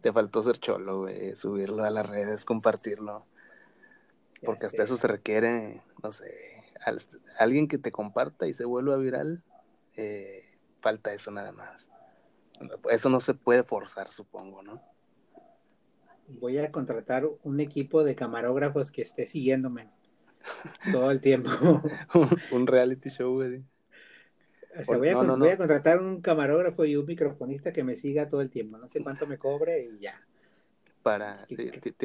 te 0.00 0.12
faltó 0.12 0.42
ser 0.42 0.58
cholo, 0.58 1.00
güey? 1.02 1.36
Subirlo 1.36 1.84
a 1.84 1.90
las 1.90 2.08
redes, 2.08 2.44
compartirlo. 2.44 3.24
Porque 4.44 4.66
hasta 4.66 4.84
eso 4.84 4.96
se 4.96 5.08
requiere, 5.08 5.82
no 6.02 6.12
sé, 6.12 6.30
al- 6.84 6.98
alguien 7.38 7.66
que 7.66 7.78
te 7.78 7.90
comparta 7.90 8.46
y 8.46 8.54
se 8.54 8.64
vuelva 8.64 8.96
viral. 8.96 9.42
eh, 9.96 10.44
falta 10.80 11.12
eso 11.12 11.30
nada 11.30 11.52
más. 11.52 11.90
Eso 12.90 13.08
no 13.08 13.20
se 13.20 13.34
puede 13.34 13.62
forzar, 13.62 14.10
supongo, 14.10 14.62
¿no? 14.62 14.82
Voy 16.26 16.58
a 16.58 16.70
contratar 16.70 17.26
un 17.42 17.60
equipo 17.60 18.04
de 18.04 18.14
camarógrafos 18.14 18.90
que 18.90 19.02
esté 19.02 19.26
siguiéndome 19.26 19.90
todo 20.92 21.10
el 21.10 21.20
tiempo. 21.20 21.50
un 22.50 22.66
reality 22.66 23.08
show, 23.10 23.34
güey. 23.34 23.64
O 24.78 24.84
sea, 24.84 24.96
voy, 24.98 25.08
a, 25.08 25.14
No, 25.14 25.36
no. 25.36 25.56
contratar 25.56 25.98
un 25.98 26.20
camarógrafo 26.20 26.84
y 26.84 26.96
un 26.96 27.06
microfonista 27.06 27.72
que 27.72 27.82
me 27.84 27.96
siga 27.96 28.28
todo 28.28 28.40
el 28.42 28.50
tiempo. 28.50 28.76
No 28.78 28.88
sé 28.88 29.02
cuánto 29.02 29.26
me 29.26 29.38
cobre 29.38 29.80
y 29.84 29.98
ya. 29.98 30.20
para 31.02 31.46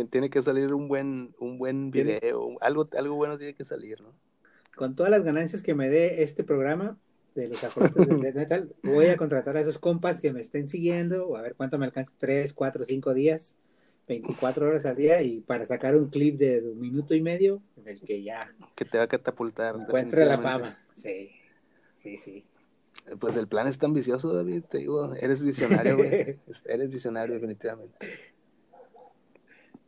tiene 0.10 0.30
que 0.30 0.42
salir 0.42 0.74
un 0.74 0.88
buen 0.88 1.36
un 1.40 1.58
buen 1.58 1.92
video 1.92 2.58
algo 2.62 2.88
algo 2.98 3.16
bueno 3.16 3.38
tiene 3.38 3.54
que 3.56 3.66
salir 3.66 4.02
no 4.02 4.14
Con 4.76 4.96
todas 4.96 5.12
las 5.12 5.24
ganancias 5.24 5.62
que 5.62 5.76
me 5.76 5.90
dé 5.90 6.24
este 6.24 6.44
programa 6.44 6.98
de 7.36 7.48
los 7.48 7.64
ajolotes 7.64 8.08
de 8.08 8.16
Death 8.18 8.36
Metal, 8.36 8.76
voy 8.84 9.08
a 9.08 9.18
contratar 9.18 9.58
a 9.58 9.62
esos 9.62 9.78
compas 9.80 10.22
que 10.22 10.32
me 10.32 10.42
estén 10.42 10.70
siguiendo 10.70 11.28
o 11.28 11.36
a 11.38 11.42
ver 11.42 11.56
cuánto 11.56 11.78
me 11.78 11.86
alcanza, 11.86 12.12
3, 12.20 12.54
4, 12.54 12.86
5 12.86 13.14
días, 13.14 13.58
24 14.08 14.68
horas 14.68 14.86
al 14.86 14.96
día 14.96 15.22
y 15.22 15.40
para 15.42 15.66
sacar 15.66 15.96
un 15.96 16.10
clip 16.10 16.38
de 16.38 16.62
un 16.62 16.80
minuto 16.80 17.16
y 17.16 17.22
medio 17.22 17.62
en 17.78 17.88
el 17.88 18.02
que 18.02 18.22
ya 18.22 18.54
que 18.76 18.86
te 18.86 18.98
va 18.98 19.06
a 19.06 19.08
catapultar 19.08 19.76
encuentre 19.76 20.26
la 20.26 20.38
fama. 20.40 20.78
Sí, 20.94 21.32
sí, 21.94 22.18
sí. 22.18 22.46
pues 23.20 23.36
el 23.38 23.48
plan 23.48 23.68
está 23.68 23.86
ambicioso 23.88 24.34
David 24.34 24.64
te 24.70 24.80
digo 24.80 25.14
eres 25.16 25.42
visionario 25.42 25.98
güey 25.98 26.40
Es- 26.48 26.64
eres 26.68 26.90
visionario 26.92 27.34
definitivamente 27.36 27.98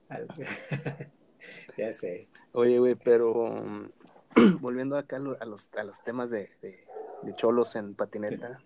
ya 1.78 1.92
sé. 1.94 2.28
oye 2.54 2.80
güey 2.80 2.96
pero 2.96 3.32
um, 3.34 3.90
volviendo 4.62 4.98
acá 4.98 5.18
a 5.18 5.20
lo- 5.20 5.42
a 5.42 5.46
los, 5.46 5.72
a 5.74 5.84
los 5.84 6.02
temas 6.04 6.30
de, 6.30 6.50
de, 6.62 6.85
de 7.26 7.34
cholos 7.34 7.76
en 7.76 7.96
patineta. 7.96 8.60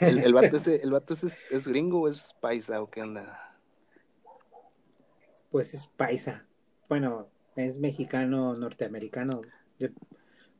El, 0.00 0.18
el 0.18 0.32
vato 0.34 0.56
ese, 0.58 0.76
el 0.82 0.90
vato 0.90 1.14
ese 1.14 1.26
es, 1.26 1.50
es 1.50 1.66
gringo 1.68 2.02
o 2.02 2.08
es 2.08 2.34
paisa 2.40 2.80
o 2.82 2.90
qué 2.90 3.02
onda? 3.02 3.56
Pues 5.50 5.74
es 5.74 5.86
paisa. 5.86 6.46
Bueno, 6.88 7.28
es 7.56 7.78
mexicano, 7.78 8.54
norteamericano. 8.54 9.40
De, 9.78 9.92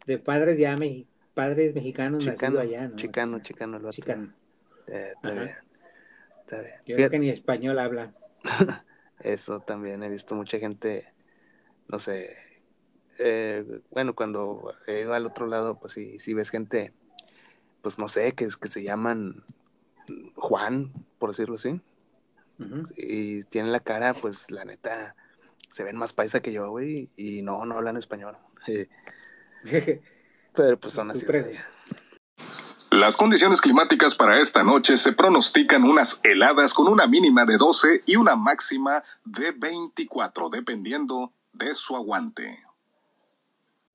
de 0.07 0.19
padres 0.19 0.59
ya 0.59 0.77
me- 0.77 1.07
padres 1.35 1.75
mexicanos 1.75 2.21
Chicano, 2.25 2.57
nacido 2.57 2.61
allá, 2.61 2.89
¿no? 2.89 2.97
chicano, 2.97 3.37
O 3.37 3.39
sea, 3.39 3.43
chicano 3.45 3.77
el 3.77 3.83
vato. 3.83 3.95
chicano. 3.95 4.35
Eh, 4.87 5.13
está 5.15 5.29
Ajá. 5.31 5.41
bien. 5.41 5.57
Está 6.41 6.61
bien. 6.63 6.75
Yo 6.87 6.97
creo 6.97 7.11
que 7.11 7.19
ni 7.19 7.29
español 7.29 7.79
habla. 7.79 8.15
Eso 9.21 9.61
también 9.61 10.03
he 10.03 10.09
visto 10.09 10.35
mucha 10.35 10.59
gente, 10.59 11.13
no 11.89 11.99
sé, 11.99 12.35
eh, 13.19 13.81
bueno, 13.91 14.15
cuando 14.15 14.73
he 14.87 15.01
ido 15.01 15.15
al 15.15 15.27
otro 15.27 15.47
lado, 15.47 15.79
pues 15.79 15.93
sí, 15.93 16.19
sí 16.19 16.35
ves 16.35 16.51
gente, 16.51 16.93
pues 17.83 17.99
no 17.99 18.09
sé, 18.09 18.33
que, 18.33 18.45
es- 18.45 18.57
que 18.57 18.69
se 18.69 18.83
llaman 18.83 19.45
Juan, 20.37 20.93
por 21.19 21.31
decirlo 21.31 21.57
así, 21.57 21.81
y 22.97 23.45
tienen 23.45 23.71
la 23.73 23.81
cara, 23.81 24.15
pues 24.15 24.51
la 24.51 24.65
neta, 24.65 25.15
se 25.71 25.85
ven 25.85 25.97
más 25.97 26.13
paisa 26.13 26.41
que 26.41 26.53
yo, 26.53 26.71
güey, 26.71 27.09
y 27.17 27.43
no, 27.43 27.65
no 27.67 27.77
hablan 27.77 27.97
español. 27.97 28.37
Pero 30.55 30.79
pues 30.81 30.95
son 30.95 31.09
¿Tú 31.13 31.19
así. 31.19 31.27
Las 32.91 33.17
condiciones 33.17 33.61
climáticas 33.61 34.15
para 34.15 34.41
esta 34.41 34.63
noche 34.63 34.97
se 34.97 35.13
pronostican 35.13 35.85
unas 35.85 36.21
heladas 36.25 36.73
con 36.73 36.89
una 36.89 37.07
mínima 37.07 37.45
de 37.45 37.57
12 37.59 38.03
y 38.07 38.17
una 38.17 38.35
máxima 38.35 39.03
de 39.25 39.53
24, 39.53 40.49
dependiendo 40.49 41.33
de 41.53 41.75
su 41.75 41.95
aguante. 41.95 42.65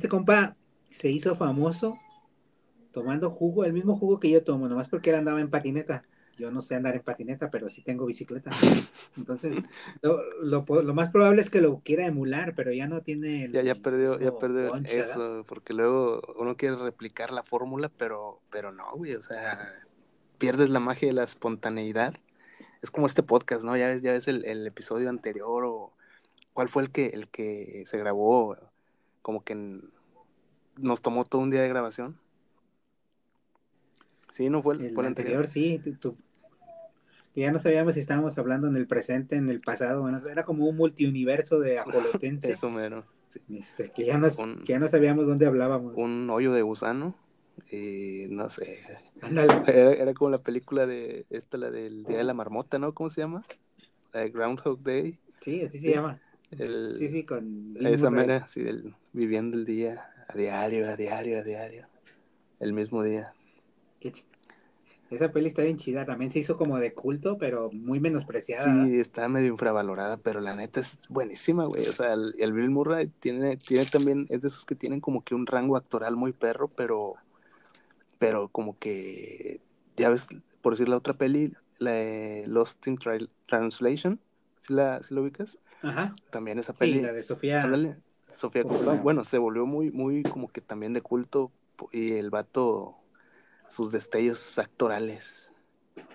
Este 0.03 0.09
compa 0.09 0.57
se 0.91 1.09
hizo 1.09 1.33
famoso 1.33 1.97
tomando 2.91 3.29
jugo, 3.29 3.63
el 3.63 3.71
mismo 3.71 3.95
jugo 3.95 4.19
que 4.19 4.29
yo 4.29 4.43
tomo, 4.43 4.67
nomás 4.67 4.89
porque 4.89 5.11
él 5.11 5.15
andaba 5.15 5.39
en 5.39 5.49
patineta. 5.49 6.03
Yo 6.37 6.51
no 6.51 6.61
sé 6.61 6.75
andar 6.75 6.93
en 6.95 7.03
patineta, 7.03 7.49
pero 7.49 7.69
sí 7.69 7.83
tengo 7.83 8.05
bicicleta. 8.05 8.51
Entonces, 9.17 9.55
lo, 10.01 10.19
lo 10.41 10.65
po- 10.65 10.81
lo 10.81 10.93
más 10.93 11.09
probable 11.09 11.41
es 11.41 11.49
que 11.49 11.61
lo 11.61 11.79
quiera 11.79 12.05
emular, 12.05 12.53
pero 12.53 12.73
ya 12.73 12.85
no 12.85 13.01
tiene 13.01 13.45
el 13.45 13.53
Ya, 13.53 13.61
ya 13.61 13.75
perdió, 13.75 14.19
ya 14.19 14.37
perdió 14.37 14.75
eso, 14.75 15.45
porque 15.47 15.73
luego 15.73 16.19
uno 16.37 16.57
quiere 16.57 16.75
replicar 16.75 17.31
la 17.31 17.43
fórmula, 17.43 17.87
pero, 17.87 18.41
pero 18.49 18.73
no, 18.73 18.91
güey, 18.97 19.15
o 19.15 19.21
sea, 19.21 19.57
pierdes 20.37 20.69
la 20.69 20.81
magia 20.81 21.07
de 21.07 21.13
la 21.13 21.23
espontaneidad. 21.23 22.15
Es 22.81 22.91
como 22.91 23.05
este 23.07 23.23
podcast, 23.23 23.63
¿no? 23.63 23.77
Ya 23.77 23.87
ves, 23.87 24.01
ya 24.01 24.11
ves 24.11 24.27
el, 24.27 24.43
el 24.43 24.67
episodio 24.67 25.09
anterior 25.09 25.63
o 25.63 25.93
cuál 26.51 26.67
fue 26.67 26.83
el 26.83 26.91
que, 26.91 27.05
el 27.05 27.29
que 27.29 27.83
se 27.85 27.97
grabó, 27.97 28.57
como 29.23 29.43
que 29.43 29.79
nos 30.77 31.01
tomó 31.01 31.25
todo 31.25 31.41
un 31.41 31.49
día 31.49 31.63
de 31.63 31.69
grabación. 31.69 32.19
Sí, 34.29 34.49
no 34.49 34.61
fue 34.61 34.75
el, 34.75 34.85
El 34.85 34.93
fue 34.93 35.03
el 35.03 35.07
anterior, 35.07 35.47
sí, 35.47 35.79
tú- 35.99 36.15
ya 37.35 37.51
no 37.51 37.59
sabíamos 37.59 37.95
si 37.95 37.99
estábamos 37.99 38.37
hablando 38.37 38.67
en 38.67 38.75
el 38.75 38.85
presente, 38.85 39.35
en 39.35 39.49
el 39.49 39.59
pasado, 39.61 40.01
bueno, 40.01 40.21
era 40.27 40.43
como 40.43 40.67
un 40.67 40.75
multiuniverso 40.75 41.59
de 41.59 41.79
ajolotense, 42.27 42.51
Eso 42.51 42.69
mero. 42.69 43.05
sí. 43.29 43.39
este, 43.57 43.89
que, 43.91 44.05
ya 44.05 44.19
nos, 44.19 44.37
Un- 44.37 44.63
que 44.63 44.73
ya 44.73 44.79
no 44.79 44.87
sabíamos 44.87 45.25
dónde 45.25 45.47
hablábamos. 45.47 45.93
Un 45.97 46.29
hoyo 46.29 46.53
de 46.53 46.61
gusano 46.61 47.15
y 47.71 48.25
no 48.29 48.49
sé. 48.49 48.77
Era, 49.67 49.93
era 49.93 50.13
como 50.13 50.31
la 50.31 50.39
película 50.41 50.85
de 50.85 51.25
esta, 51.29 51.57
la 51.57 51.71
del 51.71 52.03
Día 52.03 52.17
de 52.17 52.23
la 52.25 52.33
Marmota, 52.33 52.77
¿no? 52.77 52.93
¿Cómo 52.93 53.09
se 53.09 53.21
llama? 53.21 53.41
La 54.11 54.19
de 54.21 54.29
Groundhog 54.31 54.81
Day. 54.83 55.17
Sí, 55.39 55.61
así 55.63 55.79
se 55.79 55.87
Sí. 55.87 55.93
llama. 55.93 56.19
El- 56.57 56.95
Sí, 56.97 57.07
sí, 57.09 57.23
con 57.23 57.73
Esa 57.79 58.09
Murray. 58.09 58.27
mera, 58.27 58.47
sí, 58.47 58.63
del, 58.63 58.93
viviendo 59.11 59.57
el 59.57 59.65
día 59.65 60.09
a 60.27 60.37
diario, 60.37 60.89
a 60.89 60.95
diario, 60.95 61.39
a 61.39 61.43
diario. 61.43 61.87
El 62.59 62.73
mismo 62.73 63.03
día. 63.03 63.33
Qué 63.99 64.13
Esa 65.11 65.31
peli 65.31 65.47
está 65.47 65.63
bien 65.63 65.77
chida, 65.77 66.05
también 66.05 66.31
se 66.31 66.39
hizo 66.39 66.57
como 66.57 66.77
de 66.79 66.93
culto, 66.93 67.37
pero 67.37 67.71
muy 67.71 67.99
menospreciada. 67.99 68.73
Sí, 68.73 68.99
está 68.99 69.27
medio 69.27 69.49
infravalorada, 69.49 70.17
pero 70.17 70.39
la 70.39 70.55
neta 70.55 70.79
es 70.79 70.99
buenísima, 71.09 71.65
güey. 71.65 71.87
O 71.87 71.93
sea, 71.93 72.13
el, 72.13 72.33
el 72.39 72.53
Bill 72.53 72.69
Murray 72.69 73.07
tiene, 73.19 73.57
tiene 73.57 73.85
también, 73.85 74.25
es 74.29 74.41
de 74.41 74.47
esos 74.47 74.65
que 74.65 74.75
tienen 74.75 75.01
como 75.01 75.23
que 75.23 75.35
un 75.35 75.45
rango 75.47 75.75
actoral 75.77 76.15
muy 76.15 76.31
perro, 76.33 76.69
pero, 76.69 77.15
pero 78.19 78.49
como 78.49 78.77
que, 78.79 79.61
ya 79.97 80.09
ves, 80.09 80.27
por 80.61 80.73
decir 80.73 80.89
la 80.89 80.97
otra 80.97 81.13
peli, 81.15 81.53
la 81.79 81.93
Lost 82.47 82.85
in 82.87 82.97
Tra- 82.97 83.29
Translation, 83.47 84.19
¿sí 84.57 84.73
la, 84.73 85.01
sí 85.03 85.13
la 85.13 85.21
ubicas? 85.21 85.59
Ajá. 85.83 86.13
También 86.31 86.59
esa 86.59 86.73
Sí, 86.73 86.79
peli. 86.79 87.01
la 87.01 87.13
de 87.13 87.23
Sofía. 87.23 87.67
Sofía 88.27 88.63
Coppola. 88.63 89.01
Bueno, 89.01 89.23
se 89.23 89.37
volvió 89.37 89.65
muy, 89.65 89.91
muy 89.91 90.23
como 90.23 90.47
que 90.49 90.61
también 90.61 90.93
de 90.93 91.01
culto 91.01 91.51
y 91.91 92.13
el 92.13 92.29
vato, 92.29 92.95
sus 93.69 93.91
destellos 93.91 94.57
actorales. 94.59 95.53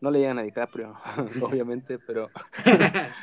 No 0.01 0.11
le 0.11 0.21
llegan 0.21 0.39
a 0.39 0.43
DiCaprio, 0.43 0.97
obviamente, 1.43 1.99
pero, 1.99 2.31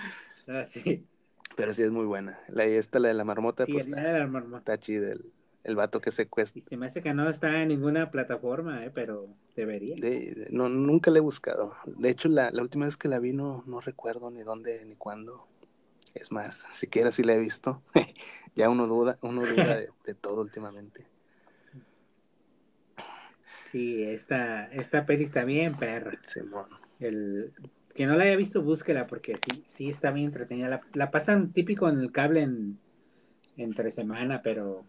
Ah, 0.48 0.66
sí, 0.68 1.08
pero 1.56 1.74
sí 1.74 1.84
es 1.84 1.92
muy 1.92 2.06
buena. 2.06 2.40
La 2.48 2.66
esta, 2.66 3.00
la 3.00 3.10
de 3.10 3.14
la 3.14 3.24
marmota, 3.24 3.66
sí, 3.66 3.72
pues 3.74 3.86
está, 3.86 4.02
día 4.02 4.14
de 4.14 4.20
la 4.20 4.28
marmota. 4.28 4.60
está 4.60 4.80
chida. 4.80 5.12
El, 5.12 5.32
el 5.64 5.76
vato 5.76 6.02
que 6.02 6.12
secuestra. 6.12 6.62
Y 6.62 6.66
se 6.66 6.78
me 6.78 6.86
hace 6.88 7.02
que 7.04 7.14
no 7.14 7.30
está 7.30 7.62
en 7.62 7.70
ninguna 7.70 8.12
plataforma, 8.12 8.86
eh, 8.86 8.92
pero 8.92 9.28
debería. 9.56 9.96
De- 9.96 10.34
de- 10.36 10.48
no, 10.52 10.70
nunca 10.70 11.12
la 11.12 11.18
he 11.20 11.22
buscado. 11.22 11.74
De 11.86 12.10
hecho, 12.10 12.30
la, 12.30 12.52
la 12.52 12.62
última 12.62 12.86
vez 12.86 12.98
que 12.98 13.08
la 13.08 13.20
vi 13.20 13.34
no, 13.34 13.64
no 13.66 13.80
recuerdo 13.80 14.30
ni 14.32 14.44
dónde 14.44 14.84
ni 14.86 14.96
cuándo. 14.96 15.48
Es 16.16 16.32
más, 16.32 16.66
siquiera 16.72 17.12
si 17.12 17.24
la 17.24 17.36
he 17.36 17.40
visto. 17.40 17.84
ya 18.56 18.70
uno 18.70 18.88
duda, 18.88 19.20
uno 19.22 19.46
duda 19.46 19.76
de, 19.76 19.90
de 20.06 20.14
todo 20.16 20.42
últimamente. 20.42 21.06
Sí, 23.66 24.04
esta, 24.04 24.66
esta 24.68 25.06
peli 25.06 25.26
está 25.26 25.44
bien, 25.44 25.76
perra. 25.76 26.12
Simón. 26.26 26.66
El, 27.00 27.54
que 27.94 28.06
no 28.06 28.16
la 28.16 28.24
haya 28.24 28.38
visto, 28.38 28.62
búsquela, 28.62 29.08
porque 29.08 29.38
sí, 29.38 29.64
sí 29.68 29.90
está 29.90 30.12
bien 30.12 30.28
entretenida. 30.28 30.70
La, 30.70 30.82
la 30.94 31.12
pasan 31.12 31.52
típico 31.52 31.90
en 31.90 32.00
el 32.00 32.14
cable 32.14 32.42
en, 32.42 32.80
entre 33.58 33.92
semana, 33.92 34.42
pero 34.42 34.86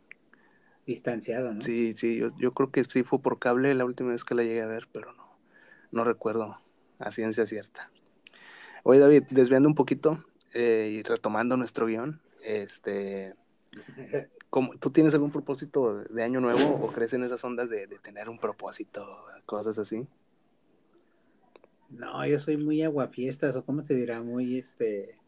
distanciado, 0.86 1.52
¿no? 1.52 1.60
Sí, 1.60 1.94
sí, 1.96 2.16
yo, 2.16 2.28
yo 2.38 2.52
creo 2.52 2.70
que 2.70 2.84
sí 2.84 3.02
fue 3.02 3.20
por 3.20 3.40
cable 3.40 3.74
la 3.74 3.84
última 3.84 4.10
vez 4.10 4.24
que 4.24 4.36
la 4.36 4.44
llegué 4.44 4.62
a 4.62 4.66
ver, 4.66 4.88
pero 4.92 5.12
no, 5.14 5.36
no 5.90 6.04
recuerdo 6.04 6.60
a 7.00 7.10
ciencia 7.10 7.46
cierta. 7.46 7.90
Oye, 8.84 9.00
David, 9.00 9.24
desviando 9.30 9.68
un 9.68 9.74
poquito 9.74 10.24
eh, 10.58 10.88
y 10.90 11.02
retomando 11.02 11.58
nuestro 11.58 11.84
guion, 11.84 12.18
este, 12.42 13.34
¿cómo- 14.48 14.72
¿tú 14.78 14.90
tienes 14.90 15.12
algún 15.12 15.30
propósito 15.30 16.02
de 16.04 16.22
año 16.22 16.40
nuevo 16.40 16.80
o 16.82 16.90
crees 16.92 17.12
en 17.12 17.24
esas 17.24 17.44
ondas 17.44 17.68
de, 17.68 17.86
tener 17.98 18.30
un 18.30 18.38
propósito, 18.38 19.06
cosas 19.44 19.76
así? 19.76 20.08
No, 21.90 22.26
yo 22.26 22.40
soy 22.40 22.56
muy 22.56 22.82
aguafiestas, 22.82 23.54
o 23.54 23.64
cómo 23.66 23.82
se 23.82 23.94
dirá, 23.94 24.22
muy 24.22 24.58
este. 24.58 25.18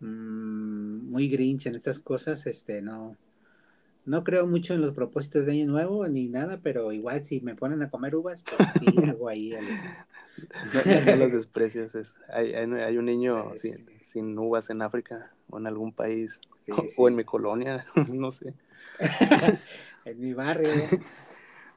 mm, 0.00 1.10
muy 1.10 1.28
grinch 1.28 1.66
en 1.66 1.76
estas 1.76 2.00
cosas, 2.00 2.46
este, 2.46 2.82
no. 2.82 3.16
No 4.08 4.24
creo 4.24 4.46
mucho 4.46 4.72
en 4.74 4.80
los 4.80 4.94
propósitos 4.94 5.44
de 5.44 5.52
año 5.52 5.66
nuevo 5.66 6.06
ni 6.08 6.28
nada, 6.28 6.58
pero 6.62 6.92
igual 6.92 7.24
si 7.24 7.40
me 7.42 7.54
ponen 7.54 7.82
a 7.82 7.90
comer 7.90 8.16
uvas, 8.16 8.42
pues 8.42 8.60
sí, 8.80 8.86
hago 9.06 9.28
ahí. 9.28 9.52
el- 9.52 9.64
No, 11.06 11.16
los 11.16 11.32
desprecias. 11.34 11.94
es- 11.94 12.16
hay, 12.32 12.54
hay, 12.54 12.70
hay 12.72 12.96
un 12.96 13.04
niño 13.04 13.54
sin, 13.56 13.86
sin 14.02 14.38
uvas 14.38 14.70
en 14.70 14.80
África 14.82 15.30
o 15.50 15.58
en 15.58 15.66
algún 15.66 15.92
país 15.92 16.40
Sí, 16.64 16.72
o, 16.72 16.76
sí. 16.82 16.94
o 16.96 17.08
en 17.08 17.16
mi 17.16 17.24
colonia, 17.24 17.86
no 18.10 18.30
sé. 18.30 18.54
en 20.04 20.20
mi 20.20 20.32
barrio. 20.32 20.72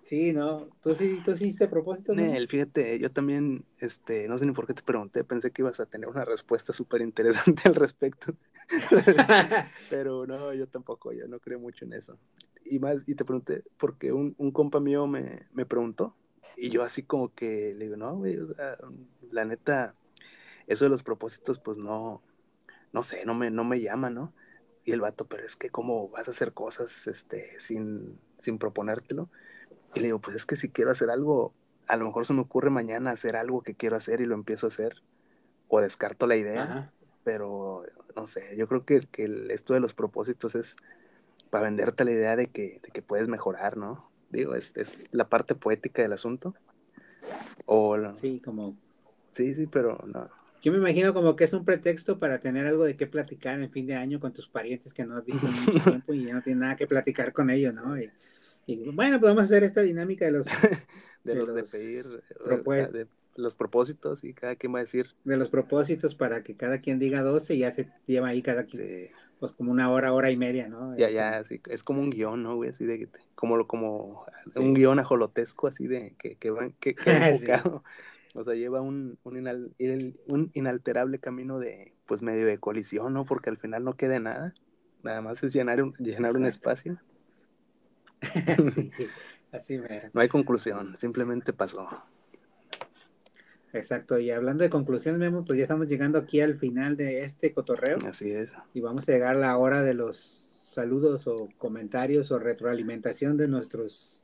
Sí, 0.03 0.33
no. 0.33 0.67
¿Tú 0.81 0.93
sí, 0.93 1.21
tú 1.23 1.35
sí 1.37 1.45
hiciste 1.45 1.67
propósito? 1.67 2.13
no? 2.13 2.21
Nel, 2.21 2.47
fíjate, 2.47 2.99
yo 2.99 3.11
también, 3.11 3.65
este, 3.79 4.27
no 4.27 4.37
sé 4.37 4.45
ni 4.45 4.51
por 4.51 4.67
qué 4.67 4.73
te 4.73 4.81
pregunté, 4.81 5.23
pensé 5.23 5.51
que 5.51 5.61
ibas 5.61 5.79
a 5.79 5.85
tener 5.85 6.09
una 6.09 6.25
respuesta 6.25 6.73
súper 6.73 7.01
interesante 7.01 7.61
al 7.65 7.75
respecto. 7.75 8.33
Pero 9.89 10.25
no, 10.25 10.53
yo 10.53 10.67
tampoco, 10.67 11.13
yo 11.13 11.27
no 11.27 11.39
creo 11.39 11.59
mucho 11.59 11.85
en 11.85 11.93
eso. 11.93 12.17
Y 12.65 12.79
más, 12.79 13.07
y 13.07 13.15
te 13.15 13.25
pregunté, 13.25 13.63
porque 13.77 14.11
un, 14.11 14.33
un 14.37 14.51
compa 14.51 14.79
mío 14.79 15.07
me, 15.07 15.47
me 15.53 15.65
preguntó, 15.65 16.15
y 16.55 16.69
yo 16.69 16.83
así 16.83 17.03
como 17.03 17.33
que 17.33 17.73
le 17.75 17.85
digo, 17.85 17.97
no, 17.97 18.15
güey, 18.17 18.37
o 18.37 18.53
sea, 18.53 18.77
la 19.31 19.45
neta, 19.45 19.95
eso 20.67 20.85
de 20.85 20.89
los 20.89 21.03
propósitos, 21.03 21.59
pues 21.59 21.77
no, 21.77 22.21
no 22.93 23.03
sé, 23.03 23.25
no 23.25 23.33
me, 23.33 23.49
no 23.49 23.63
me 23.63 23.79
llama, 23.79 24.09
¿no? 24.09 24.33
Y 24.83 24.91
el 24.91 25.01
vato, 25.01 25.25
pero 25.27 25.43
es 25.43 25.55
que 25.55 25.69
cómo 25.69 26.09
vas 26.09 26.27
a 26.27 26.31
hacer 26.31 26.53
cosas, 26.53 27.07
este, 27.07 27.59
sin, 27.59 28.19
sin 28.39 28.57
proponértelo. 28.57 29.29
Y 29.93 29.99
le 29.99 30.07
digo, 30.07 30.19
pues 30.19 30.37
es 30.37 30.45
que 30.45 30.55
si 30.55 30.69
quiero 30.69 30.91
hacer 30.91 31.09
algo, 31.09 31.53
a 31.87 31.97
lo 31.97 32.05
mejor 32.05 32.25
se 32.25 32.33
me 32.33 32.41
ocurre 32.41 32.69
mañana 32.69 33.11
hacer 33.11 33.35
algo 33.35 33.61
que 33.61 33.75
quiero 33.75 33.95
hacer 33.95 34.21
y 34.21 34.25
lo 34.25 34.35
empiezo 34.35 34.67
a 34.67 34.69
hacer, 34.69 34.95
o 35.67 35.81
descarto 35.81 36.27
la 36.27 36.35
idea, 36.37 36.63
Ajá. 36.63 36.93
pero 37.23 37.83
no 38.15 38.27
sé, 38.27 38.55
yo 38.57 38.67
creo 38.67 38.85
que, 38.85 39.07
que 39.11 39.25
el- 39.25 39.51
esto 39.51 39.73
de 39.73 39.79
los 39.79 39.93
propósitos 39.93 40.55
es 40.55 40.75
para 41.49 41.65
venderte 41.65 42.05
la 42.05 42.11
idea 42.11 42.35
de 42.35 42.47
que, 42.47 42.79
de 42.83 42.91
que 42.93 43.01
puedes 43.01 43.27
mejorar, 43.27 43.77
¿no? 43.77 44.09
Digo, 44.29 44.55
es, 44.55 44.75
es 44.77 45.05
la 45.11 45.29
parte 45.29 45.55
poética 45.55 46.01
del 46.01 46.13
asunto. 46.13 46.53
O 47.65 47.97
la- 47.97 48.15
sí. 48.17 48.35
Sí, 48.35 48.41
como 48.41 48.77
sí, 49.31 49.67
pero 49.67 49.97
no, 50.05 50.29
Yo 50.63 50.71
me 50.71 50.77
imagino 50.77 51.13
como 51.13 51.35
que 51.35 51.45
es 51.45 51.53
un 51.53 51.65
pretexto 51.65 52.19
para 52.19 52.39
tener 52.39 52.67
algo 52.67 52.83
de 52.83 52.95
qué 52.95 53.07
platicar 53.07 53.59
en 53.61 53.71
fin 53.71 53.87
de 53.87 53.95
año 53.95 54.19
con 54.19 54.31
tus 54.33 54.47
parientes 54.47 54.93
que 54.93 55.05
no 55.05 55.17
has 55.17 55.25
visto 55.25 55.47
en 55.47 55.53
mucho 55.53 55.79
tiempo 55.89 56.13
y 56.13 56.25
ya 56.25 56.35
no 56.35 56.41
tienes 56.41 56.61
nada 56.61 56.75
que 56.75 56.87
platicar 56.87 57.33
con 57.33 57.49
ellos, 57.49 57.73
¿no? 57.73 57.97
Y, 57.97 58.11
bueno, 58.93 59.19
podemos 59.19 59.43
hacer 59.43 59.63
esta 59.63 59.81
dinámica 59.81 60.25
de 60.25 60.31
los 60.31 60.45
de, 61.23 61.33
De 61.33 61.35
los, 61.35 61.47
de 61.53 61.61
los 61.61 61.71
pedir, 61.71 62.03
de 62.91 63.07
los 63.35 63.55
propósitos 63.55 64.23
y 64.23 64.33
cada 64.33 64.55
quien 64.55 64.73
va 64.73 64.79
a 64.79 64.81
decir. 64.81 65.07
de 65.23 65.37
los 65.37 65.49
propósitos 65.49 66.15
para 66.15 66.43
que 66.43 66.55
cada 66.55 66.79
quien 66.79 66.99
diga 66.99 67.21
12 67.21 67.55
y 67.55 67.59
ya 67.59 67.73
se 67.73 67.89
lleva 68.05 68.29
ahí 68.29 68.41
cada 68.41 68.65
quien, 68.65 68.87
sí, 68.87 69.13
pues 69.39 69.53
como 69.53 69.71
una 69.71 69.89
hora, 69.89 70.13
hora 70.13 70.29
y 70.31 70.37
media, 70.37 70.67
¿no? 70.67 70.95
ya, 70.97 71.07
Es 71.07 71.13
ya, 71.13 71.37
así, 71.37 71.61
es 71.69 71.83
como 71.83 72.01
un 72.01 72.09
guion, 72.09 72.43
¿no, 72.43 72.55
güey? 72.55 72.69
Así 72.69 72.85
de, 72.85 73.09
como, 73.35 73.65
como 73.67 74.25
Sí. 74.53 74.59
un 74.59 74.73
guion 74.73 74.99
ajolotesco, 74.99 75.67
así 75.67 75.87
de, 75.87 76.13
que, 76.19 76.35
que, 76.35 76.51
va- 76.51 76.71
que, 76.79 76.95
Sí. 77.03 77.09
enfocado. 77.09 77.83
O 78.33 78.43
sea, 78.43 78.53
lleva 78.53 78.81
un, 78.81 79.17
un, 79.23 79.35
inal- 79.35 79.71
el- 79.79 80.19
un 80.27 80.51
inalterable 80.53 81.19
camino 81.19 81.59
de, 81.59 81.93
pues, 82.05 82.21
medio 82.21 82.45
de 82.45 82.59
colisión, 82.59 83.13
¿no? 83.13 83.25
Porque 83.25 83.49
al 83.49 83.57
final 83.57 83.83
no 83.83 83.95
queda 83.97 84.19
nada. 84.19 84.53
Nada 85.03 85.21
más 85.21 85.43
es 85.43 85.53
llenar 85.53 85.81
un, 85.81 85.93
llenar 85.95 86.35
un 86.35 86.45
espacio. 86.45 86.99
sí, 88.73 88.91
así 89.51 89.77
me... 89.77 90.09
No 90.13 90.21
hay 90.21 90.29
conclusión, 90.29 90.95
simplemente 90.97 91.53
pasó. 91.53 91.87
Exacto, 93.73 94.19
y 94.19 94.31
hablando 94.31 94.63
de 94.63 94.69
conclusiones, 94.69 95.19
Memo, 95.19 95.45
pues 95.45 95.57
ya 95.57 95.63
estamos 95.63 95.87
llegando 95.87 96.19
aquí 96.19 96.41
al 96.41 96.57
final 96.57 96.97
de 96.97 97.21
este 97.21 97.53
cotorreo 97.53 97.97
Así 98.05 98.31
es. 98.31 98.53
y 98.73 98.81
vamos 98.81 99.07
a 99.07 99.11
llegar 99.13 99.35
a 99.35 99.39
la 99.39 99.57
hora 99.57 99.81
de 99.81 99.93
los 99.93 100.59
saludos 100.61 101.27
o 101.27 101.49
comentarios 101.57 102.31
o 102.31 102.39
retroalimentación 102.39 103.37
de 103.37 103.47
nuestros 103.47 104.23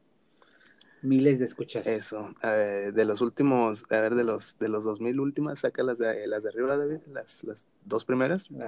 miles 1.01 1.39
de 1.39 1.45
escuchas. 1.45 1.87
Eso, 1.87 2.33
eh, 2.43 2.91
de 2.93 3.05
los 3.05 3.21
últimos, 3.21 3.85
a 3.89 4.01
ver, 4.01 4.15
de 4.15 4.23
los 4.23 4.57
de 4.59 4.69
los 4.69 4.83
2000 4.83 5.19
últimas, 5.19 5.59
saca 5.59 5.83
las 5.83 5.97
de, 5.97 6.27
las 6.27 6.43
de 6.43 6.49
arriba, 6.49 6.77
David, 6.77 6.99
las, 7.11 7.43
las 7.43 7.67
dos 7.85 8.05
primeras, 8.05 8.49
La, 8.51 8.67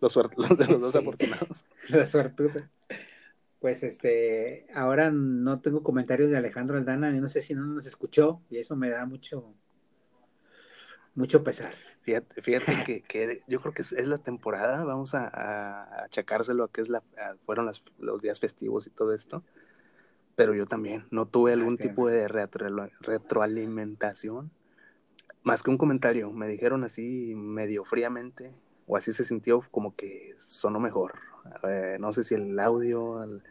los, 0.00 0.16
los 0.36 0.58
de 0.58 0.66
los 0.66 0.80
dos 0.80 0.96
afortunados. 0.96 1.64
la 1.88 2.06
suertuda. 2.06 2.70
Pues 3.64 3.82
este, 3.82 4.66
ahora 4.74 5.10
no 5.10 5.62
tengo 5.62 5.82
comentarios 5.82 6.30
de 6.30 6.36
Alejandro 6.36 6.76
Aldana, 6.76 7.10
yo 7.14 7.22
no 7.22 7.28
sé 7.28 7.40
si 7.40 7.54
no 7.54 7.64
nos 7.64 7.86
escuchó 7.86 8.42
y 8.50 8.58
eso 8.58 8.76
me 8.76 8.90
da 8.90 9.06
mucho, 9.06 9.54
mucho 11.14 11.42
pesar. 11.42 11.74
Fíjate, 12.02 12.42
fíjate 12.42 12.84
que, 12.84 13.00
que 13.02 13.40
yo 13.48 13.60
creo 13.62 13.72
que 13.72 13.80
es, 13.80 13.92
es 13.92 14.06
la 14.06 14.18
temporada, 14.18 14.84
vamos 14.84 15.14
a, 15.14 15.28
a 15.28 16.04
achacárselo 16.04 16.64
a 16.64 16.70
que 16.70 16.82
es 16.82 16.90
la, 16.90 16.98
a- 16.98 17.36
fueron 17.38 17.64
las, 17.64 17.82
los 17.98 18.20
días 18.20 18.40
festivos 18.40 18.86
y 18.86 18.90
todo 18.90 19.14
esto, 19.14 19.42
pero 20.36 20.54
yo 20.54 20.66
también 20.66 21.06
no 21.10 21.26
tuve 21.26 21.52
algún 21.54 21.74
Ok. 21.74 21.82
tipo 21.82 22.08
de 22.08 22.28
retro- 22.28 22.90
retroalimentación, 23.00 24.50
más 25.42 25.62
que 25.62 25.70
un 25.70 25.78
comentario, 25.78 26.32
me 26.32 26.48
dijeron 26.48 26.84
así 26.84 27.34
medio 27.36 27.84
fríamente, 27.84 28.54
o 28.86 28.96
así 28.96 29.12
se 29.12 29.24
sintió 29.24 29.62
como 29.70 29.94
que 29.96 30.34
sonó 30.38 30.80
mejor. 30.80 31.14
Eh, 31.68 31.96
no 32.00 32.12
sé 32.12 32.24
si 32.24 32.34
el 32.34 32.58
audio, 32.58 33.22
el- 33.24 33.42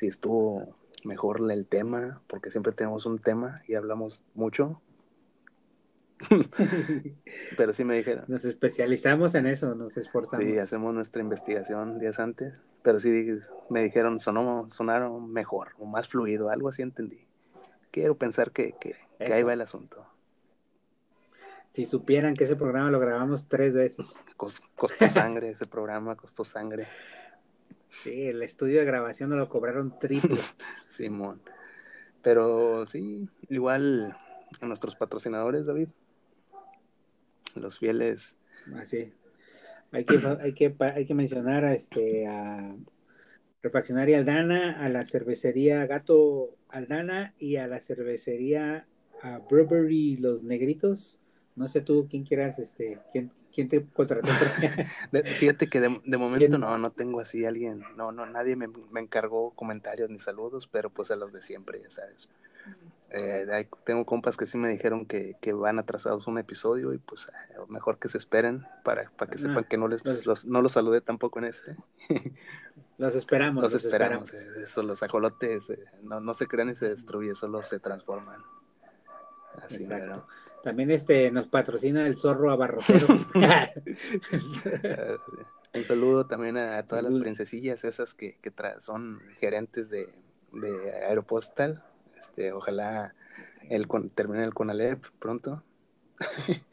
si 0.00 0.06
estuvo 0.06 0.74
mejor 1.04 1.40
el 1.50 1.66
tema, 1.66 2.22
porque 2.26 2.50
siempre 2.50 2.72
tenemos 2.72 3.04
un 3.06 3.18
tema 3.18 3.62
y 3.68 3.74
hablamos 3.74 4.24
mucho, 4.34 4.80
pero 7.56 7.72
sí 7.72 7.84
me 7.84 7.96
dijeron. 7.96 8.24
Nos 8.28 8.44
especializamos 8.44 9.34
en 9.34 9.46
eso, 9.46 9.74
nos 9.74 9.96
esforzamos. 9.96 10.44
Sí, 10.44 10.58
hacemos 10.58 10.94
nuestra 10.94 11.20
investigación 11.22 11.98
días 11.98 12.18
antes, 12.18 12.60
pero 12.82 12.98
sí 12.98 13.38
me 13.68 13.82
dijeron 13.82 14.20
sonó, 14.20 14.68
sonaron 14.70 15.30
mejor 15.32 15.72
o 15.78 15.84
más 15.86 16.08
fluido, 16.08 16.50
algo 16.50 16.68
así 16.68 16.82
entendí. 16.82 17.26
Quiero 17.90 18.16
pensar 18.16 18.52
que, 18.52 18.74
que, 18.80 18.94
que 19.18 19.32
ahí 19.32 19.42
va 19.42 19.52
el 19.52 19.60
asunto. 19.60 20.06
Si 21.72 21.84
supieran 21.84 22.34
que 22.34 22.44
ese 22.44 22.56
programa 22.56 22.90
lo 22.90 22.98
grabamos 23.00 23.46
tres 23.48 23.74
veces. 23.74 24.14
Cos- 24.36 24.62
costó 24.74 25.08
sangre 25.08 25.50
ese 25.50 25.66
programa, 25.66 26.16
costó 26.16 26.42
sangre, 26.44 26.86
Sí, 27.90 28.28
el 28.28 28.42
estudio 28.42 28.80
de 28.80 28.86
grabación 28.86 29.30
nos 29.30 29.38
lo 29.38 29.48
cobraron 29.48 29.98
triple. 29.98 30.38
Simón. 30.88 31.42
Pero 32.22 32.86
sí, 32.86 33.28
igual 33.48 34.16
a 34.60 34.66
nuestros 34.66 34.94
patrocinadores, 34.96 35.66
David, 35.66 35.88
los 37.54 37.78
fieles, 37.78 38.38
Así. 38.76 39.12
Hay 39.92 40.04
que, 40.04 40.20
hay 40.40 40.52
que, 40.52 40.74
hay 40.78 41.06
que 41.06 41.14
mencionar 41.14 41.64
a, 41.64 41.74
este, 41.74 42.26
a 42.26 42.76
Refaccionaria 43.62 44.18
Aldana, 44.18 44.84
a 44.84 44.88
la 44.88 45.04
cervecería 45.04 45.86
Gato 45.86 46.56
Aldana 46.68 47.34
y 47.38 47.56
a 47.56 47.66
la 47.66 47.80
cervecería 47.80 48.86
a 49.22 49.38
Brewery 49.38 50.16
Los 50.16 50.42
Negritos. 50.42 51.20
No 51.56 51.66
sé 51.66 51.80
tú 51.80 52.06
quién 52.08 52.24
quieras, 52.24 52.58
este, 52.58 53.00
quién, 53.10 53.32
quién 53.54 53.68
te 53.68 53.84
contrató. 53.84 54.28
fíjate 55.38 55.68
que 55.68 55.80
de, 55.80 56.00
de 56.04 56.16
momento 56.18 56.46
¿Quién? 56.48 56.60
no, 56.60 56.78
no 56.78 56.90
tengo 56.90 57.20
así 57.20 57.44
alguien, 57.44 57.84
no, 57.96 58.12
no, 58.12 58.26
nadie 58.26 58.56
me, 58.56 58.68
me 58.90 59.00
encargó 59.00 59.50
comentarios 59.52 60.10
ni 60.10 60.18
saludos, 60.18 60.68
pero 60.70 60.90
pues 60.90 61.10
a 61.10 61.16
los 61.16 61.32
de 61.32 61.42
siempre, 61.42 61.80
ya 61.82 61.90
sabes. 61.90 62.28
Eh, 63.10 63.46
hay- 63.52 63.66
tengo 63.84 64.04
compas 64.06 64.36
que 64.36 64.46
sí 64.46 64.56
me 64.56 64.68
dijeron 64.68 65.04
que, 65.04 65.34
que 65.40 65.52
van 65.52 65.78
atrasados 65.80 66.28
un 66.28 66.38
episodio 66.38 66.92
y 66.94 66.98
pues 66.98 67.26
eh, 67.28 67.56
mejor 67.68 67.98
que 67.98 68.08
se 68.08 68.18
esperen 68.18 68.64
para, 68.84 69.10
para 69.10 69.30
que 69.30 69.36
Ah, 69.38 69.40
sepan 69.40 69.64
que 69.64 69.76
no 69.78 69.88
les 69.88 70.02
pues- 70.02 70.26
los- 70.26 70.44
no 70.46 70.62
los 70.62 70.72
saludé 70.72 71.00
tampoco 71.00 71.38
en 71.40 71.46
este. 71.46 71.76
Los 72.98 73.14
esperamos. 73.14 73.62
Los 73.62 73.72
esperamos. 73.72 74.30
eh, 74.34 74.62
Eso, 74.64 74.82
los 74.82 75.02
ajolotes 75.02 75.70
eh, 75.70 75.84
no, 76.02 76.20
no 76.20 76.34
se 76.34 76.46
crean 76.46 76.68
y 76.68 76.76
se 76.76 76.86
destruyen, 76.90 77.34
solo 77.34 77.62
se 77.62 77.80
transforman. 77.80 78.42
Así 79.62 79.84
Exacto. 79.84 80.26
También 80.62 80.90
este 80.90 81.30
nos 81.30 81.46
patrocina 81.48 82.06
el 82.06 82.18
zorro 82.18 82.50
abarrotero. 82.50 83.06
Un 85.72 85.84
saludo 85.84 86.26
también 86.26 86.56
a, 86.56 86.82
todas 86.82 87.04
las 87.04 87.14
princesillas 87.20 87.84
esas 87.84 88.14
que, 88.14 88.38
que 88.42 88.52
tra- 88.52 88.80
son 88.80 89.20
gerentes 89.38 89.88
de, 89.88 90.08
de 90.52 90.92
Aeropostal. 91.06 91.82
Este, 92.18 92.52
ojalá 92.52 93.14
el 93.68 93.86
con- 93.86 94.10
termine 94.10 94.44
el 94.44 94.54
Conalep 94.54 95.04
pronto. 95.18 95.62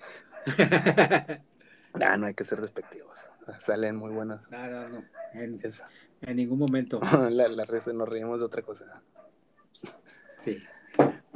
Ah, 2.00 2.16
no 2.16 2.28
hay 2.28 2.36
que 2.36 2.44
ser 2.44 2.62
despectivos. 2.62 3.30
Salen 3.60 3.96
muy 3.96 4.12
buenas. 4.12 4.50
no, 4.52 4.68
no, 4.68 4.88
no. 4.90 5.04
En, 5.34 5.60
ningún 6.36 6.60
momento. 6.60 7.00
la, 7.30 7.48
la 7.48 7.66
risa- 7.66 7.92
nos 7.92 8.08
reímos 8.08 8.40
de 8.40 8.46
otra 8.46 8.62
cosa. 8.62 9.02
Sí. 10.44 10.62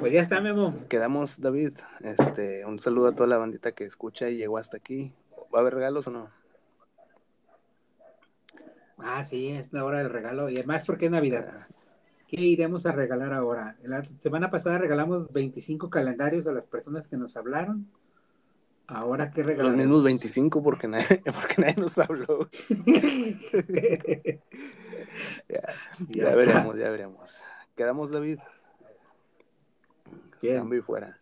Pues 0.01 0.13
ya 0.13 0.21
está, 0.21 0.41
Memo. 0.41 0.75
Quedamos, 0.89 1.39
David. 1.39 1.73
Este, 2.01 2.65
un 2.65 2.79
saludo 2.79 3.09
a 3.09 3.11
toda 3.15 3.27
la 3.27 3.37
bandita 3.37 3.71
que 3.71 3.83
escucha 3.85 4.29
y 4.29 4.37
llegó 4.37 4.57
hasta 4.57 4.77
aquí. 4.77 5.13
¿Va 5.53 5.59
a 5.59 5.61
haber 5.61 5.75
regalos 5.75 6.07
o 6.07 6.11
no? 6.11 6.29
Ah, 8.97 9.21
sí, 9.23 9.49
es 9.49 9.71
la 9.71 9.85
hora 9.85 9.99
del 9.99 10.09
regalo. 10.09 10.49
Y 10.49 10.57
además 10.57 10.85
porque 10.87 11.05
es 11.05 11.11
Navidad. 11.11 11.47
Ah, 11.53 11.67
¿Qué 12.27 12.41
iremos 12.41 12.85
a 12.87 12.93
regalar 12.93 13.31
ahora? 13.31 13.75
La 13.83 14.03
semana 14.21 14.49
pasada 14.49 14.79
regalamos 14.79 15.31
25 15.31 15.89
calendarios 15.91 16.47
a 16.47 16.51
las 16.53 16.63
personas 16.65 17.07
que 17.07 17.17
nos 17.17 17.37
hablaron. 17.37 17.87
Ahora, 18.87 19.29
¿qué 19.31 19.41
Los 19.41 19.47
regalamos? 19.47 19.77
mismos 19.77 20.03
25 20.03 20.63
porque 20.63 20.87
nadie, 20.87 21.21
porque 21.25 21.55
nadie 21.61 21.75
nos 21.77 21.97
habló. 21.99 22.49
Ya, 25.49 25.61
Ya 26.09 26.23
ya 26.23 26.31
está. 26.31 26.35
veremos, 26.37 26.77
ya 26.77 26.89
veremos. 26.89 27.41
Quedamos, 27.75 28.11
David. 28.11 28.39
Bien. 30.41 30.57
Cambio 30.57 30.79
y 30.79 30.81
fuera. 30.81 31.20